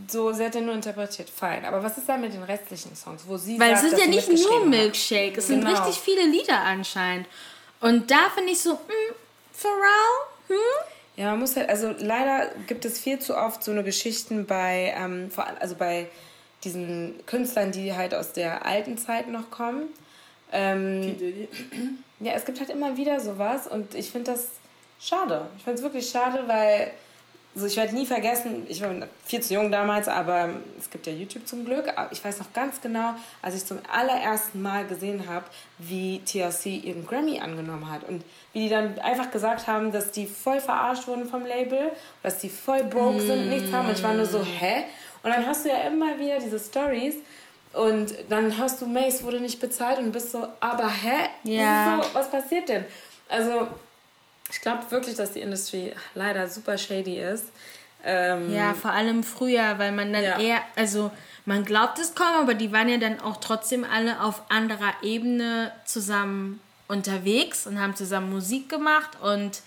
so 0.08 0.32
sie 0.32 0.44
hat 0.44 0.54
nur 0.56 0.74
interpretiert, 0.74 1.30
fein. 1.30 1.64
Aber 1.64 1.82
was 1.82 1.96
ist 1.98 2.08
da 2.08 2.16
mit 2.18 2.34
den 2.34 2.42
restlichen 2.42 2.94
Songs, 2.94 3.22
wo 3.26 3.36
sie 3.38 3.58
Weil 3.58 3.72
es 3.72 3.80
sagt, 3.80 3.90
sind 3.90 3.98
dass 3.98 4.06
ja 4.06 4.10
nicht 4.10 4.28
nur 4.28 4.36
mitgeschrieben 4.36 4.62
hat? 4.72 4.78
Milkshake, 4.80 5.38
es 5.38 5.46
sind 5.46 5.64
Genau. 5.64 5.82
richtig 5.84 6.00
viele 6.02 6.26
Lieder 6.26 6.60
anscheinend. 6.60 7.26
Und 7.80 8.10
da 8.10 8.28
finde 8.34 8.52
ich 8.52 8.60
so, 8.60 8.72
hm, 8.72 9.14
Pharrell, 9.54 9.78
hm? 10.48 10.56
Ja, 11.16 11.30
man 11.30 11.40
muss 11.40 11.56
halt, 11.56 11.68
also 11.68 11.94
leider 11.98 12.50
gibt 12.66 12.84
es 12.84 12.98
viel 12.98 13.18
zu 13.18 13.36
oft 13.36 13.64
so 13.64 13.70
eine 13.70 13.82
Geschichten 13.84 14.46
bei, 14.46 14.94
ähm, 14.96 15.30
vor 15.30 15.46
allem, 15.46 15.56
also 15.60 15.74
bei 15.74 16.06
diesen 16.64 17.14
Künstlern, 17.26 17.72
die 17.72 17.94
halt 17.94 18.14
aus 18.14 18.32
der 18.32 18.66
alten 18.66 18.98
Zeit 18.98 19.28
noch 19.28 19.50
kommen. 19.50 19.84
Ähm, 20.52 21.16
ja, 22.20 22.32
es 22.32 22.44
gibt 22.44 22.60
halt 22.60 22.70
immer 22.70 22.96
wieder 22.96 23.18
sowas 23.20 23.66
und 23.66 23.94
ich 23.94 24.10
finde 24.10 24.32
das 24.32 24.48
schade. 25.00 25.46
Ich 25.56 25.64
finde 25.64 25.78
es 25.78 25.82
wirklich 25.82 26.08
schade, 26.08 26.44
weil 26.46 26.92
also 27.54 27.66
ich 27.66 27.76
werde 27.76 27.94
nie 27.94 28.06
vergessen, 28.06 28.64
ich 28.68 28.80
war 28.80 28.90
viel 29.24 29.40
zu 29.40 29.54
jung 29.54 29.72
damals, 29.72 30.06
aber 30.06 30.50
es 30.78 30.88
gibt 30.88 31.08
ja 31.08 31.12
YouTube 31.12 31.48
zum 31.48 31.64
Glück. 31.64 31.92
Aber 31.96 32.12
Ich 32.12 32.24
weiß 32.24 32.38
noch 32.38 32.52
ganz 32.52 32.80
genau, 32.80 33.14
als 33.42 33.56
ich 33.56 33.66
zum 33.66 33.78
allerersten 33.92 34.62
Mal 34.62 34.86
gesehen 34.86 35.28
habe, 35.28 35.46
wie 35.78 36.20
TLC 36.20 36.84
ihren 36.84 37.04
Grammy 37.06 37.40
angenommen 37.40 37.90
hat 37.90 38.04
und 38.08 38.24
wie 38.52 38.60
die 38.60 38.68
dann 38.68 38.96
einfach 39.00 39.32
gesagt 39.32 39.66
haben, 39.66 39.90
dass 39.90 40.12
die 40.12 40.26
voll 40.26 40.60
verarscht 40.60 41.08
wurden 41.08 41.26
vom 41.26 41.44
Label, 41.44 41.90
dass 42.22 42.38
die 42.38 42.48
voll 42.48 42.84
broke 42.84 43.20
sind, 43.20 43.48
nichts 43.48 43.72
haben. 43.72 43.88
Und 43.88 43.98
ich 43.98 44.02
war 44.04 44.14
nur 44.14 44.26
so, 44.26 44.44
hä? 44.44 44.84
Und 45.22 45.30
dann 45.34 45.44
hast 45.44 45.64
du 45.64 45.70
ja 45.70 45.88
immer 45.88 46.18
wieder 46.18 46.38
diese 46.38 46.58
Stories 46.58 47.16
und 47.72 48.14
dann 48.28 48.56
hörst 48.58 48.80
du, 48.82 48.86
Mace 48.86 49.22
wurde 49.22 49.40
nicht 49.40 49.60
bezahlt 49.60 49.98
und 49.98 50.12
bist 50.12 50.32
so, 50.32 50.48
aber 50.60 50.88
hä? 50.88 51.28
Ja. 51.44 52.02
So, 52.02 52.14
was 52.14 52.30
passiert 52.30 52.68
denn? 52.68 52.84
Also 53.28 53.68
ich 54.50 54.60
glaube 54.60 54.90
wirklich, 54.90 55.14
dass 55.16 55.32
die 55.32 55.40
Industrie 55.40 55.92
leider 56.14 56.48
super 56.48 56.76
shady 56.76 57.20
ist. 57.20 57.44
Ähm, 58.04 58.52
Ja, 58.52 58.74
vor 58.74 58.90
allem 58.92 59.22
früher, 59.22 59.78
weil 59.78 59.92
man 59.92 60.12
dann 60.12 60.24
Ja. 60.24 60.38
eher, 60.40 60.60
also 60.74 61.10
man 61.44 61.64
glaubt 61.64 61.98
es 61.98 62.14
kaum, 62.14 62.34
aber 62.42 62.54
die 62.54 62.72
waren 62.72 62.88
ja 62.88 62.96
dann 62.98 63.20
auch 63.20 63.36
trotzdem 63.36 63.84
alle 63.84 64.20
auf 64.22 64.42
anderer 64.50 64.92
Ebene 65.02 65.70
zusammen 65.84 66.60
unterwegs 66.88 67.66
und 67.66 67.80
haben 67.80 67.94
zusammen 67.94 68.30
Musik 68.30 68.68
gemacht 68.68 69.10
und 69.22 69.60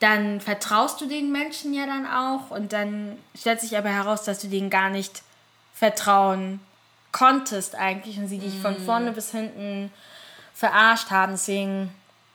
dann 0.00 0.40
vertraust 0.40 1.00
du 1.00 1.06
den 1.06 1.30
Menschen 1.32 1.72
ja 1.72 1.86
dann 1.86 2.06
auch 2.06 2.50
und 2.50 2.72
dann 2.72 3.16
stellt 3.38 3.60
sich 3.60 3.78
aber 3.78 3.88
heraus, 3.88 4.24
dass 4.24 4.40
du 4.40 4.48
denen 4.48 4.68
gar 4.68 4.90
nicht 4.90 5.22
vertrauen 5.74 6.60
konntest 7.16 7.74
eigentlich 7.74 8.18
und 8.18 8.28
sie 8.28 8.38
dich 8.38 8.58
von 8.60 8.76
vorne 8.84 9.12
bis 9.12 9.30
hinten 9.30 9.90
verarscht 10.54 11.10
haben. 11.10 11.32
Deswegen, 11.32 11.94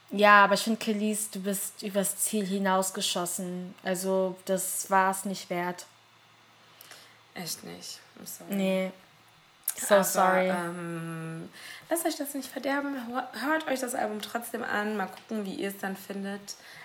ja, 0.09 0.43
aber 0.43 0.55
ich 0.55 0.61
finde, 0.61 0.79
Kelis, 0.79 1.29
du 1.29 1.39
bist 1.41 1.83
übers 1.83 2.17
Ziel 2.17 2.45
hinausgeschossen. 2.45 3.75
Also, 3.83 4.35
das 4.45 4.89
war 4.89 5.11
es 5.11 5.25
nicht 5.25 5.49
wert. 5.49 5.85
Echt 7.33 7.63
nicht. 7.63 7.99
I'm 8.19 8.25
sorry. 8.27 8.55
Nee. 8.55 8.91
So 9.77 9.95
Aber, 9.95 10.03
sorry. 10.03 10.49
Ähm, 10.49 11.49
lasst 11.89 12.05
euch 12.05 12.17
das 12.17 12.33
nicht 12.33 12.49
verderben. 12.51 12.95
Hör- 13.07 13.29
Hört 13.41 13.67
euch 13.67 13.79
das 13.79 13.95
Album 13.95 14.21
trotzdem 14.21 14.63
an. 14.63 14.97
Mal 14.97 15.07
gucken, 15.07 15.45
wie 15.45 15.53
ihr 15.55 15.69
es 15.69 15.77
dann 15.77 15.95
findet. 15.95 16.41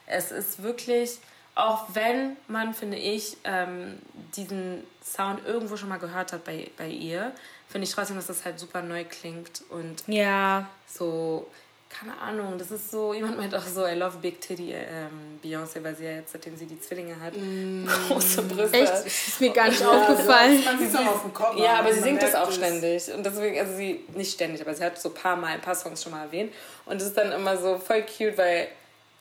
Es 0.06 0.30
ist 0.30 0.62
wirklich, 0.62 1.18
auch 1.56 1.86
wenn 1.94 2.36
man, 2.46 2.74
finde 2.74 2.96
ich, 2.96 3.36
ähm, 3.44 3.98
diesen 4.36 4.84
Sound 5.02 5.44
irgendwo 5.44 5.76
schon 5.76 5.88
mal 5.88 5.98
gehört 5.98 6.32
hat 6.32 6.44
bei, 6.44 6.70
bei 6.76 6.88
ihr, 6.88 7.32
finde 7.76 7.88
ich 7.88 7.94
trotzdem, 7.94 8.16
dass 8.16 8.28
das 8.28 8.42
halt 8.46 8.58
super 8.58 8.80
neu 8.80 9.04
klingt 9.04 9.62
und 9.68 10.02
ja. 10.06 10.66
so, 10.86 11.46
keine 11.90 12.18
Ahnung, 12.18 12.56
das 12.56 12.70
ist 12.70 12.90
so, 12.90 13.12
jemand 13.12 13.36
meint 13.36 13.54
auch 13.54 13.66
so, 13.66 13.86
I 13.86 13.92
love 13.92 14.16
Big 14.16 14.40
Titty 14.40 14.72
ähm, 14.72 15.38
Beyoncé, 15.44 15.84
weil 15.84 15.94
sie 15.94 16.04
ja 16.04 16.12
jetzt, 16.12 16.32
seitdem 16.32 16.56
sie 16.56 16.64
die 16.64 16.80
Zwillinge 16.80 17.20
hat, 17.20 17.34
große 18.08 18.44
Brüste 18.44 18.78
Echt? 18.78 19.04
ist 19.04 19.40
mir 19.42 19.52
gar 19.52 19.68
nicht 19.68 19.84
aufgefallen. 19.84 20.64
Man 20.64 20.78
sieht 20.78 20.88
es 20.88 20.94
auch 20.94 21.06
auf 21.06 21.20
dem 21.20 21.34
Cover. 21.34 21.62
Ja, 21.62 21.80
aber 21.80 21.92
sie 21.92 22.00
singt 22.00 22.22
das 22.22 22.34
auch 22.34 22.48
es. 22.48 22.54
ständig. 22.54 23.12
Und 23.12 23.26
deswegen, 23.26 23.58
also 23.58 23.76
sie, 23.76 24.06
nicht 24.14 24.32
ständig, 24.32 24.62
aber 24.62 24.74
sie 24.74 24.82
hat 24.82 24.98
so 24.98 25.10
ein 25.10 25.14
paar 25.14 25.36
Mal 25.36 25.48
ein 25.48 25.60
paar 25.60 25.74
Songs 25.74 26.02
schon 26.02 26.12
mal 26.12 26.24
erwähnt. 26.24 26.54
Und 26.86 27.02
es 27.02 27.08
ist 27.08 27.18
dann 27.18 27.30
immer 27.30 27.58
so 27.58 27.76
voll 27.76 28.06
cute, 28.06 28.38
weil 28.38 28.68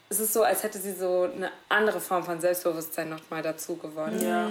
es 0.07 0.21
ist 0.21 0.31
so, 0.31 0.43
als 0.43 0.63
hätte 0.63 0.79
sie 0.79 0.93
so 0.93 1.23
eine 1.23 1.51
andere 1.67 1.99
Form 1.99 2.23
von 2.23 2.39
Selbstbewusstsein 2.39 3.09
nochmal 3.09 3.41
dazu 3.41 3.75
gewonnen. 3.75 4.25
Ja. 4.25 4.47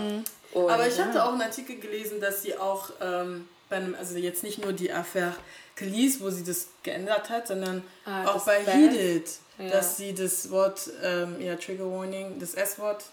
Und, 0.53 0.71
Aber 0.71 0.87
ich 0.87 1.01
hatte 1.01 1.25
auch 1.25 1.33
einen 1.33 1.41
Artikel 1.41 1.81
gelesen, 1.81 2.21
dass 2.21 2.43
sie 2.43 2.55
auch 2.59 2.91
ähm, 3.01 3.49
einem, 3.71 3.95
also 3.95 4.17
jetzt 4.17 4.43
nicht 4.43 4.59
nur 4.63 4.73
die 4.73 4.93
Affäre 4.93 5.35
Kelis, 5.77 6.21
wo 6.21 6.31
sie 6.31 6.45
das 6.45 6.69
geändert 6.83 7.31
hat, 7.31 7.49
sondern 7.49 7.83
Ah, 8.05 8.27
auch 8.27 8.45
bei 8.45 8.61
Bad. 8.63 8.75
Heated, 8.75 9.29
Ja. 9.59 9.69
dass 9.71 9.97
sie 9.97 10.15
das 10.15 10.51
Wort, 10.51 10.89
ähm, 11.03 11.41
ja, 11.41 11.57
Trigger 11.57 11.91
Warning, 11.91 12.39
das 12.39 12.55
S-Wort, 12.55 13.05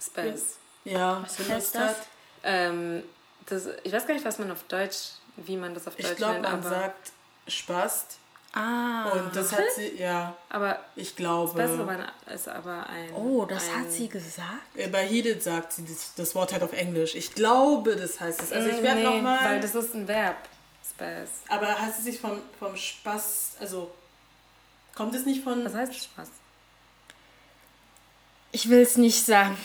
Space. 0.00 0.56
ja, 0.84 1.22
Was 1.22 1.34
benutzt 1.34 1.74
das? 1.74 1.82
hat. 1.90 1.96
Ähm, 2.44 3.02
das, 3.46 3.66
ich 3.82 3.92
weiß 3.92 4.06
gar 4.06 4.14
nicht, 4.14 4.24
was 4.24 4.38
man 4.38 4.50
auf 4.52 4.62
Deutsch, 4.68 5.10
wie 5.36 5.56
man 5.56 5.74
das 5.74 5.86
auf 5.88 5.96
Deutsch 5.96 6.10
Ich 6.10 6.16
glaube, 6.16 6.34
nennt, 6.34 6.44
man 6.44 6.54
aber, 6.60 6.68
sagt 6.70 7.12
Spast. 7.48 8.18
Ah. 8.52 9.10
Und 9.12 9.36
das 9.36 9.52
hat 9.52 9.62
sie, 9.76 9.96
ja, 9.96 10.34
aber 10.48 10.80
ich 10.96 11.14
glaube. 11.14 11.62
aber 11.62 11.88
ein, 11.92 12.34
ist 12.34 12.48
aber 12.48 12.84
ein 12.88 13.12
oh, 13.14 13.44
das 13.44 13.68
ein, 13.68 13.80
hat 13.82 13.92
sie 13.92 14.08
gesagt? 14.08 14.76
Äh, 14.76 14.88
Bei 14.88 15.06
Heated 15.06 15.40
sagt 15.40 15.72
sie 15.72 15.84
das, 15.84 16.14
das 16.16 16.34
Wort 16.34 16.52
halt 16.52 16.64
auf 16.64 16.72
Englisch. 16.72 17.14
Ich 17.14 17.32
glaube, 17.34 17.94
das 17.94 18.18
heißt 18.18 18.42
es. 18.42 18.52
Also 18.52 18.68
ich 18.68 18.82
werde 18.82 19.00
Mm, 19.00 19.04
nee, 19.04 19.16
nochmal. 19.16 19.44
weil 19.44 19.60
das 19.60 19.74
ist 19.76 19.94
ein 19.94 20.08
Verb. 20.08 20.36
Space. 20.88 21.28
Aber 21.48 21.78
heißt 21.80 21.98
es 22.00 22.04
sich 22.06 22.20
vom, 22.20 22.40
vom 22.58 22.76
Spaß, 22.76 23.52
also 23.60 23.90
kommt 24.96 25.14
es 25.14 25.24
nicht 25.26 25.44
von. 25.44 25.64
Was 25.64 25.74
heißt 25.74 25.94
Spaß? 25.94 26.28
Ich 28.52 28.68
will 28.68 28.80
es 28.80 28.96
nicht 28.96 29.24
sagen. 29.24 29.56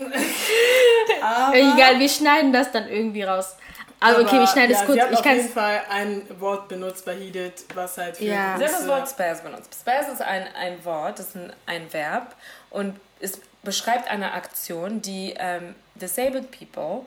Aber, 1.21 1.55
Egal, 1.57 1.99
wir 1.99 2.09
schneiden 2.09 2.53
das 2.53 2.71
dann 2.71 2.89
irgendwie 2.89 3.23
raus. 3.25 3.57
Aber, 4.05 4.21
okay, 4.23 4.39
wir 4.41 4.47
schneiden 4.47 4.71
ja, 4.73 4.81
es 4.81 4.87
kurz. 4.87 4.95
Sie 4.97 5.03
hat 5.03 5.11
Ich 5.13 5.17
auf 5.19 5.23
kann 5.25 5.37
jeden 5.37 5.49
Fall 5.49 5.81
ein 5.91 6.41
Wort 6.41 6.69
benutzt 6.69 7.05
bei 7.05 7.15
Heated, 7.17 7.65
was 7.75 7.97
halt 7.99 8.17
für 8.17 8.25
Ja. 8.25 8.57
Sie 8.59 8.65
hat 8.65 8.73
das 8.73 8.87
Wort 8.89 9.09
Spaz 9.09 9.43
benutzt. 9.43 9.75
Spaz 9.81 10.09
ist 10.09 10.23
ein, 10.23 10.47
ein 10.55 10.85
Wort, 10.85 11.19
das 11.19 11.29
ist 11.29 11.37
ein, 11.37 11.53
ein 11.67 11.93
Verb 11.93 12.35
und 12.71 12.99
es 13.21 13.41
beschreibt 13.63 14.11
eine 14.11 14.33
Aktion, 14.33 15.01
die 15.01 15.35
ähm, 15.39 15.75
disabled 15.95 16.51
people, 16.51 17.01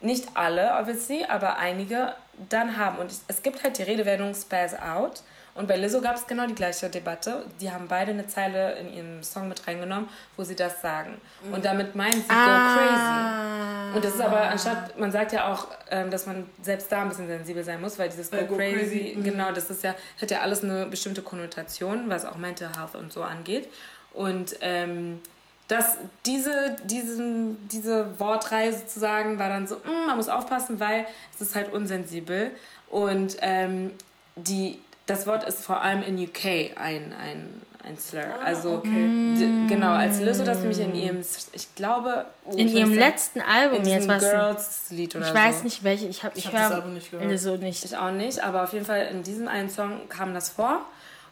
nicht 0.00 0.28
alle, 0.34 0.76
obviously, 0.80 1.24
aber 1.28 1.58
einige 1.58 2.14
dann 2.48 2.76
haben. 2.76 2.98
Und 2.98 3.10
es- 3.12 3.22
es 3.28 3.42
gibt 3.42 3.62
halt 3.62 3.78
die 3.78 3.84
Redewendung 3.84 4.34
Spaz 4.34 4.74
out. 4.74 5.22
Und 5.54 5.68
bei 5.68 5.76
Lizzo 5.76 6.00
gab 6.00 6.16
es 6.16 6.26
genau 6.26 6.46
die 6.46 6.54
gleiche 6.54 6.88
Debatte. 6.88 7.44
Die 7.60 7.70
haben 7.70 7.86
beide 7.86 8.12
eine 8.12 8.26
Zeile 8.26 8.72
in 8.78 8.92
ihrem 8.94 9.22
Song 9.22 9.48
mit 9.48 9.66
reingenommen, 9.66 10.08
wo 10.36 10.44
sie 10.44 10.56
das 10.56 10.80
sagen. 10.80 11.20
Und 11.52 11.64
damit 11.64 11.94
meinen 11.94 12.22
sie 12.22 12.30
Ah. 12.30 12.56
go 12.56 12.78
crazy. 12.78 13.96
Und 13.96 14.04
das 14.04 14.14
ist 14.14 14.20
aber, 14.22 14.40
anstatt, 14.48 14.98
man 14.98 15.12
sagt 15.12 15.32
ja 15.32 15.52
auch, 15.52 15.66
ähm, 15.90 16.10
dass 16.10 16.24
man 16.26 16.48
selbst 16.62 16.90
da 16.90 17.02
ein 17.02 17.10
bisschen 17.10 17.26
sensibel 17.26 17.62
sein 17.62 17.80
muss, 17.82 17.98
weil 17.98 18.08
dieses 18.08 18.30
Go, 18.30 18.38
Go 18.46 18.56
crazy, 18.56 18.78
Crazy, 18.78 19.14
mhm. 19.16 19.24
genau, 19.24 19.52
das 19.52 19.68
ist 19.68 19.82
ja, 19.82 19.94
hat 20.20 20.30
ja 20.30 20.40
alles 20.40 20.64
eine 20.64 20.86
bestimmte 20.86 21.20
Konnotation, 21.20 22.08
was 22.08 22.24
auch 22.24 22.36
Mental 22.36 22.70
Health 22.74 22.94
und 22.94 23.12
so 23.12 23.22
angeht. 23.22 23.68
Und 24.14 24.56
ähm, 24.62 25.20
das, 25.68 25.98
diese, 26.24 26.76
diesen, 26.84 27.68
diese 27.68 28.18
Wortreihe 28.18 28.72
sozusagen 28.72 29.38
war 29.38 29.50
dann 29.50 29.66
so, 29.66 29.76
mm, 29.76 30.06
man 30.06 30.16
muss 30.16 30.28
aufpassen, 30.30 30.80
weil 30.80 31.06
es 31.34 31.42
ist 31.42 31.54
halt 31.54 31.72
unsensibel. 31.72 32.50
Und 32.88 33.36
ähm, 33.40 33.90
die, 34.36 34.80
das 35.06 35.26
Wort 35.26 35.44
ist 35.44 35.64
vor 35.64 35.80
allem 35.80 36.02
in 36.02 36.18
UK 36.22 36.76
ein, 36.76 37.12
ein, 37.12 37.62
ein 37.84 37.98
Slur. 37.98 38.22
also 38.44 38.74
okay. 38.74 39.66
genau, 39.68 39.92
als 39.92 40.20
Lizzo 40.20 40.44
das 40.44 40.58
nämlich 40.60 40.78
in 40.80 40.94
ihrem, 40.94 41.20
ich 41.52 41.74
glaube, 41.74 42.26
oh, 42.44 42.52
in 42.56 42.68
ich 42.68 42.74
ihrem 42.74 42.94
letzten 42.94 43.40
Album 43.40 43.80
in 43.80 43.86
jetzt 43.88 44.08
was. 44.08 44.22
Girls-Lied 44.22 45.16
oder 45.16 45.24
Ich 45.26 45.32
so. 45.32 45.38
weiß 45.38 45.64
nicht 45.64 45.82
welche. 45.84 46.06
Ich 46.06 46.22
habe 46.22 46.38
ich, 46.38 46.44
Ich 46.44 46.46
hab 46.46 46.54
das 46.54 46.70
höre 46.70 46.76
Album 46.76 46.94
nicht 46.94 47.10
gehört. 47.10 47.38
so 47.40 47.56
nicht. 47.56 47.84
Ich 47.84 47.96
auch 47.96 48.12
nicht, 48.12 48.40
aber 48.42 48.62
auf 48.62 48.72
jeden 48.72 48.84
Fall 48.84 49.08
in 49.10 49.22
diesem 49.22 49.48
einen 49.48 49.68
Song 49.70 50.08
kam 50.08 50.34
das 50.34 50.50
vor. 50.50 50.80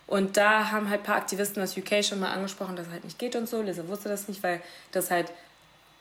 Und 0.07 0.37
da 0.37 0.73
haben 0.73 0.91
halt 0.91 1.03
ein 1.03 1.05
paar 1.05 1.17
Aktivisten 1.17 1.63
aus 1.63 1.77
UK 1.77 2.05
schon 2.05 2.19
mal 2.19 2.33
angesprochen, 2.33 2.75
dass 2.75 2.87
es 2.89 2.93
halt 2.93 3.05
nicht 3.05 3.19
geht 3.21 3.37
und 3.37 3.49
so. 3.49 3.63
Lisa 3.63 3.87
wusste 3.87 4.09
das 4.09 4.27
nicht, 4.27 4.43
weil 4.43 4.61
das 4.91 5.13
halt 5.13 5.31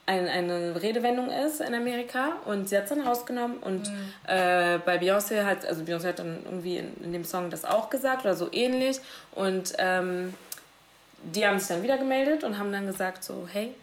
ein, 0.10 0.28
eine 0.28 0.82
Redewendung 0.82 1.30
ist 1.30 1.62
in 1.62 1.76
Amerika 1.76 2.34
und 2.46 2.68
sie 2.68 2.76
hat 2.76 2.86
es 2.86 2.90
dann 2.90 3.02
rausgenommen 3.02 3.58
und 3.58 3.88
äh, 4.28 4.80
bei 4.80 4.98
Beyoncé 4.98 5.46
hat, 5.46 5.66
also 5.66 5.84
Beyoncé 5.84 6.08
hat 6.08 6.20
dann 6.20 6.40
irgendwie 6.46 6.78
in, 6.78 7.04
in 7.04 7.14
dem 7.14 7.24
Song 7.24 7.52
das 7.52 7.64
auch 7.64 7.92
gesagt 7.92 8.26
oder 8.26 8.36
so 8.36 8.50
ähnlich 8.52 9.00
und 9.36 9.74
ähm, 9.78 10.34
die 11.22 11.46
haben 11.46 11.60
sich 11.60 11.68
dann 11.68 11.84
wieder 11.84 11.98
gemeldet 12.00 12.44
und 12.44 12.58
haben 12.58 12.72
dann 12.72 12.88
gesagt 12.88 13.24
so, 13.24 13.48
hey, 13.52 13.76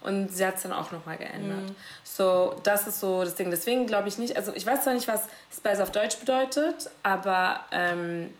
und 0.00 0.34
sie 0.34 0.44
hat 0.44 0.56
es 0.56 0.62
dann 0.62 0.72
auch 0.72 0.90
nochmal 0.90 1.16
geändert. 1.18 1.70
So, 2.02 2.60
das 2.62 2.86
ist 2.86 3.00
so 3.00 3.22
das 3.24 3.36
Ding. 3.36 3.50
Deswegen 3.50 3.86
glaube 3.86 4.08
ich 4.08 4.18
nicht, 4.18 4.36
also 4.36 4.52
ich 4.54 4.66
weiß 4.66 4.82
zwar 4.84 4.92
nicht, 4.92 5.08
was 5.08 5.28
Spice 5.56 5.80
auf 5.80 5.92
Deutsch 5.92 6.18
bedeutet, 6.18 6.90
aber 7.02 7.60
ähm, 7.70 8.30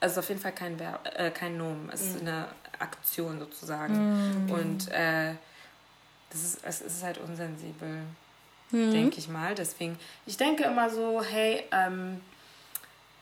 es 0.00 0.12
ist 0.12 0.18
auf 0.18 0.28
jeden 0.28 0.40
Fall 0.40 0.52
kein, 0.52 0.78
Verb, 0.78 1.06
äh, 1.16 1.30
kein 1.30 1.58
Nomen. 1.58 1.90
Es 1.92 2.00
ist 2.02 2.20
eine 2.20 2.46
Aktion 2.78 3.38
sozusagen. 3.40 3.94
Und 4.50 4.90
äh, 4.90 5.34
das 6.32 6.42
ist, 6.42 6.60
es 6.64 6.80
ist 6.80 7.02
halt 7.02 7.18
unsensibel, 7.18 8.00
denke 8.70 9.18
ich 9.18 9.28
mal. 9.28 9.54
Deswegen, 9.54 9.98
ich 10.24 10.36
denke 10.36 10.64
immer 10.64 10.88
so, 10.88 11.22
hey, 11.22 11.64
ähm, 11.72 12.20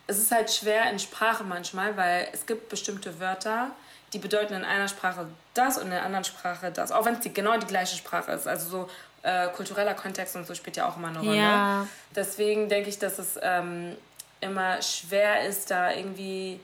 es 0.06 0.18
ist 0.18 0.30
halt 0.30 0.50
schwer 0.50 0.90
in 0.90 0.98
Sprache 0.98 1.44
manchmal, 1.44 1.96
weil 1.96 2.28
es 2.32 2.46
gibt 2.46 2.68
bestimmte 2.68 3.20
Wörter, 3.20 3.70
die 4.12 4.18
bedeuten 4.18 4.54
in 4.54 4.64
einer 4.64 4.88
Sprache 4.88 5.26
das 5.54 5.78
und 5.78 5.84
in 5.84 5.90
der 5.90 6.04
anderen 6.04 6.24
Sprache 6.24 6.70
das. 6.70 6.92
Auch 6.92 7.04
wenn 7.04 7.14
es 7.14 7.20
die, 7.20 7.32
genau 7.32 7.56
die 7.58 7.66
gleiche 7.66 7.96
Sprache 7.96 8.32
ist. 8.32 8.46
Also 8.46 8.68
so 8.68 8.90
äh, 9.22 9.48
kultureller 9.48 9.94
Kontext 9.94 10.34
und 10.36 10.46
so 10.46 10.54
spielt 10.54 10.76
ja 10.76 10.88
auch 10.88 10.96
immer 10.96 11.08
eine 11.08 11.20
Rolle. 11.20 11.36
Ja. 11.36 11.86
Deswegen 12.14 12.68
denke 12.68 12.88
ich, 12.88 12.98
dass 12.98 13.18
es 13.18 13.38
ähm, 13.42 13.96
immer 14.40 14.80
schwer 14.82 15.46
ist, 15.46 15.70
da 15.70 15.92
irgendwie 15.92 16.60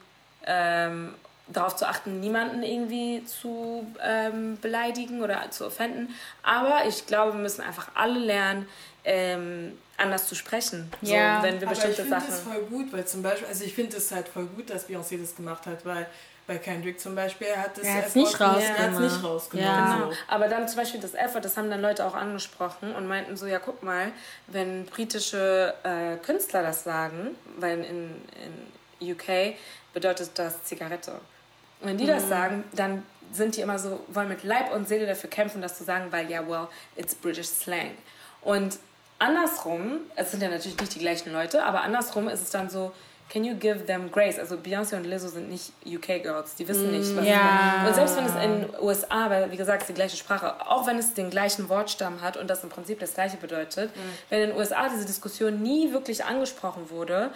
ähm, 0.47 1.15
darauf 1.49 1.77
zu 1.77 1.87
achten, 1.87 2.21
niemanden 2.21 2.63
irgendwie 2.63 3.25
zu 3.25 3.87
ähm, 4.03 4.59
beleidigen 4.61 5.23
oder 5.23 5.51
zu 5.51 5.67
offenden. 5.67 6.15
Aber 6.43 6.87
ich 6.87 7.07
glaube, 7.07 7.33
wir 7.35 7.41
müssen 7.41 7.63
einfach 7.63 7.89
alle 7.95 8.19
lernen, 8.19 8.69
ähm, 9.05 9.79
anders 9.97 10.27
zu 10.27 10.35
sprechen. 10.35 10.91
Ja. 11.01 11.39
so, 11.41 11.47
wenn 11.47 11.61
wir 11.61 11.69
Aber 11.69 11.77
ich 11.77 11.83
bestimmte 11.85 12.03
finde 12.03 12.11
Sachen. 12.21 12.31
das 12.31 12.41
voll 12.41 12.61
gut, 12.69 12.93
weil 12.93 13.07
zum 13.07 13.23
Beispiel, 13.23 13.47
also 13.47 13.65
ich 13.65 13.75
finde 13.75 13.97
es 13.97 14.11
halt 14.11 14.29
voll 14.29 14.47
gut, 14.47 14.69
dass 14.71 14.89
Beyoncé 14.89 15.21
das 15.21 15.37
gemacht 15.37 15.65
hat, 15.67 15.85
weil 15.87 16.07
bei 16.49 16.59
Kendrick 16.59 17.01
zum 17.01 17.15
Beispiel, 17.17 17.49
er 17.49 17.63
hat 17.63 17.77
das 17.79 17.85
Er 17.85 17.95
hat's 18.03 18.15
nicht 18.15 18.39
genommen, 18.39 18.61
Er 18.61 18.69
hat 18.69 18.77
es 18.77 18.79
rausgenommen. 19.01 19.03
nicht 19.05 19.25
rausgenommen. 19.25 19.69
Ja. 19.73 19.95
Genau. 19.97 20.13
Aber 20.29 20.49
dann 20.49 20.69
zum 20.69 20.77
Beispiel 20.79 21.01
das 21.01 21.15
F-Wort, 21.15 21.45
das 21.45 21.57
haben 21.57 21.71
dann 21.71 21.81
Leute 21.83 22.05
auch 22.05 22.15
angesprochen 22.15 22.95
und 22.95 23.07
meinten 23.09 23.37
so, 23.37 23.47
ja 23.47 23.59
guck 23.59 23.83
mal, 23.83 24.13
wenn 24.49 24.85
britische 24.87 25.75
äh, 25.83 26.17
Künstler 26.25 26.63
das 26.63 26.85
sagen, 26.85 27.37
weil 27.59 27.79
in, 27.85 28.23
in 29.01 29.13
UK 29.13 29.57
bedeutet 29.93 30.31
das 30.35 30.63
Zigarette. 30.65 31.13
Und 31.87 31.93
wenn 31.93 31.99
die 31.99 32.07
das 32.07 32.29
sagen, 32.29 32.65
dann 32.73 33.05
sind 33.33 33.57
die 33.57 33.61
immer 33.61 33.79
so, 33.79 34.01
wollen 34.09 34.29
mit 34.29 34.43
Leib 34.43 34.75
und 34.75 34.89
Seele 34.89 35.07
dafür 35.07 35.31
kämpfen, 35.31 35.63
das 35.63 35.79
zu 35.79 35.85
sagen, 35.85 36.07
weil 36.11 36.29
ja, 36.29 36.47
well, 36.49 36.67
it's 36.97 37.15
British 37.15 37.47
Slang. 37.47 37.93
Und 38.43 38.79
andersrum, 39.21 39.99
es 40.17 40.33
sind 40.33 40.43
ja 40.43 40.49
natürlich 40.49 40.79
nicht 40.79 40.95
die 40.97 40.99
gleichen 40.99 41.33
Leute, 41.33 41.65
aber 41.65 41.83
andersrum 41.83 42.29
ist 42.29 42.43
es 42.43 42.51
dann 42.51 42.69
so, 42.69 42.93
can 43.29 43.45
you 43.45 43.55
give 43.57 43.87
them 43.87 44.11
grace? 44.11 44.39
Also 44.39 44.57
Beyoncé 44.57 44.97
und 44.97 45.05
Lizzo 45.05 45.29
sind 45.29 45.49
nicht 45.49 45.73
UK-Girls, 45.87 46.57
die 46.57 46.67
wissen 46.67 46.91
nicht, 46.91 47.17
was 47.17 47.25
Ja. 47.27 47.85
und 47.87 47.95
selbst 47.95 48.17
wenn 48.17 48.27
es 48.27 48.35
in 48.35 48.61
den 48.63 48.81
USA, 48.81 49.31
weil 49.31 49.51
wie 49.53 49.57
gesagt, 49.57 49.83
es 49.83 49.89
ist 49.89 49.97
die 49.97 50.01
gleiche 50.01 50.17
Sprache, 50.17 50.55
auch 50.69 50.87
wenn 50.89 50.99
es 50.99 51.15
den 51.15 51.31
gleichen 51.31 51.69
Wortstamm 51.69 52.21
hat 52.23 52.37
und 52.37 52.49
das 52.49 52.63
im 52.65 52.69
Prinzip 52.71 52.99
das 52.99 53.15
gleiche 53.15 53.37
bedeutet, 53.37 53.91
wenn 54.29 54.43
in 54.43 54.49
den 54.51 54.59
USA 54.59 54.89
diese 54.89 55.05
Diskussion 55.07 55.63
nie 55.63 55.93
wirklich 55.93 56.25
angesprochen 56.25 56.91
wurde, 56.91 57.31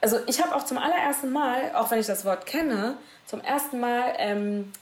also 0.00 0.18
ich 0.26 0.42
habe 0.42 0.54
auch 0.54 0.64
zum 0.64 0.78
allerersten 0.78 1.30
Mal, 1.30 1.72
auch 1.74 1.90
wenn 1.90 2.00
ich 2.00 2.06
das 2.06 2.24
Wort 2.24 2.46
kenne, 2.46 2.96
zum 3.26 3.40
ersten 3.40 3.78
Mal 3.80 4.14
ähm, 4.18 4.72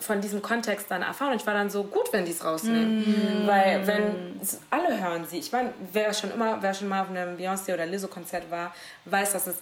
von 0.00 0.20
diesem 0.20 0.42
Kontext 0.42 0.90
dann 0.90 1.02
erfahren. 1.02 1.32
Und 1.32 1.40
ich 1.40 1.46
war 1.46 1.54
dann 1.54 1.70
so 1.70 1.84
gut, 1.84 2.12
wenn 2.12 2.24
die 2.24 2.32
es 2.32 2.44
rausnehmen. 2.44 3.46
Weil 3.46 3.86
wenn 3.86 4.40
alle 4.70 5.00
hören 5.00 5.26
sie. 5.26 5.38
Ich 5.38 5.52
meine, 5.52 5.72
wer 5.92 6.12
schon 6.12 6.30
immer, 6.30 6.62
wer 6.62 6.74
schon 6.74 6.88
mal 6.88 7.02
auf 7.02 7.08
einem 7.08 7.36
Beyoncé 7.36 7.72
oder 7.74 7.86
Lizzo-Konzert 7.86 8.50
war, 8.50 8.74
weiß, 9.06 9.32
dass 9.32 9.46
es 9.46 9.56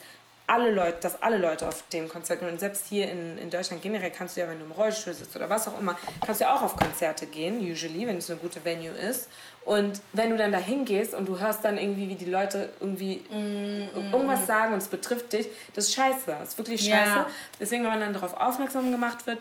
alle 0.49 0.71
Leute, 0.71 0.99
dass 1.03 1.23
alle 1.23 1.37
Leute 1.37 1.69
auf 1.69 1.85
dem 1.93 2.09
Konzert 2.09 2.41
gehen. 2.41 2.49
Und 2.49 2.59
selbst 2.59 2.87
hier 2.87 3.11
in, 3.11 3.39
in 3.39 3.51
Deutschland 3.51 3.83
generell 3.83 4.11
kannst 4.11 4.37
du 4.37 4.41
ja, 4.41 4.49
wenn 4.49 4.59
du 4.59 4.65
im 4.65 4.73
Rollstuhl 4.73 5.13
sitzt 5.13 5.37
oder 5.37 5.49
was 5.51 5.69
auch 5.69 5.79
immer, 5.79 5.97
kannst 6.25 6.41
du 6.41 6.47
ja 6.47 6.55
auch 6.55 6.63
auf 6.63 6.75
Konzerte 6.75 7.27
gehen, 7.27 7.61
usually, 7.61 8.07
wenn 8.07 8.17
es 8.17 8.31
eine 8.31 8.41
gute 8.41 8.65
Venue 8.65 8.89
ist. 8.89 9.29
Und 9.69 10.01
wenn 10.15 10.31
du 10.31 10.39
dann 10.39 10.51
da 10.51 10.57
hingehst 10.57 11.13
und 11.13 11.29
du 11.29 11.39
hörst 11.39 11.63
dann 11.63 11.77
irgendwie, 11.77 12.09
wie 12.09 12.15
die 12.15 12.31
Leute 12.31 12.71
irgendwie 12.81 13.23
irgendwas 13.31 14.47
sagen 14.47 14.73
und 14.73 14.79
es 14.79 14.89
betrifft 14.89 15.35
dich, 15.35 15.47
das 15.75 15.89
ist 15.89 15.95
scheiße. 15.95 16.25
Das 16.27 16.49
ist 16.49 16.59
wirklich 16.59 16.81
scheiße. 16.81 17.17
Ja. 17.17 17.27
Deswegen, 17.61 17.83
wenn 17.83 17.91
man 17.91 18.01
dann 18.01 18.15
darauf 18.15 18.33
aufmerksam 18.33 18.91
gemacht 18.91 19.27
wird 19.27 19.37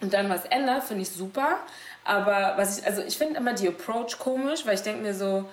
und 0.00 0.12
dann 0.12 0.28
was 0.28 0.44
ändert, 0.46 0.82
finde 0.82 1.02
ich 1.02 1.10
super. 1.10 1.58
Aber 2.02 2.54
was 2.56 2.80
ich, 2.80 2.84
also 2.84 3.02
ich 3.02 3.16
finde 3.16 3.36
immer 3.36 3.52
die 3.52 3.68
Approach 3.68 4.18
komisch, 4.18 4.66
weil 4.66 4.74
ich 4.74 4.82
denke 4.82 5.02
mir 5.02 5.14
so, 5.14 5.48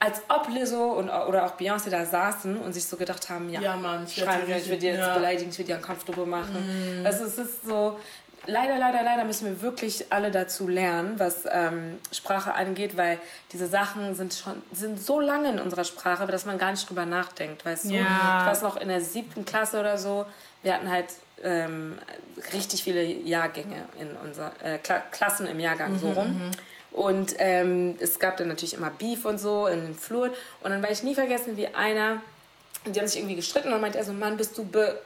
als 0.00 0.20
ob 0.28 0.48
Lizzo 0.50 0.92
und, 0.92 1.08
oder 1.08 1.46
auch 1.46 1.56
Beyoncé 1.56 1.88
da 1.88 2.04
saßen 2.04 2.58
und 2.58 2.74
sich 2.74 2.84
so 2.84 2.98
gedacht 2.98 3.30
haben, 3.30 3.48
ja, 3.48 3.60
Ja, 3.60 3.76
Mann, 3.76 4.04
ich 4.04 4.16
schreiben 4.16 4.52
ich 4.52 4.68
will 4.68 4.78
dir 4.78 4.90
jetzt 4.94 4.98
ja. 4.98 5.14
beleidigen, 5.14 5.50
ich 5.50 5.58
will 5.58 5.64
dir 5.64 5.76
uncomfortable 5.76 6.26
machen. 6.26 7.02
Also 7.04 7.24
es 7.24 7.38
ist 7.38 7.64
so, 7.64 7.98
leider, 8.46 8.78
leider, 8.78 9.02
leider 9.02 9.24
müssen 9.24 9.46
wir 9.46 9.62
wirklich 9.62 10.06
alle 10.10 10.30
dazu 10.30 10.68
lernen, 10.68 11.18
was 11.18 11.44
ähm, 11.50 11.98
Sprache 12.12 12.54
angeht, 12.54 12.96
weil 12.96 13.18
diese 13.52 13.66
Sachen 13.66 14.14
sind 14.14 14.34
schon 14.34 14.62
sind 14.72 15.00
so 15.00 15.20
lange 15.20 15.50
in 15.50 15.60
unserer 15.60 15.84
Sprache, 15.84 16.26
dass 16.26 16.44
man 16.44 16.58
gar 16.58 16.70
nicht 16.70 16.88
drüber 16.88 17.06
nachdenkt, 17.06 17.64
weißt 17.64 17.86
du? 17.86 17.94
Ja. 17.94 18.40
Ich 18.40 18.46
weiß 18.46 18.62
noch, 18.62 18.76
in 18.76 18.88
der 18.88 19.00
siebten 19.00 19.44
Klasse 19.44 19.80
oder 19.80 19.98
so, 19.98 20.26
wir 20.62 20.74
hatten 20.74 20.90
halt 20.90 21.06
ähm, 21.42 21.98
richtig 22.52 22.82
viele 22.82 23.04
Jahrgänge 23.04 23.84
in 24.00 24.16
unserer 24.16 24.52
äh, 24.62 24.78
Kla 24.78 25.00
Klassen 25.10 25.46
im 25.46 25.60
Jahrgang 25.60 25.98
so 25.98 26.10
rum. 26.10 26.50
Und 26.92 27.34
ähm, 27.38 27.96
es 28.00 28.18
gab 28.18 28.36
dann 28.36 28.48
natürlich 28.48 28.74
immer 28.74 28.90
Beef 28.90 29.24
und 29.24 29.38
so 29.38 29.66
in 29.66 29.80
den 29.80 29.94
Fluren. 29.94 30.30
Und 30.62 30.70
dann 30.70 30.82
werde 30.82 30.92
ich 30.92 31.02
nie 31.02 31.14
vergessen, 31.14 31.56
wie 31.56 31.68
einer, 31.68 32.20
die 32.84 32.98
haben 32.98 33.06
sich 33.06 33.18
irgendwie 33.18 33.36
gestritten 33.36 33.72
und 33.72 33.80
meinte 33.80 33.98
er 33.98 34.04
so, 34.04 34.12
Mann, 34.12 34.36
bist 34.36 34.56
du 34.58 34.64
be... 34.64 35.00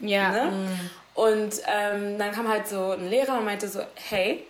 Ja. 0.00 0.32
Ne? 0.32 0.68
Und 1.14 1.54
ähm, 1.66 2.18
dann 2.18 2.32
kam 2.32 2.48
halt 2.48 2.66
so 2.66 2.90
ein 2.90 3.08
Lehrer 3.08 3.38
und 3.38 3.44
meinte 3.44 3.68
so, 3.68 3.80
hey, 3.94 4.46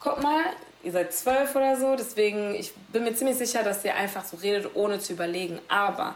guck 0.00 0.22
mal, 0.22 0.42
ihr 0.82 0.92
seid 0.92 1.12
zwölf 1.12 1.54
oder 1.54 1.76
so, 1.76 1.96
deswegen, 1.96 2.54
ich 2.54 2.72
bin 2.92 3.04
mir 3.04 3.14
ziemlich 3.14 3.36
sicher, 3.36 3.62
dass 3.62 3.84
ihr 3.84 3.94
einfach 3.94 4.24
so 4.24 4.38
redet, 4.38 4.74
ohne 4.74 4.98
zu 5.00 5.12
überlegen. 5.12 5.58
Aber 5.68 6.14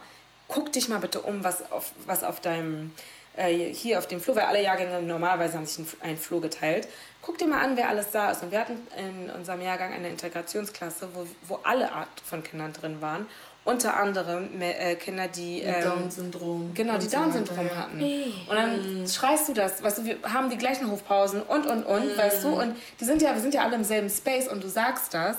guck 0.49 0.73
dich 0.73 0.89
mal 0.89 0.99
bitte 0.99 1.21
um, 1.21 1.45
was 1.45 1.71
auf, 1.71 1.93
was 2.07 2.25
auf 2.25 2.41
deinem, 2.41 2.93
äh, 3.37 3.53
hier 3.53 3.99
auf 3.99 4.07
dem 4.07 4.21
Flur, 4.21 4.37
weil 4.37 4.45
alle 4.45 4.63
Jahrgänge 4.63 5.03
normalerweise 5.03 5.59
haben 5.59 5.67
sich 5.67 5.79
einen, 5.79 6.11
einen 6.11 6.19
Flur 6.19 6.41
geteilt. 6.41 6.89
Guck 7.21 7.39
dir 7.39 7.47
mal 7.47 7.63
an, 7.63 7.77
wer 7.77 7.89
alles 7.89 8.11
da 8.11 8.31
ist. 8.31 8.43
Und 8.43 8.51
wir 8.51 8.61
hatten 8.61 8.81
in 8.99 9.31
unserem 9.31 9.61
Jahrgang 9.61 9.93
eine 9.93 10.09
Integrationsklasse, 10.09 11.09
wo, 11.15 11.27
wo 11.47 11.61
alle 11.63 11.93
Art 11.93 12.09
von 12.25 12.43
Kindern 12.43 12.73
drin 12.73 13.01
waren. 13.01 13.27
Unter 13.65 13.97
anderem 13.97 14.61
äh, 14.61 14.97
Kinder, 14.97 15.29
die... 15.29 15.61
ähm, 15.61 15.85
Down-Syndrom. 15.85 16.73
Genau, 16.75 16.99
die 16.99 17.07
so 17.07 17.17
Down-Syndrom 17.17 17.67
ja. 17.67 17.77
hatten. 17.77 18.03
Und 18.49 18.57
dann 18.57 19.07
schreist 19.07 19.49
du 19.49 19.53
das, 19.53 19.83
weißt 19.83 19.99
du, 19.99 20.05
wir 20.05 20.17
haben 20.25 20.51
die 20.51 20.59
gleichen 20.59 20.91
Hofpausen 20.91 21.43
und, 21.43 21.67
und, 21.67 21.85
und, 21.85 22.19
weißt 22.19 22.43
du, 22.43 22.49
und 22.61 22.77
die 22.99 23.05
sind 23.05 23.23
ja, 23.23 23.35
wir 23.35 23.41
sind 23.41 23.55
ja 23.55 23.63
alle 23.63 23.77
im 23.77 23.85
selben 23.85 24.11
Space 24.11 24.49
und 24.49 24.65
du 24.65 24.69
sagst 24.69 25.15
das. 25.15 25.37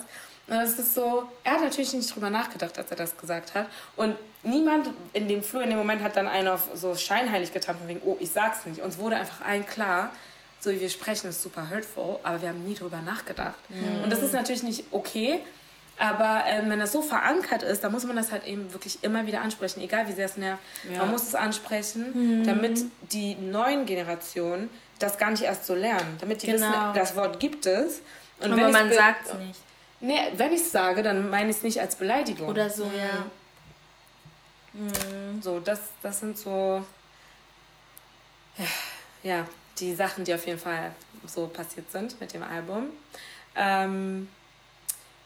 Und 0.48 0.56
das 0.56 0.78
ist 0.78 0.94
so, 0.94 1.24
er 1.44 1.54
hat 1.54 1.62
natürlich 1.62 1.94
nicht 1.94 2.14
drüber 2.14 2.30
nachgedacht, 2.30 2.78
als 2.78 2.91
er 2.91 2.98
das 2.98 3.16
gesagt 3.18 3.56
hat. 3.56 3.68
Und 3.95 4.16
niemand 4.44 4.90
in 5.14 5.28
dem 5.28 5.41
Flur 5.41 5.64
in 5.64 5.70
dem 5.70 5.78
Moment 5.78 6.02
hat 6.04 6.16
dann 6.16 6.28
einen 6.28 6.50
auf 6.50 6.70
so 6.76 6.95
scheinheilig 6.95 7.54
getan, 7.54 7.78
von 7.78 7.88
wegen, 7.88 8.02
oh, 8.06 8.18
ich 8.20 8.30
sag's 8.30 8.66
nicht. 8.66 8.82
Uns 8.82 8.98
wurde 8.98 9.16
einfach 9.16 9.45
allen 9.45 9.66
klar, 9.66 10.12
so 10.60 10.72
wie 10.72 10.80
wir 10.80 10.90
sprechen, 10.90 11.30
ist 11.30 11.44
super 11.44 11.70
hurtful, 11.70 12.20
aber 12.24 12.41
wir 12.41 12.50
haben 12.50 12.64
nie 12.64 12.76
drüber 12.76 13.02
nachgedacht. 13.02 13.56
Und 14.04 14.10
das 14.10 14.22
ist 14.22 14.34
natürlich 14.34 14.64
nicht 14.64 14.86
okay, 14.91 15.40
aber 15.98 16.44
ähm, 16.48 16.70
wenn 16.70 16.80
das 16.80 16.91
so 16.91 17.02
verankert 17.02 17.64
ist, 17.64 17.84
dann 17.84 17.91
muss 17.91 18.03
man 18.06 18.15
das 18.15 18.32
halt 18.32 18.45
eben 18.45 18.72
wirklich 18.74 19.03
immer 19.03 19.26
wieder 19.28 19.41
ansprechen, 19.41 19.82
egal 19.82 20.07
wie 20.07 20.14
sehr 20.14 20.26
es 20.26 20.38
nervt. 20.38 20.61
Ja. 20.91 20.99
Man 20.99 21.11
muss 21.11 21.24
es 21.24 21.36
ansprechen, 21.36 22.44
damit 22.45 22.82
die 23.11 23.36
neuen 23.36 23.86
Generationen 23.86 24.70
das 24.99 25.18
gar 25.18 25.32
nicht 25.32 25.44
erst 25.44 25.65
so 25.65 25.76
lernen. 25.76 26.18
Damit 26.20 26.41
die 26.41 26.48
Genau. 26.48 26.65
wissen, 26.65 26.94
das 26.95 27.15
Wort 27.15 27.40
gibt 27.40 27.65
es. 27.65 28.02
Und 28.40 28.53
Aber 28.53 28.70
man 28.70 28.91
sagt 28.91 29.28
es 29.28 29.34
nicht. 29.36 29.60
Nee, 29.99 30.20
wenn 30.36 30.52
ich 30.52 30.61
es 30.61 30.72
sage, 30.72 31.03
dann 31.03 31.30
meine 31.30 31.49
ich 31.49 31.57
es 31.57 31.64
nicht 31.64 31.80
als 31.80 31.95
Beleidigung. 31.95 32.48
Oder 32.48 32.70
so, 32.70 32.84
ja. 32.86 33.26
So, 35.41 35.60
das, 35.60 35.80
das 36.02 36.20
sind 36.20 36.38
so 36.38 36.84
ja, 39.24 39.45
die 39.80 39.94
Sachen, 39.95 40.24
die 40.24 40.34
auf 40.34 40.45
jeden 40.45 40.60
Fall 40.60 40.91
so 41.26 41.48
passiert 41.48 41.91
sind 41.91 42.20
mit 42.20 42.34
dem 42.34 42.44
Album. 42.44 42.88
Ähm, 43.56 44.28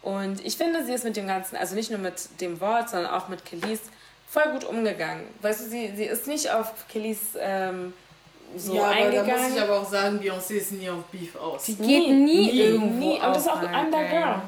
und 0.07 0.45
ich 0.45 0.55
finde, 0.55 0.85
sie 0.85 0.93
ist 0.93 1.03
mit 1.03 1.17
dem 1.17 1.27
Ganzen, 1.27 1.57
also 1.57 1.75
nicht 1.75 1.91
nur 1.91 1.99
mit 1.99 2.39
dem 2.39 2.61
Wort, 2.61 2.89
sondern 2.89 3.11
auch 3.11 3.27
mit 3.27 3.43
Kelis 3.43 3.81
voll 4.29 4.49
gut 4.53 4.63
umgegangen. 4.63 5.25
Weißt 5.41 5.59
du, 5.59 5.69
sie, 5.69 5.91
sie 5.97 6.05
ist 6.05 6.27
nicht 6.27 6.49
auf 6.49 6.71
Kelis 6.87 7.19
ähm, 7.37 7.91
so 8.55 8.73
ja, 8.73 8.83
aber 8.83 8.93
da 8.93 8.99
muss 8.99 9.17
eingegangen. 9.17 9.55
ich 9.57 9.61
aber 9.61 9.81
auch 9.81 9.89
sagen, 9.89 10.19
Beyoncé 10.21 10.53
ist 10.53 10.71
nie 10.71 10.89
auf 10.89 11.03
Beef 11.11 11.35
aus. 11.35 11.65
Die 11.65 11.75
geht 11.75 11.87
nie, 11.87 12.13
nie, 12.13 12.49
irgendwo 12.51 12.87
nie. 12.87 13.15
Und 13.15 13.21
das 13.21 13.39
ist 13.39 13.49
auch 13.49 13.61
auf 13.61 13.67
I'm 13.67 13.91
that 13.91 13.95
halt, 13.95 14.11
girl. 14.11 14.41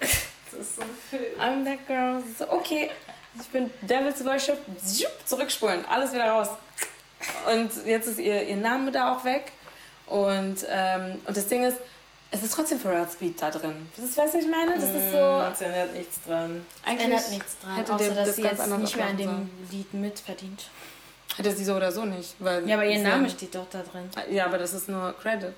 Das 0.00 0.60
ist 0.60 0.76
so 0.76 0.82
ein 0.82 0.88
Film. 1.08 1.40
I'm 1.40 1.64
that 1.64 1.86
girl. 1.86 2.22
So, 2.38 2.52
okay, 2.52 2.90
ich 3.40 3.48
bin 3.48 3.70
Devil's 3.80 4.22
Worship. 4.22 4.58
Zurückspulen, 5.24 5.86
alles 5.86 6.12
wieder 6.12 6.28
raus. 6.28 6.48
Und 7.50 7.70
jetzt 7.86 8.06
ist 8.06 8.18
ihr, 8.18 8.42
ihr 8.42 8.56
Name 8.56 8.92
da 8.92 9.16
auch 9.16 9.24
weg. 9.24 9.52
Und, 10.08 10.58
ähm, 10.68 11.22
und 11.24 11.34
das 11.34 11.48
Ding 11.48 11.64
ist, 11.64 11.78
es 12.36 12.42
ist 12.44 12.54
trotzdem 12.54 12.78
Pharrells 12.80 13.16
Beat 13.16 13.40
da 13.40 13.50
drin. 13.50 13.88
Das 13.96 14.04
ist, 14.04 14.16
weißt 14.16 14.34
du, 14.34 14.38
was 14.38 14.44
ich 14.44 14.50
meine? 14.50 14.74
Das 14.74 14.84
ist 14.84 15.10
so. 15.12 15.18
Das 15.18 15.60
ändert 15.60 15.92
nichts 15.94 16.20
dran. 16.26 16.64
Eigentlich 16.84 17.04
Ändert 17.04 17.30
nichts 17.30 17.56
dran, 17.60 17.76
hätte 17.76 17.94
außer 17.94 18.14
dass 18.14 18.26
das 18.26 18.36
sie 18.36 18.42
jetzt 18.42 18.66
nicht 18.66 18.96
mehr 18.96 19.06
an 19.06 19.16
dem 19.16 19.50
Lied 19.70 19.94
mitverdient. 19.94 20.64
Hätte 21.36 21.52
sie 21.54 21.64
so 21.64 21.74
oder 21.74 21.92
so 21.92 22.04
nicht. 22.04 22.34
Weil 22.38 22.66
Ja, 22.68 22.76
aber 22.76 22.86
ihr 22.86 22.98
Name 23.00 23.28
steht 23.28 23.54
doch 23.54 23.66
da 23.70 23.82
drin. 23.82 24.08
Ja, 24.30 24.46
aber 24.46 24.58
das 24.58 24.72
ist 24.72 24.88
nur 24.88 25.12
Credit. 25.20 25.54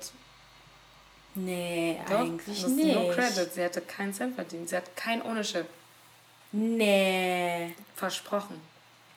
Nee, 1.35 1.99
Doch, 2.09 2.19
eigentlich 2.19 2.61
das 2.61 2.69
ist 2.71 2.75
nicht. 2.75 2.95
nur 2.95 3.13
Credit. 3.13 3.53
Sie 3.53 3.61
hätte 3.61 3.81
keinen 3.81 4.13
Cent 4.13 4.35
verdient. 4.35 4.67
Sie 4.69 4.75
hat 4.75 4.95
kein 4.95 5.21
Ownership. 5.21 5.67
Nee. 6.51 7.75
Versprochen. 7.95 8.59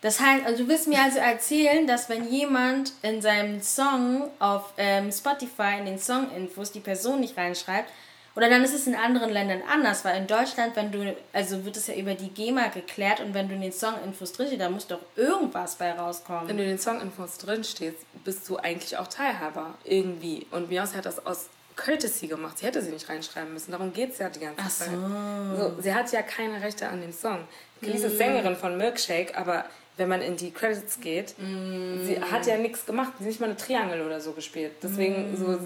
Das 0.03 0.21
heißt, 0.21 0.45
also 0.45 0.65
du 0.65 0.69
willst 0.69 0.89
mir 0.89 1.01
also 1.01 1.19
erzählen, 1.19 1.87
dass 1.87 2.09
wenn 2.09 2.29
jemand 2.29 2.93
in 3.03 3.23
seinem 3.23 3.63
Song 3.63 4.29
auf 4.41 4.75
ähm, 4.77 5.11
Spotify 5.11 5.79
in 5.79 5.87
den 5.87 5.99
Song-Infos 5.99 6.73
die 6.73 6.81
Person 6.81 7.21
nicht 7.21 7.37
reinschreibt, 7.37 7.89
oder 8.35 8.49
dann 8.49 8.65
ist 8.65 8.75
es 8.75 8.87
in 8.87 8.95
anderen 8.95 9.31
Ländern 9.31 9.63
anders, 9.71 10.05
weil 10.05 10.17
in 10.17 10.27
Deutschland, 10.27 10.75
wenn 10.75 10.91
du, 10.91 11.15
also 11.33 11.65
wird 11.65 11.77
es 11.77 11.87
ja 11.87 11.95
über 11.95 12.15
die 12.15 12.31
GEMA 12.31 12.69
geklärt 12.69 13.21
und 13.21 13.35
wenn 13.35 13.49
du 13.49 13.55
in 13.55 13.61
den 13.61 13.73
Song-Infos 13.73 14.33
drin 14.33 14.59
da 14.59 14.71
muss 14.71 14.87
doch 14.87 15.01
irgendwas 15.17 15.77
bei 15.77 15.91
Wenn 15.91 15.99
rauskommen. 15.99 16.47
du 16.49 16.63
in 16.63 16.71
den 16.71 16.79
Song-Infos 16.79 17.37
drin 17.39 17.63
stehst, 17.63 17.99
bist 18.25 18.49
du 18.49 18.57
eigentlich 18.57 18.97
auch 18.97 19.07
Teilhaber. 19.07 19.75
Irgendwie. 19.85 20.47
Und 20.51 20.71
Beyoncé 20.73 20.97
hat 20.97 21.07
das 21.07 21.25
aus 21.27 21.49
Courtesy 21.77 22.27
gemacht. 22.27 22.59
Sie 22.59 22.67
hätte 22.67 22.81
sie 22.83 22.91
nicht 22.91 23.09
reinschreiben 23.09 23.53
müssen. 23.53 23.71
Darum 23.71 23.93
geht 23.93 24.13
es 24.13 24.19
ja 24.19 24.31
die 24.31 24.41
ganze 24.41 24.63
Ach 24.65 24.71
Zeit. 24.71 24.89
so. 24.91 25.57
So, 25.57 25.83
sie 25.83 25.95
hat 25.95 26.11
ja 26.13 26.23
keine 26.23 26.61
Rechte 26.63 26.89
an 26.89 27.03
dem 27.03 27.13
Song. 27.13 27.47
Kelly 27.81 28.03
ist 28.03 28.17
Sängerin 28.17 28.57
von 28.57 28.77
Milkshake, 28.77 29.37
aber 29.37 29.65
wenn 29.97 30.09
man 30.09 30.23
in 30.23 30.37
die 30.37 30.51
Credits 30.51 31.01
geht, 31.01 31.35
sie 31.39 32.19
hat 32.21 32.47
ja 32.47 32.57
nichts 32.57 32.87
gemacht. 32.87 33.13
Sie 33.19 33.25
hat 33.25 33.29
nicht 33.29 33.41
mal 33.41 33.47
eine 33.47 33.57
Triangel 33.57 34.03
oder 34.03 34.21
so 34.21 34.33
gespielt. 34.33 34.73
Deswegen 34.83 35.37
so 35.37 35.59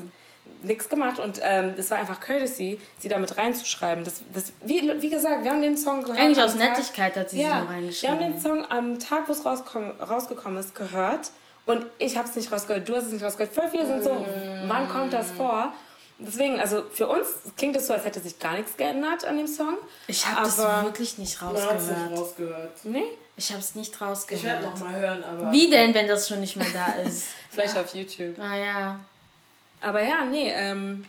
nichts 0.63 0.89
gemacht 0.89 1.19
und 1.19 1.41
ähm, 1.43 1.75
das 1.77 1.91
war 1.91 1.99
einfach 1.99 2.21
Courtesy, 2.21 2.81
sie 2.99 3.09
damit 3.09 3.37
reinzuschreiben. 3.37 4.05
Das, 4.05 4.23
das, 4.33 4.53
wie, 4.65 4.81
wie 5.01 5.11
gesagt, 5.11 5.45
wir 5.45 5.51
haben 5.51 5.63
den 5.63 5.77
Song 5.77 6.03
gehört. 6.03 6.19
Eigentlich 6.19 6.43
aus 6.43 6.55
Nettigkeit 6.55 7.17
hat 7.17 7.31
sie 7.31 7.43
ja, 7.43 7.43
sie 7.43 7.49
noch 7.49 7.55
wir 7.55 7.61
haben 7.61 7.75
reingeschrieben. 7.75 8.19
den 8.19 8.41
Song 8.41 8.65
am 8.71 8.99
Tag, 8.99 9.29
wo 9.29 9.33
es 9.33 9.45
rausgekommen 9.45 10.59
ist, 10.59 10.75
gehört 10.75 11.31
und 11.67 11.87
ich 11.99 12.17
habe 12.17 12.29
es 12.29 12.37
nicht 12.37 12.51
rausgehört, 12.51 12.89
du 12.89 12.95
hast 12.97 13.07
es 13.07 13.13
nicht 13.13 13.25
rausgehört. 13.25 13.55
Voll 13.55 13.69
viele 13.71 13.87
sind 13.87 14.05
so, 14.05 14.25
wann 14.67 14.89
kommt 14.89 15.13
das 15.13 15.31
vor? 15.33 15.73
Deswegen, 16.19 16.59
also 16.59 16.83
für 16.93 17.09
uns 17.09 17.27
klingt 17.59 17.77
es 17.77 17.89
so, 17.89 17.93
als 17.93 18.05
hätte 18.05 18.21
sich 18.21 18.39
gar 18.39 18.55
nichts 18.55 18.77
geändert 18.77 19.25
an 19.27 19.37
dem 19.37 19.47
Song. 19.47 19.77
Ich 20.07 20.27
habe 20.27 20.47
das 20.47 20.57
wirklich 20.59 21.19
nicht 21.19 21.41
Man 21.43 21.55
hat 21.55 21.77
es 21.77 21.89
nicht 21.89 21.91
rausgehört. 21.97 22.13
rausgehört. 22.13 22.73
Nee, 22.85 23.05
Ich 23.37 23.51
habe 23.51 23.61
es 23.61 23.75
nicht 23.75 23.93
Ich 23.95 24.01
werde 24.01 24.09
rausgehört. 24.11 24.63
noch 24.63 24.79
mal 24.81 24.97
hören, 24.97 25.23
aber... 25.25 25.53
Wie 25.53 25.69
denn, 25.69 25.93
wenn 25.93 26.09
das 26.09 26.29
schon 26.29 26.41
nicht 26.41 26.57
mehr 26.57 26.71
da 26.73 26.87
ist? 27.03 27.27
vielleicht 27.51 27.77
auf 27.77 27.95
YouTube. 27.95 28.39
Ah 28.39 28.57
ja. 28.57 29.01
Aber 29.81 30.03
ja, 30.03 30.25
nee, 30.25 30.51
ähm, 30.53 31.05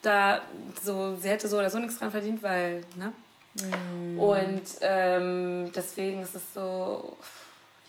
da 0.00 0.40
so, 0.82 1.16
sie 1.16 1.28
hätte 1.28 1.46
so 1.46 1.58
oder 1.58 1.68
so 1.68 1.78
nichts 1.78 1.98
dran 1.98 2.10
verdient, 2.10 2.42
weil, 2.42 2.82
ne? 2.96 3.12
Und 4.16 4.62
ähm, 4.82 5.70
deswegen 5.74 6.22
ist 6.22 6.34
es 6.34 6.42
so, 6.54 7.16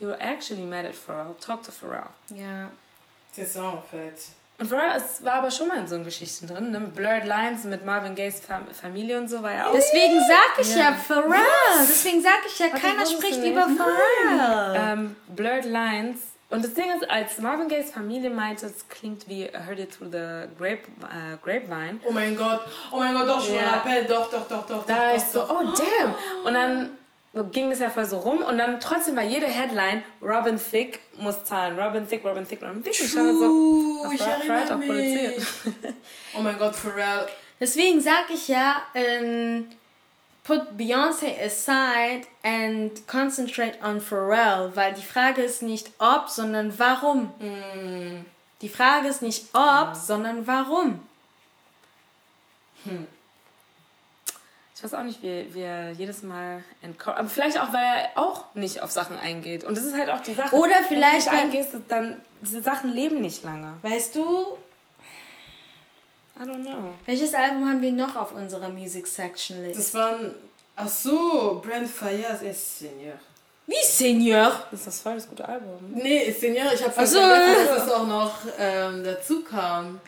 you're 0.02 0.18
actually 0.20 0.64
mad 0.64 0.86
at 0.86 0.96
Pharrell, 0.96 1.36
talk 1.40 1.64
to 1.64 1.72
Pharrell. 1.72 2.10
Ja. 2.36 2.70
C'est 3.32 3.46
ça, 3.46 3.64
en 3.64 3.82
fait. 3.84 4.30
Und 4.60 4.68
Pharrell 4.68 4.98
es 4.98 5.24
war 5.24 5.36
aber 5.36 5.52
schon 5.52 5.70
mal 5.70 5.78
in 5.78 5.88
so 5.88 5.98
Geschichten 6.04 6.48
drin, 6.48 6.72
ne? 6.72 6.82
Blurred 6.82 7.26
Lines 7.26 7.64
mit 7.64 7.86
Marvin 7.86 8.14
Gayes 8.14 8.42
Fam 8.42 8.68
Familie 8.74 9.18
und 9.18 9.30
so 9.30 9.42
war 9.42 9.54
ja 9.54 9.68
auch. 9.68 9.72
Deswegen 9.74 10.20
sag 10.20 10.60
ich 10.60 10.76
ja, 10.76 10.92
Pharrell. 10.92 11.40
Deswegen 11.80 12.22
sag 12.22 12.40
ich 12.46 12.60
ja, 12.60 12.66
Warte, 12.68 12.82
keiner 12.86 13.06
spricht 13.06 13.42
über 13.44 13.62
Pharrell. 13.70 14.76
Ähm, 14.76 15.16
Blurred 15.34 15.66
Lines. 15.66 16.18
Und 16.50 16.66
das 16.66 16.74
Ding 16.74 16.86
ist, 17.00 17.10
als 17.10 17.38
Marvin 17.38 17.68
Gayes 17.70 17.92
Familie 17.92 18.32
meinte, 18.32 18.66
es 18.66 18.88
klingt 18.90 19.30
wie 19.30 19.44
I 19.44 19.50
Heard 19.68 19.80
It 19.80 19.92
Through 19.96 20.10
the 20.12 20.48
grape, 20.58 20.82
äh, 21.04 21.38
Grapevine, 21.44 22.00
Oh 22.06 22.12
mein 22.12 22.36
Gott, 22.36 22.62
oh 22.92 22.98
mein 22.98 23.14
Gott, 23.14 23.28
doch, 23.28 23.48
me 23.48 23.56
Ja. 23.56 23.70
rappelle, 23.70 24.06
doch, 24.06 24.30
doch, 24.32 24.48
doch, 24.48 24.66
doch. 24.66 24.86
Da 24.86 25.10
doch, 25.12 25.16
ich 25.16 25.24
doch, 25.32 25.48
so, 25.48 25.54
oh 25.56 25.62
damn. 25.78 26.16
Und 26.44 26.54
dann 26.56 26.90
ging 27.52 27.72
es 27.72 27.80
ja 27.80 27.90
voll 27.90 28.06
so 28.06 28.18
rum 28.18 28.40
und 28.42 28.58
dann 28.58 28.80
trotzdem 28.80 29.16
war 29.16 29.24
jede 29.24 29.46
Headline, 29.46 30.04
Robin 30.22 30.60
Thicke 30.60 31.00
muss 31.18 31.44
zahlen. 31.44 31.80
Robin 31.80 32.08
Thicke, 32.08 32.28
Robin 32.28 32.48
Thicke, 32.48 32.66
Robin 32.66 32.84
Thicke. 32.84 33.04
Ich 33.04 33.12
stand 33.12 33.38
so, 33.40 34.12
ich 34.12 34.22
erinnere 34.22 34.74
auch 34.74 34.78
mich. 34.78 34.88
produziert. 34.88 35.48
Oh 36.38 36.42
mein 36.42 36.58
Gott, 36.58 36.76
Pharrell. 36.76 37.28
Deswegen 37.60 38.02
sag 38.02 38.30
ich 38.34 38.48
ja, 38.48 38.82
ähm, 38.94 39.68
put 40.44 40.62
Beyoncé 40.78 41.36
aside 41.44 42.26
and 42.44 43.08
concentrate 43.08 43.78
on 43.84 44.00
Pharrell, 44.02 44.72
weil 44.76 44.94
die 44.94 45.04
Frage 45.04 45.42
ist 45.44 45.62
nicht 45.62 45.92
ob, 46.00 46.30
sondern 46.30 46.78
warum. 46.80 47.34
Die 48.62 48.70
Frage 48.70 49.08
ist 49.08 49.22
nicht 49.22 49.54
ob, 49.54 49.96
sondern 49.96 50.48
warum. 50.48 51.00
Ich 54.80 54.84
weiß 54.86 54.94
auch 54.94 55.04
nicht, 55.04 55.22
wie, 55.22 55.54
wie 55.54 55.60
er 55.62 55.92
jedes 55.92 56.24
Mal 56.24 56.64
entkommt. 56.82 57.18
Aber 57.18 57.28
vielleicht 57.28 57.60
auch, 57.60 57.74
weil 57.74 57.84
er 57.84 58.10
auch 58.18 58.46
nicht 58.56 58.82
auf 58.82 58.90
Sachen 58.92 59.20
eingeht. 59.20 59.66
Und 59.66 59.76
das 59.78 59.84
ist 59.84 59.94
halt 59.94 60.10
auch 60.10 60.22
die 60.22 60.34
Sache. 60.34 60.56
Oder 60.56 60.70
Wenn 60.76 60.86
vielleicht, 60.86 61.28
du 61.28 61.32
weil- 61.32 61.48
nicht 61.48 61.56
eingehst, 61.58 61.76
dann 61.90 62.22
diese 62.42 62.62
Sachen 62.64 62.94
leben 62.94 63.20
nicht 63.20 63.44
lange. 63.44 63.74
Weißt 63.82 64.16
du, 64.16 64.58
I 66.40 66.44
don't 66.44 66.64
know. 66.64 66.94
welches 67.06 67.34
Album 67.34 67.68
haben 67.68 67.82
wir 67.82 67.92
noch 67.92 68.16
auf 68.16 68.32
unserer 68.32 68.70
Music 68.70 69.06
Section 69.06 69.62
List? 69.64 69.78
Das 69.78 69.94
waren. 69.94 70.34
Ach 70.78 70.88
so, 70.88 71.62
Brand 71.62 71.90
Fayaz 71.90 72.42
ist 72.42 72.80
Senior. 72.80 73.16
Wie 73.68 73.84
Senior? 73.84 74.64
Das 74.72 74.80
ist 74.80 74.88
das 74.88 75.02
voll 75.02 75.16
das 75.16 75.28
gute 75.28 75.46
Album. 75.48 75.78
Nee, 75.94 76.20
ist 76.24 76.40
Senior. 76.40 76.72
Ich 76.74 76.82
habe 76.82 76.94
Ach 76.96 77.06
so. 77.06 77.20
vergessen, 77.20 77.66
dass 77.68 77.86
das 77.86 77.92
auch 77.92 78.08
noch 78.08 78.34
ähm, 78.58 79.04
dazu 79.04 79.44
kam. 79.44 80.00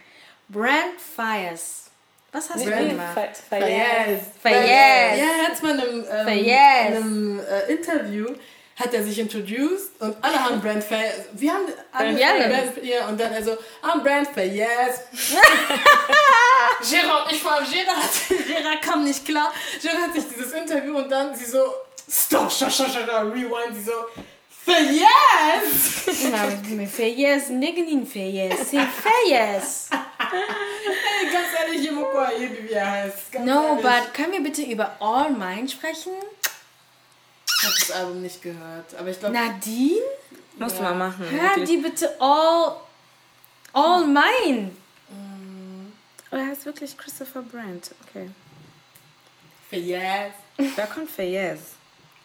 Brand 0.48 1.00
Fires. 1.16 1.91
Was 2.32 2.50
hast 2.50 2.66
du 2.66 2.70
Brand 2.70 2.90
gemacht? 2.90 3.14
Fayaz. 3.50 4.20
Fayaz. 4.42 5.18
Ja, 5.18 5.26
er 5.26 5.48
hat 5.48 5.64
mal 5.64 5.72
in 5.76 5.80
einem, 5.82 6.06
ähm, 6.10 6.28
einem 6.28 7.40
äh, 7.40 7.72
Interview 7.72 8.28
hat 8.78 8.94
er 8.94 9.04
sich 9.04 9.20
introduced 9.20 9.92
und 10.00 10.16
alle 10.22 10.44
haben 10.44 10.62
Brand 10.62 10.84
Fayaz. 10.84 11.14
Wir 11.34 11.54
haben 11.54 11.66
alle 11.92 12.18
Fayaz. 12.18 12.74
Brand, 12.74 12.86
ja, 12.86 13.08
und 13.08 13.20
dann 13.20 13.34
also, 13.34 13.58
I'm 13.84 14.02
Brand 14.02 14.30
Fayaz. 14.30 15.02
Gerard, 16.90 17.32
ich 17.32 17.46
allem 17.46 17.66
Gerard, 17.70 18.48
Gerard 18.48 18.82
kam 18.82 19.04
nicht 19.04 19.26
klar. 19.26 19.52
Gerard 19.82 20.02
hat 20.04 20.14
sich 20.14 20.24
dieses 20.30 20.54
Interview 20.54 20.98
und 20.98 21.12
dann 21.12 21.36
sie 21.36 21.46
so, 21.46 21.60
stop, 22.10 22.52
stop, 22.52 22.72
stop, 22.72 22.90
stop, 22.90 23.08
rewind, 23.08 23.76
sie 23.76 23.84
so, 23.84 23.92
mais 26.76 26.88
Fayez, 26.88 27.50
Nignin 27.50 28.06
Fayez, 28.06 28.56
c'est 28.70 28.80
Fayez. 28.80 29.90
Ey, 30.34 31.32
ganz 31.32 31.48
ehrlich, 31.60 31.88
Imoko 31.88 32.18
Ayebi, 32.20 32.70
wie 32.70 32.74
er 32.74 32.90
heißt. 32.92 33.32
Ganz 33.32 33.46
No, 33.46 33.78
ehrlich. 33.78 33.84
but 33.84 34.14
können 34.14 34.32
wir 34.34 34.44
bitte 34.44 34.62
über 34.64 34.96
All 35.00 35.32
Mine 35.32 35.68
sprechen? 35.68 36.14
Ich 37.48 37.64
habe 37.68 37.76
das 37.80 37.92
Album 37.92 38.22
nicht 38.22 38.42
gehört, 38.42 38.96
aber 38.98 39.10
ich 39.10 39.20
glaube, 39.20 39.36
Nadine? 39.36 40.02
Musst 40.58 40.78
du 40.80 40.84
mal 40.84 40.96
machen. 40.96 41.26
Hör 41.30 41.42
wirklich. 41.50 41.70
die 41.70 41.78
bitte 41.78 42.16
All, 42.20 42.76
all 43.74 44.06
Mine. 44.08 44.72
Oh, 46.32 46.36
er 46.38 46.48
heißt 46.48 46.66
wirklich 46.66 46.98
Christopher 46.98 47.42
Brandt. 47.42 47.92
Okay. 48.08 48.30
Fayaz. 49.70 50.34
Da 50.78 50.86
kommt 50.86 51.10
Fayez. 51.12 51.60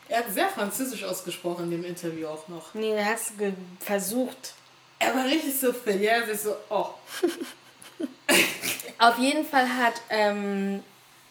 Er 0.09 0.19
hat 0.19 0.33
sehr 0.33 0.49
französisch 0.49 1.03
ausgesprochen 1.03 1.65
in 1.65 1.71
dem 1.73 1.85
Interview 1.85 2.29
auch 2.29 2.47
noch. 2.49 2.73
Nee, 2.75 2.95
du 2.95 3.05
hast 3.05 3.33
versucht. 3.81 4.55
Er 5.01 5.15
war 5.15 5.25
richtig 5.25 5.59
so 5.59 5.73
Fayaz, 5.73 6.29
ich 6.33 6.41
so, 6.41 6.57
oh. 6.71 6.91
Auf 8.99 9.19
jeden 9.19 9.45
Fall 9.45 9.69
hat 9.69 10.01
ähm, 10.09 10.83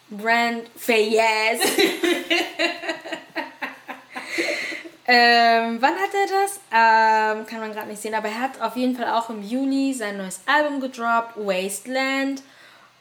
Brand 0.09 0.69
Fayez. 0.77 1.61
ähm, 5.07 5.81
wann 5.81 5.95
hat 5.95 6.13
er 6.13 6.27
das? 6.27 6.59
Ähm, 6.71 7.45
kann 7.47 7.59
man 7.59 7.71
gerade 7.71 7.87
nicht 7.87 8.01
sehen, 8.01 8.13
aber 8.13 8.27
er 8.27 8.39
hat 8.39 8.61
auf 8.61 8.75
jeden 8.75 8.95
Fall 8.95 9.09
auch 9.09 9.29
im 9.29 9.41
Juni 9.41 9.93
sein 9.93 10.17
neues 10.17 10.41
Album 10.45 10.79
gedroppt, 10.79 11.37
Wasteland. 11.37 12.43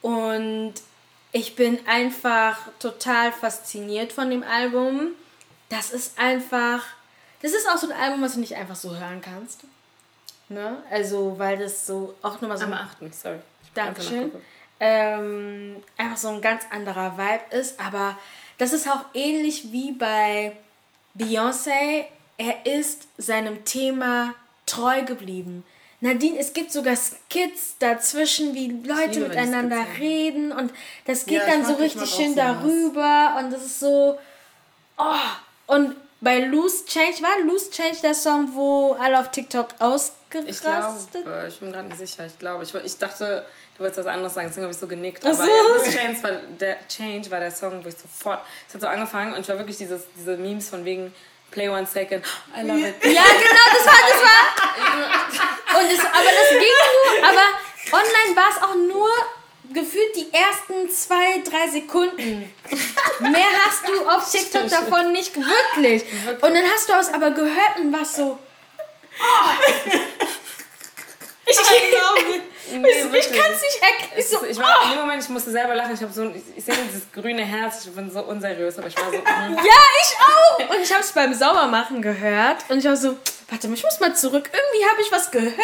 Und 0.00 0.74
ich 1.32 1.56
bin 1.56 1.78
einfach 1.86 2.58
total 2.78 3.32
fasziniert 3.32 4.12
von 4.12 4.30
dem 4.30 4.42
Album. 4.42 5.08
Das 5.68 5.90
ist 5.90 6.18
einfach. 6.18 6.84
Das 7.42 7.52
ist 7.52 7.68
auch 7.68 7.76
so 7.76 7.90
ein 7.90 7.98
Album, 7.98 8.22
was 8.22 8.34
du 8.34 8.40
nicht 8.40 8.56
einfach 8.56 8.76
so 8.76 8.96
hören 8.96 9.20
kannst. 9.20 9.64
Ne? 10.48 10.82
Also, 10.90 11.38
weil 11.38 11.58
das 11.58 11.86
so 11.86 12.14
auch 12.22 12.40
nochmal 12.40 12.56
so 12.56 12.64
Am 12.64 12.72
ein 12.72 12.88
8. 13.02 13.14
Sorry. 13.14 13.40
Dankeschön. 13.74 14.32
Ähm, 14.80 15.76
einfach 15.96 16.16
so 16.16 16.28
ein 16.28 16.40
ganz 16.40 16.64
anderer 16.70 17.16
Vibe 17.16 17.56
ist, 17.56 17.78
aber 17.80 18.18
das 18.58 18.72
ist 18.72 18.88
auch 18.88 19.04
ähnlich 19.14 19.72
wie 19.72 19.92
bei 19.92 20.52
Beyoncé. 21.18 22.04
Er 22.36 22.66
ist 22.66 23.06
seinem 23.16 23.64
Thema 23.64 24.34
treu 24.66 25.02
geblieben. 25.02 25.64
Nadine, 26.00 26.38
es 26.38 26.52
gibt 26.52 26.72
sogar 26.72 26.96
Skits 26.96 27.76
dazwischen, 27.78 28.52
wie 28.54 28.68
Leute 28.86 29.20
liebe, 29.20 29.28
miteinander 29.28 29.86
reden 29.98 30.52
und 30.52 30.72
das 31.06 31.24
geht 31.24 31.38
Ja, 31.38 31.46
ich 31.46 31.52
dann 31.52 31.64
so 31.64 31.72
ich 31.74 31.78
richtig 31.94 32.10
schön 32.10 32.34
darüber 32.34 33.36
und 33.38 33.50
das 33.50 33.64
ist 33.64 33.80
so. 33.80 34.18
Oh, 34.98 35.14
und 35.66 35.96
bei 36.20 36.40
Loose 36.40 36.84
Change, 36.86 37.22
war 37.22 37.38
Loose 37.46 37.70
Change 37.70 37.98
der 38.02 38.14
Song, 38.14 38.50
wo 38.54 38.92
alle 39.00 39.18
auf 39.18 39.30
TikTok 39.30 39.68
Ich 39.76 39.80
ausgerastet? 39.80 41.22
glaube, 41.24 41.46
ich 41.48 41.60
bin 41.60 41.72
gerade 41.72 41.88
nicht 41.88 41.98
sicher. 41.98 42.26
Ich 42.26 42.38
glaube, 42.38 42.64
ich, 42.64 42.74
ich 42.74 42.98
dachte, 42.98 43.44
du 43.76 43.82
wolltest 43.82 44.00
was 44.00 44.06
anderes 44.06 44.34
sagen, 44.34 44.48
deswegen 44.48 44.64
habe 44.64 44.72
ich 44.72 44.80
so 44.80 44.86
genickt. 44.86 45.22
Ach 45.24 45.28
Aber 45.28 45.36
so. 45.36 45.50
ja, 45.50 45.92
Change 45.92 46.22
war, 46.22 46.32
der, 46.60 46.76
Change 46.88 47.30
war 47.30 47.40
der 47.40 47.50
Song, 47.50 47.84
wo 47.84 47.88
ich 47.88 47.96
sofort, 47.96 48.40
es 48.68 48.74
hat 48.74 48.80
so 48.80 48.86
angefangen 48.86 49.34
und 49.34 49.40
ich 49.40 49.48
war 49.48 49.58
wirklich 49.58 49.76
dieses, 49.76 50.02
diese 50.16 50.36
Memes 50.36 50.68
von 50.68 50.84
wegen 50.84 51.14
Play 51.50 51.68
One 51.68 51.86
Second, 51.86 52.24
I 52.56 52.62
love 52.66 52.80
it. 52.80 52.94
Ja, 53.04 53.22
genau, 53.22 53.66
das 53.72 53.86
war, 53.86 54.00
das 54.08 54.22
war. 54.22 55.80
Und 55.80 55.90
es, 55.90 56.00
aber 56.00 56.30
das 56.30 56.50
ging 56.50 56.60
nur, 56.60 57.28
aber 57.28 57.46
online 57.92 58.36
war 58.36 58.50
es 58.50 58.62
auch 58.62 58.74
nur 58.74 59.10
gefühlt 59.72 60.14
die 60.16 60.32
ersten 60.32 60.90
zwei, 60.90 61.42
drei 61.42 61.68
Sekunden. 61.68 62.52
Mehr 63.20 63.46
hast 63.64 63.88
du 63.88 64.08
auf 64.08 64.30
TikTok 64.30 64.68
davon 64.68 65.12
nicht 65.12 65.34
wirklich. 65.36 66.04
Und 66.40 66.54
dann 66.54 66.64
hast 66.72 66.88
du 66.88 66.92
es 66.94 67.12
aber 67.12 67.30
gehört 67.30 67.78
und 67.78 67.92
warst 67.92 68.16
so. 68.16 68.38
oh. 69.20 69.94
Ich, 71.46 71.58
Nee, 72.72 72.88
ich, 72.88 73.04
ich 73.04 73.40
kann 73.40 73.52
es 73.52 73.60
nicht 73.62 73.80
erklären. 73.82 74.12
Ich 74.16 74.28
so, 74.28 74.44
Ich 74.44 74.58
war, 74.58 74.84
in 74.84 74.90
dem 74.90 75.00
Moment, 75.00 75.22
ich 75.22 75.28
musste 75.28 75.50
selber 75.50 75.74
lachen. 75.74 75.94
Ich, 75.94 76.02
hab 76.02 76.12
so, 76.12 76.22
ein- 76.22 76.34
ich, 76.34 76.58
ich 76.58 76.64
sehe 76.64 76.74
dieses 76.86 77.10
grüne 77.12 77.44
Herz. 77.44 77.84
Ich 77.86 77.92
bin 77.92 78.10
so 78.10 78.20
unseriös, 78.22 78.78
aber 78.78 78.88
ich 78.88 78.96
war 78.96 79.06
so. 79.06 79.12
mhm. 79.18 79.54
Ja, 79.56 79.62
ich 80.02 80.16
auch. 80.18 80.70
Und 80.76 80.82
ich 80.82 80.90
habe 80.92 81.02
es 81.02 81.12
beim 81.12 81.34
Saubermachen 81.34 82.00
gehört 82.02 82.64
und 82.68 82.78
ich 82.78 82.84
war 82.84 82.96
so, 82.96 83.16
warte 83.50 83.68
mal, 83.68 83.74
ich 83.74 83.82
muss 83.84 84.00
mal 84.00 84.14
zurück. 84.14 84.50
Irgendwie 84.52 84.90
habe 84.90 85.00
ich 85.02 85.12
was 85.12 85.30
gehört, 85.30 85.54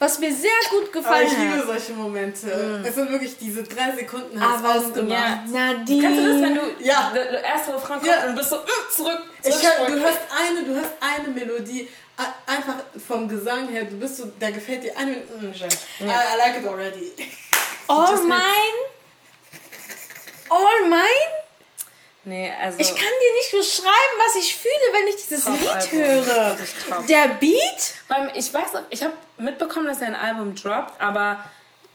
was 0.00 0.18
mir 0.18 0.34
sehr 0.34 0.50
gut 0.70 0.92
gefallen 0.92 1.26
ich 1.28 1.38
liebe 1.38 1.56
hat. 1.58 1.66
solche 1.66 1.92
Momente. 1.92 2.82
Es 2.84 2.94
sind 2.96 3.10
wirklich 3.10 3.38
diese 3.38 3.62
drei 3.62 3.92
Sekunden 3.96 4.40
hast 4.40 4.64
Aber 4.64 4.74
ausgemacht. 4.80 5.08
ja. 5.10 5.44
Nadine. 5.46 6.02
Kennst 6.02 6.20
du 6.20 6.32
das, 6.32 6.42
wenn 6.42 6.54
du 6.56 6.60
Ja. 6.80 7.12
erste 7.42 7.74
Refrain 7.74 8.00
kommt 8.00 8.06
Ja. 8.06 8.24
und 8.28 8.34
bist 8.34 8.50
so 8.50 8.56
mm, 8.56 8.60
zurück? 8.94 9.18
Ich 9.42 9.50
zurück, 9.54 9.66
hab, 9.78 9.86
du 9.86 9.92
zurück. 9.92 10.04
hörst 10.04 10.20
eine, 10.48 10.62
du 10.64 10.74
hörst 10.74 10.90
eine 11.00 11.28
Melodie, 11.28 11.88
einfach 12.46 12.76
vom 13.06 13.28
Gesang 13.28 13.68
her, 13.68 13.84
du 13.84 13.98
bist 13.98 14.16
so, 14.16 14.32
da 14.38 14.50
gefällt 14.50 14.84
dir 14.84 14.96
eine, 14.96 15.22
scheiße. 15.52 15.78
I, 16.00 16.04
I 16.04 16.36
like 16.38 16.60
it 16.60 16.66
already. 16.66 17.12
All 17.88 18.16
mine? 18.22 18.78
All 20.48 20.88
mine? 20.88 21.34
Nee, 22.24 22.50
also. 22.58 22.78
Ich 22.78 22.88
kann 22.88 22.98
dir 22.98 23.32
nicht 23.34 23.50
beschreiben, 23.50 24.14
was 24.18 24.36
ich 24.36 24.56
fühle, 24.56 24.92
wenn 24.92 25.08
ich 25.08 25.16
dieses 25.16 25.44
Top 25.44 25.60
Lied 25.60 25.68
Album. 25.68 25.98
höre. 25.98 26.56
Der 27.06 27.28
Beat? 27.34 27.94
Ich 28.34 28.54
weiß, 28.54 28.68
ich 28.90 29.02
habe 29.02 29.12
mitbekommen, 29.36 29.86
dass 29.86 30.00
er 30.00 30.08
ein 30.08 30.14
Album 30.14 30.54
droppt, 30.54 31.00
aber. 31.00 31.44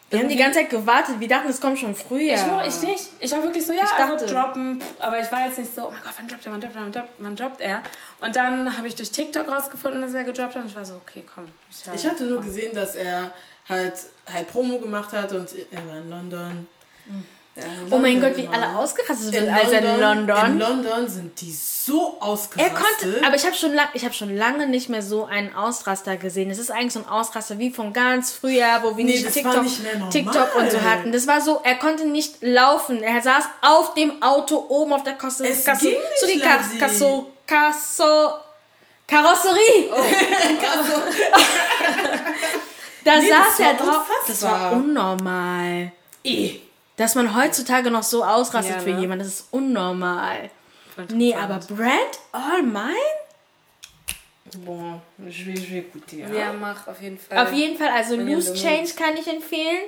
Wir 0.09 0.19
haben 0.19 0.29
die 0.29 0.35
ganze 0.37 0.59
Zeit 0.59 0.69
gewartet. 0.71 1.19
Wir 1.19 1.27
dachten, 1.27 1.49
es 1.49 1.61
kommt 1.61 1.77
schon 1.77 1.93
früher. 1.95 2.33
Ich, 2.33 2.45
nur, 2.45 2.63
ich 2.65 2.81
nicht. 2.81 3.09
Ich 3.19 3.31
war 3.31 3.43
wirklich 3.43 3.65
so, 3.65 3.73
ja, 3.73 3.83
Ich 3.83 3.97
wird 4.09 4.21
dachte- 4.21 4.33
droppen. 4.33 4.81
Aber 4.99 5.19
ich 5.19 5.31
war 5.31 5.45
jetzt 5.45 5.59
nicht 5.59 5.73
so, 5.75 5.87
oh 5.87 5.91
mein 5.91 6.01
Gott, 6.01 6.13
wann 6.17 6.27
droppt 6.27 6.45
er, 6.45 6.51
wann 6.51 6.61
droppt 6.61 6.75
er, 6.75 6.81
wann 6.81 6.91
droppt, 6.91 7.09
wann 7.19 7.35
droppt 7.35 7.61
er? 7.61 7.83
Und 8.21 8.35
dann 8.35 8.77
habe 8.77 8.87
ich 8.87 8.95
durch 8.95 9.11
TikTok 9.11 9.47
rausgefunden, 9.47 10.01
dass 10.01 10.13
er 10.13 10.23
gedroppt 10.23 10.55
hat. 10.55 10.63
Und 10.63 10.69
ich 10.69 10.75
war 10.75 10.85
so, 10.85 10.95
okay, 10.95 11.23
komm. 11.33 11.45
Ich, 11.69 11.83
Ich 11.93 12.05
hatte 12.09 12.23
nur 12.23 12.41
gesehen, 12.41 12.73
dass 12.73 12.95
er 12.95 13.31
halt, 13.67 13.93
halt 14.31 14.47
Promo 14.51 14.79
gemacht 14.79 15.11
hat 15.13 15.31
und 15.31 15.47
er 15.71 15.87
war 15.87 15.97
in 15.97 16.09
London. 16.09 16.67
Ja, 17.59 17.65
oh 17.91 17.97
mein 17.99 18.19
Gott, 18.21 18.35
wie 18.37 18.47
alle 18.47 18.75
ausgerastet 18.77 19.33
in 19.33 19.45
sind, 19.45 19.49
als 19.49 19.71
er 19.71 19.81
in 19.95 19.99
London. 20.01 20.45
In 20.53 20.59
London 20.59 21.07
sind 21.07 21.39
die 21.41 21.51
so 21.51 22.17
Er 22.19 22.23
ausgerastet. 22.27 22.73
konnte, 22.75 23.21
aber 23.25 23.35
ich 23.35 23.45
habe 23.45 23.55
schon, 23.55 23.73
lang- 23.73 23.89
ich 23.93 24.05
hab 24.05 24.13
schon 24.13 24.35
lange 24.35 24.67
nicht 24.67 24.89
mehr 24.89 25.01
so 25.01 25.25
einen 25.25 25.55
Ausraster 25.55 26.17
gesehen. 26.17 26.51
Es 26.51 26.59
ist 26.59 26.71
eigentlich 26.71 26.93
so 26.93 26.99
ein 26.99 27.07
Ausraster 27.07 27.57
wie 27.57 27.71
von 27.71 27.93
ganz 27.93 28.31
früher, 28.31 28.79
wo 28.83 28.95
wir 28.95 29.05
Nee, 29.05 29.13
nicht, 29.13 29.31
TikTok, 29.33 29.63
nicht. 29.63 29.81
TikTok 30.11 30.55
und 30.55 30.71
so 30.71 30.81
hatten. 30.81 31.11
Das 31.11 31.25
war 31.27 31.41
so, 31.41 31.61
er 31.63 31.75
konnte 31.75 32.05
nicht 32.07 32.35
laufen. 32.41 33.01
Er 33.01 33.21
saß 33.21 33.43
auf 33.61 33.93
dem 33.95 34.21
Auto 34.21 34.65
oben 34.69 34.93
auf 34.93 35.03
der 35.03 35.13
Kasse, 35.13 35.47
Es 35.47 35.65
Kasse 35.65 35.89
ging 35.89 35.97
so 36.19 36.27
die 36.27 36.33
nicht, 36.35 36.45
Ka 36.45 36.55
Ladi. 36.57 36.77
Kasso, 36.77 37.31
Kasso, 37.47 38.33
Karosserie. 39.07 39.89
da 43.03 43.15
Nee, 43.19 43.29
saß 43.29 43.59
er 43.59 43.73
drauf. 43.73 44.05
Das 44.27 44.43
war 44.43 44.73
unnormal. 44.73 45.91
Eh. 46.23 46.59
Dass 46.99 47.15
man 47.15 47.33
heutzutage 47.33 47.91
noch 47.91 48.03
so 48.03 48.25
ausrastet 48.25 48.75
Ja, 48.75 48.81
für 48.81 48.89
ne? 48.89 48.99
jemanden, 48.99 49.23
das 49.23 49.35
ist 49.35 49.47
unnormal. 49.51 50.49
Nee, 51.13 51.33
aber 51.33 51.59
Brand 51.59 52.19
All 52.33 52.61
Mine? 52.61 52.93
Bon, 54.65 54.99
je 55.17 55.45
vais, 55.45 55.53
je 55.53 55.75
vais 55.75 55.79
écouter. 55.79 56.27
Ja, 56.37 56.51
mach 56.51 56.87
auf 56.87 57.01
jeden 57.01 57.17
Fall. 57.17 57.37
Auf 57.37 57.53
jeden 57.53 57.77
Fall, 57.77 57.87
also 57.87 58.17
Loose 58.17 58.53
Change 58.53 58.91
kann 58.97 59.15
ich 59.15 59.27
empfehlen. 59.27 59.79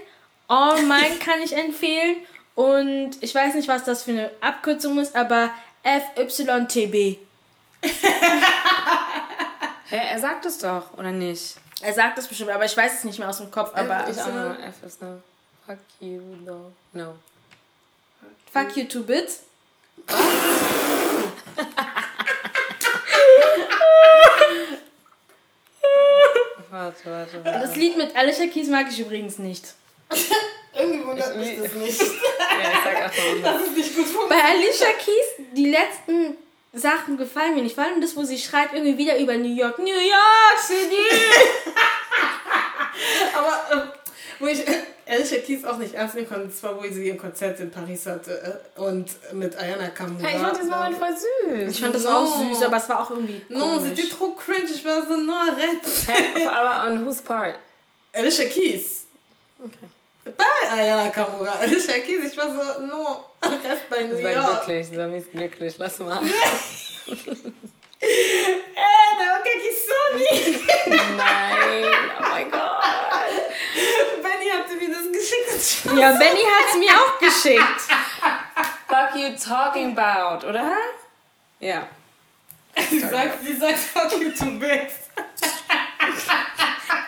All 0.48 0.82
Mine 0.84 1.18
kann 1.26 1.42
ich 1.44 1.54
empfehlen. 1.54 2.16
Und 2.56 3.18
ich 3.20 3.36
weiß 3.36 3.56
nicht, 3.56 3.68
was 3.68 3.84
das 3.84 4.04
für 4.04 4.12
eine 4.12 4.32
Abkürzung 4.40 4.98
ist, 4.98 5.14
aber 5.14 5.50
FYTB. 5.84 7.18
Hä, 9.90 9.98
er 10.12 10.20
sagt 10.20 10.46
es 10.46 10.60
doch, 10.60 10.98
oder 10.98 11.12
nicht? 11.12 11.56
Er 11.82 11.94
sagt 11.94 12.18
es 12.20 12.28
bestimmt, 12.30 12.52
aber 12.52 12.64
ich 12.64 12.78
weiß 12.78 13.00
es 13.00 13.04
nicht 13.04 13.20
mehr 13.20 13.28
aus 13.28 13.40
dem 13.40 13.52
Kopf. 13.52 13.72
Aber 13.76 14.08
ich 14.10 14.18
auch 14.18 14.28
noch. 14.28 14.58
F 14.60 14.84
ist 14.86 15.02
ne. 15.02 15.22
Fuck 15.66 15.80
you, 16.00 16.22
no. 16.46 16.72
No. 16.94 17.16
fuck 18.46 18.76
you 18.76 18.86
two 18.86 19.04
bits. 19.04 19.44
Warte, 26.72 27.06
warte, 27.06 27.44
warte. 27.44 27.60
das 27.68 27.76
Lied 27.76 27.98
mit 27.98 28.16
Alicia 28.16 28.48
Keys 28.48 28.70
mag 28.70 28.88
ich 28.90 29.00
übrigens 29.00 29.38
nicht. 29.40 29.74
Irgendwie 30.74 31.06
wundert 31.06 31.36
mich 31.36 31.58
das 31.62 31.74
nicht. 31.74 32.02
Ja, 32.62 32.70
ich 32.70 32.84
sag 32.84 33.04
einfach 33.04 33.24
mal. 33.24 33.42
Das 33.42 33.62
ist 33.64 33.78
nicht 33.78 33.96
gut 33.96 34.30
Bei 34.30 34.42
Alicia 34.42 34.92
Keys, 34.94 35.48
die 35.54 35.70
letzten 35.70 36.38
Sachen 36.74 37.18
gefallen 37.18 37.56
mir 37.56 37.64
nicht. 37.64 37.76
Vor 37.76 37.84
allem 37.84 38.00
das, 38.00 38.16
wo 38.16 38.24
sie 38.24 38.38
schreibt 38.38 38.74
irgendwie 38.74 38.98
wieder 38.98 39.18
über 39.18 39.36
New 39.36 39.54
York. 39.54 39.80
New 39.80 39.86
York 39.88 40.60
City! 40.60 40.96
Aber 43.36 43.64
ähm, 43.74 43.92
wo 44.40 44.48
ich 44.48 44.64
Alicia 45.12 45.40
Keys 45.40 45.66
auch 45.66 45.78
nicht 45.78 45.94
ernst 45.94 46.16
nehmen 46.16 46.28
konnte, 46.30 46.48
das 46.48 46.64
war, 46.64 46.78
wo 46.78 46.84
sie 46.90 47.08
ihr 47.08 47.18
Konzert 47.18 47.60
in 47.60 47.70
Paris 47.70 48.06
hatte 48.06 48.62
äh, 48.78 48.80
und 48.80 49.10
mit 49.34 49.58
Ayana 49.58 49.90
Kamura. 49.90 50.26
Hey, 50.26 50.38
ich 50.38 50.42
fand 50.42 50.58
das 50.58 50.66
Moment 50.68 50.98
voll 50.98 51.16
süß. 51.18 51.72
Ich 51.72 51.82
fand 51.82 51.96
das 51.96 52.04
No. 52.06 52.10
auch 52.12 52.40
süß, 52.40 52.64
aber 52.64 52.78
es 52.78 52.88
war 52.90 53.02
auch 53.02 53.10
irgendwie 53.12 53.42
No, 53.50 53.60
komisch. 53.78 53.90
c'était 53.90 54.10
trop 54.10 54.38
cringe. 54.40 54.70
Ich 54.74 54.86
war 54.86 55.06
so, 55.06 55.18
no, 55.18 55.34
arrête. 55.34 56.08
Hey, 56.08 56.46
aber 56.48 56.88
on 56.90 57.06
whose 57.06 57.22
part? 57.22 57.56
Alicia 58.14 58.46
Keys. 58.46 59.06
Okay. 59.60 60.34
Bei 60.38 60.72
Ayana 60.72 61.10
Kamura. 61.10 61.52
Alicia 61.60 61.96
Keys, 62.00 62.32
ich 62.32 62.38
war 62.38 62.48
so, 62.48 62.82
no, 62.84 63.26
rest 63.44 63.90
bei 63.90 64.04
New 64.04 64.16
Sie 64.16 64.24
war 64.24 64.32
York. 64.32 64.66
glücklich, 64.66 64.88
sie 64.88 64.98
war 64.98 65.08
mies 65.08 65.26
glücklich. 65.32 65.76
Lass 65.78 66.00
mal. 66.00 66.20
Eh, 68.04 69.18
da 69.20 69.26
war 69.34 69.44
Kaki 69.44 69.72
Sony. 69.86 70.60
Nein, 71.18 71.86
oh 72.18 72.22
mein 72.32 72.50
Gott. 72.50 72.62
Benny 74.22 74.50
hatte 74.50 74.76
mir 74.76 74.90
das 74.90 75.12
geschickt. 75.12 75.86
Ja, 75.98 76.12
Benny 76.14 76.44
hat 76.44 76.70
es 76.70 76.78
mir 76.78 76.92
auch 76.92 77.20
geschickt. 77.20 77.82
Fuck 78.88 79.16
you 79.16 79.36
talking 79.36 79.98
about, 79.98 80.46
oder? 80.48 80.74
Ja. 81.60 81.88
Sie 82.90 83.00
sagt, 83.00 83.44
sie 83.44 83.56
sagt, 83.56 83.78
fuck 83.78 84.12
you 84.20 84.32
to 84.32 84.46
bits. 84.60 84.96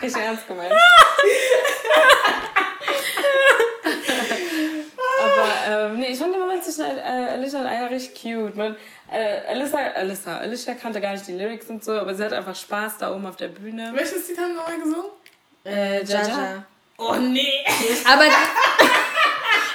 Nicht 0.00 0.16
ernst 0.16 0.46
gemeint. 0.46 0.72
Aber 5.24 5.48
ähm, 5.68 5.98
nee, 5.98 6.08
ich 6.08 6.18
fand 6.18 6.34
den 6.34 6.40
Moment 6.40 6.62
zwischen 6.62 6.84
äh, 6.84 7.28
Alicia 7.32 7.60
und 7.60 7.66
Aya 7.66 7.86
richtig 7.86 8.20
cute. 8.20 8.54
Man, 8.56 8.76
äh, 9.10 9.40
Alyssa, 9.48 9.78
Alyssa, 9.78 10.38
Alicia 10.38 10.74
kannte 10.74 11.00
gar 11.00 11.12
nicht 11.12 11.26
die 11.26 11.32
Lyrics 11.32 11.68
und 11.68 11.84
so, 11.84 11.92
aber 11.92 12.14
sie 12.14 12.24
hat 12.24 12.32
einfach 12.32 12.54
Spaß 12.54 12.98
da 12.98 13.14
oben 13.14 13.26
auf 13.26 13.36
der 13.36 13.48
Bühne. 13.48 13.92
Welches 13.94 14.28
Lied 14.28 14.38
haben 14.38 14.54
wir 14.54 14.56
nochmal 14.56 14.78
gesungen? 14.78 15.10
Äh, 15.64 16.04
Jaja. 16.04 16.64
Oh 16.98 17.14
nee. 17.14 17.64
Aber, 18.04 18.24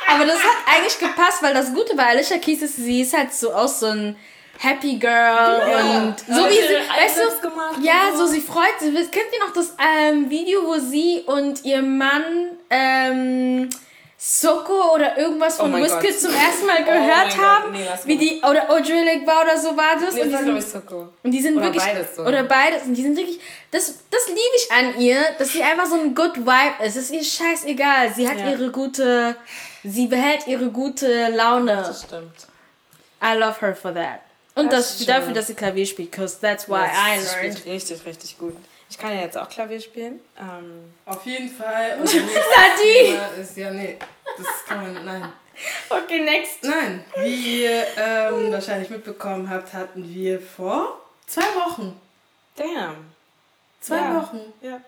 aber 0.08 0.26
das 0.26 0.38
hat 0.40 0.58
eigentlich 0.66 0.98
gepasst, 0.98 1.42
weil 1.42 1.54
das 1.54 1.74
Gute 1.74 1.96
bei 1.96 2.06
Alicia 2.06 2.38
Keys 2.38 2.62
ist, 2.62 2.78
sie 2.78 3.02
ist 3.02 3.16
halt 3.16 3.34
so 3.34 3.54
aus 3.54 3.80
so 3.80 3.88
ein 3.88 4.16
Happy 4.58 4.96
Girl 4.96 5.62
und 5.62 6.20
so 6.20 6.42
Aber 6.42 6.50
wie 6.50 6.56
sie 6.56 6.74
weißt 6.74 7.18
du, 7.18 7.50
gemacht 7.50 7.80
ja, 7.82 8.12
so 8.12 8.26
so. 8.26 8.34
sie 8.34 8.42
freut 8.42 8.80
sich. 8.80 8.94
Kennt 9.12 9.28
ihr 9.34 9.46
noch 9.46 9.54
das 9.54 9.76
ähm, 9.80 10.30
Video, 10.30 10.66
wo 10.66 10.78
sie 10.80 11.24
und 11.26 11.64
ihr 11.64 11.82
Mann 11.82 12.58
ähm, 12.70 13.70
Soko 14.22 14.96
oder 14.96 15.18
irgendwas 15.18 15.56
von 15.56 15.74
Oh 15.74 15.78
Wizkid 15.78 16.20
zum 16.20 16.34
ersten 16.36 16.66
Mal 16.66 16.80
Oh 16.82 16.86
gehört 16.86 17.30
Gott, 17.30 17.38
haben? 17.38 17.72
nee, 17.72 17.86
wie 18.04 18.18
die, 18.18 18.42
oder 18.42 18.70
Audrey 18.70 19.02
Legba 19.06 19.44
oder 19.44 19.58
so 19.58 19.78
war 19.78 19.96
das. 19.98 20.14
Nee, 20.14 20.24
und 20.24 20.28
die 20.28 20.34
das 20.34 20.46
war, 20.46 20.56
ich, 20.58 20.66
sind, 20.66 20.90
so 20.90 20.96
cool. 20.96 21.10
und 21.24 21.32
die 21.32 21.42
sind 21.42 21.56
Oder 21.56 21.66
wirklich. 21.68 21.84
beides 21.84 22.16
so. 22.18 22.22
Oder 22.24 22.44
beides. 22.44 22.84
Und 22.84 22.96
die 22.96 23.02
sind 23.04 23.16
wirklich. 23.16 23.40
Das, 23.72 23.86
das 24.12 24.28
liebe 24.28 24.40
ich 24.58 24.72
an 24.74 25.00
ihr, 25.00 25.22
dass 25.38 25.54
sie 25.54 25.64
einfach 25.64 25.86
so 25.86 25.96
ein 25.96 26.14
good 26.14 26.36
Vibe 26.36 26.84
ist. 26.86 26.98
Es 26.98 27.10
ist 27.10 27.12
ihr 27.12 27.24
scheißegal. 27.24 28.14
Sie 28.14 28.28
hat 28.28 28.40
Ja. 28.40 28.50
ihre 28.50 28.72
gute. 28.72 29.38
Sie 29.86 30.08
behält 30.08 30.48
ihre 30.48 30.70
gute 30.70 31.30
Laune. 31.30 31.78
Das 31.78 32.04
stimmt. 32.04 32.48
I 33.24 33.38
love 33.38 33.62
her 33.62 33.74
for 33.74 33.94
that. 33.94 34.20
Und 34.56 34.74
Das 34.74 34.98
das, 34.98 35.06
dafür, 35.08 35.32
dass 35.34 35.48
sie 35.48 35.54
Klavier 35.54 35.86
spielt, 35.86 36.12
because 36.12 36.38
that's 36.42 36.68
why 36.68 36.82
I 36.84 37.20
Sie 37.22 37.36
learned. 37.38 37.66
richtig, 37.66 38.06
richtig 38.06 38.38
gut. 38.38 38.56
Ich 38.90 38.98
kann 38.98 39.14
ja 39.14 39.22
jetzt 39.22 39.38
auch 39.38 39.48
Klavier 39.50 39.80
spielen. 39.80 40.20
Ähm, 40.40 40.94
Auf 41.06 41.26
jeden 41.26 41.50
Fall. 41.50 42.00
Und 42.00 42.12
der 42.14 42.22
nächste 42.24 42.40
Nadi! 42.40 42.94
Thema 43.12 43.28
ist 43.42 43.58
ja, 43.58 43.72
nee, 43.72 43.98
das 44.38 44.66
kann 44.68 44.94
man, 44.94 45.06
nein. 45.06 45.32
Okay, 45.90 46.22
next. 46.22 46.64
Nein, 46.64 47.04
wie 47.18 47.64
ihr 47.66 47.86
ähm, 47.98 48.52
wahrscheinlich 48.52 48.90
mitbekommen 48.90 49.50
habt, 49.50 49.74
hatten 49.74 50.08
wir 50.08 50.40
vor 50.42 51.02
zwei 51.28 51.44
Wochen, 51.56 52.00
damn. 52.56 53.12
zwei 53.82 53.98
Ja. 53.98 54.16
Wochen, 54.22 54.54
Ja. 54.62 54.82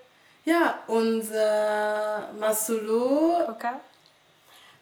Ja, 0.43 0.79
unser 0.87 2.29
Masolo 2.39 3.47
Okay. 3.49 3.73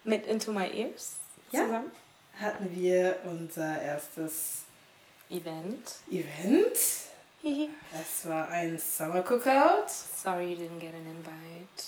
Mit 0.05 0.25
Into 0.27 0.53
My 0.53 0.69
Ears 0.73 1.15
Ja. 1.51 1.63
zusammen. 1.65 1.91
hatten 2.39 2.69
wir 2.73 3.17
unser 3.25 3.81
erstes 3.81 4.61
Event. 5.29 5.91
Event. 6.09 6.77
Es 7.93 8.27
war 8.29 8.47
ein 8.49 8.77
Summer 8.79 9.21
Cookout. 9.21 9.89
sorry 9.89 10.51
you 10.53 10.55
didn't 10.57 10.79
get 10.79 10.93
an 10.93 11.05
invite. 11.05 11.83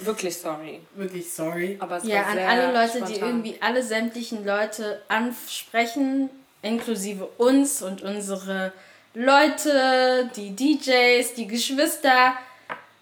Wirklich 0.00 0.36
sorry. 0.36 0.80
Wirklich 0.94 1.32
sorry. 1.32 1.76
Aber 1.80 1.96
es 1.98 2.04
Ja, 2.04 2.16
war 2.22 2.26
an 2.26 2.34
sehr 2.36 2.48
alle 2.48 2.72
Leute, 2.72 3.00
die 3.02 3.14
spontan. 3.14 3.28
irgendwie 3.28 3.62
alle 3.62 3.82
sämtlichen 3.82 4.44
Leute 4.44 5.02
ansprechen, 5.08 6.30
inklusive 6.62 7.26
uns 7.38 7.80
und 7.82 8.02
unsere 8.02 8.72
Leute, 9.14 10.30
die 10.34 10.50
DJs, 10.56 11.34
die 11.34 11.46
Geschwister. 11.46 12.34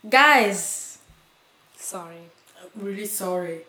Guys, 0.09 0.99
Sorry. 1.79 2.17
Really 2.81 3.07
sorry. 3.07 3.65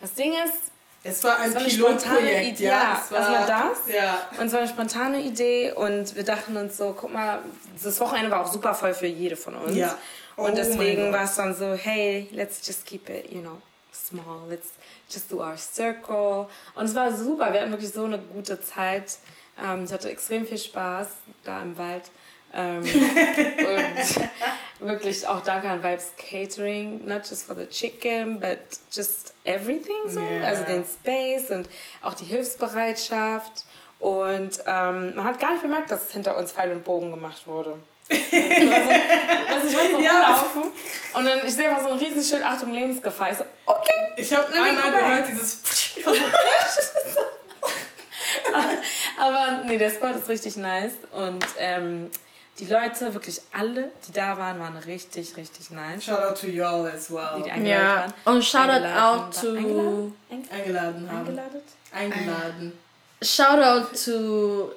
Das 0.00 0.14
Ding 0.14 0.32
ist, 0.32 0.70
Es 1.04 1.22
war 1.24 1.38
ein 1.38 1.48
Es 1.50 1.54
war 1.54 1.60
eine 1.62 1.70
spontane 1.70 2.18
Pilotprojekt, 2.18 2.48
Idee. 2.58 2.64
ja. 2.64 2.70
Ja, 2.70 3.02
Es 3.04 3.10
erstmal 3.12 3.46
das. 3.46 3.94
Ja. 3.94 4.28
und 4.40 4.46
es 4.46 4.52
war 4.52 4.60
eine 4.60 4.68
spontane 4.68 5.20
Idee 5.22 5.72
und 5.72 6.14
wir 6.16 6.24
dachten 6.24 6.56
uns 6.56 6.76
so, 6.76 6.94
guck 6.98 7.12
mal, 7.12 7.38
das 7.82 8.00
Wochenende 8.00 8.30
war 8.30 8.44
auch 8.44 8.52
super 8.52 8.74
voll 8.74 8.94
für 8.94 9.06
jede 9.06 9.36
von 9.36 9.54
uns. 9.54 9.76
Ja. 9.76 9.96
Oh 10.36 10.44
Und 10.44 10.56
deswegen 10.56 11.12
war 11.12 11.24
es 11.24 11.34
dann 11.36 11.54
so, 11.54 11.74
hey, 11.74 12.28
let's 12.32 12.66
just 12.66 12.84
keep 12.86 13.08
it, 13.10 13.30
you 13.32 13.40
know, 13.40 13.60
small. 13.92 14.48
Let's 14.48 14.68
just 15.08 15.30
do 15.32 15.40
our 15.40 15.56
circle. 15.56 16.46
Und 16.74 16.84
es 16.86 16.94
war 16.94 17.12
super. 17.12 17.52
Wir 17.52 17.60
hatten 17.62 17.70
wirklich 17.72 17.90
so 17.92 18.04
eine 18.04 18.18
gute 18.18 18.60
Zeit. 18.60 19.18
Ähm, 19.60 19.84
ich 19.84 19.92
hatte 19.92 20.10
extrem 20.10 20.46
viel 20.46 20.58
Spaß 20.58 21.08
da 21.44 21.62
im 21.62 21.76
Wald. 21.78 22.04
Ähm, 22.54 22.82
und 24.80 24.88
wirklich 24.88 25.26
auch 25.26 25.42
danke 25.42 25.68
an 25.68 25.82
Vibes 25.82 26.12
Catering, 26.16 27.04
not 27.06 27.28
just 27.28 27.44
for 27.46 27.54
the 27.54 27.66
chicken, 27.66 28.40
but 28.40 28.58
just 28.92 29.34
everything 29.44 30.08
so. 30.08 30.20
Ja. 30.20 30.46
Also 30.46 30.64
den 30.64 30.84
Space 30.84 31.50
und 31.50 31.68
auch 32.02 32.14
die 32.14 32.24
Hilfsbereitschaft. 32.24 33.64
Und 33.98 34.60
ähm, 34.66 35.14
man 35.16 35.24
hat 35.24 35.40
gar 35.40 35.52
nicht 35.52 35.62
bemerkt, 35.62 35.90
dass 35.90 36.12
hinter 36.12 36.36
uns 36.36 36.52
Pfeil 36.52 36.70
und 36.72 36.84
Bogen 36.84 37.10
gemacht 37.10 37.46
wurde. 37.46 37.78
also, 38.10 38.16
also 39.54 39.68
ich 39.68 39.76
war 39.76 39.90
so 39.90 40.00
Ja. 40.00 40.12
rumlaufen 40.12 40.62
und 41.14 41.24
dann 41.26 41.40
ich 41.46 41.54
sehe 41.54 41.70
mal 41.70 41.82
so 41.82 41.90
ein 41.90 41.98
Riesenschild, 41.98 42.42
Achtung, 42.42 42.72
Lebensgefahr. 42.72 43.32
Ich 43.32 43.38
so, 43.38 43.44
okay. 43.66 43.92
Ich 44.16 44.32
habe 44.32 44.46
einmal 44.54 44.90
gehört, 44.92 45.28
dieses. 45.28 45.60
Aber 49.18 49.62
nee, 49.66 49.76
der 49.76 49.90
Spot 49.90 50.06
ist 50.08 50.28
richtig 50.28 50.56
nice 50.56 50.92
und 51.12 51.44
ähm, 51.58 52.10
die 52.58 52.66
Leute, 52.66 53.12
wirklich 53.14 53.40
alle, 53.56 53.90
die 54.06 54.12
da 54.12 54.36
waren, 54.36 54.58
waren 54.58 54.76
richtig, 54.78 55.36
richtig 55.36 55.70
nice. 55.70 56.04
Shout 56.04 56.18
out 56.20 56.40
to 56.40 56.46
y'all 56.48 56.86
as 56.86 57.06
Die, 57.08 57.14
well. 57.14 57.42
die 57.44 57.50
eingeladen 57.50 57.66
ja. 57.66 57.96
waren. 57.96 58.14
Und 58.36 58.44
shoutout 58.44 58.70
Eingeladen 58.72 58.98
out 58.98 59.18
war- 59.36 59.42
to 59.42 59.48
Eingeladen? 59.56 60.16
Eing- 60.30 60.50
Eingeladen 60.52 61.10
haben. 61.10 61.18
Eingeladen? 61.28 61.62
Eingeladen. 61.92 62.78
shoutout 63.22 64.04
to 64.04 64.72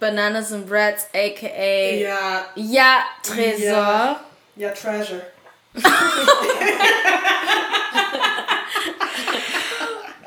Bananas 0.00 0.52
and 0.52 0.66
Breads, 0.68 1.06
aka 1.14 1.98
Ja. 1.98 2.44
Ja 2.56 3.04
Tresor. 3.22 3.64
Ja. 3.66 4.20
Ja, 4.56 4.70
Treasure. 4.70 5.22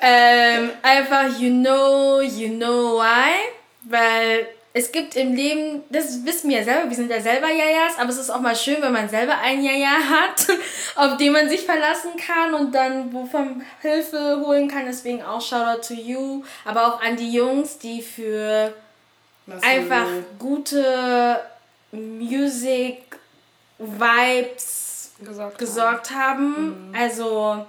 Ähm, 0.01 0.71
einfach 0.81 1.37
you 1.39 1.49
know, 1.49 2.21
you 2.21 2.49
know 2.49 2.97
why. 2.99 3.49
Weil 3.83 4.47
es 4.79 4.93
gibt 4.93 5.17
im 5.17 5.35
Leben, 5.35 5.83
das 5.89 6.25
wissen 6.25 6.49
wir 6.49 6.59
ja 6.59 6.63
selber, 6.63 6.89
wir 6.89 6.95
sind 6.95 7.11
ja 7.11 7.19
selber 7.19 7.47
Jajas, 7.49 7.97
aber 7.97 8.09
es 8.09 8.17
ist 8.17 8.29
auch 8.29 8.39
mal 8.39 8.55
schön, 8.55 8.81
wenn 8.81 8.93
man 8.93 9.09
selber 9.09 9.37
einen 9.37 9.61
Jaja 9.61 9.89
hat, 9.89 10.47
auf 10.95 11.17
den 11.17 11.33
man 11.33 11.49
sich 11.49 11.65
verlassen 11.65 12.11
kann 12.15 12.53
und 12.53 12.73
dann 12.73 13.11
wovon 13.11 13.61
Hilfe 13.81 14.41
holen 14.45 14.69
kann. 14.69 14.85
Deswegen 14.85 15.21
auch 15.21 15.41
Shoutout 15.41 15.81
to 15.81 15.93
you, 15.93 16.43
aber 16.63 16.87
auch 16.87 17.01
an 17.01 17.17
die 17.17 17.33
Jungs, 17.33 17.77
die 17.77 18.01
für 18.01 18.73
Was 19.45 19.61
einfach 19.63 20.07
gute 20.39 21.41
Music 21.91 23.01
Vibes 23.77 25.11
Gesorgt. 25.21 25.57
gesorgt 25.57 26.11
haben. 26.11 26.93
Also 26.97 27.65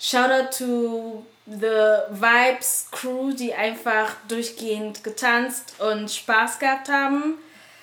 Shoutout 0.00 0.58
to 0.58 1.26
the 1.50 1.98
Vibes 2.10 2.86
Crew, 2.90 3.32
die 3.32 3.54
einfach 3.54 4.12
durchgehend 4.28 5.02
getanzt 5.04 5.74
und 5.78 6.10
Spaß 6.10 6.58
gehabt 6.58 6.88
haben. 6.88 7.38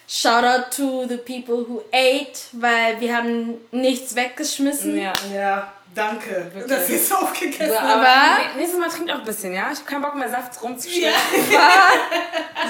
Shoutout 0.07 0.69
to 0.75 1.05
the 1.07 1.17
people 1.17 1.65
who 1.67 1.81
ate, 1.91 2.37
weil 2.51 2.99
wir 3.01 3.15
haben 3.17 3.55
nichts 3.71 4.15
weggeschmissen. 4.15 4.95
Ja. 4.97 5.13
Ja, 5.33 5.73
danke, 5.95 6.51
Wirklich. 6.53 6.67
dass 6.67 6.89
ihr 6.89 6.95
es 6.97 7.11
aufgegessen 7.11 7.69
So, 7.69 7.75
habt. 7.75 7.83
aber 7.91 8.07
Aber- 8.07 8.41
nä- 8.53 8.57
nächstes 8.57 8.79
Mal 8.79 8.89
trinkt 8.89 9.11
auch 9.11 9.15
ein 9.19 9.25
bisschen, 9.25 9.53
ja? 9.55 9.69
Ich 9.73 9.79
habe 9.79 9.89
keinen 9.89 10.01
Bock 10.03 10.13
mehr 10.15 10.29
Saft 10.29 10.61
rumzuschneiden. 10.61 11.15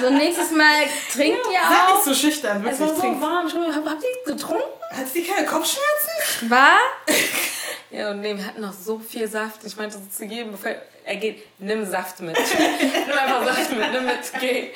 So 0.00 0.08
nächstes 0.10 0.50
Mal 0.52 0.84
trinkt 1.12 1.38
ihr 1.46 1.60
Sag 1.60 1.70
nicht 1.88 1.96
auch. 1.98 2.02
so 2.04 2.14
schüchtern, 2.14 2.66
Es 2.66 2.80
war 2.80 2.86
wirklich. 2.88 3.02
so 3.02 3.20
warm. 3.20 3.46
Habt 3.86 4.02
ihr 4.02 4.32
getrunken? 4.32 4.62
Hat 4.96 5.06
sie 5.12 5.22
keine 5.22 5.46
Kopfschmerzen? 5.46 6.48
War? 6.50 6.78
Ja, 7.96 8.10
und 8.10 8.20
nee, 8.20 8.36
wir 8.36 8.44
hatten 8.44 8.60
noch 8.60 8.74
so 8.74 8.98
viel 8.98 9.26
Saft. 9.26 9.64
Ich 9.64 9.74
meinte 9.76 9.96
so 9.96 10.04
zu 10.10 10.26
jedem, 10.26 10.52
bevor 10.52 10.72
er 11.06 11.16
geht, 11.16 11.46
nimm 11.58 11.86
Saft 11.86 12.20
mit. 12.20 12.36
nimm 12.58 13.18
einfach 13.18 13.46
Saft 13.46 13.70
mit, 13.70 13.90
nimm 13.90 14.04
mit, 14.04 14.32
geh. 14.38 14.70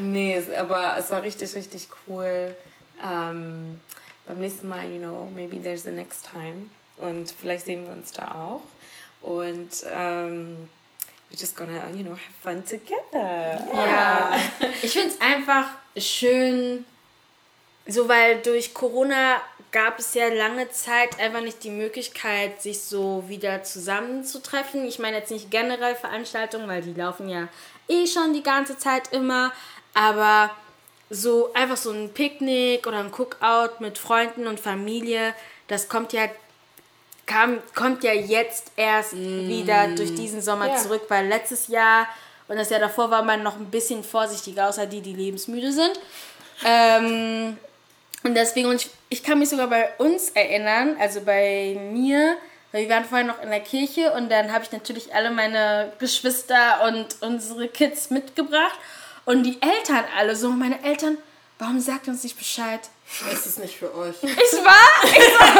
Nee, 0.00 0.42
aber 0.58 0.96
es 0.98 1.10
war 1.10 1.22
richtig, 1.22 1.54
richtig 1.54 1.88
cool. 2.08 2.56
Ähm, 3.04 3.78
beim 4.26 4.38
nächsten 4.38 4.68
Mal, 4.68 4.90
you 4.90 4.98
know, 4.98 5.30
maybe 5.34 5.62
there's 5.62 5.82
the 5.82 5.90
next 5.90 6.30
time. 6.30 6.70
Und 6.96 7.30
vielleicht 7.30 7.66
sehen 7.66 7.84
wir 7.84 7.92
uns 7.92 8.12
da 8.12 8.32
auch. 8.32 8.62
Und 9.20 9.84
ähm, 9.92 10.70
we're 11.30 11.38
just 11.38 11.56
gonna, 11.56 11.90
you 11.94 12.04
know, 12.04 12.12
have 12.12 12.22
fun 12.42 12.64
together. 12.64 13.66
Ja. 13.74 14.34
Ich 14.82 14.92
finde 14.92 15.08
es 15.08 15.20
einfach 15.20 15.72
schön, 15.98 16.86
so 17.86 18.08
weil 18.08 18.40
durch 18.40 18.72
Corona 18.72 19.42
gab 19.76 19.98
es 19.98 20.14
ja 20.14 20.28
lange 20.28 20.70
Zeit 20.70 21.20
einfach 21.20 21.42
nicht 21.42 21.62
die 21.62 21.68
Möglichkeit, 21.70 22.62
sich 22.62 22.80
so 22.80 23.24
wieder 23.28 23.62
zusammenzutreffen. 23.62 24.86
Ich 24.86 24.98
meine 24.98 25.18
jetzt 25.18 25.30
nicht 25.30 25.50
generell 25.50 25.94
Veranstaltungen, 25.94 26.66
weil 26.66 26.80
die 26.80 26.94
laufen 26.94 27.28
ja 27.28 27.48
eh 27.86 28.06
schon 28.06 28.32
die 28.32 28.42
ganze 28.42 28.78
Zeit 28.78 29.12
immer, 29.12 29.52
aber 29.92 30.48
so 31.10 31.52
einfach 31.52 31.76
so 31.76 31.90
ein 31.90 32.08
Picknick 32.14 32.86
oder 32.86 33.00
ein 33.00 33.12
Cookout 33.12 33.80
mit 33.80 33.98
Freunden 33.98 34.46
und 34.46 34.60
Familie, 34.60 35.34
das 35.68 35.90
kommt 35.90 36.14
ja 36.14 36.22
kam, 37.26 37.58
kommt 37.74 38.02
ja 38.02 38.14
jetzt 38.14 38.72
erst 38.76 39.14
wieder 39.14 39.88
durch 39.88 40.14
diesen 40.14 40.40
Sommer 40.40 40.68
Ja. 40.68 40.76
zurück, 40.76 41.02
weil 41.08 41.26
letztes 41.26 41.68
Jahr 41.68 42.06
und 42.48 42.56
das 42.56 42.70
Jahr 42.70 42.80
davor 42.80 43.10
war 43.10 43.22
man 43.22 43.42
noch 43.42 43.56
ein 43.56 43.70
bisschen 43.70 44.02
vorsichtiger, 44.02 44.70
außer 44.70 44.86
die, 44.86 45.02
die 45.02 45.12
lebensmüde 45.12 45.70
sind. 45.70 46.00
Ähm, 46.64 47.58
und 48.26 48.34
deswegen, 48.34 48.68
und 48.68 48.82
ich, 48.82 48.90
ich 49.08 49.22
kann 49.22 49.38
mich 49.38 49.48
sogar 49.48 49.68
bei 49.68 49.88
uns 49.98 50.30
erinnern, 50.30 50.96
also 50.98 51.20
bei 51.20 51.78
mir, 51.92 52.36
weil 52.72 52.82
wir 52.82 52.90
waren 52.90 53.04
vorher 53.04 53.26
noch 53.26 53.40
in 53.40 53.50
der 53.50 53.60
Kirche 53.60 54.12
und 54.12 54.30
dann 54.30 54.52
habe 54.52 54.64
ich 54.64 54.72
natürlich 54.72 55.14
alle 55.14 55.30
meine 55.30 55.92
Geschwister 55.98 56.84
und 56.86 57.06
unsere 57.20 57.68
Kids 57.68 58.10
mitgebracht 58.10 58.78
und 59.24 59.44
die 59.44 59.62
Eltern 59.62 60.04
alle 60.18 60.34
so, 60.34 60.50
meine 60.50 60.82
Eltern, 60.82 61.18
warum 61.58 61.80
sagt 61.80 62.08
ihr 62.08 62.12
uns 62.12 62.24
nicht 62.24 62.36
Bescheid? 62.36 62.80
Das 63.30 63.46
ist 63.46 63.58
nicht 63.58 63.76
für 63.78 63.94
euch. 63.94 64.16
Ich 64.22 64.30
war, 64.30 64.88
ich 65.04 65.38
war 65.38 65.52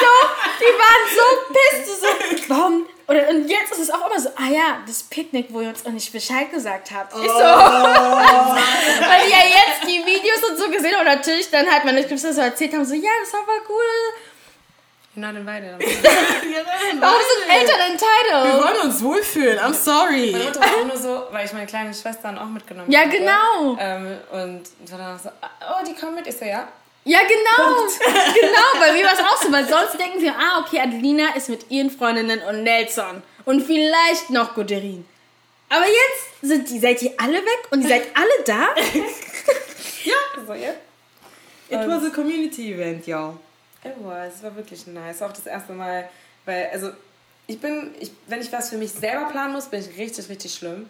so, 0.00 0.12
die 0.60 0.72
waren 0.78 1.04
so 1.14 1.22
pisst, 1.52 2.00
so, 2.00 2.08
warum? 2.48 2.86
Oder, 3.08 3.28
und 3.28 3.48
jetzt 3.48 3.72
ist 3.72 3.78
es 3.78 3.90
auch 3.90 4.06
immer 4.10 4.20
so, 4.20 4.28
ah 4.36 4.48
ja, 4.50 4.80
das 4.86 5.02
Picknick, 5.04 5.46
wo 5.50 5.60
ihr 5.60 5.68
uns 5.68 5.86
auch 5.86 5.90
nicht 5.90 6.12
Bescheid 6.12 6.50
gesagt 6.52 6.90
habt. 6.90 7.14
Ich 7.14 7.30
so, 7.30 7.38
weil 7.38 9.26
die 9.26 9.30
ja 9.30 9.44
jetzt 9.44 9.84
die 9.84 10.04
Videos 10.04 10.42
und 10.50 10.58
so 10.58 10.70
gesehen 10.70 10.94
haben 10.94 11.06
und 11.06 11.14
natürlich 11.14 11.50
dann 11.50 11.70
halt 11.70 11.84
meine 11.84 12.02
Geschwister 12.02 12.32
so 12.32 12.40
erzählt 12.40 12.72
haben, 12.74 12.84
so, 12.84 12.94
ja, 12.94 13.10
das 13.22 13.32
war 13.32 13.44
voll 13.44 13.62
cool. 13.68 13.84
You're 15.14 15.20
not 15.26 15.34
invited. 15.36 15.72
Warum 17.00 17.20
sind 17.20 17.50
Eltern 17.50 17.78
Wir 17.78 17.86
entitled? 17.92 18.64
wollen 18.64 18.80
uns 18.88 19.02
wohlfühlen, 19.02 19.58
I'm 19.58 19.74
sorry. 19.74 20.30
Meine 20.32 20.44
Mutter 20.44 20.60
war 20.60 20.68
auch 20.68 20.86
nur 20.86 20.96
so, 20.96 21.22
weil 21.30 21.44
ich 21.46 21.52
meine 21.52 21.66
kleinen 21.66 21.92
Schwestern 21.92 22.38
auch 22.38 22.46
mitgenommen 22.46 22.90
Ja, 22.90 23.00
habe. 23.00 23.10
genau. 23.10 23.76
Ähm, 23.78 24.18
und 24.30 24.90
war 24.90 24.98
dann 24.98 25.14
auch 25.16 25.20
so, 25.22 25.28
oh, 25.28 25.84
die 25.86 25.94
kommen 25.94 26.14
mit. 26.14 26.26
Ich 26.26 26.36
so, 26.38 26.44
ja. 26.46 26.66
Ja, 27.04 27.18
genau. 27.20 27.86
Genau, 28.40 28.80
bei 28.80 28.92
mir 28.92 29.04
war 29.04 29.12
es 29.12 29.18
auch 29.20 29.36
so, 29.42 29.52
weil 29.52 29.68
sonst 29.68 29.98
denken 29.98 30.20
wir, 30.22 30.32
ah, 30.34 30.60
okay, 30.64 30.80
Adelina 30.80 31.34
ist 31.36 31.48
mit 31.50 31.70
ihren 31.70 31.90
Freundinnen 31.90 32.40
und 32.48 32.62
Nelson 32.62 33.22
und 33.44 33.66
vielleicht 33.66 34.30
noch 34.30 34.54
Goderin. 34.54 35.04
Aber 35.68 35.84
jetzt 35.86 36.40
sind 36.42 36.70
die, 36.70 36.78
seid 36.78 37.02
ihr 37.02 37.12
alle 37.18 37.34
weg 37.38 37.68
und 37.70 37.82
ihr 37.82 37.88
seid 37.88 38.06
alle 38.14 38.44
da? 38.46 38.68
So, 40.46 40.54
ja. 40.54 40.70
It 41.70 41.88
was 41.88 42.04
a 42.04 42.10
community 42.10 42.72
event, 42.74 43.06
y'all. 43.06 43.34
It 43.84 43.94
was, 44.00 44.36
es 44.36 44.42
war 44.42 44.54
wirklich 44.54 44.86
nice. 44.86 45.22
Auch 45.22 45.32
das 45.32 45.46
erste 45.46 45.72
Mal, 45.72 46.08
weil, 46.44 46.68
also, 46.72 46.90
ich 47.46 47.60
bin, 47.60 47.94
ich, 47.98 48.12
wenn 48.26 48.40
ich 48.40 48.52
was 48.52 48.70
für 48.70 48.76
mich 48.76 48.92
selber 48.92 49.26
planen 49.26 49.52
muss, 49.52 49.66
bin 49.66 49.80
ich 49.80 49.98
richtig, 49.98 50.28
richtig 50.28 50.54
schlimm. 50.54 50.88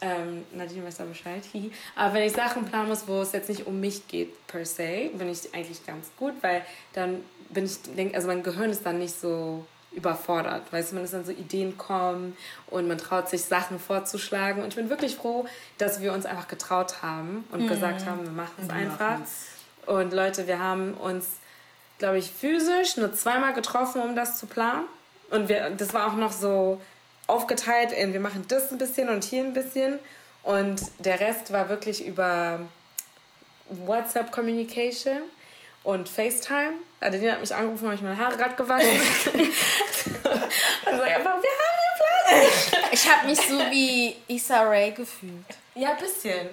Ähm, 0.00 0.44
Nadine 0.52 0.84
weiß 0.84 0.96
da 0.96 1.04
Bescheid. 1.04 1.42
Aber 1.94 2.14
wenn 2.14 2.24
ich 2.24 2.32
Sachen 2.32 2.64
planen 2.64 2.88
muss, 2.88 3.06
wo 3.06 3.20
es 3.20 3.32
jetzt 3.32 3.48
nicht 3.48 3.66
um 3.66 3.78
mich 3.80 4.08
geht 4.08 4.46
per 4.48 4.66
se, 4.66 5.10
bin 5.14 5.28
ich 5.30 5.54
eigentlich 5.54 5.86
ganz 5.86 6.10
gut, 6.18 6.34
weil 6.40 6.62
dann 6.92 7.22
bin 7.50 7.66
ich, 7.66 7.80
denk, 7.96 8.14
also 8.14 8.26
mein 8.26 8.42
Gehirn 8.42 8.70
ist 8.70 8.84
dann 8.84 8.98
nicht 8.98 9.18
so 9.18 9.64
überfordert. 9.92 10.72
Weißt 10.72 10.90
du, 10.90 10.96
man 10.96 11.04
ist 11.04 11.14
dann 11.14 11.24
so 11.24 11.32
Ideen 11.32 11.76
kommen 11.76 12.36
und 12.68 12.88
man 12.88 12.98
traut 12.98 13.28
sich 13.28 13.44
Sachen 13.44 13.78
vorzuschlagen. 13.78 14.62
Und 14.62 14.70
ich 14.70 14.76
bin 14.76 14.90
wirklich 14.90 15.16
froh, 15.16 15.46
dass 15.78 16.00
wir 16.00 16.12
uns 16.12 16.26
einfach 16.26 16.48
getraut 16.48 17.02
haben 17.02 17.44
und 17.52 17.68
gesagt 17.68 18.06
haben, 18.06 18.24
wir 18.24 18.32
machen 18.32 18.54
es 18.62 18.70
einfach. 18.70 19.20
Und 19.86 20.12
Leute, 20.12 20.46
wir 20.46 20.58
haben 20.58 20.94
uns, 20.94 21.26
glaube 22.02 22.18
ich, 22.18 22.32
physisch 22.32 22.96
nur 22.96 23.14
zweimal 23.14 23.52
getroffen, 23.52 24.02
um 24.02 24.16
das 24.16 24.36
zu 24.36 24.46
planen. 24.46 24.86
Und 25.30 25.48
wir, 25.48 25.70
das 25.70 25.94
war 25.94 26.08
auch 26.08 26.16
noch 26.16 26.32
so 26.32 26.80
aufgeteilt 27.28 27.92
in, 27.92 28.12
wir 28.12 28.18
machen 28.18 28.44
das 28.48 28.72
ein 28.72 28.78
bisschen 28.78 29.08
und 29.08 29.22
hier 29.22 29.44
ein 29.44 29.52
bisschen. 29.52 30.00
Und 30.42 30.82
der 30.98 31.20
Rest 31.20 31.52
war 31.52 31.68
wirklich 31.68 32.04
über 32.04 32.58
WhatsApp 33.68 34.32
Communication 34.32 35.18
und 35.84 36.08
FaceTime. 36.08 36.72
Adeline 37.00 37.34
hat 37.34 37.40
mich 37.40 37.54
angerufen, 37.54 37.84
habe 37.84 37.94
ich 37.94 38.02
meine 38.02 38.18
Haare 38.18 38.36
gerade 38.36 38.56
gewaschen. 38.56 38.88
also 40.84 41.02
einfach, 41.02 41.36
wir 41.40 41.52
haben 41.62 41.78
den 41.78 41.94
Plan. 42.00 42.88
Ich 42.90 43.08
habe 43.08 43.28
mich 43.28 43.38
so 43.38 43.60
wie 43.70 44.16
Issa 44.26 44.64
Rae 44.64 44.90
gefühlt. 44.90 45.44
Ja, 45.76 45.92
ein 45.92 45.98
bisschen. 45.98 46.48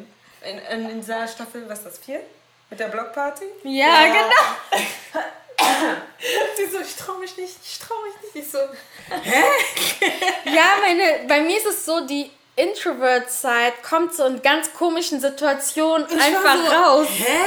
In, 0.45 0.59
in, 0.79 0.89
in 0.91 0.99
dieser 0.99 1.27
Staffel, 1.27 1.67
was 1.67 1.79
ist 1.79 1.87
das, 1.87 1.97
vier? 1.97 2.21
Mit 2.69 2.79
der 2.79 2.87
Blockparty? 2.87 3.45
Ja, 3.63 4.05
genau. 4.05 4.29
Sie 6.57 6.65
so, 6.67 6.79
ich 6.79 6.95
trau 6.95 7.15
mich 7.15 7.35
nicht, 7.37 7.55
ich 7.63 7.79
trau 7.79 7.95
mich 8.03 8.13
nicht. 8.21 8.35
Ich 8.45 8.51
so, 8.51 8.59
Ja, 10.45 10.77
meine, 10.81 11.25
bei 11.27 11.41
mir 11.41 11.57
ist 11.57 11.65
es 11.65 11.85
so, 11.85 12.05
die 12.05 12.29
Introvert-Side 12.55 13.73
kommt 13.87 14.13
so 14.13 14.25
in 14.25 14.41
ganz 14.41 14.73
komischen 14.73 15.19
Situationen 15.19 16.05
einfach 16.05 16.43
war 16.43 16.57
so, 16.57 16.71
raus. 16.71 17.07
Hä? 17.17 17.39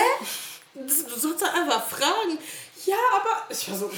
Das, 0.74 1.07
du 1.07 1.19
sollst 1.19 1.43
doch 1.43 1.55
einfach 1.55 1.86
fragen. 1.86 2.39
Ja, 2.86 2.97
aber. 3.15 3.47
Ich 3.51 3.70
war 3.70 3.78
so. 3.78 3.90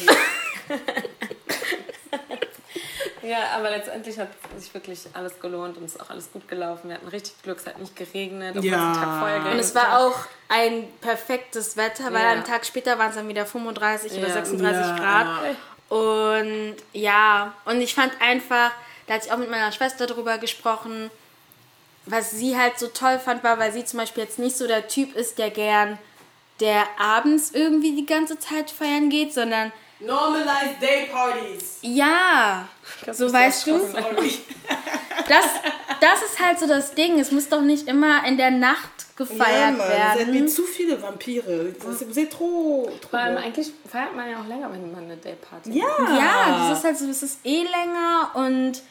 Ja, 3.24 3.38
aber 3.56 3.70
letztendlich 3.70 4.18
hat 4.18 4.28
sich 4.58 4.72
wirklich 4.74 5.00
alles 5.14 5.40
gelohnt 5.40 5.76
und 5.76 5.84
es 5.84 5.94
ist 5.94 6.00
auch 6.00 6.10
alles 6.10 6.30
gut 6.32 6.46
gelaufen. 6.48 6.88
Wir 6.88 6.96
hatten 6.96 7.08
richtig 7.08 7.34
Glück, 7.42 7.58
es 7.58 7.66
hat 7.66 7.78
nicht 7.80 7.96
geregnet, 7.96 8.62
Ja. 8.62 9.40
Und 9.50 9.58
es 9.58 9.74
war 9.74 9.98
auch 10.00 10.14
ein 10.48 10.86
perfektes 11.00 11.76
Wetter, 11.76 12.12
weil 12.12 12.22
Ja. 12.22 12.30
einen 12.30 12.44
Tag 12.44 12.66
später 12.66 12.98
waren 12.98 13.10
es 13.10 13.14
dann 13.16 13.28
wieder 13.28 13.46
35 13.46 14.12
oder 14.12 14.28
Ja. 14.28 14.34
36 14.34 14.86
Ja. 14.86 14.96
Grad. 14.96 15.56
Und 15.88 16.76
ja, 16.92 17.52
und 17.64 17.80
ich 17.80 17.94
fand 17.94 18.12
einfach, 18.20 18.70
da 19.06 19.14
hatte 19.14 19.26
ich 19.26 19.32
auch 19.32 19.38
mit 19.38 19.50
meiner 19.50 19.72
Schwester 19.72 20.06
drüber 20.06 20.38
gesprochen, 20.38 21.10
was 22.06 22.30
sie 22.32 22.58
halt 22.58 22.78
so 22.78 22.88
toll 22.88 23.18
fand, 23.18 23.42
war, 23.44 23.58
weil 23.58 23.72
sie 23.72 23.84
zum 23.84 23.98
Beispiel 23.98 24.24
jetzt 24.24 24.38
nicht 24.38 24.56
so 24.56 24.66
der 24.66 24.88
Typ 24.88 25.14
ist, 25.16 25.38
der 25.38 25.50
gern, 25.50 25.98
der 26.60 26.84
abends 26.98 27.50
irgendwie 27.52 27.94
die 27.96 28.06
ganze 28.06 28.38
Zeit 28.38 28.70
feiern 28.70 29.08
geht, 29.08 29.32
sondern 29.32 29.72
Normalize 30.00 30.74
Day 30.80 31.06
Parties. 31.10 31.78
ja, 31.82 32.68
so 33.12 33.32
weißt 33.32 33.66
du, 33.66 33.78
das, 35.28 35.44
das 36.00 36.22
ist 36.22 36.40
halt 36.40 36.58
so 36.58 36.66
das 36.66 36.94
Ding. 36.94 37.18
Es 37.18 37.30
muss 37.30 37.48
doch 37.48 37.62
nicht 37.62 37.88
immer 37.88 38.26
in 38.26 38.36
der 38.36 38.50
Nacht 38.50 39.16
gefeiert 39.16 39.78
Es 39.78 39.88
werden. 39.88 40.18
sind 40.18 40.30
mir 40.32 40.46
zu 40.46 40.62
viele 40.64 41.00
Vampire. 41.00 41.74
Das 41.84 42.02
ist 42.02 42.14
sehr 42.14 42.28
trop. 42.28 42.90
Vor 43.08 43.18
allem 43.18 43.36
trop. 43.36 43.44
eigentlich 43.46 43.72
feiert 43.90 44.14
man 44.16 44.28
ja 44.30 44.40
auch 44.40 44.46
länger, 44.46 44.72
wenn 44.72 44.90
man 44.92 45.04
eine 45.04 45.16
Dayparty 45.16 45.70
Ja. 45.78 45.84
Ja, 46.18 46.68
das 46.68 46.78
ist 46.78 46.84
halt 46.84 46.98
so, 46.98 47.08
es 47.08 47.22
ist 47.22 47.38
eh 47.44 47.62
länger 47.62 48.30
und 48.34 48.82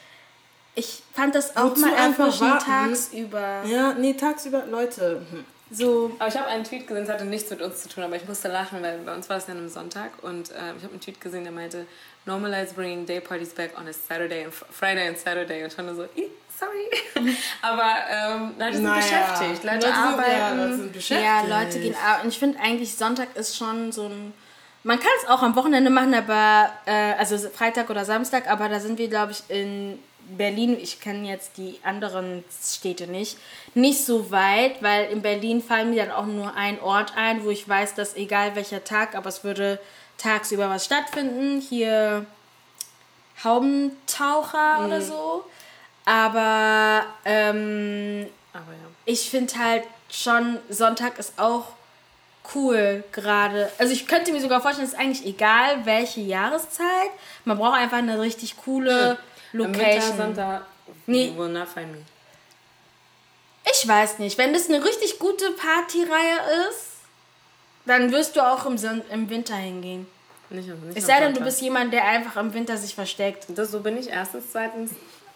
ich 0.74 1.02
fand 1.12 1.34
das 1.34 1.56
auch 1.56 1.70
Wozu 1.70 1.82
mal 1.82 1.94
einfach 1.94 2.64
tagsüber. 2.64 3.62
Ja, 3.66 3.92
nee, 3.92 4.14
tagsüber, 4.14 4.64
Leute. 4.66 5.24
hm. 5.30 5.44
So, 5.76 6.12
Aber 6.18 6.28
ich 6.28 6.36
habe 6.36 6.46
einen 6.46 6.62
Tweet 6.64 6.86
gesehen, 6.86 7.04
es 7.04 7.08
hatte 7.10 7.24
nichts 7.24 7.50
mit 7.50 7.60
uns 7.60 7.82
zu 7.82 7.88
tun, 7.88 8.04
aber 8.04 8.16
ich 8.16 8.26
musste 8.28 8.48
lachen, 8.48 8.82
weil 8.82 8.98
bei 8.98 9.14
uns 9.14 9.28
war 9.28 9.38
es 9.38 9.46
ja 9.46 9.54
am 9.54 9.68
Sonntag 9.68 10.10
und 10.22 10.50
äh, 10.50 10.54
ich 10.76 10.82
habe 10.84 10.92
einen 10.92 11.00
Tweet 11.00 11.20
gesehen, 11.20 11.42
der 11.44 11.52
meinte, 11.52 11.86
normalize 12.26 12.74
bringing 12.74 13.04
day 13.06 13.20
parties 13.20 13.50
back 13.50 13.70
on 13.78 13.88
a 13.88 13.92
Saturday 13.92 14.44
and 14.44 14.54
Fr- 14.54 14.66
Friday 14.70 15.08
and 15.08 15.18
Saturday 15.18 15.62
und 15.62 15.68
ich 15.68 15.74
fand 15.74 15.88
nur 15.88 15.96
so, 15.96 16.04
"Ih, 16.16 16.28
sorry. 16.58 17.34
aber 17.62 17.92
ähm, 18.10 18.54
Leute 18.58 18.74
sind 18.74 18.84
Naja. 18.84 18.96
beschäftigt, 19.00 19.64
Leute, 19.64 19.74
Leute 19.76 19.86
sind- 19.86 19.94
arbeiten. 19.96 20.30
Ja, 20.38 20.54
Leute 20.54 20.76
sind 20.76 20.92
beschäftigt. 20.92 21.26
ja, 21.48 21.58
Leute 21.64 21.80
gehen 21.80 21.94
ab. 21.96 22.20
Und 22.22 22.28
ich 22.28 22.38
finde 22.38 22.58
eigentlich, 22.60 22.94
Sonntag 22.94 23.34
ist 23.36 23.56
schon 23.56 23.90
so 23.92 24.06
ein. 24.06 24.32
Man 24.86 24.98
kann 24.98 25.08
es 25.22 25.28
auch 25.30 25.42
am 25.42 25.56
Wochenende 25.56 25.90
machen, 25.90 26.14
aber. 26.14 26.70
Äh, 26.86 27.14
also 27.18 27.36
Freitag 27.48 27.90
oder 27.90 28.04
Samstag, 28.04 28.48
aber 28.50 28.68
da 28.68 28.78
sind 28.80 28.98
wir, 28.98 29.08
glaube 29.08 29.32
ich, 29.32 29.42
in 29.48 29.98
Berlin. 30.36 30.78
Ich 30.80 31.00
kenne 31.00 31.28
jetzt 31.28 31.56
die 31.56 31.78
anderen 31.82 32.44
Städte 32.62 33.06
nicht. 33.06 33.36
Nicht 33.74 34.04
so 34.04 34.30
weit, 34.30 34.82
weil 34.82 35.10
in 35.10 35.22
Berlin 35.22 35.62
fallen 35.62 35.90
mir 35.90 36.06
dann 36.06 36.14
auch 36.14 36.26
nur 36.26 36.54
ein 36.54 36.80
Ort 36.80 37.12
ein, 37.16 37.44
wo 37.44 37.50
ich 37.50 37.68
weiß, 37.68 37.94
dass 37.94 38.16
egal 38.16 38.54
welcher 38.56 38.84
Tag, 38.84 39.14
aber 39.14 39.28
es 39.28 39.44
würde 39.44 39.78
tagsüber 40.18 40.70
was 40.70 40.84
stattfinden. 40.84 41.60
Hier 41.60 42.26
Haubentaucher 43.42 44.84
oder 44.86 45.00
so. 45.00 45.44
Aber 46.04 47.04
ähm, 47.24 48.26
Aber 48.52 48.72
ja. 48.72 48.88
ich 49.04 49.30
finde 49.30 49.58
halt 49.58 49.84
schon, 50.10 50.58
Sonntag 50.68 51.18
ist 51.18 51.38
auch 51.38 51.68
cool 52.54 53.02
gerade. 53.12 53.70
Also 53.78 53.92
ich 53.92 54.06
könnte 54.06 54.32
mir 54.32 54.40
sogar 54.40 54.60
vorstellen, 54.60 54.86
es 54.86 54.92
ist 54.92 54.98
eigentlich 54.98 55.26
egal, 55.26 55.86
welche 55.86 56.20
Jahreszeit. 56.20 57.10
Man 57.44 57.56
braucht 57.56 57.78
einfach 57.78 57.98
eine 57.98 58.20
richtig 58.20 58.56
coole 58.58 58.90
Winter, 58.90 59.18
Location. 59.58 60.16
Sonntag, 60.16 60.62
Nee. 61.06 61.32
will 61.36 61.48
not 61.48 61.68
find 61.68 61.92
me. 61.92 61.98
Ich 63.70 63.88
weiß 63.88 64.18
nicht, 64.18 64.36
wenn 64.36 64.52
das 64.52 64.68
eine 64.68 64.84
richtig 64.84 65.18
gute 65.18 65.50
Partyreihe 65.52 66.68
ist, 66.70 66.88
dann 67.86 68.12
wirst 68.12 68.36
du 68.36 68.40
auch 68.46 68.66
im, 68.66 68.76
Son 68.78 69.02
im 69.10 69.28
Winter 69.30 69.56
hingehen. 69.56 70.06
Nicht, 70.50 70.68
nicht 70.68 70.96
Es 70.96 71.06
sei 71.06 71.20
denn, 71.20 71.34
du 71.34 71.40
bist 71.40 71.60
jemand, 71.62 71.92
der 71.92 72.04
einfach 72.04 72.36
im 72.40 72.52
Winter 72.52 72.76
sich 72.76 72.94
versteckt. 72.94 73.46
Das, 73.48 73.70
so 73.70 73.80
bin 73.80 73.96
ich 73.96 74.08
erstens. 74.08 74.44
Zweitens, 74.52 74.90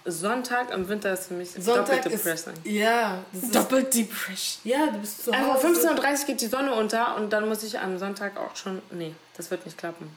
Sonntag 0.04 0.70
im 0.72 0.88
Winter 0.88 1.12
ist 1.12 1.28
für 1.28 1.34
mich 1.34 1.50
Sonntag 1.52 1.86
doppelt 2.02 2.06
ist. 2.06 2.24
depressing. 2.24 2.52
Ja, 2.64 3.18
ist, 3.32 3.54
Doppelt 3.54 3.94
Depression. 3.94 4.60
ja, 4.72 4.86
du 4.86 4.98
bist 4.98 5.24
zu 5.24 5.32
Also 5.32 5.54
Hause. 5.54 5.88
15.30 5.88 6.20
Uhr 6.20 6.26
geht 6.26 6.40
die 6.42 6.46
Sonne 6.46 6.72
unter 6.74 7.16
und 7.16 7.30
dann 7.30 7.48
muss 7.48 7.62
ich 7.62 7.78
am 7.78 7.98
Sonntag 7.98 8.36
auch 8.36 8.54
schon. 8.56 8.80
Nee, 8.90 9.14
das 9.36 9.50
wird 9.50 9.64
nicht 9.66 9.76
klappen. 9.76 10.14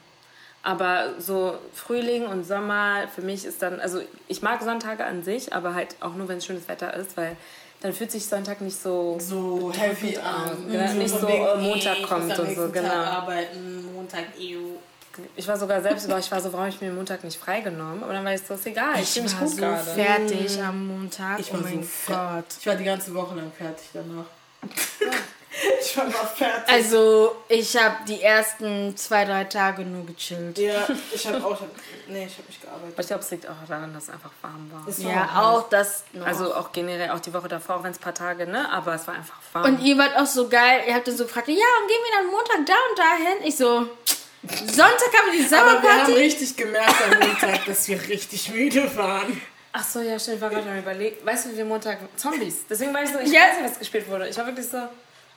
Aber 0.62 1.14
so 1.18 1.58
Frühling 1.74 2.26
und 2.26 2.44
Sommer, 2.44 3.08
für 3.12 3.22
mich 3.22 3.44
ist 3.44 3.62
dann. 3.62 3.80
Also 3.80 4.00
ich 4.28 4.42
mag 4.42 4.62
Sonntage 4.62 5.04
an 5.04 5.24
sich, 5.24 5.52
aber 5.52 5.74
halt 5.74 5.96
auch 6.00 6.14
nur, 6.14 6.28
wenn 6.28 6.38
es 6.38 6.46
schönes 6.46 6.68
Wetter 6.68 6.94
ist, 6.94 7.16
weil 7.16 7.36
dann 7.80 7.92
fühlt 7.92 8.12
sich 8.12 8.24
Sonntag 8.24 8.60
nicht 8.60 8.80
so. 8.80 9.18
so 9.20 9.72
heavy 9.76 10.16
an. 10.18 10.72
Ja, 10.72 10.92
nicht 10.92 11.10
von 11.10 11.20
so, 11.22 11.26
äh, 11.26 11.32
ey, 11.32 11.58
Montag 11.58 11.94
ich 11.94 12.00
muss 12.02 12.08
kommt 12.08 12.38
und 12.38 12.54
so, 12.54 12.62
Tag 12.62 12.72
genau. 12.74 12.94
arbeiten, 12.94 13.92
Montag, 13.92 14.24
ew. 14.38 14.76
Ich 15.36 15.46
war 15.46 15.58
sogar 15.58 15.82
selbst 15.82 16.06
über, 16.06 16.18
ich 16.18 16.30
war 16.30 16.40
so, 16.40 16.52
warum 16.52 16.60
habe 16.60 16.70
ich 16.70 16.80
mir 16.80 16.88
den 16.88 16.96
Montag 16.96 17.22
nicht 17.24 17.38
freigenommen? 17.38 18.02
Aber 18.02 18.12
dann 18.12 18.24
war 18.24 18.32
ich 18.32 18.40
so, 18.42 18.54
ist 18.54 18.66
egal, 18.66 19.00
ich 19.00 19.10
fühle 19.10 19.24
mich 19.24 19.34
war 19.34 19.40
gut 19.40 19.50
so 19.50 19.56
gerade. 19.56 19.84
fertig 19.84 20.62
am 20.62 20.86
Montag. 20.86 21.40
Ich 21.40 21.50
oh 21.50 21.54
war 21.54 21.60
mein 21.60 21.82
so 21.82 22.12
Gott. 22.12 22.44
Ich 22.60 22.66
war 22.66 22.76
die 22.76 22.84
ganze 22.84 23.12
Woche 23.14 23.34
lang 23.34 23.50
fertig 23.52 23.88
danach. 23.92 24.26
ich 25.80 25.96
war 25.96 26.04
mal 26.06 26.12
fertig. 26.12 26.72
Also, 26.72 27.36
ich 27.48 27.76
habe 27.76 27.96
die 28.08 28.22
ersten 28.22 28.96
zwei, 28.96 29.24
drei 29.24 29.44
Tage 29.44 29.82
nur 29.82 30.06
gechillt. 30.06 30.58
ja, 30.58 30.86
ich 31.14 31.26
habe 31.26 31.44
auch, 31.44 31.52
ich 31.52 31.60
hab, 31.60 31.68
nee, 32.08 32.26
ich 32.26 32.32
habe 32.38 32.46
nicht 32.48 32.62
gearbeitet. 32.62 32.92
Aber 32.94 33.00
ich 33.00 33.06
glaube, 33.06 33.22
es 33.22 33.30
liegt 33.30 33.48
auch 33.48 33.54
daran, 33.68 33.92
dass 33.92 34.04
es 34.04 34.10
einfach 34.10 34.30
warm 34.40 34.70
war. 34.72 34.86
Es 34.88 35.04
war 35.04 35.12
Ja, 35.12 35.20
heiß. 35.34 35.44
auch 35.44 35.68
das 35.68 36.04
noch. 36.12 36.26
Also 36.26 36.54
auch 36.54 36.72
generell, 36.72 37.10
auch 37.10 37.20
die 37.20 37.32
Woche 37.34 37.48
davor, 37.48 37.76
auch 37.76 37.82
wenn 37.84 37.92
es 37.92 37.98
ein 37.98 38.02
paar 38.02 38.14
Tage, 38.14 38.46
ne? 38.46 38.70
Aber 38.70 38.94
es 38.94 39.06
war 39.06 39.14
einfach 39.14 39.36
warm. 39.52 39.64
und 39.66 39.82
ihr 39.82 39.98
wart 39.98 40.16
auch 40.16 40.26
so 40.26 40.48
geil, 40.48 40.82
ihr 40.88 40.94
habt 40.94 41.06
dann 41.06 41.16
so 41.16 41.24
gefragt, 41.24 41.48
ja, 41.48 41.54
und 41.54 41.88
gehen 41.88 42.00
wir 42.02 42.18
dann 42.18 42.26
Montag 42.30 42.66
da 42.66 42.74
und 42.90 42.98
dahin? 42.98 43.46
Ich 43.46 43.56
so, 43.56 43.86
Sonntag 44.66 45.12
haben 45.16 45.32
wir 45.32 45.38
die 45.46 45.54
Aber 45.54 45.82
wir 45.82 45.90
haben 45.90 46.06
Sommerparty. 46.06 46.12
richtig 46.14 46.56
gemerkt 46.56 46.94
am 47.12 47.18
Montag, 47.28 47.64
dass 47.66 47.86
wir 47.88 48.00
richtig 48.08 48.50
müde 48.50 48.96
waren. 48.96 49.40
Ach 49.74 49.84
so, 49.84 50.00
ja, 50.00 50.18
stimmt. 50.18 50.36
Ich 50.36 50.42
war 50.42 50.50
gerade 50.50 50.68
am 50.68 50.78
überlegt. 50.78 51.24
Weißt 51.24 51.46
du, 51.46 51.52
wie 51.52 51.58
wir 51.58 51.64
Montag 51.64 51.98
Zombies. 52.16 52.66
Deswegen 52.68 52.92
war 52.92 53.02
ich 53.04 53.10
so, 53.10 53.18
ich 53.20 53.32
Ja. 53.32 53.40
weiß 53.42 53.58
nicht, 53.60 53.70
was 53.70 53.78
gespielt 53.78 54.10
wurde. 54.10 54.28
Ich 54.28 54.36
war 54.36 54.44
wirklich 54.46 54.68
so. 54.68 54.78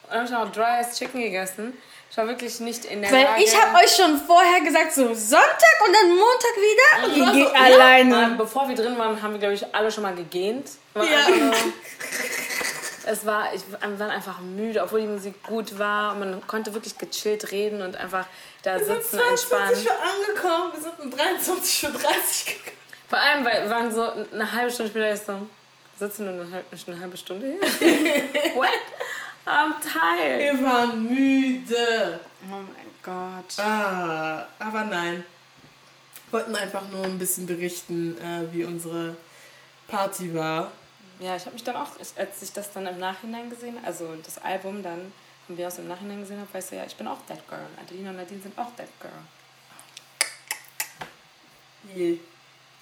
Und 0.07 0.11
dann 0.11 0.18
habe 0.19 0.26
ich 0.26 0.32
noch 0.32 0.52
Dry 0.52 0.86
Chicken 0.94 1.22
gegessen. 1.22 1.77
Ich 2.11 2.18
war 2.18 2.27
wirklich 2.27 2.60
nicht 2.61 2.86
in 2.86 3.02
der 3.02 3.11
Weil 3.11 3.23
Lage. 3.23 3.44
ich 3.44 3.61
habe 3.61 3.76
euch 3.84 3.94
schon 3.94 4.18
vorher 4.22 4.61
gesagt, 4.61 4.94
so 4.94 5.14
Sonntag 5.14 5.76
und 5.86 5.94
dann 5.94 6.10
Montag 6.10 6.56
wieder. 6.56 7.22
Und 7.22 7.27
Also, 7.27 7.40
ja, 7.40 7.52
alleine. 7.52 8.23
ähm, 8.23 8.38
Bevor 8.38 8.69
wir 8.69 8.76
drin 8.76 8.98
waren, 8.98 9.22
haben 9.22 9.34
wir, 9.34 9.40
glaube 9.40 9.56
ich, 9.56 9.65
alle 9.76 9.91
schon 9.91 10.03
mal 10.03 10.15
gegähnt. 10.15 10.69
Ja. 10.95 11.02
einfach 11.02 11.57
so- 11.57 11.73
Es 13.07 13.23
war, 13.23 13.53
ich 13.53 13.61
wir 13.69 13.99
waren 13.99 14.10
einfach 14.10 14.40
müde, 14.40 14.82
obwohl 14.82 15.02
die 15.02 15.07
Musik 15.07 15.44
gut 15.44 15.77
war. 15.77 16.14
Und 16.14 16.19
man 16.22 16.48
konnte 16.48 16.73
wirklich 16.73 16.98
gechillt 16.98 17.52
reden 17.52 17.82
und 17.84 17.95
einfach 17.98 18.26
da 18.64 18.80
Wir 18.80 18.86
sind 18.86 19.03
sitzen, 19.03 19.19
entspannen. 19.30 19.76
22 19.76 19.88
Uhr 19.88 19.95
angekommen, 20.02 20.73
wir 20.73 20.82
sind 20.82 20.99
um 20.99 21.10
23.30 21.11 21.86
Uhr 21.86 21.91
gegangen. 21.91 22.15
Vor 23.10 23.19
allem, 23.19 23.45
weil 23.45 23.64
wir 23.64 23.69
waren 23.69 23.94
so 23.94 24.10
eine 24.34 24.52
halbe 24.52 24.72
Stunde 24.72 24.90
später 24.91 25.11
ist 25.11 25.27
so, 25.27 25.34
sitzen 25.99 26.26
nur 26.26 26.34
eine 26.45 26.52
halbe, 26.52 26.65
eine 26.88 26.99
halbe 26.99 27.18
Stunde 27.18 27.45
hier. 27.80 27.94
What? 28.56 28.69
I'm 29.45 29.73
tired. 29.81 30.39
Wir 30.39 30.63
waren 30.63 31.03
müde. 31.03 32.19
Oh 32.49 32.55
mein 32.55 32.89
Gott. 33.03 33.59
Ah, 33.59 34.47
aber 34.59 34.85
nein. 34.85 35.23
Wollten 36.31 36.55
einfach 36.55 36.88
nur 36.89 37.05
ein 37.05 37.19
bisschen 37.19 37.45
berichten, 37.45 38.17
äh, 38.17 38.51
wie 38.51 38.63
unsere 38.65 39.15
Party 39.88 40.34
war. 40.34 40.72
ja, 41.19 41.35
ich 41.35 41.43
habe 41.45 41.53
mich 41.53 41.63
dann 41.63 41.76
auch, 41.76 41.91
als 42.17 42.41
ich 42.41 42.51
das 42.51 42.73
dann 42.73 42.88
im 42.88 42.97
Nachhinein 42.97 43.49
gesehen 43.49 43.77
also 43.85 44.15
das 44.23 44.39
Album 44.39 44.81
dann 44.81 45.13
von 45.45 45.55
Beyoncé 45.57 45.80
im 45.80 45.88
Nachhinein 45.88 46.19
gesehen 46.22 46.39
habe, 46.39 46.51
weißt 46.51 46.72
du, 46.72 46.76
ja, 46.77 46.85
ich 46.85 46.95
bin 46.95 47.07
auch 47.07 47.19
That 47.27 47.47
Girl. 47.47 47.59
Adelina 47.80 48.09
und 48.09 48.17
Nadine 48.17 48.41
sind 48.41 48.57
auch 48.57 48.72
That 48.76 48.89
Girl. 48.99 49.11
Je. 51.95 52.19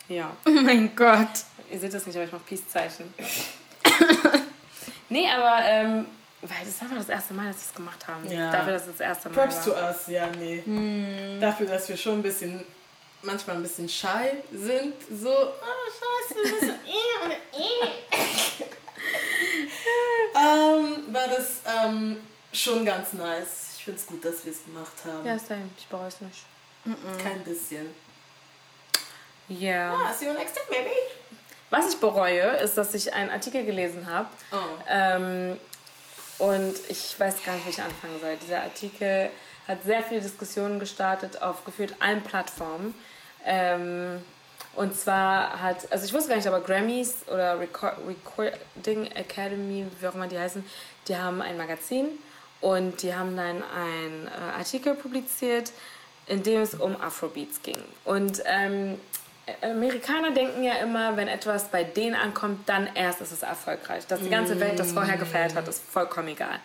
Ja. 0.07 0.35
Oh 0.45 0.49
mein 0.51 0.95
Gott. 0.95 1.27
Ihr 1.69 1.79
seht 1.79 1.93
das 1.93 2.05
nicht, 2.05 2.15
aber 2.15 2.25
ich 2.25 2.31
mache 2.31 2.43
Peace-Zeichen. 2.47 3.13
nee, 5.09 5.29
aber, 5.29 5.59
ähm, 5.65 6.05
weil 6.43 6.59
das 6.59 6.69
ist 6.69 6.81
einfach 6.81 6.97
das 6.97 7.09
erste 7.09 7.33
Mal, 7.33 7.47
dass 7.47 7.57
wir 7.57 7.67
es 7.69 7.73
gemacht 7.73 8.07
haben. 8.07 8.29
Ja. 8.29 8.51
Dafür, 8.51 8.73
dass 8.73 8.81
es 8.83 8.97
das 8.97 8.99
erste 8.99 9.29
Mal 9.29 9.35
Props 9.35 9.67
war. 9.67 9.75
to 9.75 9.81
us, 9.81 10.07
ja, 10.07 10.27
nee. 10.37 11.39
Dafür, 11.39 11.67
dass 11.67 11.87
wir 11.87 11.95
schon 11.95 12.19
ein 12.19 12.23
bisschen, 12.23 12.63
manchmal 13.21 13.55
ein 13.55 13.63
bisschen 13.63 13.87
shy 13.87 14.31
sind. 14.51 14.95
So, 15.09 15.29
oh, 15.29 16.27
scheiße, 16.27 16.41
das 16.43 16.51
ist 16.51 16.75
eh 16.85 17.25
oder 17.25 17.37
eh. 17.53 17.87
ähm, 20.35 21.13
war 21.13 21.27
das 21.27 21.61
ähm, 21.85 22.17
schon 22.51 22.85
ganz 22.85 23.13
nice. 23.13 23.75
Ich 23.77 23.85
finde 23.85 23.99
es 23.99 24.05
gut, 24.05 24.23
dass 24.23 24.45
wir 24.45 24.51
es 24.51 24.63
gemacht 24.63 24.93
haben. 25.05 25.25
Ja, 25.25 25.39
same. 25.39 25.69
Ich 25.77 25.87
bereue 25.87 26.07
es 26.07 26.21
nicht. 26.21 26.45
Kein 27.21 27.43
bisschen. 27.43 27.93
Ja. 29.47 29.93
Ah, 29.93 30.13
see 30.13 30.25
you 30.25 30.33
next 30.33 30.55
time, 30.55 30.67
baby. 30.69 30.95
Was 31.69 31.93
ich 31.93 31.99
bereue, 31.99 32.57
ist, 32.57 32.77
dass 32.77 32.93
ich 32.93 33.13
einen 33.13 33.29
Artikel 33.29 33.65
gelesen 33.65 34.07
habe. 34.07 34.27
Oh. 34.51 34.57
Ähm, 34.87 35.59
und 36.39 36.73
ich 36.89 37.19
weiß 37.19 37.43
gar 37.43 37.55
nicht, 37.55 37.65
wie 37.65 37.71
ich 37.71 37.81
anfangen 37.81 38.19
soll. 38.19 38.35
Dieser 38.37 38.61
Artikel 38.61 39.29
hat 39.67 39.83
sehr 39.83 40.03
viele 40.03 40.21
Diskussionen 40.21 40.79
gestartet 40.79 41.41
auf 41.41 41.63
gefühlt 41.65 41.95
allen 42.01 42.21
Plattformen. 42.21 42.93
Ähm, 43.45 44.21
und 44.75 44.95
zwar 44.97 45.61
hat, 45.61 45.91
also 45.91 46.05
ich 46.05 46.13
wusste 46.13 46.29
gar 46.29 46.35
nicht, 46.37 46.47
aber 46.47 46.61
Grammys 46.61 47.25
oder 47.31 47.59
Record, 47.59 47.97
Recording 48.07 49.05
Academy, 49.11 49.85
wie 49.99 50.07
auch 50.07 50.15
immer 50.15 50.27
die 50.27 50.39
heißen, 50.39 50.65
die 51.07 51.15
haben 51.15 51.41
ein 51.41 51.57
Magazin 51.57 52.07
und 52.59 53.03
die 53.03 53.13
haben 53.13 53.35
dann 53.37 53.63
einen 53.63 54.27
äh, 54.27 54.57
Artikel 54.57 54.95
publiziert, 54.95 55.71
in 56.25 56.41
dem 56.41 56.61
es 56.61 56.73
um 56.73 56.99
Afrobeats 56.99 57.61
ging. 57.61 57.77
Und 58.05 58.41
ähm, 58.45 58.99
Amerikaner 59.61 60.31
denken 60.31 60.63
ja 60.63 60.75
immer, 60.75 61.17
wenn 61.17 61.27
etwas 61.27 61.65
bei 61.65 61.83
denen 61.83 62.15
ankommt, 62.15 62.69
dann 62.69 62.87
erst 62.95 63.21
ist 63.21 63.31
es 63.31 63.43
erfolgreich. 63.43 64.07
Dass 64.07 64.21
die 64.21 64.29
ganze 64.29 64.59
Welt 64.59 64.79
das 64.79 64.93
vorher 64.93 65.17
gefeiert 65.17 65.55
hat, 65.55 65.67
ist 65.67 65.83
vollkommen 65.83 66.29
egal. 66.29 66.59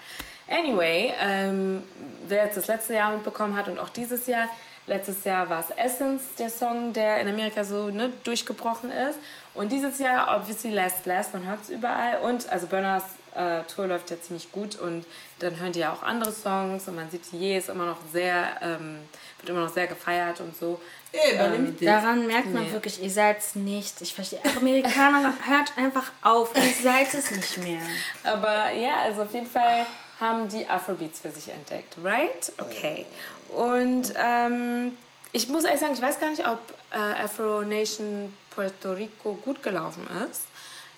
Anyway, 0.49 1.13
ähm, 1.21 1.83
wer 2.27 2.45
jetzt 2.45 2.57
das 2.57 2.69
letzte 2.69 2.95
Jahr 2.95 3.13
mitbekommen 3.13 3.57
hat 3.57 3.69
und 3.69 3.79
auch 3.79 3.91
dieses 3.91 4.27
Jahr, 4.27 4.49
letztes 4.87 5.25
Jahr 5.25 5.51
war 5.51 5.61
es 5.61 5.77
Essence, 5.77 6.23
der 6.39 6.49
Song, 6.49 6.93
der 6.93 7.21
in 7.21 7.29
Amerika 7.29 7.65
so 7.65 7.91
ne, 7.91 8.13
durchgebrochen 8.25 8.91
ist. 8.91 9.19
Und 9.55 9.73
dieses 9.73 9.99
Jahr, 9.99 10.37
obviously, 10.37 10.71
Last 10.71 11.05
Last, 11.05 11.35
man 11.35 11.47
hört 11.47 11.63
es 11.63 11.71
überall. 11.71 12.21
Und 12.21 12.49
also 12.49 12.67
Burners 12.67 13.05
äh, 13.39 13.63
Tour 13.73 13.87
läuft 13.87 14.11
ja 14.11 14.21
ziemlich 14.21 14.51
gut 14.53 14.77
und 14.77 15.05
dann 15.39 15.59
hören 15.61 15.73
die 15.73 15.79
ja 15.81 15.93
auch 15.93 16.03
andere 16.03 16.33
Songs 16.33 16.89
und 16.89 16.97
man 16.97 17.09
sieht, 17.11 17.23
Je 17.33 17.57
ist 17.57 17.69
immer 17.69 17.87
noch 17.87 17.99
sehr, 18.13 18.49
ähm, 18.61 18.99
wird 19.39 19.51
immer 19.51 19.61
noch 19.65 19.73
sehr 19.73 19.87
gefeiert 19.87 20.41
und 20.41 20.57
so. 20.59 20.81
Ähm, 21.13 21.77
Daran 21.81 22.27
merkt 22.27 22.53
man 22.53 22.65
Nee. 22.65 22.73
wirklich, 22.73 23.03
ihr 23.03 23.11
seid 23.11 23.39
es 23.39 23.55
nicht. 23.55 24.01
Ich 24.03 24.13
verstehe. 24.13 24.41
Amerikaner, 24.57 25.33
hört 25.47 25.73
einfach 25.77 26.11
auf. 26.23 26.51
Ihr 26.57 26.83
seid 26.83 27.15
es 27.15 27.31
nicht 27.31 27.59
mehr. 27.59 27.81
Aber 28.25 28.73
ja, 28.73 28.97
also 29.05 29.23
auf 29.23 29.33
jeden 29.33 29.47
Fall 29.47 29.87
haben 30.21 30.49
die 30.49 30.67
Afrobeats 30.69 31.21
für 31.21 31.31
sich 31.31 31.49
entdeckt, 31.49 31.95
right? 32.03 32.53
Okay. 32.59 33.07
Und 33.51 34.13
ähm, 34.17 34.97
ich 35.33 35.49
muss 35.49 35.65
ehrlich 35.65 35.81
sagen, 35.81 35.95
ich 35.95 36.03
weiß 36.03 36.19
gar 36.21 36.31
nicht, 36.31 36.47
ob 36.47 36.59
äh, 36.91 37.23
Afro 37.23 37.63
Nation 37.63 38.35
Puerto 38.51 38.93
Rico 38.93 39.35
gut 39.45 39.63
gelaufen 39.63 40.07
ist. 40.31 40.43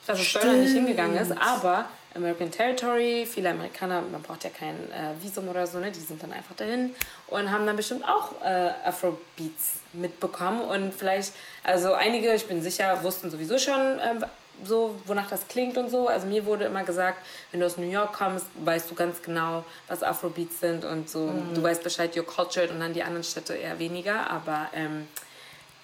Ich 0.03 0.09
weiß, 0.09 0.33
dass 0.33 0.43
Burner 0.43 0.59
nicht 0.59 0.73
hingegangen 0.73 1.17
ist, 1.19 1.33
aber 1.33 1.85
American 2.15 2.51
Territory, 2.51 3.27
viele 3.31 3.51
Amerikaner, 3.51 4.03
man 4.03 4.23
braucht 4.23 4.45
ja 4.45 4.51
kein 4.51 4.74
äh, 4.91 5.23
Visum 5.23 5.49
oder 5.49 5.66
so, 5.66 5.78
ne? 5.78 5.91
die 5.93 6.01
sind 6.01 6.23
dann 6.23 6.32
einfach 6.32 6.57
dahin 6.57 6.95
und 7.28 7.51
haben 7.51 7.66
dann 7.66 7.77
bestimmt 7.77 8.05
auch 8.05 8.32
äh, 8.43 8.70
Afrobeats 8.85 9.81
mitbekommen 9.93 10.61
und 10.62 10.93
vielleicht, 10.93 11.32
also 11.62 11.93
einige, 11.93 12.35
ich 12.35 12.47
bin 12.47 12.62
sicher, 12.62 13.03
wussten 13.05 13.31
sowieso 13.31 13.59
schon, 13.59 14.01
ähm, 14.03 14.24
so, 14.65 14.95
wonach 15.07 15.28
das 15.31 15.49
klingt 15.49 15.78
und 15.78 15.89
so. 15.89 16.09
Also 16.09 16.27
mir 16.27 16.45
wurde 16.45 16.65
immer 16.65 16.85
gesagt, 16.85 17.19
wenn 17.51 17.61
du 17.61 17.66
aus 17.66 17.78
New 17.78 17.91
York 17.91 18.12
kommst, 18.12 18.47
weißt 18.57 18.91
du 18.91 18.95
ganz 18.95 19.23
genau, 19.23 19.65
was 19.89 20.03
Afrobeats 20.03 20.61
sind 20.61 20.85
und 20.85 21.09
so. 21.09 21.32
Du 21.55 21.62
weißt 21.62 21.82
Bescheid, 21.82 22.15
you're 22.15 22.24
cultured 22.24 22.70
und 22.70 22.81
dann 22.81 22.93
die 22.93 23.03
anderen 23.03 23.24
Städte 23.24 23.55
eher 23.55 23.78
weniger. 23.78 24.31
Aber 24.31 24.69
ähm, 24.74 25.09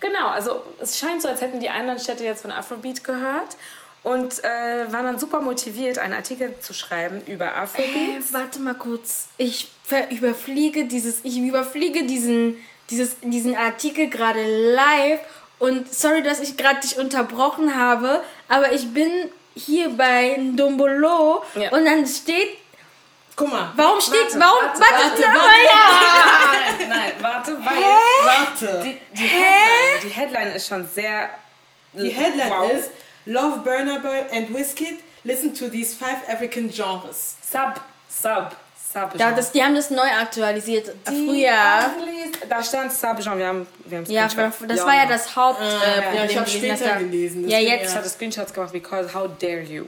genau, 0.01 0.29
also 0.29 0.63
es 0.79 0.99
scheint 0.99 1.23
so, 1.23 1.29
als 1.29 1.41
hätten 1.41 1.61
die 1.61 1.71
anderen 1.71 1.99
Städte 1.99 2.25
jetzt 2.25 2.43
von 2.43 2.53
Afrobeat 2.53 3.03
gehört 3.03 3.57
und 4.07 4.45
äh, 4.45 4.93
waren 4.93 5.05
dann 5.05 5.19
super 5.19 5.41
motiviert, 5.41 5.99
einen 5.99 6.15
Artikel 6.15 6.55
zu 6.61 6.73
schreiben 6.73 7.23
über 7.27 7.47
Äh, 7.47 7.49
Afrobeats. 7.49 8.33
warte 8.33 8.61
mal 8.61 8.75
kurz. 8.75 9.27
Ich 9.37 9.69
überfliege 10.11 10.85
dieses, 10.85 11.25
ich 11.25 11.37
überfliege 11.37 12.05
diesen, 12.05 12.57
dieses, 12.89 13.17
diesen 13.23 13.57
Artikel 13.57 14.09
gerade 14.09 14.45
live 14.75 15.19
und 15.59 15.93
sorry, 15.93 16.23
dass 16.23 16.39
ich 16.39 16.57
gerade 16.57 16.79
dich 16.81 16.99
unterbrochen 16.99 17.75
habe, 17.77 18.23
aber 18.47 18.71
ich 18.73 18.93
bin 18.95 19.11
hier 19.57 19.89
bei 19.89 20.37
Ndombolo 20.39 21.43
Ja. 21.57 21.71
und 21.73 21.85
dann 21.85 22.07
steht, 22.07 22.59
Guck 23.35 23.51
mal. 23.51 23.73
warum 23.75 24.01
steht, 24.01 24.15
Warte, 24.15 24.39
warum, 24.39 24.65
warte, 24.67 24.81
warte, 24.81 25.23
warte, 25.23 25.23
warte, 25.25 26.79
Nein, 26.79 26.89
nein, 26.89 27.13
warte, 27.21 27.53
weil 27.65 27.83
Warte. 28.25 28.83
die, 28.85 28.97
die, 29.19 29.27
Headline, 29.27 30.01
die 30.05 30.09
Headline 30.11 30.53
ist 30.55 30.69
schon 30.69 30.87
sehr. 30.95 31.29
Die 31.93 32.09
Headline 32.11 32.51
wow. 32.51 32.71
ist 32.73 32.91
Love 33.27 33.59
Burner 33.65 34.01
Boy 34.01 34.25
and 34.33 34.49
Wizkid. 34.55 34.99
Listen 35.25 35.53
to 35.55 35.69
these 35.69 35.95
five 35.95 36.19
African 36.29 36.71
genres. 36.71 37.37
Sub, 37.43 37.81
Sub, 38.09 38.55
Sub. 38.93 39.15
Ja, 39.19 39.33
das, 39.33 39.51
die 39.53 39.63
haben 39.63 39.75
das 39.75 39.91
neu 39.91 40.03
aktualisiert. 40.09 40.93
Die 41.11 41.27
Früher. 41.27 41.91
Da 42.49 42.63
stand 42.63 42.93
Subgenre, 42.93 43.37
wir 43.39 43.47
haben, 43.49 43.67
wir 43.85 43.99
haben 43.99 44.07
Ja, 44.11 44.29
das 44.29 44.87
war 44.87 44.95
ja 44.95 45.07
das 45.07 45.35
Haupt. 45.35 45.61
ja, 45.61 46.23
äh, 46.23 46.27
ich 46.27 46.37
hab 46.39 46.45
Problem 46.47 46.61
gewesen, 46.63 46.77
später 46.77 46.85
da- 46.95 46.99
gelesen, 47.01 47.49
Ja, 47.49 47.59
jetzt. 47.59 47.91
Ich 47.91 47.97
hatte 47.97 48.09
Screenshots 48.09 48.55
gemacht, 48.55 48.73
because 48.73 49.13
how 49.13 49.29
dare 49.41 49.63
you? 49.63 49.87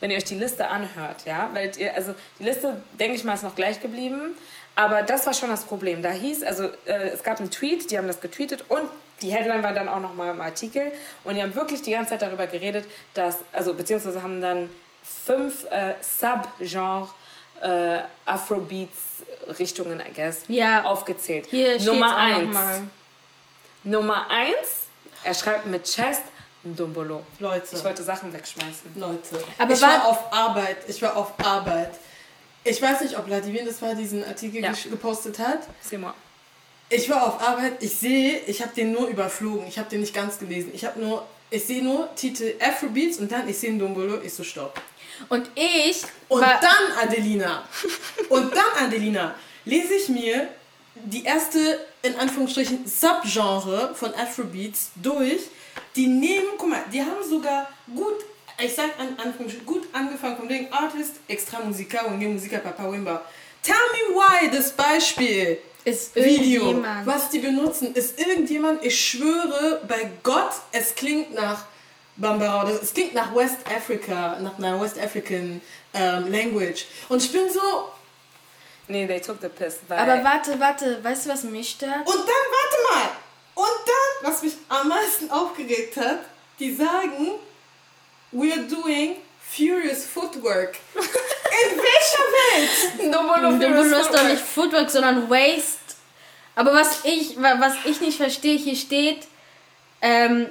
Wenn 0.00 0.10
ihr 0.10 0.18
euch 0.18 0.24
die 0.24 0.34
Liste 0.34 0.68
anhört, 0.68 1.24
ja, 1.24 1.48
weil 1.54 1.72
ihr, 1.78 1.94
also 1.94 2.14
die 2.38 2.44
Liste, 2.44 2.76
denke 3.00 3.16
ich 3.16 3.24
mal, 3.24 3.32
ist 3.34 3.42
noch 3.42 3.54
gleich 3.54 3.80
geblieben, 3.80 4.36
aber 4.76 5.02
das 5.02 5.24
war 5.24 5.32
schon 5.32 5.48
das 5.48 5.64
Problem. 5.64 6.02
Da 6.02 6.10
hieß, 6.10 6.42
also 6.42 6.64
äh, 6.84 7.08
es 7.14 7.22
gab 7.22 7.40
einen 7.40 7.50
Tweet, 7.50 7.90
die 7.90 7.96
haben 7.96 8.06
das 8.08 8.20
getweetet 8.20 8.64
und 8.68 8.82
die 9.22 9.30
Headline 9.32 9.62
war 9.62 9.72
dann 9.72 9.88
auch 9.88 10.00
nochmal 10.00 10.30
im 10.34 10.40
Artikel 10.40 10.92
und 11.24 11.34
die 11.36 11.42
haben 11.42 11.54
wirklich 11.54 11.82
die 11.82 11.92
ganze 11.92 12.10
Zeit 12.10 12.22
darüber 12.22 12.46
geredet, 12.46 12.84
dass, 13.14 13.38
also 13.52 13.74
beziehungsweise 13.74 14.22
haben 14.22 14.40
dann 14.40 14.68
fünf 15.02 15.64
äh, 15.70 15.94
Subgenre 16.02 17.08
äh, 17.60 17.98
Afrobeats-Richtungen, 18.26 20.00
I 20.00 20.12
guess, 20.14 20.42
Ja. 20.48 20.84
aufgezählt. 20.84 21.46
Hier 21.50 21.80
Nummer 21.82 22.16
eins. 22.16 22.56
Nummer 23.84 24.30
eins, 24.30 24.86
er 25.22 25.34
schreibt 25.34 25.66
mit 25.66 25.84
Chest 25.84 26.22
Ndombolo. 26.64 27.22
Leute. 27.40 27.76
Ich 27.76 27.84
wollte 27.84 28.02
Sachen 28.02 28.32
wegschmeißen. 28.32 28.92
Leute. 28.96 29.44
Aber 29.58 29.72
ich 29.72 29.82
war 29.82 30.06
auf 30.06 30.32
Arbeit. 30.32 30.78
Ich 30.88 31.02
war 31.02 31.14
auf 31.16 31.32
Arbeit. 31.44 31.92
Ich 32.64 32.80
weiß 32.80 33.02
nicht, 33.02 33.18
ob 33.18 33.28
Ladivin 33.28 33.66
das 33.66 33.82
war, 33.82 33.94
diesen 33.94 34.24
Artikel 34.24 34.62
Ja. 34.62 34.72
gepostet 34.90 35.38
hat. 35.38 35.60
Mal. 35.98 36.14
Ich 36.94 37.10
war 37.10 37.26
auf 37.26 37.40
Arbeit. 37.40 37.82
Ich 37.82 37.92
sehe, 37.94 38.38
ich 38.46 38.62
habe 38.62 38.72
den 38.72 38.92
nur 38.92 39.08
überflogen. 39.08 39.66
Ich 39.66 39.80
habe 39.80 39.90
den 39.90 40.00
nicht 40.00 40.14
ganz 40.14 40.38
gelesen. 40.38 40.70
Ich 40.72 40.84
habe 40.84 41.00
nur, 41.00 41.26
ich 41.50 41.64
sehe 41.64 41.82
nur 41.82 42.14
Titel 42.14 42.54
Afrobeats 42.60 43.18
und 43.18 43.32
dann 43.32 43.48
ich 43.48 43.58
sehe 43.58 43.72
Ndombolo. 43.72 44.20
Ich 44.22 44.32
so 44.32 44.44
stopp. 44.44 44.80
Und 45.28 45.50
ich 45.56 46.02
Und 46.28 46.42
dann, 46.42 46.84
Adelina, 47.02 47.64
und 48.28 48.54
dann, 48.54 48.72
Adelina, 48.86 49.34
lese 49.64 49.94
ich 49.94 50.08
mir 50.08 50.48
die 50.94 51.24
erste, 51.24 51.84
in 52.02 52.14
Anführungsstrichen, 52.14 52.86
Subgenre 52.86 53.92
von 53.96 54.14
Afrobeats 54.14 54.92
durch. 54.94 55.42
Die 55.96 56.06
nehmen, 56.06 56.50
guck 56.56 56.70
mal, 56.70 56.84
die 56.92 57.00
haben 57.00 57.28
sogar 57.28 57.68
gut, 57.92 58.24
ich 58.62 58.72
sag 58.72 58.90
an 59.00 59.16
Anführungsstrichen, 59.18 59.66
gut 59.66 59.88
angefangen 59.92 60.36
vom 60.36 60.48
Ding 60.48 60.72
Artist, 60.72 61.14
Extra 61.26 61.58
Musiker 61.58 62.06
und 62.06 62.20
Musiker 62.20 62.58
Papa 62.58 62.90
Wimba. 62.90 63.24
Tell 63.62 63.74
me 63.92 64.14
why 64.14 64.48
das 64.48 64.70
Beispiel 64.70 65.58
ist 65.84 66.14
Video, 66.14 66.66
irgendjemand. 66.66 67.06
was 67.06 67.30
die 67.30 67.38
benutzen, 67.40 67.94
ist 67.94 68.18
irgendjemand, 68.18 68.84
ich 68.84 68.98
schwöre 69.08 69.82
bei 69.86 70.10
Gott, 70.22 70.52
es 70.72 70.94
klingt 70.94 71.34
nach 71.34 71.64
Bambara, 72.16 72.64
das- 72.70 72.82
es 72.82 72.94
klingt 72.94 73.14
nach 73.14 73.34
West 73.34 73.56
Africa, 73.66 74.38
nach 74.40 74.56
einer 74.58 74.80
West 74.80 74.98
African 74.98 75.60
ähm, 75.92 76.32
Language. 76.32 76.86
Und 77.08 77.22
ich 77.22 77.30
bin 77.32 77.50
so, 77.52 77.90
Nee, 78.86 79.06
they 79.06 79.18
took 79.18 79.40
the 79.40 79.48
piss. 79.48 79.78
Weil 79.88 79.98
Aber 79.98 80.22
warte, 80.22 80.60
warte, 80.60 81.02
weißt 81.02 81.24
du, 81.24 81.30
was 81.30 81.42
mich 81.44 81.70
stört? 81.70 82.06
und 82.06 82.16
dann, 82.16 82.26
warte 82.26 82.76
mal, 82.92 83.10
und 83.54 83.66
dann, 83.86 84.30
was 84.30 84.42
mich 84.42 84.52
am 84.68 84.88
meisten 84.88 85.30
aufgeregt 85.30 85.96
hat, 85.96 86.18
die 86.58 86.74
sagen, 86.74 87.30
we're 88.32 88.68
doing 88.68 89.16
furious 89.40 90.04
footwork. 90.04 90.76
In 92.34 92.60
welcher 92.60 92.98
Welt? 92.98 93.08
Ndombolo 93.08 93.50
Du 93.52 93.58
Furious 93.58 93.88
benutzt 93.90 94.14
doch 94.14 94.24
nicht 94.28 94.42
Footwork, 94.42 94.90
sondern 94.90 95.28
Waste. 95.30 95.78
Aber 96.56 96.72
was 96.74 97.00
ich, 97.04 97.36
wa- 97.40 97.56
was 97.58 97.74
ich 97.84 98.00
nicht 98.00 98.16
verstehe, 98.16 98.56
hier 98.56 98.76
steht, 98.76 99.26
ähm, 100.00 100.46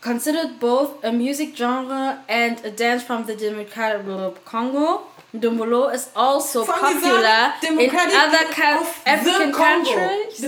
considered 0.00 0.58
both 0.60 1.02
a 1.04 1.10
music 1.12 1.54
genre 1.56 2.18
and 2.28 2.58
a 2.64 2.70
dance 2.70 3.02
from 3.04 3.24
the 3.26 3.34
Democratic 3.36 3.98
Republic 3.98 4.32
of 4.38 4.44
Congo. 4.44 5.02
Dombolo 5.34 5.88
is 5.92 6.08
also 6.14 6.64
Von 6.64 6.74
popular 6.80 7.52
in 7.62 7.90
other 7.90 8.46
ca- 8.50 8.80
African 9.04 9.52
countries 9.52 10.40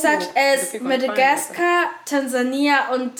such 0.00 0.28
as 0.36 0.74
Madagascar, 0.80 1.90
Tansania 2.04 2.90
und 2.92 3.12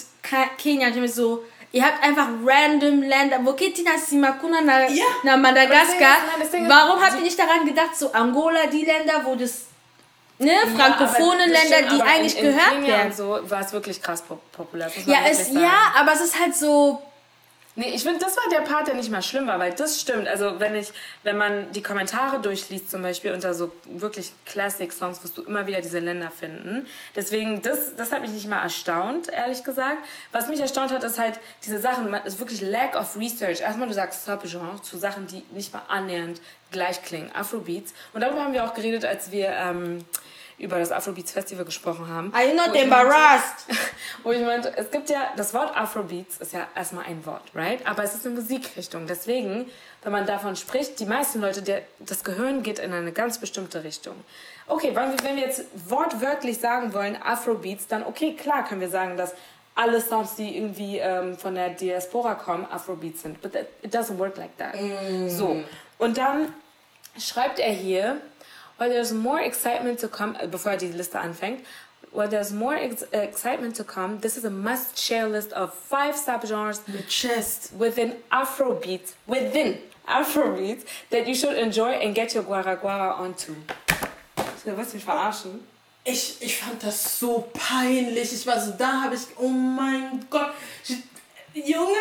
Kenia. 0.59 0.89
Ich 0.89 1.15
so, 1.15 1.43
ihr 1.74 1.84
habt 1.84 2.02
einfach 2.02 2.28
random 2.44 3.02
Länder. 3.02 3.38
Wo 3.42 3.52
geht 3.52 3.76
die 3.76 3.82
nach 3.82 3.98
Simakuna, 3.98 4.60
nach, 4.60 4.88
Ja. 4.88 5.05
nach 5.24 5.36
Madagaskar? 5.36 6.16
Warum 6.68 7.02
habt 7.02 7.16
ihr 7.16 7.22
nicht 7.22 7.38
daran 7.38 7.66
gedacht, 7.66 7.96
so 7.96 8.12
Angola, 8.12 8.66
die 8.66 8.84
Länder, 8.84 9.22
wo 9.24 9.34
das, 9.34 9.66
ne, 10.38 10.52
frankophonen 10.76 11.51
das 11.52 11.62
Länder, 11.62 11.76
stimmt, 11.88 11.92
die 11.92 12.02
eigentlich 12.02 12.38
in, 12.38 12.46
in 12.46 12.52
gehört 12.52 12.70
Kenia 12.74 12.88
werden? 12.88 13.12
So 13.12 13.40
war 13.51 13.60
es 13.60 13.72
wirklich 13.72 14.01
krass 14.01 14.22
pop 14.22 14.40
populär. 14.52 14.90
Ja, 15.06 15.18
es, 15.28 15.52
ja, 15.52 15.92
aber 15.98 16.12
es 16.12 16.20
ist 16.20 16.38
halt 16.40 16.55
so, 16.55 17.02
Nee, 17.76 17.90
ich 17.92 18.05
finde, 18.05 18.20
das 18.20 18.36
war 18.36 18.44
der 18.52 18.60
Part, 18.60 18.86
der 18.86 18.94
nicht 18.94 19.10
mal 19.10 19.20
schlimm 19.20 19.48
war, 19.48 19.59
weil 19.59 19.72
das 19.72 20.01
stimmt. 20.01 20.28
Also 20.28 20.60
wenn 20.60 20.76
ich, 20.76 20.92
wenn 21.24 21.36
man 21.36 21.72
die 21.72 21.82
Kommentare 21.82 22.40
durchliest, 22.40 22.88
zum 22.88 23.02
Beispiel 23.02 23.32
unter 23.32 23.52
so 23.52 23.72
wirklich 23.86 24.30
Classic-Songs, 24.46 25.24
wirst 25.24 25.36
du 25.36 25.42
immer 25.42 25.66
wieder 25.66 25.80
diese 25.80 25.98
Länder 25.98 26.30
finden. 26.30 26.86
Deswegen, 27.16 27.62
das, 27.62 27.96
das 27.96 28.12
hat 28.12 28.20
mich 28.20 28.30
nicht 28.30 28.46
mal 28.46 28.62
erstaunt, 28.62 29.28
ehrlich 29.28 29.64
gesagt. 29.64 29.98
Was 30.30 30.48
mich 30.48 30.60
erstaunt 30.60 30.92
hat, 30.92 31.02
ist 31.02 31.18
halt 31.18 31.40
diese 31.64 31.80
Sachen, 31.80 32.10
man 32.10 32.24
ist 32.24 32.38
wirklich 32.38 32.60
Lack 32.60 32.94
of 32.94 33.16
Research. 33.16 33.60
Erstmal, 33.60 33.88
du 33.88 33.94
sagst 33.94 34.24
Subgenre 34.24 34.80
zu 34.82 34.96
Sachen, 34.96 35.26
die 35.26 35.42
nicht 35.51 35.72
mal 35.72 35.82
annähernd 35.88 36.40
gleich 36.70 37.02
klingen. 37.02 37.32
Afrobeats. 37.34 37.92
Und 38.12 38.20
darüber 38.20 38.44
haben 38.44 38.52
wir 38.52 38.64
auch 38.64 38.74
geredet, 38.74 39.05
als 39.05 39.32
wir 39.32 39.48
ähm, 39.48 40.05
über 40.59 40.78
das 40.78 40.93
Afrobeats 40.93 41.32
Festival 41.32 41.64
gesprochen 41.64 42.09
haben. 42.09 42.32
you 42.48 42.55
not 42.55 42.74
embarrassed? 42.74 43.66
wo 44.22 44.32
ich 44.32 44.40
meinte, 44.40 44.72
es 44.76 44.90
gibt 44.90 45.10
ja, 45.10 45.31
das 45.36 45.52
Wort 45.55 45.76
Afrobeats 45.76 46.39
ist 46.39 46.52
ja 46.52 46.66
erstmal 46.74 47.05
ein 47.06 47.24
Wort, 47.26 47.43
right? 47.55 47.86
Aber 47.86 48.05
es 48.05 48.14
ist 48.14 48.26
eine 48.26 48.36
Musikrichtung. 48.36 49.06
Deswegen, 49.06 49.70
wenn 50.02 50.12
man 50.12 50.26
davon 50.26 50.56
spricht, 50.56 51.01
die 51.01 51.06
meisten 51.06 51.40
Leute, 51.40 51.62
der, 51.62 51.82
das 51.98 52.24
Gehirn 52.24 52.62
geht 52.62 52.78
in 52.78 52.93
eine 52.93 53.12
ganz 53.12 53.39
bestimmte 53.39 53.85
Richtung. 53.85 54.14
Okay, 54.66 54.94
wenn 54.94 55.36
wir, 55.36 55.44
jetzt 55.44 55.64
wortwörtlich 55.90 56.59
sagen 56.59 56.94
wollen 56.94 57.16
Afrobeats, 57.20 57.86
dann 57.86 58.05
okay, 58.05 58.35
klar 58.35 58.64
können 58.64 58.81
wir 58.81 58.89
sagen, 58.89 59.16
dass 59.16 59.35
alle 59.74 60.01
Sounds, 60.01 60.36
die 60.36 60.56
irgendwie 60.56 60.98
ähm, 60.98 61.36
von 61.36 61.55
der 61.55 61.70
Diaspora 61.70 62.35
kommen, 62.35 62.64
Afrobeats 62.70 63.22
sind. 63.22 63.43
But 63.43 63.52
that, 63.52 63.66
it 63.82 63.94
doesn't 63.94 64.18
work 64.18 64.36
like 64.36 64.56
that. 64.59 64.74
So. 65.28 65.62
Und 65.98 66.16
dann 66.16 66.55
schreibt 67.18 67.59
er 67.59 67.72
hier, 67.72 68.20
while 68.78 68.88
there's 68.88 69.12
more 69.12 69.40
excitement 69.40 70.01
to 70.01 70.09
come, 70.09 70.32
before 70.32 70.48
bevor 70.48 70.70
er 70.72 70.76
die 70.76 70.92
Liste 70.92 71.18
anfängt, 71.20 71.60
while 72.12 72.28
there's 72.28 72.52
more 72.52 72.76
ex 72.76 73.02
excitement 73.12 73.76
to 73.76 73.84
come, 73.84 74.20
this 74.20 74.36
is 74.36 74.44
a 74.44 74.51
must-share 74.51 75.28
list 75.28 75.52
of 75.52 75.74
five 75.74 76.14
subgenres 76.14 76.84
The 76.86 77.02
chest. 77.09 77.72
within 77.76 78.14
Afrobeat, 78.30 79.14
within 79.26 79.78
Afrobeat, 80.06 80.84
that 81.10 81.26
you 81.26 81.34
should 81.34 81.56
enjoy 81.56 81.90
and 81.90 82.14
get 82.14 82.34
your 82.34 82.44
guara 82.44 82.76
guara 82.76 83.14
onto. 83.14 83.55
Du 84.64 84.76
willst 84.76 84.94
mich 84.94 85.05
verarschen? 85.05 85.60
Ich, 86.05 86.36
ich 86.40 86.59
fand 86.59 86.82
das 86.82 87.18
so 87.18 87.48
peinlich. 87.52 88.32
Ich 88.32 88.46
war 88.46 88.60
so, 88.60 88.72
da 88.72 89.05
habe 89.05 89.14
ich, 89.14 89.22
oh 89.38 89.48
mein 89.48 90.26
Gott. 90.30 90.52
Ich, 90.86 90.98
Junge. 91.55 91.98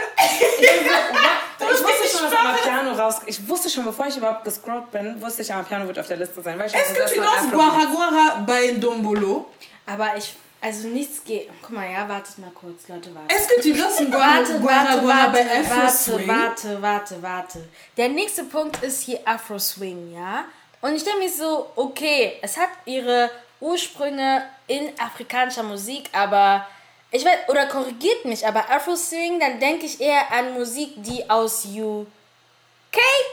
Ich 1.59 1.83
wusste 1.83 2.17
schon, 2.17 2.29
dass 2.29 2.39
Amapiano 2.39 2.91
raus... 2.93 3.21
Ich 3.25 3.47
wusste 3.47 3.69
schon, 3.69 3.85
bevor 3.85 4.07
ich 4.07 4.17
überhaupt 4.17 4.43
gescrollt 4.43 4.91
bin, 4.91 5.21
wusste 5.21 5.43
ich, 5.43 5.53
Amapiano 5.53 5.87
wird 5.87 5.99
auf 5.99 6.07
der 6.07 6.17
Liste 6.17 6.41
sein. 6.41 6.57
Weil 6.57 6.67
ich 6.67 6.75
Es 6.75 6.93
gibt 6.93 7.09
hinaus. 7.09 7.51
Guara 7.51 7.85
Guara 7.85 8.43
bei 8.45 8.71
Dombolo. 8.71 9.45
Aber 9.85 10.17
ich, 10.17 10.35
also 10.59 10.87
nichts 10.87 11.23
geht. 11.23 11.49
Guck 11.61 11.71
mal, 11.71 11.89
ja, 11.89 12.07
wartet 12.09 12.37
mal 12.39 12.51
kurz, 12.51 12.87
Leute, 12.87 13.13
wartet. 13.13 13.37
Es 13.37 13.47
gibt 13.47 13.63
hinaus 13.63 13.97
Guara 13.97 14.37
Warte, 14.39 14.59
Guara 14.59 14.85
warte, 14.85 15.01
Guara 15.01 15.27
bei 15.27 15.45
warte, 15.45 15.59
Afro 15.59 15.77
warte, 15.77 15.97
Swing. 15.97 16.27
warte, 16.27 16.81
warte, 16.81 17.21
warte. 17.23 17.69
Der 17.97 18.09
nächste 18.09 18.43
Punkt 18.45 18.81
ist 18.83 19.03
hier 19.03 19.19
Afro 19.25 19.59
Swing, 19.59 20.13
ja? 20.13 20.45
Und 20.81 20.95
ich 20.95 21.03
denke 21.03 21.19
mir 21.19 21.31
so, 21.31 21.71
okay, 21.75 22.33
es 22.41 22.57
hat 22.57 22.69
ihre 22.85 23.29
Ursprünge 23.61 24.43
in 24.67 24.91
afrikanischer 24.99 25.63
Musik, 25.63 26.09
aber 26.11 26.67
ich 27.13 27.23
weiß, 27.23 27.47
oder 27.47 27.67
korrigiert 27.67 28.25
mich, 28.25 28.45
aber 28.45 28.69
Afro 28.69 28.95
Swing, 28.95 29.39
dann 29.39 29.59
denke 29.59 29.85
ich 29.85 30.01
eher 30.01 30.31
an 30.31 30.53
Musik, 30.55 30.93
die 30.97 31.29
aus 31.29 31.63
UK 31.63 32.07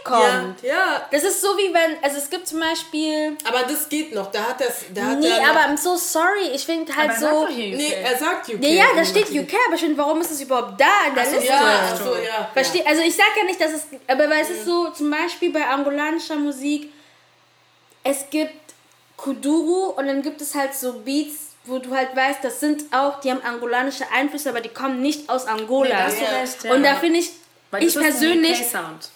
kommt. 0.04 0.62
Ja, 0.62 0.68
ja. 0.74 1.06
Das 1.10 1.22
ist 1.22 1.40
so 1.40 1.48
wie 1.56 1.72
wenn, 1.72 1.96
also 2.02 2.18
es 2.18 2.28
gibt 2.28 2.46
zum 2.46 2.60
Beispiel, 2.60 3.38
Aber 3.42 3.62
das 3.62 3.88
geht 3.88 4.14
noch. 4.14 4.30
Da 4.30 4.48
hat 4.50 4.60
das. 4.60 4.84
Da 4.94 5.02
hat 5.06 5.18
nee, 5.18 5.28
er 5.28 5.40
noch- 5.40 5.48
aber 5.48 5.60
I'm 5.60 5.78
so 5.78 5.96
sorry, 5.96 6.50
ich 6.54 6.64
finde 6.64 6.94
halt 6.94 7.10
Aber 7.10 7.18
so... 7.18 7.48
hier 7.48 7.74
Nee, 7.76 7.92
er 8.02 8.16
sagt 8.18 8.50
UK. 8.50 8.62
Ja, 8.62 8.68
ja, 8.70 8.84
da 8.94 9.04
steht. 9.04 9.30
UK, 9.30 9.54
aber 9.66 9.74
ich 9.76 9.80
finde, 9.80 9.96
warum 9.96 10.20
ist 10.20 10.30
es 10.30 10.42
überhaupt 10.42 10.78
da 10.78 11.08
in 11.08 11.14
der 11.14 11.24
Liste? 11.24 11.46
ja, 11.46 11.90
ach 11.92 11.96
so, 11.96 12.16
ja. 12.16 12.50
Versteh, 12.52 12.84
also 12.84 13.00
ich 13.02 13.16
sag 13.16 13.34
ja 13.36 13.44
nicht, 13.44 13.60
dass 13.60 13.72
es, 13.72 13.86
aber 14.06 14.28
weil 14.28 14.42
es 14.42 14.50
ist 14.50 14.66
so, 14.66 14.90
zum 14.90 15.10
Beispiel 15.10 15.50
bei 15.52 15.66
angolanischer 15.66 16.36
Musik, 16.36 16.92
es 18.04 18.28
gibt 18.30 18.74
Kuduru 19.16 19.90
und 19.96 20.06
dann 20.06 20.22
gibt 20.22 20.40
es 20.40 20.54
halt 20.54 20.74
so 20.74 20.92
Beats, 21.00 21.49
wo 21.64 21.78
du 21.78 21.94
halt 21.94 22.14
weißt, 22.16 22.42
das 22.42 22.60
sind 22.60 22.84
auch, 22.92 23.20
die 23.20 23.30
haben 23.30 23.42
angolanische 23.42 24.04
Einflüsse, 24.12 24.48
aber 24.50 24.60
die 24.60 24.70
kommen 24.70 25.00
nicht 25.02 25.28
aus 25.28 25.46
Angola. 25.46 25.88
Nee, 25.88 25.94
hast 26.02 26.20
du 26.20 26.24
Ja. 26.24 26.30
recht, 26.40 26.64
ja. 26.64 26.72
Und 26.74 26.82
da 26.82 26.96
finde 26.96 27.18
ich, 27.20 27.30
Weil 27.70 27.84
ich 27.84 27.94
persönlich, 27.94 28.60
UK-Sound. 28.60 29.10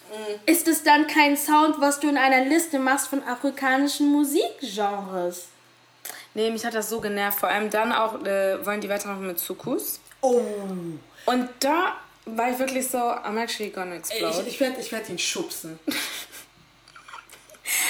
ist 0.45 0.67
es 0.67 0.83
dann 0.83 1.07
kein 1.07 1.35
Sound, 1.35 1.75
was 1.81 1.99
du 1.99 2.07
in 2.07 2.17
einer 2.17 2.45
Liste 2.45 2.79
machst 2.79 3.07
von 3.07 3.23
afrikanischen 3.23 4.11
Musikgenres. 4.11 5.47
Nee, 6.35 6.51
mich 6.51 6.65
hat 6.65 6.73
das 6.75 6.89
so 6.89 6.99
genervt. 7.01 7.39
Vor 7.39 7.49
allem 7.49 7.69
dann 7.69 7.91
auch, 7.91 8.23
äh, 8.25 8.63
wollen 8.65 8.81
die 8.81 8.89
weitermachen 8.89 9.25
mit 9.27 9.39
Sukus. 9.39 9.99
Oh. 10.21 10.41
Und 11.25 11.49
da 11.59 11.95
war 12.25 12.51
ich 12.51 12.59
wirklich 12.59 12.87
so, 12.87 12.97
I'm 12.97 13.37
actually 13.41 13.69
gonna 13.71 13.95
explode. 13.95 14.41
Ich, 14.41 14.47
ich 14.47 14.59
werde 14.59 14.81
ich 14.81 14.91
werd 14.91 15.09
ihn 15.09 15.17
schubsen. 15.19 15.79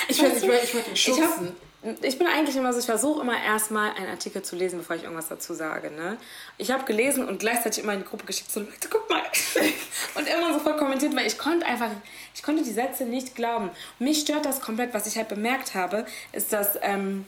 Ich 0.07 0.21
werde 0.21 0.37
ich 0.37 0.47
werd, 0.47 0.63
ich 0.63 0.73
werd 0.73 0.87
ihn 0.87 0.93
Ich, 0.93 1.07
hab, 1.09 1.15
schubsen. 1.17 1.55
Ich 2.01 2.17
bin 2.17 2.27
eigentlich 2.27 2.55
immer 2.55 2.73
so, 2.73 2.79
ich 2.79 2.85
versuche 2.85 3.21
immer 3.21 3.41
erstmal 3.41 3.91
einen 3.91 4.09
Artikel 4.09 4.41
zu 4.41 4.55
lesen, 4.55 4.79
bevor 4.79 4.95
ich 4.95 5.03
irgendwas 5.03 5.27
dazu 5.27 5.53
sage. 5.53 5.91
Ne? 5.91 6.17
Ich 6.57 6.71
habe 6.71 6.85
gelesen 6.85 7.27
und 7.27 7.39
gleichzeitig 7.39 7.83
immer 7.83 7.93
in 7.93 7.99
die 7.99 8.05
Gruppe 8.05 8.25
geschickt, 8.25 8.51
so 8.51 8.61
Leute, 8.61 8.87
guck 8.89 9.09
mal. 9.09 9.21
Und 10.15 10.27
immer 10.29 10.53
sofort 10.53 10.77
kommentiert, 10.77 11.13
weil 11.15 11.27
ich 11.27 11.37
konnte 11.37 11.65
einfach, 11.65 11.89
ich 12.33 12.41
konnte 12.41 12.63
die 12.63 12.71
Sätze 12.71 13.03
nicht 13.03 13.35
glauben. 13.35 13.69
Mich 13.99 14.21
stört 14.21 14.45
das 14.45 14.61
komplett. 14.61 14.93
Was 14.93 15.07
ich 15.07 15.17
halt 15.17 15.27
bemerkt 15.27 15.75
habe, 15.75 16.05
ist, 16.31 16.53
dass 16.53 16.79
ähm, 16.81 17.25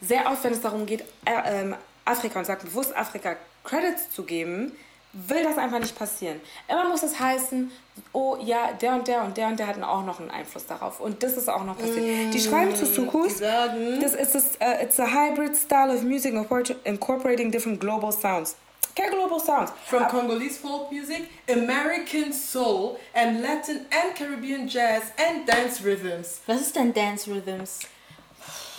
sehr 0.00 0.30
oft, 0.30 0.44
wenn 0.44 0.52
es 0.52 0.60
darum 0.60 0.86
geht, 0.86 1.02
äh, 1.24 1.62
ähm, 1.62 1.74
Afrika 2.04 2.38
und 2.38 2.44
sagt 2.44 2.64
bewusst 2.64 2.96
Afrika 2.96 3.36
Credits 3.64 4.10
zu 4.10 4.22
geben, 4.22 4.72
will 5.12 5.42
das 5.42 5.56
einfach 5.58 5.78
nicht 5.78 5.98
passieren. 5.98 6.40
Immer 6.68 6.88
muss 6.88 7.02
es 7.02 7.18
heißen, 7.18 7.70
oh 8.12 8.36
ja, 8.40 8.72
der 8.80 8.92
und 8.94 9.08
der 9.08 9.22
und 9.22 9.36
der 9.36 9.48
und 9.48 9.58
der 9.58 9.66
hatten 9.66 9.82
auch 9.82 10.04
noch 10.04 10.20
einen 10.20 10.30
Einfluss 10.30 10.66
darauf. 10.66 11.00
Und 11.00 11.22
das 11.22 11.32
ist 11.36 11.48
auch 11.48 11.64
noch 11.64 11.78
passiert. 11.78 12.32
Die 12.34 12.40
schreiben 12.40 12.74
zu 12.76 12.86
Sukus, 12.86 13.38
sagen- 13.38 14.00
das 14.00 14.14
ist 14.14 14.34
es, 14.34 14.44
uh, 14.60 14.82
it's 14.82 15.00
a 15.00 15.06
hybrid 15.06 15.56
style 15.56 15.94
of 15.94 16.02
music 16.02 16.34
incorpor- 16.34 16.76
incorporating 16.84 17.50
different 17.50 17.80
global 17.80 18.12
sounds. 18.12 18.56
Okay, 18.96 19.10
global 19.10 19.38
sounds. 19.40 19.72
From 19.86 20.08
Congolese 20.08 20.58
folk 20.58 20.90
music, 20.90 21.28
American 21.48 22.32
soul, 22.32 22.98
and 23.14 23.40
Latin 23.42 23.86
and 23.90 24.14
Caribbean 24.16 24.66
jazz 24.68 25.02
and 25.16 25.46
dance 25.46 25.82
rhythms. 25.84 26.40
Was 26.46 26.60
ist 26.60 26.74
denn 26.74 26.92
Dance 26.92 27.28
Rhythms? 27.30 27.78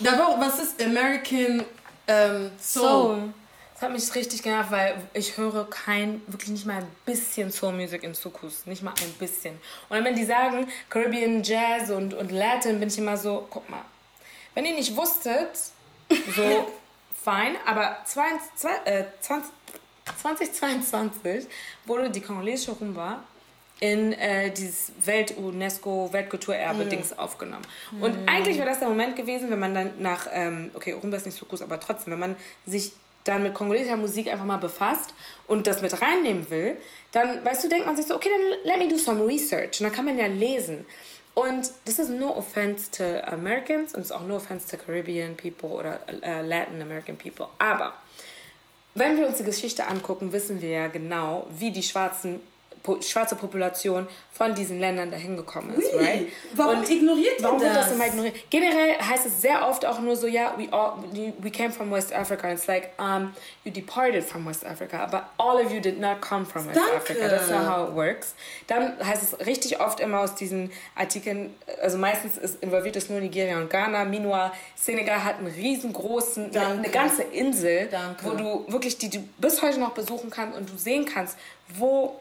D'abord, 0.01 0.39
was 0.39 0.59
ist 0.59 0.81
American 0.81 1.63
ähm, 2.07 2.51
soul? 2.59 3.33
Das 3.79 3.87
hat 3.87 3.95
mich 3.95 4.13
richtig 4.13 4.43
genervt, 4.43 4.71
weil 4.71 4.95
ich 5.13 5.37
höre 5.37 5.69
kein, 5.69 6.21
wirklich 6.27 6.49
nicht 6.49 6.65
mal 6.65 6.79
ein 6.79 6.87
bisschen 7.05 7.49
Soul 7.49 7.71
Music 7.71 8.03
in 8.03 8.13
Sukus. 8.13 8.65
Nicht 8.65 8.83
mal 8.83 8.93
ein 9.01 9.13
bisschen. 9.13 9.53
Und 9.87 9.95
dann, 9.95 10.03
wenn 10.03 10.15
die 10.15 10.25
sagen 10.25 10.67
Caribbean 10.89 11.41
Jazz 11.43 11.89
und, 11.89 12.13
und 12.13 12.29
Latin, 12.29 12.81
bin 12.81 12.89
ich 12.89 12.97
immer 12.97 13.15
so, 13.15 13.47
guck 13.49 13.69
mal. 13.69 13.85
Wenn 14.53 14.65
ihr 14.65 14.73
nicht 14.73 14.97
wusstet, 14.97 15.47
so, 16.09 16.67
fein, 17.23 17.55
aber 17.65 17.99
20, 18.03 18.69
äh, 18.83 19.05
20, 19.21 19.49
2022 20.23 21.47
wurde 21.85 22.09
die 22.09 22.19
kongolesische 22.19 22.73
Rumba 22.73 23.23
in 23.79 24.11
äh, 24.11 24.51
dieses 24.51 24.91
Welt-UNESCO-Weltkulturerbe-Dings 25.05 27.17
aufgenommen. 27.17 27.63
Und 28.01 28.27
eigentlich 28.27 28.57
wäre 28.57 28.67
das 28.67 28.79
der 28.79 28.89
Moment 28.89 29.15
gewesen, 29.15 29.49
wenn 29.49 29.59
man 29.59 29.73
dann 29.73 29.91
nach, 29.99 30.27
ähm, 30.33 30.71
okay, 30.73 30.91
Rumba 30.91 31.15
ist 31.15 31.25
nicht 31.25 31.37
so 31.37 31.45
groß, 31.45 31.61
aber 31.61 31.79
trotzdem, 31.79 32.11
wenn 32.11 32.19
man 32.19 32.35
sich 32.65 32.91
dann 33.23 33.43
mit 33.43 33.53
kongolesischer 33.53 33.97
Musik 33.97 34.27
einfach 34.31 34.45
mal 34.45 34.57
befasst 34.57 35.13
und 35.47 35.67
das 35.67 35.81
mit 35.81 36.01
reinnehmen 36.01 36.49
will, 36.49 36.77
dann, 37.11 37.43
weißt 37.43 37.63
du, 37.63 37.69
denkt 37.69 37.85
man 37.85 37.95
sich 37.95 38.05
so, 38.05 38.15
okay, 38.15 38.29
dann 38.29 38.71
let 38.71 38.79
me 38.79 38.87
do 38.87 38.97
some 38.97 39.25
research. 39.25 39.79
Und 39.79 39.87
dann 39.87 39.93
kann 39.93 40.05
man 40.05 40.17
ja 40.17 40.27
lesen. 40.27 40.85
Und 41.33 41.71
das 41.85 41.99
ist 41.99 42.09
no 42.09 42.35
offense 42.35 42.91
to 42.91 43.03
Americans 43.25 43.93
und 43.93 44.01
es 44.01 44.07
ist 44.07 44.11
auch 44.11 44.25
no 44.25 44.35
offense 44.35 44.67
to 44.67 44.83
Caribbean 44.83 45.37
people 45.37 45.69
oder 45.69 45.99
äh, 46.21 46.41
Latin 46.41 46.81
American 46.81 47.17
people. 47.17 47.47
Aber 47.59 47.93
wenn 48.95 49.17
wir 49.17 49.27
uns 49.27 49.37
die 49.37 49.43
Geschichte 49.43 49.87
angucken, 49.87 50.33
wissen 50.33 50.61
wir 50.61 50.69
ja 50.69 50.87
genau, 50.87 51.47
wie 51.51 51.71
die 51.71 51.83
Schwarzen 51.83 52.41
po 52.83 53.01
schwarze 53.01 53.35
Population 53.35 54.07
von 54.31 54.55
diesen 54.55 54.79
Ländern 54.79 55.11
dahin 55.11 55.35
gekommen 55.35 55.73
ist, 55.75 55.93
Ui, 55.93 55.99
right? 55.99 56.27
warum 56.53 56.81
ignoriert 56.83 57.39
ihr 57.39 57.43
warum 57.43 57.59
wird 57.59 57.75
das 57.75 57.87
das? 57.87 57.95
immer 57.95 58.07
ignoriert? 58.07 58.35
Generell 58.49 58.97
heißt 58.97 59.25
es 59.25 59.41
sehr 59.41 59.67
oft 59.67 59.85
auch 59.85 59.99
nur 59.99 60.15
so, 60.15 60.27
ja, 60.27 60.53
we 60.57 60.71
all 60.71 60.93
we 61.39 61.51
came 61.51 61.71
from 61.71 61.91
West 61.91 62.13
Africa. 62.13 62.51
It's 62.51 62.67
like 62.67 62.91
um, 62.97 63.33
you 63.65 63.71
departed 63.71 64.23
from 64.23 64.45
West 64.45 64.65
Africa, 64.65 65.07
but 65.11 65.23
all 65.37 65.57
of 65.63 65.71
you 65.71 65.81
did 65.81 65.99
not 65.99 66.21
come 66.21 66.45
from 66.45 66.65
West 66.67 66.77
Danke. 66.77 66.95
Africa. 66.95 67.27
That's 67.29 67.49
not 67.49 67.65
how 67.67 67.89
it 67.89 67.95
works. 67.95 68.33
Dann 68.67 68.93
heißt 69.05 69.23
es 69.23 69.45
richtig 69.45 69.79
oft 69.81 69.99
immer 69.99 70.19
aus 70.21 70.35
diesen 70.35 70.71
Artikeln, 70.95 71.53
also 71.81 71.97
meistens 71.97 72.37
ist 72.37 72.63
involviert 72.63 72.95
ist 72.95 73.09
nur 73.09 73.19
Nigeria 73.19 73.57
und 73.57 73.69
Ghana. 73.69 74.05
Meanwhile, 74.05 74.51
Senegal 74.75 75.23
hat 75.23 75.39
einen 75.39 75.47
riesengroßen, 75.47 76.51
Danke. 76.51 76.77
eine 76.77 76.89
ganze 76.89 77.23
Insel, 77.23 77.87
Danke. 77.91 78.25
wo 78.25 78.31
du 78.31 78.71
wirklich 78.71 78.97
die 78.97 79.09
du 79.09 79.19
bis 79.37 79.61
heute 79.61 79.79
noch 79.79 79.91
besuchen 79.91 80.29
kannst 80.29 80.57
und 80.57 80.69
du 80.69 80.77
sehen 80.77 81.05
kannst, 81.05 81.37
wo 81.77 82.19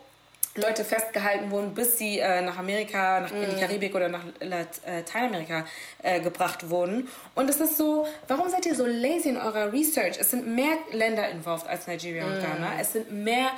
Leute 0.55 0.85
festgehalten 0.85 1.51
wurden, 1.51 1.75
bis 1.75 1.99
sie 1.99 2.19
äh, 2.19 2.41
nach 2.43 2.59
Amerika, 2.59 3.20
nach 3.20 3.33
in 3.33 3.51
die 3.51 3.61
Karibik 3.61 3.95
oder 3.95 4.09
nach 4.09 4.25
äh, 4.41 4.47
Lateinamerika 4.47 5.65
äh, 6.03 6.20
gebracht 6.20 6.69
wurden. 6.69 7.09
Und 7.35 7.49
es 7.49 7.61
ist 7.61 7.77
so, 7.77 8.07
warum 8.27 8.49
seid 8.49 8.66
ihr 8.66 8.75
so 8.75 8.85
lazy 8.85 9.29
in 9.31 9.37
eurer 9.37 9.73
Research? 9.73 10.16
Es 10.19 10.31
sind 10.31 10.47
mehr 10.47 10.77
Länder 10.93 11.29
involved 11.29 11.66
als 11.69 11.87
Nigeria 11.87 12.25
und 12.25 12.41
Ghana. 12.41 12.73
Es 12.81 12.93
sind 12.93 13.12
mehr, 13.12 13.51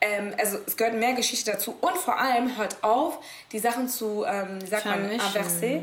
ähm, 0.00 0.32
also 0.38 0.58
es 0.66 0.76
gehört 0.76 0.94
mehr 0.94 1.12
Geschichte 1.12 1.52
dazu. 1.52 1.76
Und 1.80 1.96
vor 1.96 2.18
allem 2.18 2.56
hört 2.56 2.82
auf, 2.82 3.18
die 3.52 3.58
Sachen 3.58 3.88
zu, 3.88 4.24
ähm, 4.26 4.60
wie 4.62 4.66
sagt 4.66 4.86
man, 4.86 5.00
Vermischen. 5.00 5.26
inverser. 5.26 5.82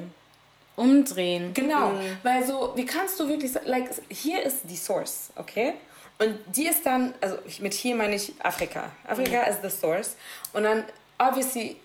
Umdrehen. 0.75 1.53
Genau, 1.53 1.93
weil 2.23 2.45
so, 2.45 2.73
wie 2.75 2.85
kannst 2.85 3.17
du 3.19 3.29
wirklich, 3.29 3.53
like, 3.63 3.89
hier 4.09 4.43
ist 4.43 4.57
die 4.63 4.75
Source, 4.75 5.29
okay? 5.37 5.73
Und 6.17 6.39
die 6.47 6.67
ist 6.67 6.85
dann, 6.85 7.13
also 7.19 7.37
mit 7.59 7.73
hier 7.73 7.95
meine 7.95 8.15
ich 8.15 8.33
Afrika. 8.39 8.91
Afrika 9.07 9.43
ist 9.43 9.61
the 9.61 9.69
source. 9.69 10.15
Und 10.53 10.63
dann, 10.63 10.85
obviously, 11.17 11.77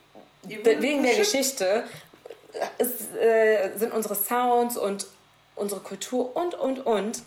wegen 0.44 1.02
der 1.02 1.16
Geschichte 1.16 1.84
ist, 2.78 3.14
äh, 3.16 3.76
sind 3.76 3.92
unsere 3.92 4.14
Sounds 4.14 4.76
und 4.76 5.06
unsere 5.56 5.80
Kultur 5.80 6.34
und, 6.36 6.54
und, 6.54 6.86
und, 6.86 7.22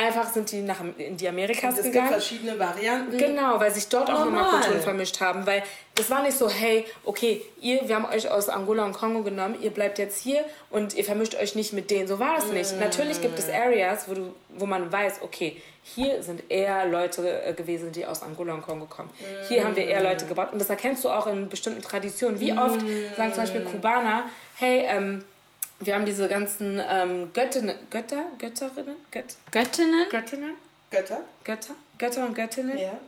einfach 0.00 0.32
sind 0.32 0.50
die 0.50 0.62
nach 0.62 0.78
in 0.96 1.16
die 1.16 1.28
Amerikas 1.28 1.76
Es 1.76 1.82
gibt 1.82 1.94
gegangen. 1.94 2.10
verschiedene 2.10 2.58
Varianten. 2.58 3.16
Genau, 3.16 3.60
weil 3.60 3.70
sich 3.70 3.88
dort 3.88 4.10
auch 4.10 4.24
nochmal. 4.24 4.50
Kulturen 4.50 4.80
vermischt 4.80 5.20
haben. 5.20 5.46
Weil 5.46 5.62
das 5.94 6.10
war 6.10 6.22
nicht 6.22 6.36
so, 6.36 6.48
hey, 6.48 6.86
okay, 7.04 7.42
ihr, 7.60 7.86
wir 7.86 7.94
haben 7.96 8.06
euch 8.06 8.30
aus 8.30 8.48
Angola 8.48 8.84
und 8.84 8.92
Kongo 8.92 9.22
genommen, 9.22 9.56
ihr 9.60 9.70
bleibt 9.70 9.98
jetzt 9.98 10.22
hier 10.22 10.44
und 10.70 10.94
ihr 10.94 11.04
vermischt 11.04 11.34
euch 11.34 11.54
nicht 11.54 11.72
mit 11.72 11.90
denen. 11.90 12.08
So 12.08 12.18
war 12.18 12.36
das 12.36 12.46
nicht. 12.46 12.78
Natürlich 12.80 13.20
gibt 13.20 13.38
es 13.38 13.48
Areas, 13.48 14.08
wo, 14.08 14.14
du, 14.14 14.34
wo 14.56 14.66
man 14.66 14.90
weiß, 14.90 15.20
okay, 15.22 15.60
hier 15.82 16.22
sind 16.22 16.42
eher 16.48 16.86
Leute 16.86 17.42
äh, 17.42 17.52
gewesen, 17.52 17.92
die 17.92 18.06
aus 18.06 18.22
Angola 18.22 18.54
und 18.54 18.62
Kongo 18.62 18.86
kommen. 18.86 19.10
Hier 19.48 19.64
haben 19.64 19.76
wir 19.76 19.86
eher 19.86 20.02
Leute 20.02 20.26
gebaut. 20.26 20.52
Und 20.52 20.60
das 20.60 20.70
erkennst 20.70 21.04
du 21.04 21.10
auch 21.10 21.26
in 21.26 21.48
bestimmten 21.48 21.82
Traditionen. 21.82 22.40
Wie 22.40 22.52
oft 22.52 22.80
sagen 23.16 23.32
zum 23.32 23.42
Beispiel 23.42 23.62
Kubaner, 23.62 24.24
hey, 24.56 24.84
ähm, 24.88 25.24
wir 25.80 25.94
haben 25.94 26.04
diese 26.04 26.28
ganzen 26.28 26.80
ähm, 26.88 27.32
Göttinnen, 27.32 27.76
Götter, 27.90 28.24
Götterinnen, 28.38 28.96
Gött, 29.10 29.36
Göttinnen? 29.50 30.08
Göttinnen, 30.10 30.54
Götter. 30.90 31.20
Götter, 31.44 31.74
Götter 31.98 32.26
und 32.26 32.34
Göttinnen. 32.34 32.78
Ja. 32.78 32.98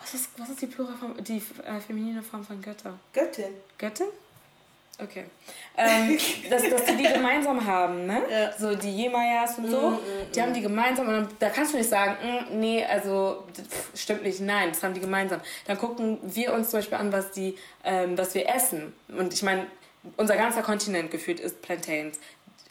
Was 0.00 0.14
ist, 0.14 0.30
was 0.38 0.48
ist 0.50 0.62
die 0.62 0.66
Pluralform, 0.66 1.22
die 1.22 1.36
äh, 1.36 1.80
feminine 1.80 2.22
Form 2.22 2.44
von 2.44 2.60
Götter? 2.62 2.98
Göttin. 3.12 3.54
Göttin? 3.76 4.06
Okay. 5.00 5.26
Ähm, 5.76 6.18
dass, 6.50 6.68
dass 6.68 6.84
die 6.86 6.96
die 6.96 7.04
gemeinsam 7.04 7.64
haben, 7.64 8.06
ne? 8.06 8.22
Ja. 8.28 8.52
So 8.58 8.74
die 8.74 8.96
Jemayas 9.02 9.58
und 9.58 9.70
so, 9.70 10.00
die 10.34 10.42
haben 10.42 10.52
die 10.52 10.62
gemeinsam 10.62 11.06
und 11.06 11.12
dann, 11.14 11.28
da 11.38 11.50
kannst 11.50 11.72
du 11.72 11.78
nicht 11.78 11.88
sagen, 11.88 12.16
"Mm, 12.20 12.58
nee, 12.58 12.84
also 12.84 13.44
pff, 13.54 13.90
stimmt 13.94 14.24
nicht, 14.24 14.40
nein, 14.40 14.70
das 14.70 14.82
haben 14.82 14.94
die 14.94 15.00
gemeinsam. 15.00 15.40
Dann 15.66 15.78
gucken 15.78 16.18
wir 16.22 16.52
uns 16.52 16.70
zum 16.70 16.78
Beispiel 16.80 16.98
an, 16.98 17.12
was 17.12 17.30
die, 17.30 17.56
ähm, 17.84 18.18
was 18.18 18.34
wir 18.34 18.48
essen. 18.48 18.92
Und 19.08 19.32
ich 19.32 19.42
meine, 19.44 19.66
unser 20.16 20.36
ganzer 20.36 20.62
Kontinent 20.62 21.10
gefühlt 21.10 21.40
ist 21.40 21.62
Plantains. 21.62 22.18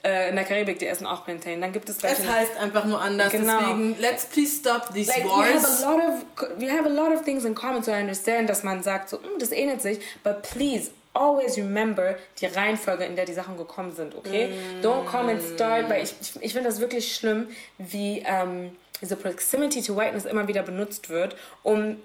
Äh, 0.04 0.30
in 0.30 0.36
der 0.36 0.46
Karibik, 0.46 0.78
die 0.80 0.86
essen 0.86 1.08
auch 1.08 1.26
Plantain. 1.26 1.60
Dann 1.60 1.74
gibt 1.74 1.90
es 1.90 1.98
Es 2.04 2.28
heißt 2.28 2.56
einfach 2.58 2.86
nur 2.86 3.02
anders. 3.02 3.32
Genau. 3.32 3.60
Deswegen, 3.60 3.96
let's 4.00 4.26
please 4.26 4.56
stop 4.60 4.94
these 4.94 5.10
Like, 5.10 5.26
we 5.26 5.30
have 5.32 5.54
wars. 5.64 5.84
a 5.84 5.92
lot 5.92 6.00
of 6.00 6.60
we 6.60 6.72
have 6.72 6.86
a 6.86 6.90
lot 6.90 7.12
of 7.12 7.24
things 7.24 7.46
in 7.46 7.56
common, 7.56 7.82
so 7.82 7.92
I 7.92 8.00
understand, 8.02 8.48
dass 8.50 8.64
man 8.64 8.84
sagt, 8.84 9.10
so, 9.10 9.18
"Mm, 9.18 9.40
das 9.40 9.52
ähnelt 9.52 9.82
sich, 9.82 10.00
but 10.24 10.44
please 10.44 10.92
always 11.14 11.58
remember 11.58 12.16
die 12.40 12.46
Reihenfolge, 12.46 13.06
in 13.06 13.16
der 13.16 13.26
die 13.26 13.34
Sachen 13.34 13.58
gekommen 13.58 13.92
sind, 13.96 14.14
okay? 14.16 14.52
Don't 14.84 15.06
come 15.06 15.32
and 15.32 15.42
start, 15.56 15.90
weil 15.90 16.04
ich, 16.04 16.14
ich, 16.22 16.36
ich 16.44 16.54
finde 16.54 16.70
das 16.70 16.80
wirklich 16.80 17.16
schlimm, 17.16 17.48
wie 17.80 18.24
ähm, 18.24 18.78
diese 19.02 19.16
Proximity 19.16 19.82
to 19.82 19.96
Whiteness 19.98 20.26
immer 20.26 20.48
wieder 20.48 20.62
benutzt 20.62 21.10
wird, 21.10 21.36
um 21.64 21.98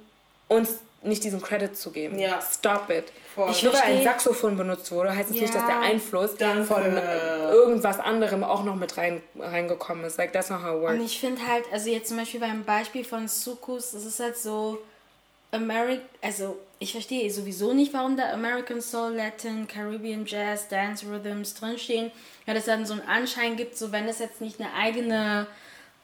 uns 0.48 0.78
nicht 1.02 1.24
diesen 1.24 1.42
Credit 1.42 1.76
zu 1.76 1.90
geben. 1.90 2.18
Ja. 2.18 2.40
Stop 2.40 2.88
it. 2.88 3.04
Voll. 3.34 3.50
Ich 3.50 3.62
nur 3.62 3.72
weil 3.72 3.82
ein 3.82 4.02
Saxophon 4.02 4.56
benutzt 4.56 4.90
wurde, 4.92 5.14
heißt 5.16 5.30
es 5.30 5.40
nicht, 5.40 5.54
dass 5.54 5.64
der 5.64 5.74
Ja. 5.76 5.80
Einfluss 5.80 6.36
Danke. 6.36 6.64
von 6.64 6.82
irgendwas 6.84 7.98
anderem 7.98 8.44
auch 8.44 8.62
noch 8.64 8.76
mit 8.76 8.96
rein, 8.98 9.22
reingekommen 9.38 10.04
ist. 10.04 10.18
Like, 10.18 10.32
that's 10.32 10.50
not 10.50 10.62
how 10.62 10.76
it 10.76 10.82
works. 10.82 10.94
Und 10.94 11.04
ich 11.06 11.18
finde 11.18 11.46
halt, 11.46 11.64
also 11.72 11.88
jetzt 11.88 12.08
zum 12.08 12.18
Beispiel 12.18 12.40
beim 12.40 12.64
Beispiel 12.64 13.04
von 13.04 13.28
Sukus, 13.28 13.94
es 13.94 14.04
ist 14.04 14.20
halt 14.20 14.36
so, 14.36 14.78
Ameri 15.50 16.00
also 16.20 16.58
ich 16.78 16.92
verstehe 16.92 17.30
sowieso 17.30 17.72
nicht, 17.74 17.92
warum 17.94 18.16
da 18.16 18.32
American 18.32 18.80
Soul, 18.80 19.14
Latin, 19.14 19.68
Caribbean 19.68 20.24
Jazz, 20.26 20.68
Dance 20.68 21.06
Rhythms 21.06 21.54
drinstehen. 21.54 22.10
Ja, 22.46 22.54
dass 22.54 22.64
dann 22.64 22.84
so 22.86 22.94
einen 22.94 23.02
Anschein 23.08 23.56
gibt, 23.56 23.76
so 23.78 23.92
wenn 23.92 24.08
es 24.08 24.18
jetzt 24.18 24.40
nicht 24.40 24.60
eine 24.60 24.72
eigene, 24.74 25.46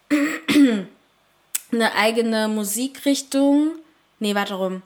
eine 1.73 1.95
eigene 1.97 2.49
Musikrichtung, 2.49 3.73
nee, 4.21 4.35
warte 4.35 4.55
rum. 4.55 4.83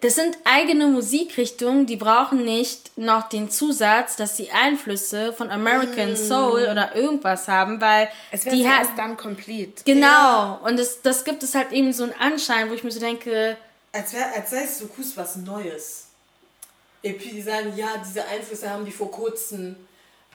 Das 0.00 0.14
sind 0.14 0.38
eigene 0.44 0.86
Musikrichtungen, 0.86 1.84
die 1.86 1.96
brauchen 1.96 2.44
nicht 2.44 2.96
noch 2.96 3.28
den 3.28 3.50
Zusatz, 3.50 4.16
dass 4.16 4.36
sie 4.36 4.50
Einflüsse 4.50 5.34
von 5.34 5.50
American 5.50 6.16
Soul 6.16 6.68
oder 6.70 6.94
irgendwas 6.96 7.48
haben, 7.48 7.80
weil 7.82 8.08
Es 8.30 8.42
die 8.44 8.66
hat 8.66 8.86
erst 8.86 8.98
dann 8.98 9.16
complete. 9.18 9.84
Genau, 9.84 10.58
und 10.64 10.78
das, 10.78 11.02
das 11.02 11.24
gibt 11.24 11.42
es 11.42 11.54
halt 11.54 11.72
eben 11.72 11.92
so 11.92 12.04
einen 12.04 12.14
Anschein, 12.14 12.70
wo 12.70 12.74
ich 12.74 12.82
mir 12.82 12.90
so 12.90 13.00
denke, 13.00 13.58
Als, 13.92 14.14
wär, 14.14 14.34
als 14.34 14.50
sei 14.50 14.66
Sukus 14.66 15.16
was 15.16 15.36
Neues. 15.36 16.06
Puis 17.02 17.30
die 17.32 17.42
sagen, 17.42 17.72
ja, 17.76 17.88
diese 18.06 18.24
Einflüsse 18.26 18.70
haben 18.70 18.84
die 18.84 18.92
vor 18.92 19.10
kurzem. 19.10 19.76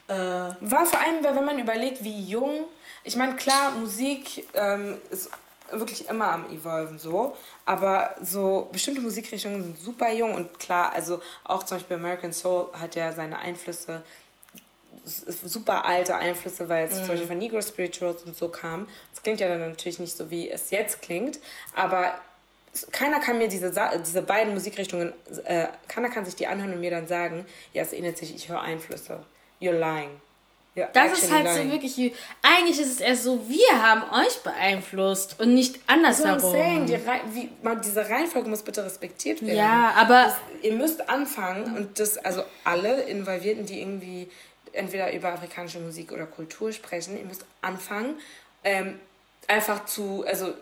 Äh, 0.08 0.14
War 0.14 0.86
vor 0.86 1.00
allem, 1.00 1.24
wenn 1.24 1.46
man 1.46 1.58
überlegt, 1.60 2.04
wie 2.04 2.24
jung, 2.24 2.66
ich 3.04 3.16
meine, 3.16 3.36
klar, 3.36 3.72
Musik 3.72 4.48
ähm, 4.54 4.98
ist 5.10 5.30
wirklich 5.72 6.10
immer 6.10 6.32
am 6.32 6.50
Evolven 6.52 7.00
so, 7.00 7.36
aber 7.66 8.16
so 8.22 8.70
bestimmte 8.72 9.02
Musikrichtungen 9.02 9.64
sind 9.64 9.80
super 9.80 10.12
jung 10.12 10.34
und 10.34 10.60
klar, 10.60 10.94
also 10.94 11.22
auch 11.44 11.64
zum 11.64 11.78
Beispiel 11.78 11.98
American 11.98 12.34
Soul 12.34 12.68
hat 12.74 12.96
ja 12.96 13.12
seine 13.12 13.40
Einflüsse, 13.40 14.04
super 15.04 15.86
alte 15.86 16.16
Einflüsse, 16.16 16.68
weil 16.70 16.88
es 16.88 16.98
zum 16.98 17.08
Beispiel 17.10 17.28
von 17.28 17.38
Negro 17.38 17.62
Spirituals 17.62 18.24
und 18.24 18.36
so 18.36 18.50
kam. 18.50 18.88
Das 19.14 19.22
klingt 19.22 19.40
ja 19.40 19.48
dann 19.48 19.60
natürlich 19.60 20.00
nicht 20.00 20.16
so, 20.16 20.32
wie 20.32 20.50
es 20.50 20.72
jetzt 20.72 21.02
klingt, 21.02 21.40
aber 21.76 22.16
keiner 22.92 23.20
kann 23.20 23.38
mir 23.38 23.48
diese, 23.48 23.72
diese 24.06 24.22
beiden 24.22 24.54
Musikrichtungen, 24.54 25.14
äh, 25.46 25.68
keiner 25.88 26.10
kann 26.10 26.26
sich 26.26 26.36
die 26.36 26.48
anhören 26.48 26.74
und 26.74 26.80
mir 26.80 26.92
dann 26.92 27.08
sagen, 27.08 27.46
ja, 27.74 27.84
es 27.84 27.94
ähnelt 27.94 28.18
sich, 28.18 28.36
ich 28.36 28.50
höre 28.50 28.62
Einflüsse. 28.62 29.24
You're 29.62 29.78
lying. 29.78 30.10
You're 30.76 30.88
das 30.92 31.24
ist 31.24 31.32
halt 31.32 31.48
so 31.48 31.72
wirklich, 31.72 32.14
eigentlich 32.42 32.80
ist 32.80 32.92
es 32.92 33.00
erst 33.00 33.24
so, 33.24 33.48
wir 33.48 33.82
haben 33.82 34.04
euch 34.14 34.40
beeinflusst 34.40 35.40
und 35.40 35.54
nicht 35.54 35.80
andersherum. 35.88 36.40
saying. 36.40 36.86
Die 36.86 37.00
wie, 37.34 37.50
man, 37.64 37.82
diese 37.82 38.10
Reihenfolge 38.10 38.50
muss 38.50 38.62
bitte 38.62 38.84
respektiert 38.84 39.42
werden. 39.42 39.56
Ja, 39.56 39.94
aber 39.96 40.36
Ihr 40.62 40.74
müsst 40.74 41.10
anfangen 41.10 41.78
und 41.78 42.00
das, 42.00 42.18
also 42.18 42.44
alle 42.64 43.04
Involvierten, 43.04 43.66
die 43.66 43.80
irgendwie 43.80 44.30
entweder 44.74 45.14
über 45.14 45.30
afrikanische 45.30 45.80
Musik 45.80 46.12
oder 46.12 46.26
Kultur 46.26 46.72
sprechen, 46.72 47.18
ihr 47.18 47.26
müsst 47.26 47.46
anfangen, 47.62 48.16
ähm, 48.64 49.00
einfach 49.48 49.86
zu, 49.86 50.26
also 50.28 50.54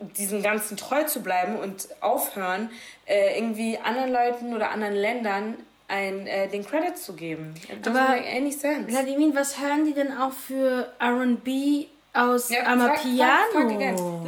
diesem 0.00 0.42
Ganzen 0.42 0.76
treu 0.76 1.04
zu 1.04 1.22
bleiben 1.22 1.56
und 1.56 1.86
aufhören, 2.00 2.70
äh, 3.06 3.36
irgendwie 3.38 3.78
anderen 3.78 4.10
Leuten 4.10 4.54
oder 4.54 4.70
anderen 4.70 4.94
Ländern 4.94 5.56
ein, 5.92 6.26
äh, 6.26 6.48
den 6.48 6.64
Credit 6.66 6.96
zu 6.96 7.12
geben. 7.14 7.54
It 7.68 7.86
doesn't 7.86 7.90
Aber- 7.90 8.08
make 8.16 8.26
any 8.36 8.50
sense. 8.50 8.88
Wladimir, 8.90 9.34
was 9.34 9.60
hören 9.60 9.84
die 9.84 9.92
denn 9.92 10.16
auch 10.16 10.32
für 10.32 10.90
R&B 10.98 11.86
aus 12.14 12.48
Ja, 12.48 12.64
frag- 12.64 12.78
frag- 12.78 12.98
frag. 13.00 13.54
Amapiano? 13.54 14.26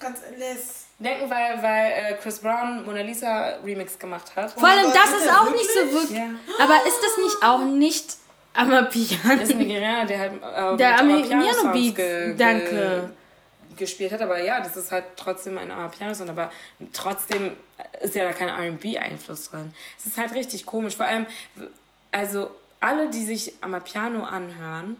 ganz 0.00 0.18
ehrlich. 0.30 0.58
Denken, 0.98 1.28
weil, 1.30 1.60
weil 1.62 1.92
äh, 1.92 2.14
Chris 2.22 2.38
Brown 2.38 2.84
Mona 2.86 3.00
Lisa 3.00 3.56
Remix 3.64 3.98
gemacht 3.98 4.36
hat. 4.36 4.52
Vor 4.52 4.68
allem, 4.68 4.84
Gott, 4.84 4.94
das 4.94 5.10
ist 5.20 5.28
auch 5.30 5.50
nicht 5.50 5.68
so 5.68 5.80
wirklich? 5.80 5.94
wirklich, 6.10 6.18
Ja. 6.18 6.64
aber 6.64 6.74
ist 6.86 7.00
das 7.02 7.16
nicht 7.24 7.36
auch 7.42 7.64
nicht 7.64 8.16
Amapiano? 8.54 9.34
Das 9.40 9.48
ist 9.48 9.50
ein 9.52 9.58
Nigerianer, 9.58 10.04
der 10.06 10.18
halt 10.18 10.32
äh, 10.34 10.76
Der 10.76 11.02
mit 11.02 11.24
Amapiano 11.26 11.42
Amapiano-Songs 11.42 11.72
Beats, 11.72 11.96
ge- 11.96 12.34
danke. 12.36 13.10
Ge- 13.76 13.76
gespielt 13.86 14.12
hat, 14.12 14.20
aber 14.20 14.42
ja, 14.42 14.60
das 14.60 14.76
ist 14.76 14.90
halt 14.92 15.04
trotzdem 15.16 15.58
ein 15.58 15.70
Amapiano-Song, 15.70 16.28
aber 16.28 16.50
trotzdem 16.92 17.56
ist 18.00 18.14
ja 18.14 18.24
da 18.24 18.32
kein 18.32 18.48
R&B-Einfluss 18.48 19.50
drin. 19.50 19.72
Es 19.98 20.06
ist 20.06 20.18
halt 20.18 20.34
richtig 20.34 20.66
komisch, 20.66 20.96
vor 20.96 21.06
allem, 21.06 21.26
also 22.10 22.50
alle, 22.80 23.10
die 23.10 23.24
sich 23.24 23.52
Amapiano 23.60 24.24
anhören, 24.24 24.96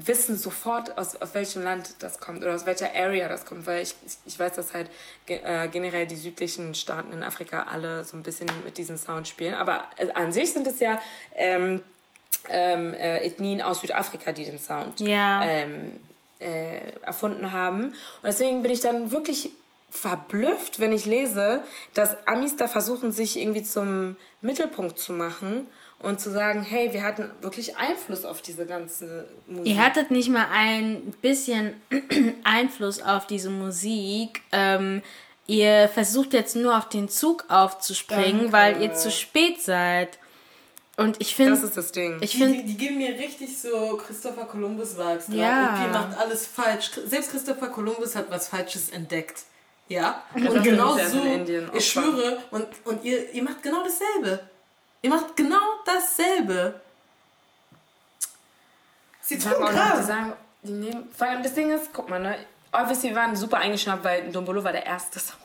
wissen 0.00 0.38
sofort, 0.38 0.96
aus, 0.96 1.16
aus 1.16 1.34
welchem 1.34 1.64
Land 1.64 1.94
das 1.98 2.20
kommt 2.20 2.42
oder 2.42 2.54
aus 2.54 2.66
welcher 2.66 2.94
Area 2.94 3.28
das 3.28 3.44
kommt, 3.44 3.66
weil 3.66 3.82
ich, 3.82 3.94
ich 4.26 4.38
weiß, 4.38 4.52
dass 4.52 4.72
halt 4.72 4.88
äh, 5.26 5.66
generell 5.68 6.06
die 6.06 6.14
südlichen 6.14 6.76
Staaten 6.76 7.12
in 7.12 7.24
Afrika 7.24 7.64
alle 7.64 8.04
so 8.04 8.16
ein 8.16 8.22
bisschen 8.22 8.48
mit 8.64 8.78
diesem 8.78 8.96
Sound 8.96 9.26
spielen. 9.26 9.54
Aber 9.54 9.84
äh, 9.96 10.08
an 10.12 10.30
sich 10.30 10.52
sind 10.52 10.68
es 10.68 10.78
ja 10.78 11.02
ähm, 11.34 11.82
ähm, 12.48 12.94
äh, 12.94 13.26
Ethnien 13.26 13.60
aus 13.60 13.80
Südafrika, 13.80 14.30
die 14.30 14.44
den 14.44 14.60
Sound 14.60 15.00
Ja. 15.00 15.42
ähm, 15.44 15.98
äh, 16.40 16.92
erfunden 17.02 17.52
haben. 17.52 17.86
Und 17.86 17.94
deswegen 18.24 18.62
bin 18.62 18.72
ich 18.72 18.80
dann 18.80 19.10
wirklich 19.10 19.50
verblüfft, 19.90 20.80
wenn 20.80 20.92
ich 20.92 21.06
lese, 21.06 21.62
dass 21.94 22.16
Amis 22.26 22.56
da 22.56 22.68
versuchen, 22.68 23.10
sich 23.10 23.38
irgendwie 23.38 23.62
zum 23.62 24.16
Mittelpunkt 24.42 24.98
zu 24.98 25.12
machen 25.12 25.66
und 25.98 26.20
zu 26.20 26.30
sagen, 26.30 26.62
hey, 26.62 26.92
wir 26.92 27.02
hatten 27.02 27.30
wirklich 27.40 27.76
Einfluss 27.76 28.24
auf 28.24 28.42
diese 28.42 28.66
ganze 28.66 29.28
Musik. 29.46 29.66
Ihr 29.66 29.82
hattet 29.82 30.10
nicht 30.10 30.28
mal 30.28 30.46
ein 30.52 31.14
bisschen 31.22 31.74
Einfluss 32.44 33.02
auf 33.02 33.26
diese 33.26 33.50
Musik. 33.50 34.42
Ähm, 34.52 35.02
ihr 35.46 35.88
versucht 35.88 36.34
jetzt 36.34 36.54
nur 36.54 36.76
auf 36.76 36.88
den 36.88 37.08
Zug 37.08 37.46
aufzuspringen, 37.48 38.50
Danke. 38.50 38.52
weil 38.52 38.82
ihr 38.82 38.94
zu 38.94 39.10
spät 39.10 39.60
seid. 39.60 40.18
Und 40.98 41.20
ich 41.20 41.28
das 41.28 41.36
finde, 41.36 41.52
ist 41.52 41.76
das 41.76 41.92
Ding. 41.92 42.18
ich 42.20 42.32
Die, 42.32 42.38
finde, 42.38 42.56
die, 42.58 42.64
die 42.64 42.76
geben 42.76 42.98
mir 42.98 43.10
richtig 43.10 43.56
so 43.56 43.96
Christopher 44.04 44.46
Columbus 44.46 44.98
Vibes 44.98 45.26
drauf. 45.26 45.36
Ja. 45.36 45.84
EP 45.86 45.92
macht 45.92 46.18
alles 46.18 46.44
falsch. 46.44 46.90
Selbst 47.06 47.30
Christopher 47.30 47.68
Columbus 47.68 48.16
hat 48.16 48.28
was 48.30 48.48
Falsches 48.48 48.90
entdeckt. 48.90 49.44
Ja? 49.86 50.24
Und 50.34 50.62
genau 50.64 50.98
so, 50.98 51.22
in 51.22 51.70
ich 51.72 51.88
schwöre, 51.88 52.42
und, 52.50 52.66
und 52.84 53.04
ihr, 53.04 53.32
ihr 53.32 53.44
macht 53.44 53.62
genau 53.62 53.84
dasselbe. 53.84 54.40
Ihr 55.00 55.10
macht 55.10 55.36
genau 55.36 55.60
dasselbe. 55.86 56.80
Sie 59.20 59.38
tun 59.38 59.52
die 59.56 59.72
krass. 59.72 60.04
sagen, 60.04 60.32
die 60.64 60.72
nehmen, 60.72 61.08
vor 61.16 61.28
allem 61.28 61.44
das 61.44 61.54
Ding 61.54 61.70
ist, 61.70 61.90
guck 61.92 62.10
mal, 62.10 62.18
ne, 62.18 62.38
obviously 62.72 63.10
wir 63.10 63.16
waren 63.16 63.36
super 63.36 63.58
eingeschnappt, 63.58 64.04
weil 64.04 64.30
Dombolo 64.30 64.62
war 64.62 64.72
der 64.72 64.84
erste. 64.86 65.18
Song. 65.18 65.36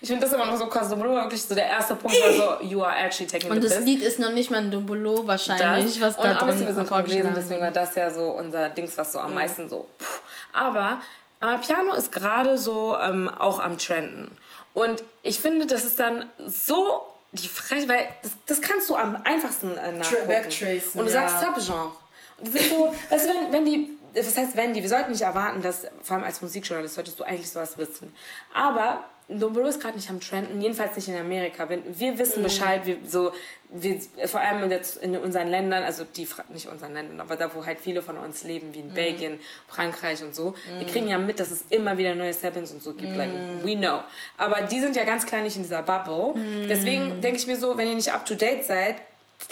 Ich 0.00 0.08
finde 0.08 0.24
das 0.24 0.32
immer 0.32 0.46
noch 0.46 0.56
so 0.56 0.66
krass. 0.66 0.88
Dombolo 0.88 1.14
war 1.14 1.24
wirklich 1.24 1.42
so 1.42 1.54
der 1.54 1.66
erste 1.66 1.94
Punkt, 1.96 2.16
war 2.16 2.32
so, 2.60 2.64
you 2.64 2.82
are 2.82 2.96
actually 2.96 3.26
taking 3.26 3.50
und 3.50 3.60
the 3.62 3.68
das 3.68 3.78
piss. 3.78 3.86
Lied 3.86 4.02
ist 4.02 4.18
noch 4.18 4.32
nicht 4.32 4.50
mal 4.50 4.58
ein 4.58 4.70
Dumbolo 4.70 5.26
wahrscheinlich, 5.26 6.00
was 6.00 6.16
und 6.16 6.24
da 6.24 6.36
obviously, 6.36 6.60
wir 6.60 6.66
drin 6.66 6.74
sind 6.74 6.88
vorgeschlagen 6.88 7.22
gewesen, 7.22 7.34
deswegen 7.36 7.60
war 7.60 7.70
das 7.70 7.94
ja 7.94 8.10
so 8.10 8.30
unser 8.30 8.68
Dings, 8.70 8.96
was 8.96 9.12
so 9.12 9.18
am 9.20 9.34
meisten 9.34 9.68
so. 9.68 9.86
Pff. 9.98 10.22
Aber 10.52 11.00
äh, 11.40 11.58
Piano 11.58 11.94
ist 11.94 12.10
gerade 12.12 12.58
so 12.58 12.96
ähm, 12.98 13.28
auch 13.28 13.60
am 13.60 13.78
Trenden. 13.78 14.36
Und 14.74 15.02
ich 15.22 15.40
finde, 15.40 15.66
das 15.66 15.84
ist 15.84 15.98
dann 15.98 16.26
so 16.46 17.02
die 17.32 17.48
Frechheit, 17.48 17.88
weil 17.88 18.08
das, 18.22 18.32
das 18.46 18.60
kannst 18.60 18.88
du 18.88 18.96
am 18.96 19.16
einfachsten 19.24 19.76
äh, 19.76 19.92
nachgucken. 19.92 20.28
backtracen, 20.28 21.00
Und 21.00 21.06
du 21.06 21.12
ja. 21.12 21.28
sagst 21.28 21.44
Subgenre. 21.44 21.92
Und 22.38 22.54
das 22.54 22.62
ist 22.62 22.70
so, 22.70 22.94
weißt 23.10 23.24
du, 23.26 23.30
wenn, 23.30 23.52
wenn 23.52 23.64
die, 23.64 23.97
das 24.14 24.36
heißt, 24.36 24.56
wenn 24.56 24.74
die, 24.74 24.82
wir 24.82 24.88
sollten 24.88 25.10
nicht 25.12 25.22
erwarten, 25.22 25.62
dass, 25.62 25.86
vor 26.02 26.16
allem 26.16 26.24
als 26.24 26.42
Musikjournalist, 26.42 26.94
solltest 26.94 27.18
du 27.18 27.24
eigentlich 27.24 27.50
sowas 27.50 27.78
wissen. 27.78 28.14
Aber 28.54 29.04
Dombolo 29.28 29.68
ist 29.68 29.80
gerade 29.80 29.96
nicht 29.96 30.08
am 30.08 30.20
Trenden, 30.20 30.60
jedenfalls 30.60 30.96
nicht 30.96 31.08
in 31.08 31.16
Amerika. 31.16 31.68
Wenn, 31.68 31.82
wir 31.98 32.18
wissen 32.18 32.42
Bescheid, 32.42 32.86
wir, 32.86 32.96
so, 33.06 33.32
wir, 33.68 34.00
vor 34.26 34.40
allem 34.40 34.70
in, 34.70 34.80
in 35.02 35.16
unseren 35.18 35.48
Ländern, 35.48 35.82
also 35.82 36.04
die, 36.04 36.26
nicht 36.48 36.66
unseren 36.66 36.94
Ländern, 36.94 37.20
aber 37.20 37.36
da, 37.36 37.54
wo 37.54 37.66
halt 37.66 37.78
viele 37.78 38.00
von 38.00 38.16
uns 38.16 38.44
leben, 38.44 38.72
wie 38.72 38.80
in 38.80 38.94
Belgien, 38.94 39.38
Frankreich 39.68 40.22
und 40.22 40.34
so, 40.34 40.54
wir 40.78 40.86
kriegen 40.86 41.08
ja 41.08 41.18
mit, 41.18 41.40
dass 41.40 41.50
es 41.50 41.64
immer 41.68 41.98
wieder 41.98 42.14
neue 42.14 42.32
Samples 42.32 42.72
und 42.72 42.82
so 42.82 42.94
gibt. 42.94 43.14
Like, 43.16 43.30
we 43.62 43.76
know. 43.76 44.00
Aber 44.38 44.62
die 44.62 44.80
sind 44.80 44.96
ja 44.96 45.04
ganz 45.04 45.26
klein 45.26 45.42
nicht 45.44 45.56
in 45.56 45.62
dieser 45.62 45.82
Bubble. 45.82 46.34
Deswegen 46.68 47.20
denke 47.20 47.38
ich 47.38 47.46
mir 47.46 47.56
so, 47.56 47.76
wenn 47.76 47.86
ihr 47.86 47.94
nicht 47.96 48.12
up 48.12 48.24
to 48.24 48.34
date 48.34 48.64
seid, 48.64 48.96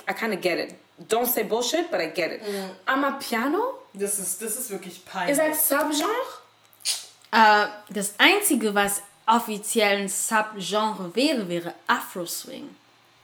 I 0.08 0.14
kind 0.14 0.34
of 0.34 0.40
get 0.40 0.58
it. 0.58 0.74
Don't 1.10 1.26
say 1.26 1.44
bullshit, 1.44 1.90
but 1.90 2.00
I 2.00 2.06
get 2.06 2.32
it. 2.32 2.40
Amapiano? 2.86 3.74
Das 3.98 4.18
ist, 4.18 4.40
das 4.42 4.56
ist 4.56 4.70
wirklich 4.70 4.96
Ihr 5.06 5.10
peinlich. 5.10 5.36
seid 5.36 5.56
Subgenre? 5.56 6.10
Äh, 7.32 7.66
das 7.90 8.14
Einzige, 8.18 8.74
was 8.74 9.02
offiziell 9.26 9.98
ein 10.02 10.08
Subgenre 10.08 11.14
wäre, 11.14 11.48
wäre 11.48 11.74
Afro-Swing. 11.86 12.68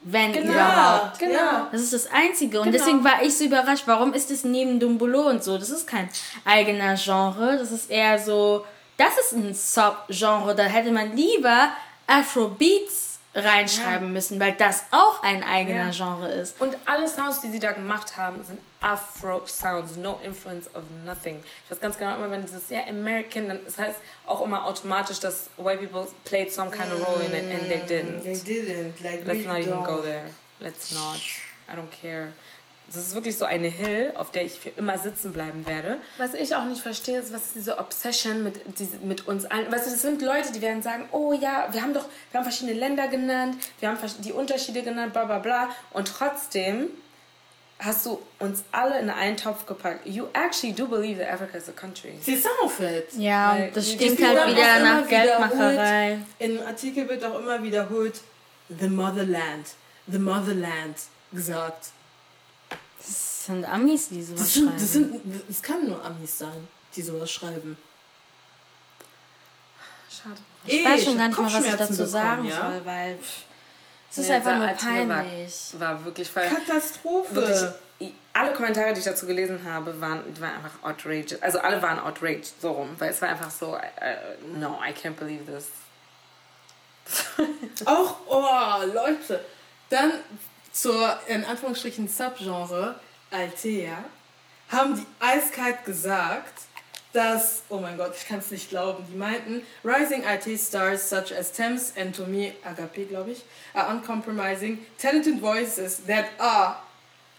Wenn 0.04 0.34
überhaupt. 0.34 1.18
genau. 1.20 1.68
Das 1.70 1.80
ist 1.80 1.92
das 1.92 2.06
Einzige. 2.10 2.58
Und 2.60 2.72
Genau. 2.72 2.76
deswegen 2.78 3.04
war 3.04 3.22
ich 3.22 3.36
so 3.38 3.44
überrascht, 3.44 3.84
warum 3.86 4.12
ist 4.14 4.32
es 4.32 4.42
neben 4.42 4.80
Dumbolo 4.80 5.28
und 5.28 5.44
so? 5.44 5.56
Das 5.58 5.70
ist 5.70 5.86
kein 5.86 6.08
eigener 6.44 6.96
Genre. 6.96 7.56
Das 7.56 7.70
ist 7.70 7.88
eher 7.88 8.18
so, 8.18 8.64
das 8.96 9.16
ist 9.18 9.32
ein 9.34 9.54
Subgenre. 9.54 10.56
Da 10.56 10.64
hätte 10.64 10.90
man 10.90 11.14
lieber 11.16 11.68
Afrobeats 12.08 13.11
reinschreiben 13.34 14.12
müssen, 14.12 14.38
weil 14.38 14.52
das 14.52 14.84
auch 14.90 15.22
ein 15.22 15.42
eigener 15.42 15.86
Ja. 15.86 15.90
Genre 15.90 16.28
ist. 16.30 16.60
Und 16.60 16.76
alle 16.84 17.08
Sounds, 17.08 17.40
die 17.40 17.50
sie 17.50 17.58
da 17.58 17.72
gemacht 17.72 18.16
haben, 18.16 18.42
sind 18.44 18.58
Afro-Sounds, 18.80 19.96
no 19.96 20.18
influence 20.24 20.68
of 20.74 20.82
nothing. 21.04 21.42
Ich 21.64 21.70
weiß 21.70 21.80
ganz 21.80 21.96
genau, 21.98 22.16
immer 22.16 22.30
wenn 22.30 22.42
dieses 22.42 22.68
ja 22.68 22.80
American, 22.88 23.48
dann 23.48 23.60
das 23.64 23.78
heißt 23.78 23.98
auch 24.26 24.42
immer 24.44 24.64
automatisch, 24.66 25.20
dass 25.20 25.48
white 25.56 25.78
people 25.78 26.06
played 26.24 26.52
some 26.52 26.70
kind 26.70 26.92
of 26.92 27.06
role 27.06 27.20
in 27.24 27.32
it 27.32 27.52
and 27.54 27.68
they 27.68 27.80
didn't. 27.86 28.22
They 28.22 28.34
didn't. 28.36 29.00
Like, 29.02 29.26
Let's 29.26 29.46
not 29.46 29.58
even 29.58 29.72
don't. 29.72 29.84
go 29.86 30.02
there. 30.02 30.24
Let's 30.60 30.92
not. 30.92 31.20
I 31.68 31.76
don't 31.76 31.90
care. 31.90 32.32
Das 32.94 33.06
ist 33.06 33.14
wirklich 33.14 33.38
so 33.38 33.44
eine 33.44 33.68
Hill, 33.68 34.12
auf 34.16 34.30
der 34.30 34.44
ich 34.44 34.60
für 34.60 34.68
immer 34.70 34.98
sitzen 34.98 35.32
bleiben 35.32 35.66
werde. 35.66 35.98
Was 36.18 36.34
ich 36.34 36.54
auch 36.54 36.64
nicht 36.64 36.82
verstehe, 36.82 37.18
ist, 37.18 37.32
was 37.32 37.46
ist 37.46 37.54
diese 37.54 37.78
Obsession 37.78 38.42
mit, 38.42 38.60
diese, 38.78 38.98
mit 38.98 39.26
uns 39.26 39.46
allen. 39.46 39.70
Weißt 39.72 39.86
du, 39.86 39.90
das 39.90 40.02
sind 40.02 40.20
Leute, 40.20 40.52
die 40.52 40.60
werden 40.60 40.82
sagen, 40.82 41.08
oh 41.12 41.32
ja, 41.32 41.68
wir 41.70 41.82
haben 41.82 41.94
doch, 41.94 42.06
wir 42.30 42.38
haben 42.38 42.44
verschiedene 42.44 42.78
Länder 42.78 43.08
genannt, 43.08 43.56
wir 43.80 43.88
haben 43.88 43.98
die 44.18 44.32
Unterschiede 44.32 44.82
genannt, 44.82 45.12
bla 45.12 45.24
bla 45.24 45.38
bla. 45.38 45.70
Und 45.92 46.08
trotzdem 46.08 46.88
hast 47.78 48.06
du 48.06 48.20
uns 48.38 48.62
alle 48.72 49.00
in 49.00 49.10
einen 49.10 49.36
Topf 49.36 49.66
gepackt. 49.66 50.06
You 50.06 50.26
actually 50.34 50.74
do 50.74 50.86
believe 50.86 51.18
that 51.18 51.32
Africa 51.32 51.58
is 51.58 51.68
a 51.68 51.72
country. 51.72 52.12
C'est 52.22 52.36
ça 52.36 52.50
en 52.62 52.68
fait. 52.68 53.08
Ja, 53.16 53.54
Weil 53.54 53.70
das 53.72 53.90
stinkt 53.90 54.22
halt 54.22 54.48
wieder 54.48 54.80
nach 54.80 55.08
Geldmacherei. 55.08 56.18
Im 56.38 56.60
Artikel 56.60 57.08
wird 57.08 57.24
auch 57.24 57.38
immer 57.38 57.62
wiederholt, 57.62 58.20
the 58.68 58.88
motherland, 58.88 59.68
the 60.06 60.18
motherland 60.18 60.96
gesagt. 61.32 61.91
Das 63.42 63.46
sind 63.48 63.64
Amis, 63.64 64.08
die 64.08 64.22
sowas 64.22 64.40
Das, 64.40 64.54
sind, 64.54 64.62
schreiben. 64.68 64.78
das, 64.78 64.92
sind, 64.92 65.44
das 65.48 65.62
kann 65.62 65.88
nur 65.88 66.04
Amis 66.04 66.38
sein, 66.38 66.68
die 66.94 67.02
sowas 67.02 67.28
schreiben. 67.28 67.76
Schade. 70.08 70.36
ich 70.64 70.84
weiß 70.84 71.02
schon 71.04 71.18
gar 71.18 71.26
nicht 71.26 71.40
mal, 71.40 71.52
was 71.52 71.64
ich 71.64 71.74
dazu 71.74 72.04
sagen 72.06 72.44
bekommen, 72.44 72.62
ja? 72.62 72.70
soll, 72.70 72.84
weil 72.86 73.18
pff, 73.18 73.42
es 74.12 74.18
ist 74.18 74.28
Nee, 74.28 74.34
einfach 74.34 74.56
nur 74.58 74.68
Artikel 74.68 75.08
war- 75.08 75.16
peinlich. 75.24 75.54
War 75.76 76.04
wirklich 76.04 76.30
voll. 76.30 76.44
Katastrophe. 76.44 77.34
wirklich, 77.34 78.12
alle 78.32 78.52
Kommentare, 78.52 78.92
die 78.92 79.00
ich 79.00 79.04
dazu 79.06 79.26
gelesen 79.26 79.58
habe, 79.64 80.00
waren, 80.00 80.22
die 80.32 80.40
waren 80.40 80.54
einfach 80.54 80.80
outrageous. 80.84 81.42
Also 81.42 81.58
alle 81.58 81.82
waren 81.82 81.98
outraged, 81.98 82.52
so 82.60 82.70
rum. 82.70 82.90
Weil 82.98 83.10
es 83.10 83.20
war 83.20 83.28
einfach 83.30 83.50
so, 83.50 83.74
äh, 83.74 84.16
no, 84.56 84.78
I 84.86 84.92
can't 84.92 85.14
believe 85.16 85.44
this. 85.52 85.66
Auch, 87.86 88.18
oh, 88.28 88.84
Leute. 88.94 89.44
Dann 89.90 90.12
zur, 90.70 91.18
in 91.26 91.44
Anführungsstrichen, 91.44 92.06
Subgenre 92.06 92.94
Altea 93.32 94.04
haben 94.70 94.96
die 94.96 95.06
eiskalt 95.20 95.84
gesagt, 95.84 96.62
dass, 97.12 97.62
oh 97.68 97.78
mein 97.78 97.96
Gott, 97.98 98.14
ich 98.16 98.26
kann 98.26 98.38
es 98.38 98.50
nicht 98.50 98.70
glauben, 98.70 99.04
die 99.10 99.16
meinten, 99.16 99.62
Rising 99.84 100.24
IT 100.24 100.58
Stars 100.58 101.08
such 101.08 101.32
as 101.36 101.52
Thames 101.52 101.92
and 101.96 102.16
Tommy 102.16 102.54
Agape, 102.64 103.06
glaube 103.06 103.32
ich, 103.32 103.42
are 103.74 103.90
uncompromising, 103.94 104.78
talented 104.98 105.40
voices 105.40 105.98
that 106.06 106.26
are, 106.38 106.76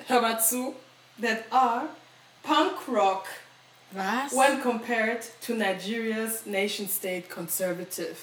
hör 0.07 0.21
mal 0.21 0.39
zu, 0.39 0.75
that 1.19 1.45
are 1.51 1.87
punk 2.43 2.87
rock 2.87 3.25
Was? 3.91 4.33
when 4.33 4.61
compared 4.61 5.21
to 5.41 5.55
Nigeria's 5.55 6.45
nation 6.45 6.87
state 6.87 7.29
conservative. 7.29 8.17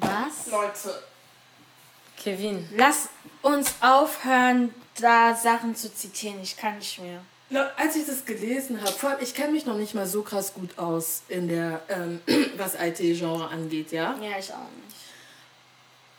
Was? 0.00 0.50
Leute, 0.50 1.02
Kevin. 2.22 2.68
Lass 2.76 3.08
uns 3.42 3.74
aufhören, 3.80 4.74
da 5.00 5.34
Sachen 5.34 5.74
zu 5.74 5.92
zitieren. 5.92 6.40
Ich 6.42 6.56
kann 6.56 6.78
nicht 6.78 7.00
mehr. 7.00 7.20
Na, 7.50 7.70
als 7.76 7.96
ich 7.96 8.06
das 8.06 8.24
gelesen 8.24 8.80
habe, 8.80 8.92
vor 8.92 9.10
allem, 9.10 9.20
ich 9.20 9.34
kenne 9.34 9.52
mich 9.52 9.66
noch 9.66 9.76
nicht 9.76 9.94
mal 9.94 10.06
so 10.06 10.22
krass 10.22 10.54
gut 10.54 10.78
aus 10.78 11.22
in 11.28 11.48
der, 11.48 11.82
ähm, 11.88 12.20
was 12.56 12.74
IT-Genre 12.74 13.48
angeht, 13.48 13.92
ja. 13.92 14.16
Ja, 14.22 14.38
ich 14.38 14.52
auch 14.52 14.68
nicht. 14.86 14.96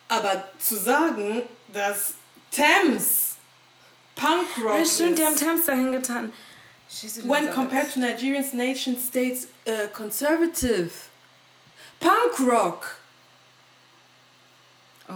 Aber 0.10 0.48
zu 0.60 0.78
sagen, 0.78 1.42
dass 1.72 2.14
Thames 2.52 3.38
Punkrock 4.16 4.78
Ja, 4.78 4.86
stimmt, 4.86 5.18
die 5.18 5.26
haben 5.26 5.34
ist, 5.34 5.44
Thames 5.44 5.66
dahin 5.66 5.92
getan. 5.92 6.34
When 7.24 7.50
compared 7.50 7.92
to 7.92 8.00
Nigerian's 8.00 8.54
nation 8.54 8.96
states 9.00 9.48
uh, 9.68 9.88
conservative. 9.92 10.92
Punkrock. 12.00 12.98
Oh. 15.10 15.14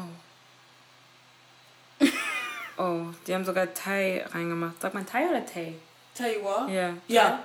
Oh, 2.78 3.02
die 3.26 3.34
haben 3.34 3.46
sogar 3.46 3.74
Thai 3.74 4.26
reingemacht. 4.34 4.82
Sagt 4.82 4.94
man 4.94 5.06
Thai 5.06 5.30
oder 5.30 5.46
Thai? 5.46 5.74
You 6.20 6.44
what. 6.44 6.70
Ja. 6.70 6.94
Ja. 7.08 7.44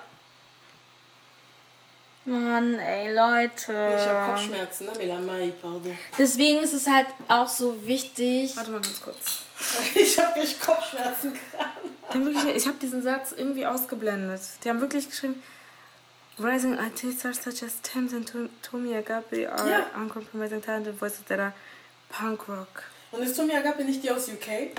Mann, 2.24 2.78
ey, 2.78 3.12
Leute. 3.12 3.72
Ich 3.98 4.06
habe 4.06 4.32
Kopfschmerzen, 4.32 4.86
ne? 4.86 4.92
Melamai, 4.96 5.52
pardon. 5.60 5.98
Deswegen 6.16 6.58
ist 6.60 6.72
es 6.72 6.86
halt 6.86 7.08
auch 7.28 7.48
so 7.48 7.84
wichtig. 7.86 8.56
Warte 8.56 8.70
mal 8.70 8.80
ganz 8.80 9.00
kurz. 9.00 9.38
Ich 9.94 10.18
habe 10.18 10.40
echt 10.40 10.60
Kopfschmerzen 10.60 11.32
gerade. 11.32 12.52
Ich 12.56 12.66
habe 12.66 12.76
diesen 12.78 13.02
Satz 13.02 13.32
irgendwie 13.32 13.64
ausgeblendet. 13.66 14.40
Die 14.64 14.68
haben 14.68 14.80
wirklich 14.80 15.08
geschrieben, 15.08 15.42
Rising 16.38 16.78
IT 16.78 17.00
stars 17.18 17.42
such 17.42 17.62
as 17.62 17.80
Thames 17.82 18.12
and 18.14 18.28
Tom- 18.28 18.48
Tommy 18.62 18.94
Agape 18.96 19.50
are 19.52 19.70
Ja. 19.70 19.86
uncompromising 19.96 20.62
talented 20.62 20.98
voices 21.00 21.24
that 21.28 21.38
are 21.38 21.52
punk 22.08 22.48
rock. 22.48 22.82
Und 23.12 23.22
ist 23.22 23.36
Tommy 23.36 23.54
Agape 23.54 23.84
nicht 23.84 24.02
die 24.02 24.10
aus 24.10 24.28
UK? 24.28 24.70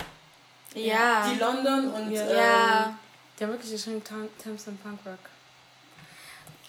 Ja. 0.74 1.30
Die 1.32 1.38
London 1.38 1.90
und 1.92 2.10
Ja. 2.12 2.86
ähm. 2.86 2.94
Die 3.38 3.44
haben 3.44 3.50
wirklich 3.50 3.72
geschrieben 3.72 4.02
Thames 4.04 4.66
und 4.68 4.82
Punk 4.82 4.98
Rock. 5.04 5.18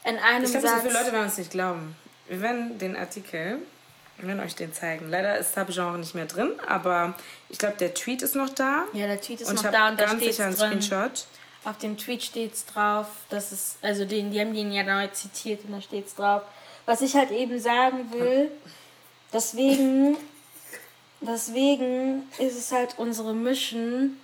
In 0.04 0.18
einem 0.18 0.44
Ich 0.44 0.52
glaube, 0.52 0.68
so 0.68 0.76
viele 0.78 0.94
Leute 0.94 1.12
werden 1.12 1.26
uns 1.26 1.38
nicht 1.38 1.52
glauben. 1.52 1.96
Wir 2.28 2.42
werden 2.42 2.78
den 2.80 2.96
Artikel, 2.96 3.60
wir 4.18 4.28
werden 4.28 4.40
euch 4.40 4.56
den 4.56 4.74
zeigen. 4.74 5.10
Leider 5.10 5.38
ist 5.38 5.54
Subgenre 5.54 5.98
nicht 6.00 6.16
mehr 6.16 6.26
drin, 6.26 6.52
aber 6.68 7.14
ich 7.50 7.58
glaube, 7.60 7.76
der 7.78 7.94
Tweet 7.94 8.22
ist 8.24 8.36
noch 8.36 8.50
da. 8.50 8.86
ja, 8.94 9.06
der 9.08 9.22
Tweet 9.22 9.42
ist 9.42 9.50
und 9.50 9.56
noch 9.64 9.72
da 9.72 9.90
und 9.90 10.00
da 10.00 10.06
ganz 10.06 10.22
steht 10.22 10.34
sicher 10.34 10.46
einen 10.46 10.56
drin. 10.56 10.82
Screenshot. 10.82 11.26
Auf 11.66 11.78
dem 11.80 11.98
Tweet 11.98 12.22
steht's 12.24 12.66
drauf, 12.66 13.08
das 13.30 13.52
ist, 13.52 13.78
also 13.82 14.06
den, 14.06 14.32
die 14.32 14.40
haben 14.40 14.54
den 14.54 14.72
ja 14.72 14.84
neu 14.84 15.08
zitiert 15.08 15.66
und 15.66 15.72
da 15.72 15.82
steht's 15.82 16.14
drauf. 16.16 16.44
Was 16.86 17.02
ich 17.02 17.16
halt 17.16 17.32
eben 17.32 17.60
sagen 17.60 18.12
will, 18.12 18.52
deswegen, 19.34 20.18
deswegen 21.22 22.24
ist 22.38 22.58
es 22.58 22.72
halt 22.72 22.96
unsere 22.98 23.34
Mission. 23.34 24.18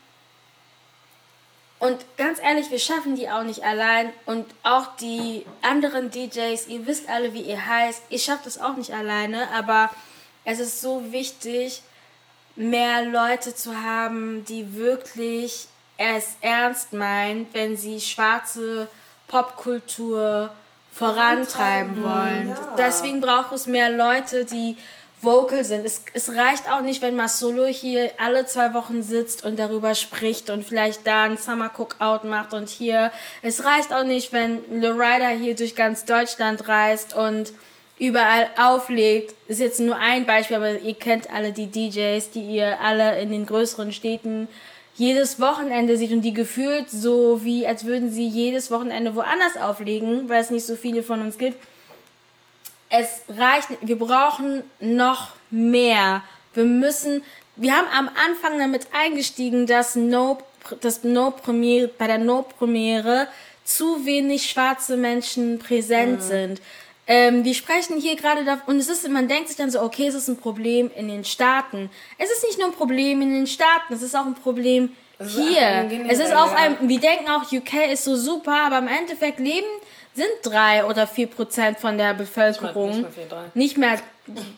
Und 1.79 2.05
ganz 2.17 2.39
ehrlich, 2.39 2.69
wir 2.69 2.79
schaffen 2.79 3.15
die 3.15 3.29
auch 3.29 3.43
nicht 3.43 3.63
allein. 3.63 4.13
Und 4.25 4.45
auch 4.63 4.95
die 4.97 5.45
anderen 5.61 6.11
DJs, 6.11 6.67
ihr 6.67 6.85
wisst 6.85 7.09
alle, 7.09 7.33
wie 7.33 7.41
ihr 7.41 7.65
heißt. 7.65 8.03
Ihr 8.09 8.19
schafft 8.19 8.45
es 8.45 8.59
auch 8.59 8.75
nicht 8.75 8.93
alleine, 8.93 9.49
aber 9.51 9.89
es 10.45 10.59
ist 10.59 10.81
so 10.81 11.11
wichtig, 11.11 11.81
mehr 12.55 13.05
Leute 13.05 13.55
zu 13.55 13.81
haben, 13.81 14.45
die 14.45 14.75
wirklich 14.75 15.67
es 15.97 16.35
ernst 16.41 16.93
meinen, 16.93 17.47
wenn 17.53 17.77
sie 17.77 18.01
schwarze 18.01 18.87
Popkultur 19.27 20.51
vorantreiben 20.91 22.03
wollen. 22.03 22.55
Deswegen 22.77 23.21
braucht 23.21 23.53
es 23.53 23.65
mehr 23.67 23.89
Leute, 23.89 24.45
die 24.45 24.77
vocal 25.21 25.63
sind. 25.63 25.85
Es, 25.85 26.03
es 26.13 26.29
reicht 26.35 26.69
auch 26.71 26.81
nicht, 26.81 27.01
wenn 27.01 27.15
Masolo 27.15 27.65
hier 27.65 28.11
alle 28.17 28.45
zwei 28.45 28.73
Wochen 28.73 29.03
sitzt 29.03 29.43
und 29.43 29.59
darüber 29.59 29.95
spricht 29.95 30.49
und 30.49 30.65
vielleicht 30.65 31.05
da 31.05 31.23
ein 31.23 31.37
Summer 31.37 31.69
Cookout 31.69 32.27
macht 32.27 32.53
und 32.53 32.69
hier. 32.69 33.11
Es 33.41 33.63
reicht 33.63 33.93
auch 33.93 34.03
nicht, 34.03 34.33
wenn 34.33 34.81
Lorida 34.81 35.29
hier 35.29 35.55
durch 35.55 35.75
ganz 35.75 36.05
Deutschland 36.05 36.67
reist 36.67 37.15
und 37.15 37.53
überall 37.99 38.47
auflegt. 38.57 39.35
Ist 39.47 39.59
jetzt 39.59 39.79
nur 39.79 39.97
ein 39.97 40.25
Beispiel, 40.25 40.57
aber 40.57 40.79
ihr 40.79 40.95
kennt 40.95 41.31
alle 41.31 41.51
die 41.51 41.67
DJs, 41.67 42.31
die 42.31 42.43
ihr 42.43 42.79
alle 42.81 43.21
in 43.21 43.31
den 43.31 43.45
größeren 43.45 43.93
Städten 43.93 44.47
jedes 44.95 45.39
Wochenende 45.39 45.97
seht 45.97 46.11
und 46.11 46.21
die 46.21 46.33
gefühlt 46.33 46.89
so 46.89 47.43
wie, 47.43 47.65
als 47.65 47.85
würden 47.85 48.11
sie 48.11 48.27
jedes 48.27 48.71
Wochenende 48.71 49.15
woanders 49.15 49.57
auflegen, 49.57 50.29
weil 50.29 50.41
es 50.41 50.49
nicht 50.49 50.65
so 50.65 50.75
viele 50.75 51.03
von 51.03 51.21
uns 51.21 51.37
gibt. 51.37 51.57
Es 52.91 53.21
reicht, 53.29 53.69
nicht. 53.69 53.87
wir 53.87 53.97
brauchen 53.97 54.63
noch 54.79 55.29
mehr. 55.49 56.23
Wir 56.53 56.65
müssen, 56.65 57.23
wir 57.55 57.75
haben 57.75 57.87
am 57.97 58.09
Anfang 58.09 58.59
damit 58.59 58.87
eingestiegen, 58.93 59.65
dass 59.65 59.95
No, 59.95 60.39
das 60.81 61.03
No 61.03 61.31
Premiere, 61.31 61.87
bei 61.87 62.07
der 62.07 62.17
No 62.17 62.43
Premiere 62.43 63.27
zu 63.63 64.05
wenig 64.05 64.49
schwarze 64.49 64.97
Menschen 64.97 65.57
präsent 65.57 66.21
sind. 66.21 66.61
Ähm, 67.07 67.43
wir 67.43 67.53
sprechen 67.53 67.97
hier 67.97 68.15
gerade 68.15 68.43
davon, 68.43 68.75
und 68.75 68.79
es 68.79 68.89
ist, 68.89 69.07
man 69.09 69.27
denkt 69.27 69.47
sich 69.47 69.57
dann 69.57 69.71
so, 69.71 69.81
okay, 69.81 70.07
es 70.07 70.15
ist 70.15 70.27
ein 70.27 70.37
Problem 70.37 70.91
in 70.95 71.07
den 71.07 71.23
Staaten. 71.23 71.89
Es 72.17 72.29
ist 72.29 72.43
nicht 72.45 72.59
nur 72.59 72.67
ein 72.67 72.73
Problem 72.73 73.21
in 73.21 73.33
den 73.33 73.47
Staaten, 73.47 73.93
es 73.93 74.01
ist 74.01 74.15
auch 74.15 74.25
ein 74.25 74.35
Problem 74.35 74.95
hier. 75.19 75.89
Es 76.07 76.19
ist 76.19 76.33
auch 76.33 76.53
ein, 76.53 76.77
wir 76.81 76.99
denken 76.99 77.29
auch, 77.29 77.51
UK 77.51 77.91
ist 77.91 78.03
so 78.03 78.15
super, 78.15 78.55
aber 78.65 78.79
im 78.79 78.87
Endeffekt 78.87 79.39
leben 79.39 79.67
sind 80.13 80.29
drei 80.43 80.85
oder 80.85 81.07
vier 81.07 81.27
Prozent 81.27 81.79
von 81.79 81.97
der 81.97 82.13
Bevölkerung. 82.13 83.05
nicht 83.53 83.77
mehr 83.77 83.99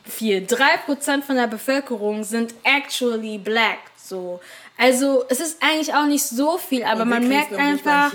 vier. 0.06 0.46
Drei 0.46 0.78
Prozent 0.86 1.26
von 1.26 1.36
der 1.36 1.48
Bevölkerung 1.48 2.24
sind 2.24 2.54
actually 2.64 3.38
black. 3.38 3.80
So. 3.98 4.40
Also, 4.78 5.26
es 5.30 5.40
ist 5.40 5.62
eigentlich 5.62 5.94
auch 5.94 6.06
nicht 6.06 6.24
so 6.24 6.58
viel, 6.58 6.84
aber 6.84 7.06
man 7.06 7.28
merkt 7.28 7.54
einfach, 7.54 8.12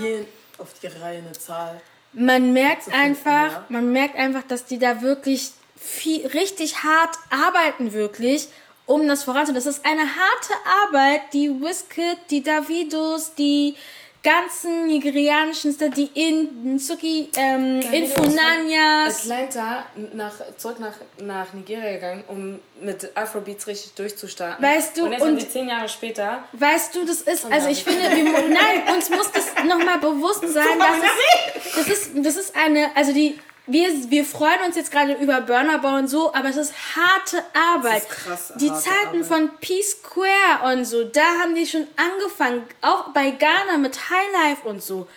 auf 0.57 0.73
die 0.81 0.87
Reihe 0.87 1.19
eine 1.19 1.31
Zahl. 1.31 1.81
man 2.13 2.53
merkt 2.53 2.83
finden, 2.83 2.99
einfach, 2.99 3.51
ja. 3.51 3.65
man 3.69 3.91
merkt 3.91 4.15
einfach, 4.17 4.43
dass 4.43 4.65
die 4.65 4.77
da 4.77 5.01
wirklich 5.01 5.51
viel, 5.77 6.27
richtig 6.27 6.83
hart 6.83 7.15
arbeiten, 7.29 7.93
wirklich, 7.93 8.49
um 8.85 9.07
das 9.07 9.23
voranzubringen. 9.23 9.63
Das 9.63 9.73
ist 9.73 9.85
eine 9.85 10.01
harte 10.01 10.53
Arbeit, 10.85 11.33
die 11.33 11.49
Wizkid, 11.49 12.17
die 12.29 12.43
Davidos, 12.43 13.33
die 13.35 13.75
ganzen 14.23 14.87
nigerianischen, 14.87 15.73
Stars, 15.73 15.91
die 15.95 16.09
in 16.13 16.75
Nsuki, 16.75 17.29
ähm, 17.37 17.81
Infunanias. 17.91 19.21
Atlanta 19.29 19.85
nach, 20.13 20.33
zurück 20.57 20.79
nach, 20.79 20.93
nach 21.21 21.53
Nigeria 21.53 21.93
gegangen, 21.93 22.23
um 22.27 22.59
mit 22.81 23.15
Afrobeats 23.15 23.67
richtig 23.67 23.93
durchzustarten. 23.93 24.63
Weißt 24.63 24.97
du, 24.97 25.05
und 25.05 25.11
jetzt 25.13 25.21
und- 25.21 25.51
zehn 25.51 25.69
Jahre 25.69 25.87
später. 25.89 26.43
Weißt 26.53 26.95
du, 26.95 27.05
das 27.05 27.21
ist, 27.21 27.45
also 27.49 27.69
ich 27.69 27.83
finde, 27.83 28.01
wir, 28.11 28.23
nein, 28.49 28.93
uns 28.95 29.09
muss 29.09 29.31
das 29.31 29.53
nochmal 29.65 29.99
bewusst 29.99 30.41
sein, 30.47 30.79
dass 30.79 30.97
es, 30.97 31.75
das 31.75 31.87
ist, 31.87 32.11
das 32.15 32.35
ist 32.35 32.55
eine, 32.55 32.95
also 32.95 33.13
die, 33.13 33.39
wir, 33.69 34.09
wir 34.09 34.25
freuen 34.25 34.61
uns 34.65 34.75
jetzt 34.75 34.91
gerade 34.91 35.13
über 35.13 35.41
Burnerbau 35.41 35.95
und 35.95 36.07
so, 36.07 36.33
aber 36.33 36.49
es 36.49 36.57
ist 36.57 36.73
harte 36.95 37.43
Arbeit. 37.53 38.03
Das 38.03 38.03
ist 38.03 38.09
krass 38.09 38.53
die 38.55 38.69
harte 38.69 38.83
Zeiten 38.83 39.07
Arbeit. 39.07 39.25
von 39.25 39.49
P-Square 39.59 40.73
und 40.73 40.85
so, 40.85 41.03
da 41.03 41.21
haben 41.41 41.55
die 41.55 41.65
schon 41.65 41.87
angefangen, 41.95 42.63
auch 42.81 43.09
bei 43.09 43.31
Ghana 43.31 43.77
mit 43.77 43.97
Highlife 44.09 44.67
und 44.67 44.83
so. 44.83 45.07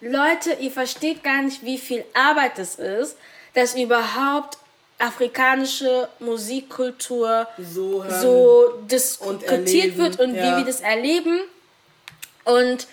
Leute, 0.00 0.52
ihr 0.60 0.70
versteht 0.70 1.24
gar 1.24 1.42
nicht, 1.42 1.64
wie 1.64 1.78
viel 1.78 2.04
Arbeit 2.14 2.58
es 2.58 2.76
ist, 2.76 3.16
dass 3.54 3.74
überhaupt 3.74 4.58
afrikanische 4.98 6.08
Musikkultur 6.20 7.46
So 7.58 8.04
so 8.20 8.78
diskutiert 8.90 9.50
erleben, 9.50 9.98
wird 9.98 10.20
und 10.20 10.34
ja. 10.34 10.42
wie 10.42 10.58
wir 10.58 10.64
das 10.64 10.80
erleben. 10.80 11.40
Und 12.44 12.86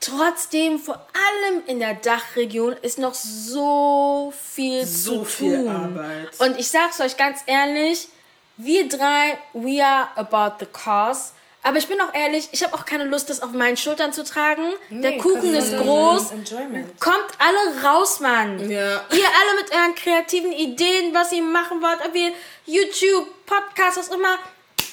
trotzdem, 0.00 0.78
vor 0.78 0.94
allem 0.94 1.62
in 1.66 1.78
der 1.78 1.94
Dachregion, 1.94 2.74
ist 2.82 2.98
noch 2.98 3.14
so 3.14 4.32
viel 4.52 4.86
So 4.86 5.18
zu 5.18 5.24
viel 5.24 5.56
tun. 5.64 5.68
Arbeit. 5.68 6.40
Und 6.40 6.58
ich 6.58 6.68
sag's 6.68 7.00
euch 7.00 7.16
ganz 7.16 7.40
ehrlich, 7.46 8.08
wir 8.56 8.88
drei, 8.88 9.38
we 9.52 9.84
are 9.84 10.08
about 10.16 10.56
the 10.60 10.66
cause. 10.66 11.32
Aber 11.62 11.76
ich 11.76 11.86
bin 11.86 12.00
auch 12.00 12.14
ehrlich, 12.14 12.48
ich 12.52 12.62
habe 12.62 12.74
auch 12.74 12.86
keine 12.86 13.04
Lust, 13.04 13.28
das 13.28 13.42
auf 13.42 13.52
meinen 13.52 13.76
Schultern 13.76 14.14
zu 14.14 14.24
tragen. 14.24 14.62
der 14.88 15.18
Kuchen 15.18 15.54
ist 15.54 15.76
groß. 15.76 16.30
Enjoyment. 16.30 16.98
Kommt 16.98 17.28
alle 17.38 17.82
raus, 17.84 18.20
Mann. 18.20 18.58
Ja. 18.70 19.04
Ihr 19.12 19.26
alle 19.26 19.62
mit 19.62 19.70
euren 19.70 19.94
kreativen 19.94 20.52
Ideen, 20.52 21.12
was 21.12 21.32
ihr 21.32 21.42
machen 21.42 21.82
wollt, 21.82 21.98
ob 22.02 22.14
ihr 22.14 22.32
YouTube, 22.64 23.26
Podcast, 23.44 23.98
was 23.98 24.08
immer. 24.08 24.38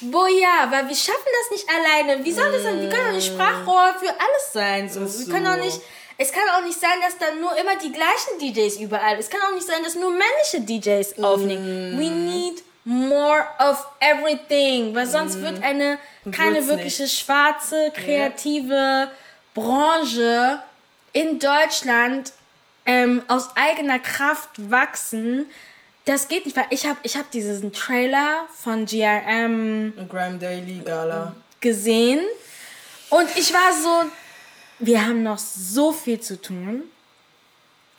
Boja, 0.00 0.70
weil 0.70 0.88
wir 0.88 0.96
schaffen 0.96 1.30
das 1.42 1.50
nicht 1.50 1.68
alleine. 1.68 2.24
Wie 2.24 2.32
soll 2.32 2.50
das 2.52 2.62
sein? 2.62 2.80
Wir 2.80 2.88
können 2.88 3.06
doch 3.06 3.14
nicht 3.14 3.26
Sprachrohr 3.32 3.94
für 3.98 4.10
alles 4.10 4.52
sein. 4.52 4.88
So. 4.88 5.00
Wir 5.00 5.32
können 5.32 5.46
so. 5.46 5.52
auch 5.52 5.64
nicht. 5.64 5.80
Es 6.20 6.32
kann 6.32 6.42
auch 6.56 6.64
nicht 6.64 6.78
sein, 6.78 7.00
dass 7.00 7.16
dann 7.18 7.40
nur 7.40 7.56
immer 7.56 7.76
die 7.76 7.92
gleichen 7.92 8.38
DJs 8.40 8.80
überall. 8.80 9.18
Es 9.18 9.30
kann 9.30 9.40
auch 9.42 9.54
nicht 9.54 9.66
sein, 9.66 9.82
dass 9.84 9.94
nur 9.94 10.10
männliche 10.10 10.60
DJs 10.60 11.22
aufnehmen. 11.22 11.96
We 11.96 12.10
need 12.10 12.64
more 12.84 13.46
of 13.60 13.86
everything, 14.00 14.94
weil 14.94 15.06
sonst 15.06 15.40
wird 15.40 15.62
eine 15.62 15.98
keine 16.32 16.56
Wird's 16.56 16.68
wirkliche 16.68 17.06
schwarze 17.06 17.92
kreative 17.94 19.10
Branche 19.54 20.60
in 21.12 21.38
Deutschland 21.38 22.32
ähm, 22.86 23.22
aus 23.28 23.50
eigener 23.54 23.98
Kraft 23.98 24.48
wachsen. 24.56 25.46
Das 26.08 26.26
geht 26.26 26.46
nicht, 26.46 26.56
weil 26.56 26.64
ich 26.70 26.86
habe 26.86 26.98
ich 27.02 27.18
hab 27.18 27.30
diesen 27.30 27.70
Trailer 27.70 28.46
von 28.62 28.86
GRM 28.86 29.92
Grime 30.08 30.38
Daily 30.38 30.80
Gala. 30.82 31.34
gesehen 31.60 32.20
und 33.10 33.28
ich 33.36 33.52
war 33.52 33.72
so, 33.74 34.10
wir 34.78 35.04
haben 35.04 35.22
noch 35.22 35.36
so 35.38 35.92
viel 35.92 36.18
zu 36.18 36.40
tun. 36.40 36.84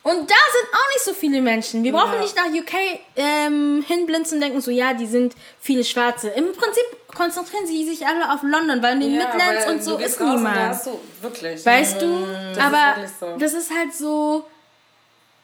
Und 0.01 0.15
da 0.15 0.35
sind 0.55 0.73
auch 0.73 0.87
nicht 0.93 1.03
so 1.05 1.13
viele 1.13 1.39
Menschen. 1.39 1.83
Wir 1.83 1.91
brauchen 1.91 2.13
Ja. 2.13 2.21
nicht 2.21 2.35
nach 2.35 2.47
UK 2.47 2.73
ähm, 3.15 3.85
hinblinzen 3.87 4.37
und 4.37 4.41
denken 4.41 4.61
so, 4.61 4.71
ja, 4.71 4.93
die 4.93 5.05
sind 5.05 5.35
viele 5.59 5.83
Schwarze. 5.83 6.29
Im 6.29 6.45
Prinzip 6.53 6.83
konzentrieren 7.13 7.67
sie 7.67 7.83
sich 7.85 8.07
alle 8.07 8.33
auf 8.33 8.41
London, 8.41 8.81
weil 8.81 8.93
in 8.93 9.01
den 9.01 9.11
Midlands 9.17 9.65
weil 9.67 9.73
und 9.75 9.83
so 9.83 9.97
ist 9.97 10.19
niemand. 10.19 10.83
Du 10.83 10.99
wirklich. 11.21 11.63
Weißt 11.63 12.01
du? 12.01 12.25
das 12.55 12.57
aber 12.57 12.95
so. 13.19 13.37
das 13.37 13.53
ist 13.53 13.71
halt 13.71 13.93
so. 13.93 14.45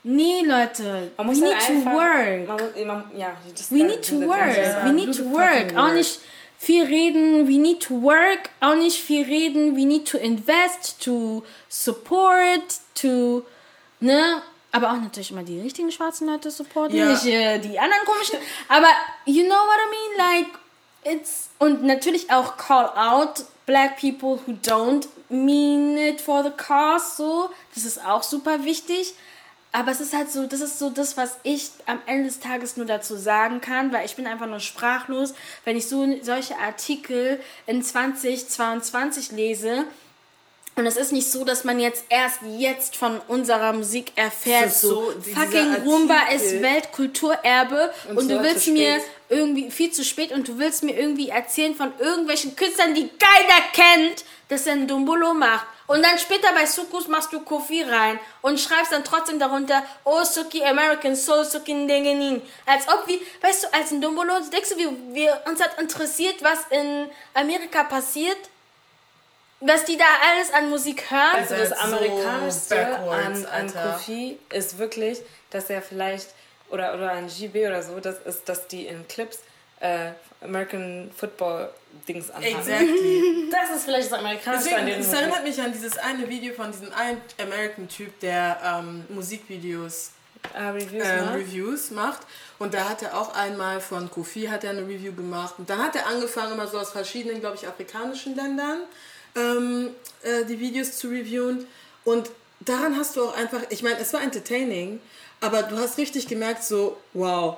Nee, 0.07 0.41
Leute. 0.45 1.11
Man 1.17 1.25
we 1.27 1.31
muss 1.31 1.39
need 1.39 1.55
halt 1.55 1.65
to 1.65 1.73
einfach, 1.73 1.93
work. 1.93 2.47
Man, 2.47 2.57
muss- 2.57 2.85
man, 2.85 3.11
ja, 3.17 3.35
We 3.71 3.83
need 3.83 4.07
to 4.07 4.21
work. 4.27 4.55
das- 4.55 4.85
We 4.85 4.93
need 4.93 5.17
to 5.17 5.31
work. 5.31 5.75
Auch 5.75 5.91
nicht 5.93 6.19
viel 6.59 6.83
reden. 6.85 7.47
We 7.47 7.57
need 7.57 7.81
to 7.81 8.01
work. 8.03 8.49
Auch 8.61 8.75
nicht 8.75 9.01
viel 9.01 9.23
reden. 9.25 9.75
We 9.75 9.83
need 9.85 10.07
to 10.07 10.19
invest, 10.19 11.03
to 11.03 11.43
support, 11.69 12.61
to. 13.01 13.43
Ne? 13.99 14.41
Aber 14.71 14.91
auch 14.91 14.97
natürlich 15.01 15.31
immer 15.31 15.41
die 15.43 15.59
richtigen 15.59 15.91
schwarzen 15.91 16.27
Leute 16.27 16.51
supporten, 16.51 16.95
Ja. 16.97 17.05
nicht 17.05 17.25
äh, 17.25 17.57
die 17.59 17.79
anderen 17.79 18.05
komischen. 18.05 18.37
Aber 18.67 18.89
you 19.25 19.43
know 19.43 19.55
what 19.55 19.79
I 19.85 19.89
mean? 19.89 20.43
Like, 20.45 21.15
it's. 21.19 21.49
Und 21.57 21.83
natürlich 21.83 22.29
auch 22.29 22.57
call 22.57 22.91
out 22.95 23.45
black 23.65 23.99
people 23.99 24.37
who 24.45 24.51
don't 24.63 25.07
mean 25.29 25.97
it 25.97 26.21
for 26.21 26.43
the 26.43 26.51
cause, 26.51 27.15
so. 27.17 27.49
Das 27.73 27.85
ist 27.85 28.05
auch 28.05 28.21
super 28.21 28.63
wichtig. 28.65 29.15
Aber 29.75 29.91
es 29.91 29.99
ist 29.99 30.13
halt 30.13 30.31
so, 30.31 30.47
das 30.47 30.61
ist 30.61 30.79
so 30.79 30.89
das, 30.89 31.17
was 31.17 31.35
ich 31.43 31.69
am 31.85 31.99
Ende 32.05 32.29
des 32.29 32.39
Tages 32.39 32.77
nur 32.77 32.85
dazu 32.85 33.17
sagen 33.17 33.59
kann, 33.59 33.91
weil 33.91 34.05
ich 34.05 34.15
bin 34.15 34.25
einfach 34.25 34.47
nur 34.47 34.61
sprachlos, 34.61 35.33
wenn 35.65 35.75
ich 35.75 35.89
so 35.89 36.07
solche 36.21 36.57
Artikel 36.57 37.41
in 37.67 37.83
2022 37.83 39.33
lese. 39.33 39.83
Und 40.77 40.85
es 40.85 40.95
ist 40.95 41.11
nicht 41.11 41.29
so, 41.29 41.43
dass 41.43 41.65
man 41.65 41.81
jetzt 41.81 42.05
erst 42.07 42.39
jetzt 42.57 42.95
von 42.95 43.19
unserer 43.27 43.73
Musik 43.73 44.13
erfährt. 44.15 44.71
So, 44.71 45.11
fucking 45.33 45.75
Rumba 45.83 46.19
Artikel. 46.19 46.35
ist 46.35 46.61
Weltkulturerbe 46.61 47.91
und, 48.09 48.17
Und 48.17 48.31
du 48.31 48.41
willst 48.41 48.69
mir 48.69 49.01
irgendwie 49.27 49.71
viel 49.71 49.91
zu 49.91 50.05
spät 50.05 50.31
und 50.31 50.47
du 50.47 50.57
willst 50.57 50.83
mir 50.83 50.97
irgendwie 50.97 51.29
erzählen 51.29 51.75
von 51.75 51.91
irgendwelchen 51.99 52.55
Künstlern, 52.55 52.93
die 52.93 53.09
keiner 53.09 53.61
kennt, 53.73 54.23
dass 54.49 54.67
er 54.67 54.73
ein 54.73 54.87
Dumbolo 54.87 55.33
macht. 55.33 55.65
Und 55.87 56.03
dann 56.03 56.17
später 56.17 56.51
bei 56.53 56.65
Sukus 56.65 57.07
machst 57.07 57.31
du 57.31 57.41
Kofi 57.41 57.83
rein 57.83 58.19
und 58.41 58.59
schreibst 58.59 58.91
dann 58.91 59.03
trotzdem 59.03 59.37
darunter, 59.39 59.83
oh 60.03 60.23
Suki 60.23 60.63
American 60.63 61.15
Soul 61.15 61.45
Suki 61.45 61.73
Ndengenin. 61.73 62.41
Als 62.65 62.87
ob 62.87 63.07
wie, 63.07 63.21
weißt 63.41 63.63
du, 63.65 63.73
als 63.73 63.91
ein 63.91 64.01
Dumbolo, 64.01 64.33
denkst 64.51 64.69
du, 64.69 64.77
wie 64.77 65.13
wir 65.13 65.41
uns 65.45 65.61
hat 65.61 65.79
interessiert, 65.79 66.41
was 66.41 66.59
in 66.69 67.07
Amerika 67.33 67.83
passiert? 67.83 68.37
Was 69.61 69.85
die 69.85 69.97
da 69.97 70.05
alles 70.29 70.51
an 70.53 70.69
Musik 70.69 71.09
hören? 71.09 71.35
Also 71.35 71.55
das 71.55 71.69
So 71.69 71.75
Amerikanischste 71.75 72.75
backwards, 72.75 73.45
an. 73.45 73.73
Kofi 73.73 74.37
ist 74.49 74.77
wirklich, 74.77 75.21
dass 75.49 75.69
er 75.69 75.81
vielleicht, 75.81 76.29
oder, 76.69 76.93
oder 76.95 77.11
an 77.11 77.27
GB 77.27 77.67
oder 77.67 77.81
so, 77.81 77.99
das 77.99 78.19
ist, 78.25 78.49
dass 78.49 78.67
die 78.67 78.87
in 78.87 79.07
Clips 79.07 79.39
äh, 79.79 80.11
American 80.41 81.11
Football 81.15 81.69
Dings 82.07 82.29
anhaben. 82.29 82.57
Exactly. 82.57 83.21
Das 83.51 83.77
ist 83.77 83.85
vielleicht 83.85 84.11
das 84.11 84.19
Amerikanische 84.19 84.75
an 84.75 84.85
Deswegen, 84.85 84.85
denen 84.87 85.01
es 85.01 85.13
erinnert 85.13 85.43
mich 85.43 85.61
an 85.61 85.71
dieses 85.71 85.97
eine 85.97 86.27
Video 86.29 86.53
von 86.53 86.71
diesem 86.71 86.91
einen 86.93 87.21
American-Typ, 87.39 88.19
der 88.19 88.59
ähm, 88.63 89.05
Musikvideos 89.09 90.11
Ah, 90.53 90.71
Reviews, 90.71 91.03
ähm? 91.03 91.27
Reviews 91.29 91.91
macht. 91.91 92.21
Und 92.59 92.73
da 92.73 92.89
hat 92.89 93.01
er 93.01 93.17
auch 93.17 93.33
einmal 93.33 93.81
von 93.81 94.09
Kofi 94.11 94.43
hat 94.43 94.63
er 94.63 94.71
eine 94.71 94.81
Review 94.81 95.13
gemacht. 95.13 95.55
Und 95.57 95.69
dann 95.69 95.79
hat 95.79 95.95
er 95.95 96.07
angefangen, 96.07 96.53
immer 96.53 96.67
so 96.67 96.77
aus 96.77 96.91
verschiedenen, 96.91 97.39
glaube 97.39 97.55
ich, 97.55 97.67
afrikanischen 97.67 98.35
Ländern 98.35 98.81
ähm, 99.35 99.89
äh, 100.23 100.45
die 100.45 100.59
Videos 100.59 100.97
zu 100.97 101.07
reviewen. 101.09 101.67
Und 102.03 102.29
daran 102.59 102.97
hast 102.97 103.15
du 103.15 103.23
auch 103.23 103.35
einfach, 103.35 103.61
ich 103.69 103.83
meine, 103.83 103.99
es 103.99 104.13
war 104.13 104.21
entertaining, 104.21 104.99
aber 105.41 105.63
du 105.63 105.77
hast 105.77 105.97
richtig 105.97 106.27
gemerkt, 106.27 106.63
so, 106.63 106.97
wow. 107.13 107.57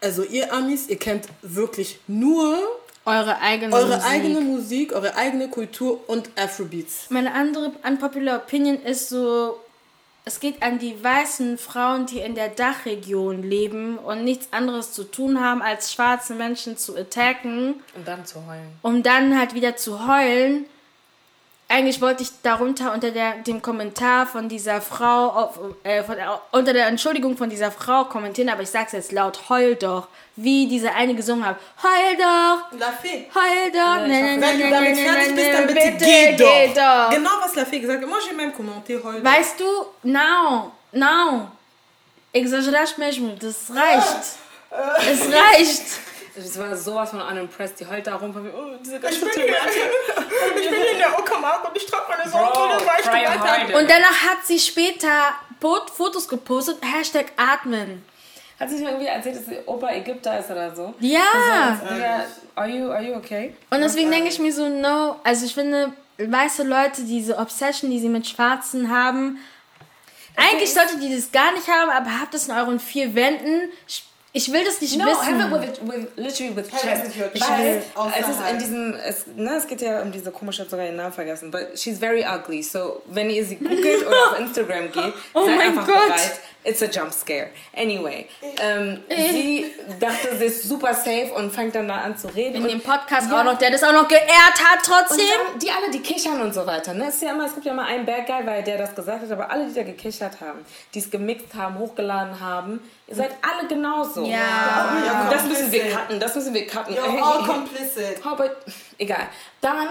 Also 0.00 0.22
ihr 0.22 0.52
Amis, 0.52 0.88
ihr 0.88 0.98
kennt 0.98 1.28
wirklich 1.40 1.98
nur 2.06 2.58
Eure 3.06 3.40
eigene 3.40 3.74
eure 3.74 3.96
Musik. 3.96 4.10
eigene 4.10 4.40
Musik, 4.40 4.92
eure 4.92 5.16
eigene 5.16 5.48
Kultur 5.48 6.00
und 6.08 6.30
Afrobeats. 6.36 7.06
Meine 7.10 7.34
andere 7.34 7.72
unpopular 7.86 8.36
Opinion 8.38 8.80
ist 8.82 9.10
so, 9.10 9.58
es 10.24 10.40
geht 10.40 10.62
an 10.62 10.78
die 10.78 11.02
weißen 11.04 11.58
Frauen, 11.58 12.06
die 12.06 12.20
in 12.20 12.34
der 12.34 12.48
Dachregion 12.48 13.42
leben 13.42 13.98
und 13.98 14.24
nichts 14.24 14.48
anderes 14.52 14.92
zu 14.92 15.04
tun 15.04 15.38
haben, 15.38 15.60
als 15.60 15.92
schwarze 15.92 16.34
Menschen 16.34 16.78
zu 16.78 16.96
attacken, 16.96 17.74
Und 17.94 18.08
dann 18.08 18.24
zu 18.24 18.36
heulen. 18.46 18.68
um 18.80 19.02
dann 19.02 19.38
halt 19.38 19.52
wieder 19.54 19.76
zu 19.76 20.08
heulen. 20.08 20.64
Eigentlich 21.66 22.00
wollte 22.00 22.22
ich 22.22 22.28
darunter 22.42 22.92
unter 22.92 23.10
der, 23.10 23.36
dem 23.38 23.60
Kommentar 23.62 24.26
von 24.26 24.48
dieser 24.48 24.80
Frau, 24.82 25.28
auf, 25.30 25.58
äh, 25.82 26.02
von, 26.04 26.14
der- 26.16 26.40
unter 26.52 26.72
der 26.74 26.86
Entschuldigung 26.88 27.36
von 27.36 27.48
dieser 27.50 27.70
Frau 27.72 28.04
kommentieren, 28.04 28.50
aber 28.50 28.62
ich 28.62 28.70
sag's 28.70 28.92
jetzt 28.92 29.12
laut, 29.12 29.48
heul 29.48 29.74
doch, 29.74 30.08
wie 30.36 30.68
diese 30.68 30.92
eine 30.92 31.14
gesungen 31.14 31.44
hat. 31.46 31.56
Heul 31.82 32.16
doch, 32.16 32.78
La 32.78 32.92
Fee. 32.92 33.26
heul 33.34 33.72
doch, 33.72 34.06
nein, 34.06 34.38
nein, 34.38 34.40
Wenn 34.40 34.58
du 34.58 34.64
nein, 34.64 34.72
damit 34.72 34.94
nein, 34.94 35.04
fertig 35.06 35.26
nein, 35.26 35.34
bist, 35.36 35.48
dann 35.48 35.64
nein, 35.66 35.74
bitte, 35.98 36.04
geh, 36.04 36.36
doch. 36.36 36.52
geh 36.52 36.74
doch. 36.74 37.10
Genau 37.10 37.30
was 37.42 37.54
La 37.56 37.64
Fee 37.64 37.80
gesagt 37.80 38.02
hat. 38.02 38.08
Moi, 38.08 38.18
j'ai 38.28 38.34
même 38.36 38.52
commenté 38.52 39.00
heute. 39.02 39.24
Weißt 39.24 39.58
du, 39.58 39.64
não, 40.02 40.70
não. 40.92 41.50
Exageraste 42.32 42.98
mesmo, 43.00 43.34
das 43.36 43.70
reicht. 43.74 44.36
Es 45.10 45.20
reicht. 45.32 45.82
Das 46.36 46.58
war 46.58 46.76
sowas 46.76 47.10
von 47.10 47.20
unimpressed. 47.20 47.78
Die 47.78 47.86
heult 47.86 48.06
da 48.06 48.16
rum 48.16 48.32
von 48.32 48.42
mir. 48.42 48.52
Oh, 48.52 48.76
diese 48.84 48.98
ganze 48.98 49.16
ich 49.16 49.20
bin 49.20 49.44
hier, 49.44 49.46
ich 49.46 50.68
bin 50.68 50.80
hier 50.80 50.92
in 50.92 50.98
der 50.98 51.18
Uckermark 51.18 51.68
und 51.68 51.76
ich 51.76 51.86
trage 51.86 52.04
meine 52.08 52.28
Sonnenbrille, 52.28 52.86
weil 52.86 53.68
ich. 53.68 53.74
Und 53.74 53.88
danach 53.88 54.22
hat 54.24 54.44
sie 54.44 54.58
später 54.58 55.34
Fotos 55.60 56.28
gepostet, 56.28 56.78
Hashtag 56.82 57.26
atmen. 57.36 58.04
Hat 58.58 58.68
sie 58.68 58.76
nicht 58.76 58.86
irgendwie 58.86 59.06
erzählt, 59.06 59.36
dass 59.36 59.46
sie 59.46 59.58
Opa 59.66 59.90
Ägypter 59.90 60.38
ist 60.38 60.50
oder 60.50 60.74
so? 60.74 60.94
Ja. 61.00 61.80
Digga, 61.90 62.24
are 62.54 62.68
you, 62.68 62.90
are 62.90 63.02
you 63.02 63.14
okay? 63.14 63.54
Und 63.70 63.80
deswegen 63.80 64.10
denke 64.10 64.28
ich 64.28 64.38
mir 64.38 64.52
so, 64.52 64.68
no, 64.68 65.20
also 65.24 65.44
ich 65.44 65.54
finde, 65.54 65.92
weiße 66.18 66.62
Leute, 66.62 67.02
diese 67.02 67.36
Obsession, 67.38 67.90
die 67.90 67.98
sie 67.98 68.08
mit 68.08 68.26
Schwarzen 68.28 68.90
haben, 68.90 69.38
eigentlich 70.36 70.72
solltet 70.72 71.00
ihr 71.00 71.14
das 71.16 71.32
gar 71.32 71.52
nicht 71.52 71.68
haben, 71.68 71.90
aber 71.90 72.20
habt 72.20 72.34
es 72.34 72.48
in 72.48 72.54
euren 72.54 72.80
vier 72.80 73.14
Wänden. 73.14 73.70
Ich 74.36 74.50
will 74.52 74.64
das 74.64 74.80
nicht 74.80 74.96
No, 74.98 75.06
wissen. 75.06 75.38
have 75.38 75.64
it 75.64 75.80
with, 75.80 75.88
with 75.88 76.06
literally 76.16 76.56
with 76.56 76.68
chest. 76.68 77.04
Weil 77.48 77.82
es 78.20 78.28
ist 78.28 78.40
in 78.50 78.58
diesem, 78.58 78.94
es, 78.94 79.26
ne, 79.36 79.54
es 79.56 79.66
geht 79.68 79.80
ja 79.80 80.02
um 80.02 80.10
diese 80.10 80.32
komische, 80.32 80.64
ich 80.64 80.68
sogar 80.68 80.84
ihren 80.86 80.96
Namen 80.96 81.12
vergessen, 81.12 81.52
but 81.52 81.78
she's 81.78 81.98
very 82.00 82.24
ugly. 82.24 82.60
So, 82.60 83.00
wenn 83.06 83.30
ihr 83.30 83.44
sie 83.44 83.54
googelt 83.56 84.04
oder 84.04 84.32
auf 84.32 84.38
Instagram 84.40 84.90
geht, 84.90 85.12
Oh 85.34 85.46
seid 85.46 85.56
mein 85.56 85.68
einfach 85.68 85.86
Gott. 85.86 86.06
bereit. 86.06 86.40
It's 86.66 86.82
a 86.82 86.86
jump 86.86 87.12
scare. 87.12 87.50
Anyway, 87.76 88.26
ähm, 88.58 89.02
sie 89.08 89.70
dachte, 90.00 90.34
sie 90.38 90.46
ist 90.46 90.62
super 90.66 90.94
safe 90.94 91.30
und 91.36 91.52
fängt 91.52 91.74
dann 91.74 91.86
da 91.88 91.96
an 91.98 92.16
zu 92.16 92.28
reden. 92.28 92.56
in 92.56 92.62
und 92.62 92.68
dem 92.70 92.80
Podcast 92.80 93.30
Ja. 93.30 93.40
auch 93.40 93.44
noch, 93.44 93.58
der 93.58 93.70
das 93.70 93.82
auch 93.84 93.92
noch 93.92 94.08
geehrt 94.08 94.24
hat 94.64 94.78
Und 94.78 94.84
trotzdem. 95.08 95.26
dann 95.52 95.58
die 95.58 95.70
alle, 95.70 95.90
die 95.90 96.00
kichern 96.00 96.40
und 96.40 96.54
so 96.54 96.66
weiter. 96.66 96.94
Ne? 96.94 97.06
Es, 97.08 97.16
ist 97.16 97.22
ja 97.22 97.32
immer, 97.32 97.44
es 97.44 97.52
gibt 97.54 97.66
ja 97.66 97.72
immer 97.72 97.84
einen 97.84 98.06
Bad 98.06 98.26
Guy, 98.26 98.46
weil 98.46 98.62
der 98.62 98.78
das 98.78 98.94
gesagt 98.94 99.22
hat, 99.22 99.30
aber 99.30 99.50
alle, 99.50 99.66
die 99.66 99.74
da 99.74 99.82
gekichert 99.82 100.40
haben, 100.40 100.64
die 100.94 101.00
es 101.00 101.10
gemixt 101.10 101.54
haben, 101.54 101.78
hochgeladen 101.78 102.40
haben, 102.40 102.80
ihr 103.08 103.14
seid 103.16 103.32
alle 103.42 103.68
genauso. 103.68 104.24
Ja. 104.24 104.38
Ja, 105.04 105.28
Das 105.30 105.44
müssen 105.44 105.70
wir 105.70 105.90
cutten, 105.90 106.18
das 106.18 106.34
müssen 106.34 106.54
wir 106.54 106.66
cutten. 106.66 106.94
You're 106.96 107.22
all 107.22 107.44
complicit. 107.46 108.24
Aber 108.24 108.50
egal. 108.96 109.28
Dann 109.60 109.88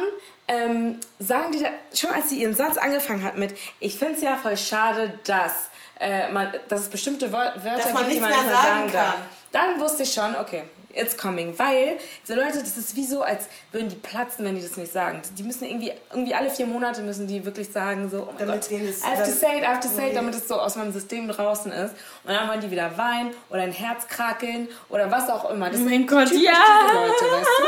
ähm, 0.47 0.99
sagen 1.19 1.51
die 1.51 1.59
da, 1.61 1.69
schon 1.95 2.09
als 2.09 2.29
sie 2.29 2.41
ihren 2.41 2.55
Satz 2.55 2.77
angefangen 2.77 3.23
hat 3.23 3.37
mit, 3.37 3.55
ich 3.79 3.97
finde 3.99 4.15
es 4.15 4.21
ja 4.23 4.35
voll 4.37 4.57
schade, 4.57 5.13
dass, 5.25 5.69
äh, 5.99 6.31
man, 6.31 6.49
dass 6.67 6.81
es 6.81 6.89
bestimmte 6.89 7.31
Wör 7.31 7.53
Wörter 7.63 7.77
Dass 7.77 7.93
man 7.93 8.03
gibt, 8.03 8.15
die 8.15 8.19
man 8.19 8.29
nicht 8.29 8.43
mehr 8.45 8.53
sagen 8.53 8.89
sagen 8.89 8.91
kann. 8.91 9.13
Dann 9.51 9.79
wusste 9.79 10.03
ich 10.03 10.11
schon, 10.13 10.35
okay, 10.35 10.63
it's 10.93 11.15
coming. 11.17 11.57
Weil 11.57 11.97
diese 12.23 12.35
Leute, 12.35 12.59
das 12.59 12.77
ist 12.77 12.95
wie 12.95 13.05
so, 13.05 13.21
als 13.21 13.45
würden 13.71 13.89
die 13.89 13.95
platzen, 13.95 14.45
wenn 14.45 14.55
die 14.55 14.61
das 14.61 14.77
nicht 14.77 14.91
sagen. 14.91 15.21
Die 15.37 15.43
müssen 15.43 15.65
irgendwie, 15.65 15.91
irgendwie 16.11 16.33
alle 16.33 16.49
vier 16.49 16.65
Monate 16.65 17.01
müssen 17.01 17.27
die 17.27 17.43
wirklich 17.45 17.71
sagen, 17.71 18.09
so, 18.09 18.27
oh 18.29 18.33
mein 18.37 18.47
Damit 18.47 18.69
Gott, 18.69 18.79
I 18.79 19.05
have 19.05 19.23
to 19.23 19.31
say 19.31 19.57
it, 19.57 19.63
I 19.63 19.67
have 19.67 19.79
to 19.81 19.87
say 19.87 20.09
it, 20.09 20.15
damit 20.15 20.35
es 20.35 20.47
so 20.47 20.55
aus 20.55 20.75
meinem 20.75 20.91
System 20.91 21.27
draußen 21.27 21.71
ist. 21.71 21.93
Und 22.23 22.33
dann 22.33 22.47
wollen 22.47 22.61
die 22.61 22.71
wieder 22.71 22.97
weinen 22.97 23.31
oder 23.49 23.61
ein 23.61 23.71
Herz 23.71 24.07
krakeln 24.07 24.67
oder 24.89 25.09
was 25.11 25.29
auch 25.29 25.49
immer. 25.49 25.69
Das 25.69 25.79
Oh 25.79 25.83
mein 25.83 25.99
sind 25.99 26.07
Gott, 26.07 26.27
typisch 26.27 26.43
ja. 26.43 26.53
diese 26.53 26.95
Leute, 26.95 27.35
weißt 27.35 27.49
du? 27.59 27.63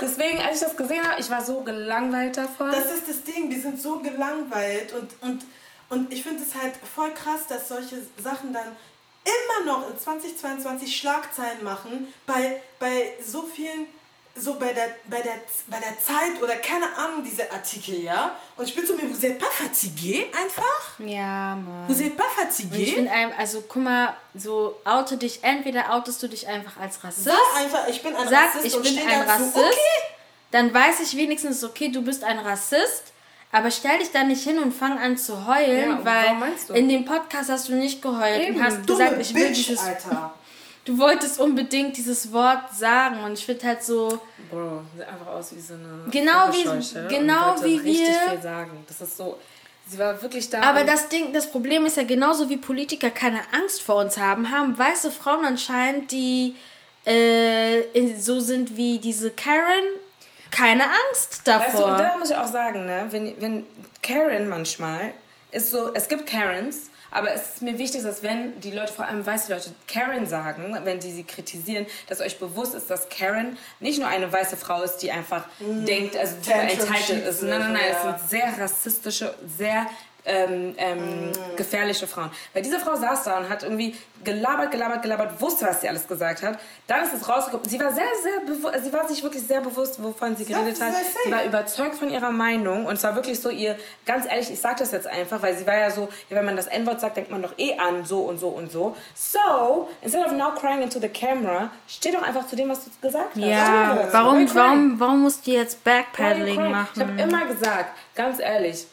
Deswegen, 0.00 0.38
als 0.40 0.60
ich 0.60 0.66
das 0.66 0.76
gesehen 0.76 1.04
habe, 1.08 1.20
ich 1.20 1.28
war 1.30 1.44
so 1.44 1.60
gelangweilt 1.60 2.36
davon. 2.36 2.70
Das 2.70 2.86
ist 2.86 3.08
das 3.08 3.22
Ding, 3.24 3.50
die 3.50 3.58
sind 3.58 3.80
so 3.80 3.98
gelangweilt 3.98 4.92
und, 4.92 5.28
und, 5.28 5.42
und 5.90 6.12
ich 6.12 6.22
finde 6.22 6.42
es 6.42 6.54
halt 6.60 6.74
voll 6.94 7.12
krass, 7.14 7.46
dass 7.48 7.68
solche 7.68 7.96
Sachen 8.22 8.52
dann 8.52 8.76
immer 9.24 9.66
noch 9.72 9.90
in 9.90 9.98
2022 9.98 10.96
Schlagzeilen 10.96 11.62
machen 11.64 12.12
bei, 12.26 12.62
bei 12.78 13.12
so 13.26 13.42
vielen, 13.42 13.86
so 14.36 14.54
bei 14.54 14.72
der, 14.72 14.88
bei, 15.06 15.20
der, 15.20 15.34
bei 15.66 15.78
der 15.80 15.98
Zeit 16.00 16.40
oder 16.42 16.56
keine 16.56 16.86
Ahnung, 16.96 17.24
diese 17.24 17.50
Artikel, 17.50 18.00
ja? 18.02 18.36
Und 18.56 18.66
ich 18.68 18.74
bin 18.74 18.86
so 18.86 18.94
mir, 18.94 19.08
vous 19.10 19.22
êtes 19.24 19.36
pas 19.38 19.48
fatigué 19.50 20.26
einfach? 20.32 20.98
Ja, 21.00 21.56
Mann. 21.56 21.88
Vous 21.88 22.00
êtes 22.00 22.16
pas 22.16 22.24
Und 22.40 22.48
ich 22.60 22.66
fatigué? 22.70 22.94
finde, 22.94 23.10
ein- 23.10 23.32
also 23.36 23.62
guck 23.62 23.82
mal, 23.82 24.14
so 24.34 24.80
oute 24.84 25.16
dich, 25.16 25.42
entweder 25.42 25.92
outest 25.92 26.22
du 26.22 26.28
dich 26.28 26.46
einfach 26.46 26.76
als 26.80 27.02
Rassist, 27.02 27.24
Sag 27.26 27.56
einfach, 27.56 27.88
ich 27.88 28.00
bin 28.02 28.14
ein 28.14 28.28
sag, 28.28 28.46
Rassist 28.54 28.64
ich 28.66 28.76
und 28.76 28.82
bin 28.84 28.98
ein 29.06 29.22
Rassist, 29.22 29.56
Okay. 29.56 30.04
dann 30.52 30.72
weiß 30.72 31.00
ich 31.00 31.16
wenigstens, 31.16 31.62
okay, 31.64 31.88
du 31.90 32.00
bist 32.02 32.22
ein 32.24 32.38
Rassist, 32.38 33.12
aber 33.52 33.70
stell 33.70 33.98
dich 33.98 34.10
da 34.12 34.24
nicht 34.24 34.42
hin 34.44 34.58
und 34.58 34.72
fang 34.72 34.98
an 34.98 35.16
zu 35.16 35.46
heulen, 35.46 35.98
Ja, 36.04 36.04
weil 36.04 36.76
in 36.76 36.88
dem 36.88 37.04
Podcast 37.04 37.50
hast 37.50 37.68
du 37.68 37.74
nicht 37.74 38.02
geheult 38.02 38.40
Eben, 38.42 38.56
und 38.56 38.62
hast 38.64 38.86
gesagt, 38.86 39.20
ich 39.20 39.34
will 39.34 39.48
Bitch, 39.48 39.66
dieses, 39.68 39.80
Alter. 39.84 40.34
du 40.84 40.98
wolltest 40.98 41.40
unbedingt 41.40 41.96
dieses 41.96 42.32
Wort 42.32 42.74
sagen 42.74 43.22
und 43.24 43.32
ich 43.34 43.44
finde 43.46 43.66
halt 43.66 43.82
so, 43.82 44.20
Bro, 44.50 44.82
sieht 44.96 45.06
einfach 45.06 45.26
aus 45.28 45.54
wie 45.54 45.60
so 45.60 45.74
eine. 45.74 46.10
Genau 46.10 46.50
wie- 46.52 47.08
genau 47.14 47.56
wie 47.62 47.76
richtig 47.76 48.08
wir- 48.08 48.30
viel 48.32 48.42
sagen. 48.42 48.84
Das 48.86 49.00
ist 49.00 49.16
so. 49.16 49.38
Sie 49.90 49.98
war 49.98 50.20
wirklich 50.20 50.50
da. 50.50 50.60
Aber 50.62 50.84
das 50.84 51.08
Ding, 51.08 51.32
das 51.32 51.50
Problem 51.50 51.86
ist 51.86 51.96
ja 51.96 52.02
genauso 52.02 52.50
wie 52.50 52.58
Politiker 52.58 53.08
keine 53.10 53.40
Angst 53.52 53.80
vor 53.80 53.96
uns 53.96 54.18
haben, 54.18 54.50
haben 54.50 54.76
weiße 54.76 55.10
Frauen 55.10 55.46
anscheinend, 55.46 56.12
die 56.12 56.54
äh, 57.06 57.82
so 58.18 58.38
sind 58.40 58.76
wie 58.76 58.98
diese 58.98 59.30
Karen, 59.30 59.84
keine 60.50 60.84
Angst 60.84 61.46
Weißt 61.46 61.46
du, 61.46 61.50
davor. 61.78 61.92
und 61.92 61.98
da 61.98 62.16
muss 62.16 62.30
ich 62.30 62.36
auch 62.36 62.46
sagen, 62.46 62.86
ne, 62.86 63.06
wenn, 63.10 63.40
wenn 63.40 63.66
Karen 64.02 64.48
manchmal 64.48 65.12
ist 65.50 65.70
so, 65.70 65.92
es 65.94 66.08
gibt 66.08 66.26
Karens, 66.26 66.90
aber 67.10 67.32
es 67.32 67.54
ist 67.54 67.62
mir 67.62 67.78
wichtig, 67.78 68.02
dass 68.02 68.22
wenn 68.22 68.60
die 68.60 68.70
Leute, 68.70 68.92
vor 68.92 69.06
allem 69.06 69.24
weiße 69.24 69.52
Leute, 69.52 69.70
Karen 69.86 70.26
sagen, 70.26 70.76
wenn 70.84 71.00
die 71.00 71.10
sie 71.10 71.24
kritisieren, 71.24 71.86
dass 72.06 72.20
euch 72.20 72.38
bewusst 72.38 72.74
ist, 72.74 72.90
dass 72.90 73.08
Karen 73.08 73.56
nicht 73.80 73.98
nur 73.98 74.08
eine 74.08 74.30
weiße 74.30 74.56
Frau 74.58 74.82
ist, 74.82 74.98
die 74.98 75.10
einfach 75.10 75.44
denkt, 75.60 76.16
also 76.16 76.34
super 76.42 76.60
entitled 76.60 77.26
ist. 77.26 77.42
Nein, 77.42 77.60
nein, 77.60 77.72
nein, 77.72 77.82
ja. 77.90 77.96
es 77.96 78.02
sind 78.02 78.30
sehr 78.30 78.58
rassistische, 78.58 79.34
sehr 79.56 79.86
ähm, 80.24 80.74
ähm, 80.76 81.32
gefährliche 81.56 82.06
Frauen. 82.06 82.30
Weil 82.52 82.62
diese 82.62 82.78
Frau 82.78 82.94
saß 82.96 83.24
da 83.24 83.38
und 83.38 83.48
hat 83.48 83.62
irgendwie 83.62 83.96
gelabert, 84.24 84.70
gelabert, 84.70 85.02
gelabert, 85.02 85.40
wusste, 85.40 85.66
was 85.66 85.80
sie 85.80 85.88
alles 85.88 86.06
gesagt 86.06 86.42
hat. 86.42 86.58
Dann 86.86 87.04
ist 87.04 87.14
es 87.14 87.28
rausgekommen. 87.28 87.68
Sie 87.68 87.78
war 87.80 87.92
sehr, 87.92 88.04
sehr 88.22 88.40
bewusst, 88.40 88.84
sie 88.84 88.92
war 88.92 89.08
sich 89.08 89.22
wirklich 89.22 89.42
sehr 89.46 89.60
bewusst, 89.60 90.02
wovon 90.02 90.36
sie 90.36 90.44
geredet 90.44 90.80
hat. 90.80 90.92
Sie 91.24 91.30
war 91.30 91.44
überzeugt 91.44 91.94
von 91.94 92.10
ihrer 92.10 92.30
Meinung 92.30 92.86
und 92.86 92.94
es 92.94 93.02
war 93.04 93.14
wirklich 93.14 93.40
so 93.40 93.48
ihr, 93.48 93.76
ganz 94.04 94.26
ehrlich, 94.26 94.50
ich 94.50 94.60
sag 94.60 94.76
das 94.78 94.92
jetzt 94.92 95.06
einfach, 95.06 95.40
weil 95.42 95.56
sie 95.56 95.66
war 95.66 95.76
ja 95.76 95.90
so, 95.90 96.08
ja, 96.28 96.36
wenn 96.36 96.44
man 96.44 96.56
das 96.56 96.66
N-Wort 96.66 97.00
sagt, 97.00 97.16
denkt 97.16 97.30
man 97.30 97.42
doch 97.42 97.54
eh 97.58 97.76
an 97.78 98.04
so 98.04 98.20
und 98.20 98.38
so 98.38 98.48
und 98.48 98.70
so. 98.70 98.96
So, 99.14 99.88
instead 100.02 100.26
of 100.26 100.32
now 100.32 100.50
crying 100.50 100.82
into 100.82 101.00
the 101.00 101.08
camera, 101.08 101.70
steh 101.86 102.10
doch 102.10 102.22
einfach 102.22 102.46
zu 102.46 102.56
dem, 102.56 102.68
was 102.68 102.84
du 102.84 102.90
gesagt 103.00 103.30
hast. 103.34 103.36
Ja, 103.36 103.96
Why 103.96 104.12
warum, 104.12 104.54
warum, 104.54 105.00
warum 105.00 105.22
musst 105.22 105.46
du 105.46 105.52
jetzt 105.52 105.82
Backpedaling 105.84 106.70
machen? 106.70 106.88
Ich 106.94 107.00
habe 107.00 107.22
immer 107.22 107.46
gesagt, 107.46 107.96
ganz 108.14 108.40
ehrlich, 108.40 108.86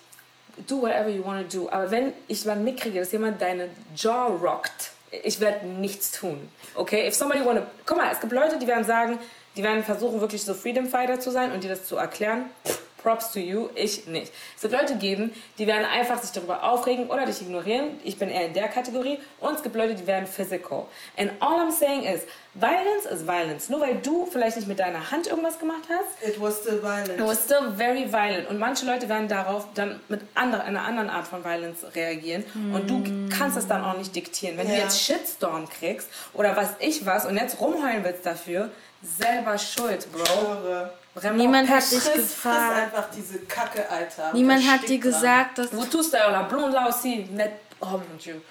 do 0.67 0.81
whatever 0.81 1.09
you 1.09 1.23
want 1.25 1.49
to 1.49 1.57
do. 1.57 1.69
Aber 1.69 1.91
wenn 1.91 2.13
ich 2.27 2.45
mal 2.45 2.55
mitkriege, 2.55 2.99
dass 2.99 3.11
jemand 3.11 3.41
deine 3.41 3.69
Jaw 3.95 4.35
rockt, 4.35 4.91
ich 5.23 5.39
werde 5.39 5.65
nichts 5.65 6.11
tun. 6.11 6.49
Okay? 6.75 7.07
If 7.07 7.15
somebody 7.15 7.45
wanna... 7.45 7.65
Guck 7.85 7.97
mal, 7.97 8.11
es 8.11 8.19
gibt 8.19 8.33
Leute, 8.33 8.57
die 8.59 8.67
werden 8.67 8.83
sagen, 8.83 9.19
die 9.55 9.63
werden 9.63 9.83
versuchen, 9.83 10.19
wirklich 10.19 10.43
so 10.43 10.53
Freedom 10.53 10.87
Fighter 10.87 11.19
zu 11.19 11.31
sein 11.31 11.51
und 11.51 11.63
dir 11.63 11.69
das 11.69 11.85
zu 11.85 11.95
erklären. 11.95 12.49
Pff, 12.65 12.81
Props 13.05 13.31
to 13.33 13.39
you, 13.39 13.69
ich 13.75 14.07
nicht. 14.07 14.33
Es 14.57 14.63
wird 14.63 14.73
Leute 14.73 14.95
geben, 14.95 15.31
die 15.59 15.67
werden 15.67 15.85
einfach 15.85 16.19
sich 16.19 16.31
darüber 16.31 16.63
aufregen 16.63 17.07
oder 17.07 17.27
dich 17.27 17.39
ignorieren. 17.39 17.99
Ich 18.03 18.17
bin 18.17 18.29
eher 18.29 18.47
in 18.47 18.53
der 18.53 18.67
Kategorie. 18.67 19.19
Und 19.39 19.53
es 19.57 19.61
gibt 19.61 19.75
Leute, 19.75 19.93
die 19.93 20.07
werden 20.07 20.25
physical. 20.25 20.87
And 21.15 21.31
all 21.39 21.59
I'm 21.59 21.71
saying 21.71 22.01
is, 22.03 22.21
Violence 22.55 23.05
is 23.11 23.27
Violence. 23.27 23.69
Nur 23.69 23.81
weil 23.81 23.95
du 23.97 24.25
vielleicht 24.25 24.55
nicht 24.55 24.67
mit 24.67 24.79
deiner 24.79 25.11
Hand 25.11 25.27
irgendwas 25.27 25.59
gemacht 25.59 25.83
hast, 25.87 26.27
It 26.27 26.41
was 26.41 26.61
still 26.61 26.81
violent. 26.81 27.09
It 27.09 27.19
was 27.27 27.43
still 27.43 27.71
very 27.77 28.11
violent. 28.11 28.49
Und 28.49 28.57
manche 28.57 28.87
Leute 28.87 29.07
werden 29.07 29.27
darauf 29.27 29.67
dann 29.75 29.99
mit 30.07 30.21
andere, 30.33 30.63
einer 30.63 30.81
anderen 30.83 31.09
Art 31.11 31.27
von 31.27 31.43
Violence 31.45 31.85
reagieren. 31.93 32.43
Und 32.73 32.89
du 32.89 33.03
kannst 33.37 33.55
das 33.55 33.67
dann 33.67 33.83
auch 33.85 33.95
nicht 33.97 34.15
diktieren. 34.15 34.57
Wenn 34.57 34.67
du 34.67 34.73
Ja. 34.73 34.79
jetzt 34.79 34.99
Shitstorm 34.99 35.69
kriegst 35.69 36.09
oder 36.33 36.55
was 36.55 36.69
ich 36.79 37.05
was 37.05 37.27
und 37.27 37.37
jetzt 37.37 37.59
rumheulen 37.61 38.03
willst 38.03 38.25
dafür, 38.25 38.69
selber 39.03 39.59
schuld, 39.59 40.07
Bro. 40.11 40.87
Vraiment 41.15 41.37
Niemand 41.37 41.69
hat 41.69 41.89
dich 41.89 42.13
gefragt. 42.13 42.75
einfach 42.75 43.09
diese 43.15 43.39
Kacke, 43.39 43.89
Alter. 43.89 44.33
Niemand 44.33 44.69
hat 44.69 44.87
dir 44.87 44.99
gesagt, 44.99 45.57
dass... 45.57 45.75
Wo 45.75 45.85
tust 45.85 46.13
du 46.13 46.17
la 46.17 46.43
blonde 46.43 46.75
là 46.75 46.89
aussi? 46.89 47.25
Net 47.31 47.53
oh 47.79 47.85
mon 47.85 48.17
Dieu. 48.17 48.41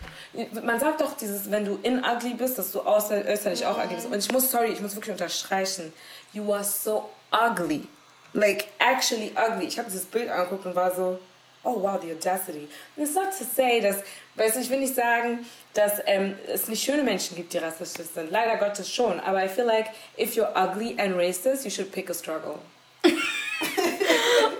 Man 0.62 0.81
sagt 0.81 1.01
doch 1.01 1.15
dieses, 1.16 1.51
wenn 1.51 1.65
du 1.65 1.78
in 1.82 2.03
ugly 2.03 2.35
bist, 2.35 2.59
dass 2.59 2.73
du 2.73 2.81
außer, 2.81 3.24
äußerlich 3.27 3.66
auch 3.66 3.77
ugly 3.78 3.97
bist. 3.97 4.07
Und 4.07 4.16
ich 4.19 4.32
muss, 4.32 4.51
sorry, 4.51 4.69
ich 4.69 4.81
muss 4.81 4.95
wirklich 4.95 5.12
unterstreichen. 5.12 5.93
You 6.32 6.53
are 6.53 6.65
so 6.65 7.11
ugly. 7.31 7.86
Like, 8.32 8.69
actually 8.78 9.32
ugly. 9.36 9.66
Ich 9.66 9.78
habe 9.78 9.91
dieses 9.91 10.07
Bild 10.07 10.31
angeguckt 10.31 10.66
und 10.66 10.74
war 10.74 10.93
so, 10.95 11.19
oh 11.65 11.78
wow, 11.78 11.99
the 12.01 12.12
audacity. 12.12 12.69
And 12.97 13.07
it's 13.07 13.15
not 13.15 13.32
to 13.39 13.45
say, 13.45 13.81
dass, 13.81 14.03
weißt 14.36 14.57
du, 14.57 14.61
ich 14.61 14.70
will 14.70 14.81
nicht 14.81 14.95
sagen, 14.95 15.45
dass 15.73 16.01
ähm, 16.07 16.35
es 16.47 16.69
nicht 16.69 16.85
schöne 16.85 17.03
Menschen 17.03 17.36
gibt, 17.36 17.53
die 17.53 17.59
rassistisch 17.59 18.07
sind. 18.15 18.31
Leider 18.31 18.57
Gottes 18.57 18.93
schon. 18.93 19.19
Aber 19.20 19.45
I 19.45 19.49
feel 19.49 19.65
like, 19.65 19.89
if 20.19 20.35
you're 20.36 20.53
ugly 20.55 20.95
and 20.99 21.16
racist, 21.16 21.65
you 21.65 21.70
should 21.70 21.91
pick 21.91 22.11
a 22.11 22.15
struggle. 22.15 22.59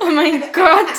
Oh 0.01 0.11
mein 0.11 0.43
Gott. 0.53 0.95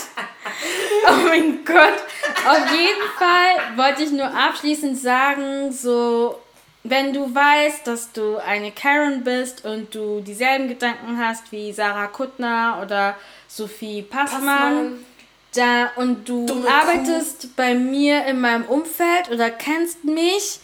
Oh 1.08 1.28
mein 1.28 1.64
Gott. 1.66 2.00
Auf 2.48 2.72
jeden 2.72 3.08
Fall 3.18 3.78
wollte 3.78 4.04
ich 4.04 4.12
nur 4.12 4.26
abschließend 4.26 4.98
sagen, 4.98 5.72
so, 5.72 6.40
wenn 6.84 7.14
du 7.14 7.34
weißt, 7.34 7.86
dass 7.86 8.12
du 8.12 8.38
eine 8.38 8.72
Karen 8.72 9.24
bist 9.24 9.66
und 9.66 9.94
du 9.94 10.22
dieselben 10.22 10.68
Gedanken 10.68 11.18
hast 11.20 11.52
wie 11.52 11.72
Sarah 11.72 12.08
Kuttner 12.08 12.80
oder 12.82 13.16
Sophie 13.48 14.02
Passmann, 14.02 14.42
Passmann. 14.42 15.06
Da, 15.58 15.92
und 15.96 16.28
du 16.28 16.46
Dumme 16.46 16.70
arbeitest 16.70 17.56
bei 17.56 17.76
mir 17.76 18.26
in 18.26 18.42
meinem 18.42 18.66
Umfeld 18.66 19.30
oder 19.32 19.50
kennst 19.50 20.04
mich, 20.04 20.60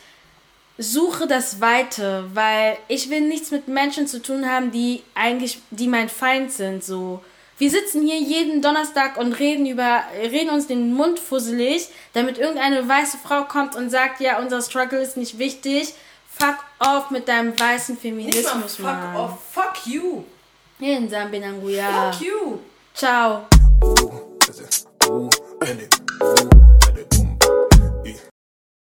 suche 0.77 1.27
das 1.27 1.61
Weite, 1.61 2.25
weil 2.33 2.77
ich 2.87 3.09
will 3.09 3.21
nichts 3.21 3.51
mit 3.51 3.67
Menschen 3.67 4.07
zu 4.07 4.21
tun 4.21 4.49
haben, 4.49 4.71
die 4.71 5.03
eigentlich, 5.15 5.61
die 5.69 5.87
mein 5.87 6.09
Feind 6.09 6.51
sind, 6.51 6.83
so. 6.83 7.21
Wir 7.57 7.69
sitzen 7.69 8.01
hier 8.01 8.17
jeden 8.17 8.63
Donnerstag 8.63 9.17
und 9.17 9.33
reden 9.33 9.67
über, 9.67 10.01
reden 10.19 10.49
uns 10.49 10.65
den 10.65 10.93
Mund 10.95 11.19
fusselig, 11.19 11.89
damit 12.13 12.39
irgendeine 12.39 12.87
weiße 12.87 13.17
Frau 13.23 13.43
kommt 13.43 13.75
und 13.75 13.91
sagt, 13.91 14.19
ja, 14.19 14.39
unser 14.39 14.63
Struggle 14.63 14.99
ist 14.99 15.15
nicht 15.15 15.37
wichtig. 15.37 15.93
Fuck 16.27 16.57
off 16.79 17.11
mit 17.11 17.27
deinem 17.27 17.59
weißen 17.59 17.99
Nicht 18.01 18.03
mal 18.03 18.21
Feminismus, 18.23 18.75
fuck 18.77 18.85
Mann. 18.85 19.15
off. 19.15 19.37
Fuck 19.51 19.85
you. 19.85 20.23
In 20.79 21.07
Sambinanguya. 21.07 22.11
Fuck 22.11 22.21
you. 22.21 22.59
Ciao. 22.95 23.45
Oh, 24.53 25.07
ooh, 25.07 25.29
and 25.65 25.79
it, 25.79 26.01
ooh. 26.21 26.50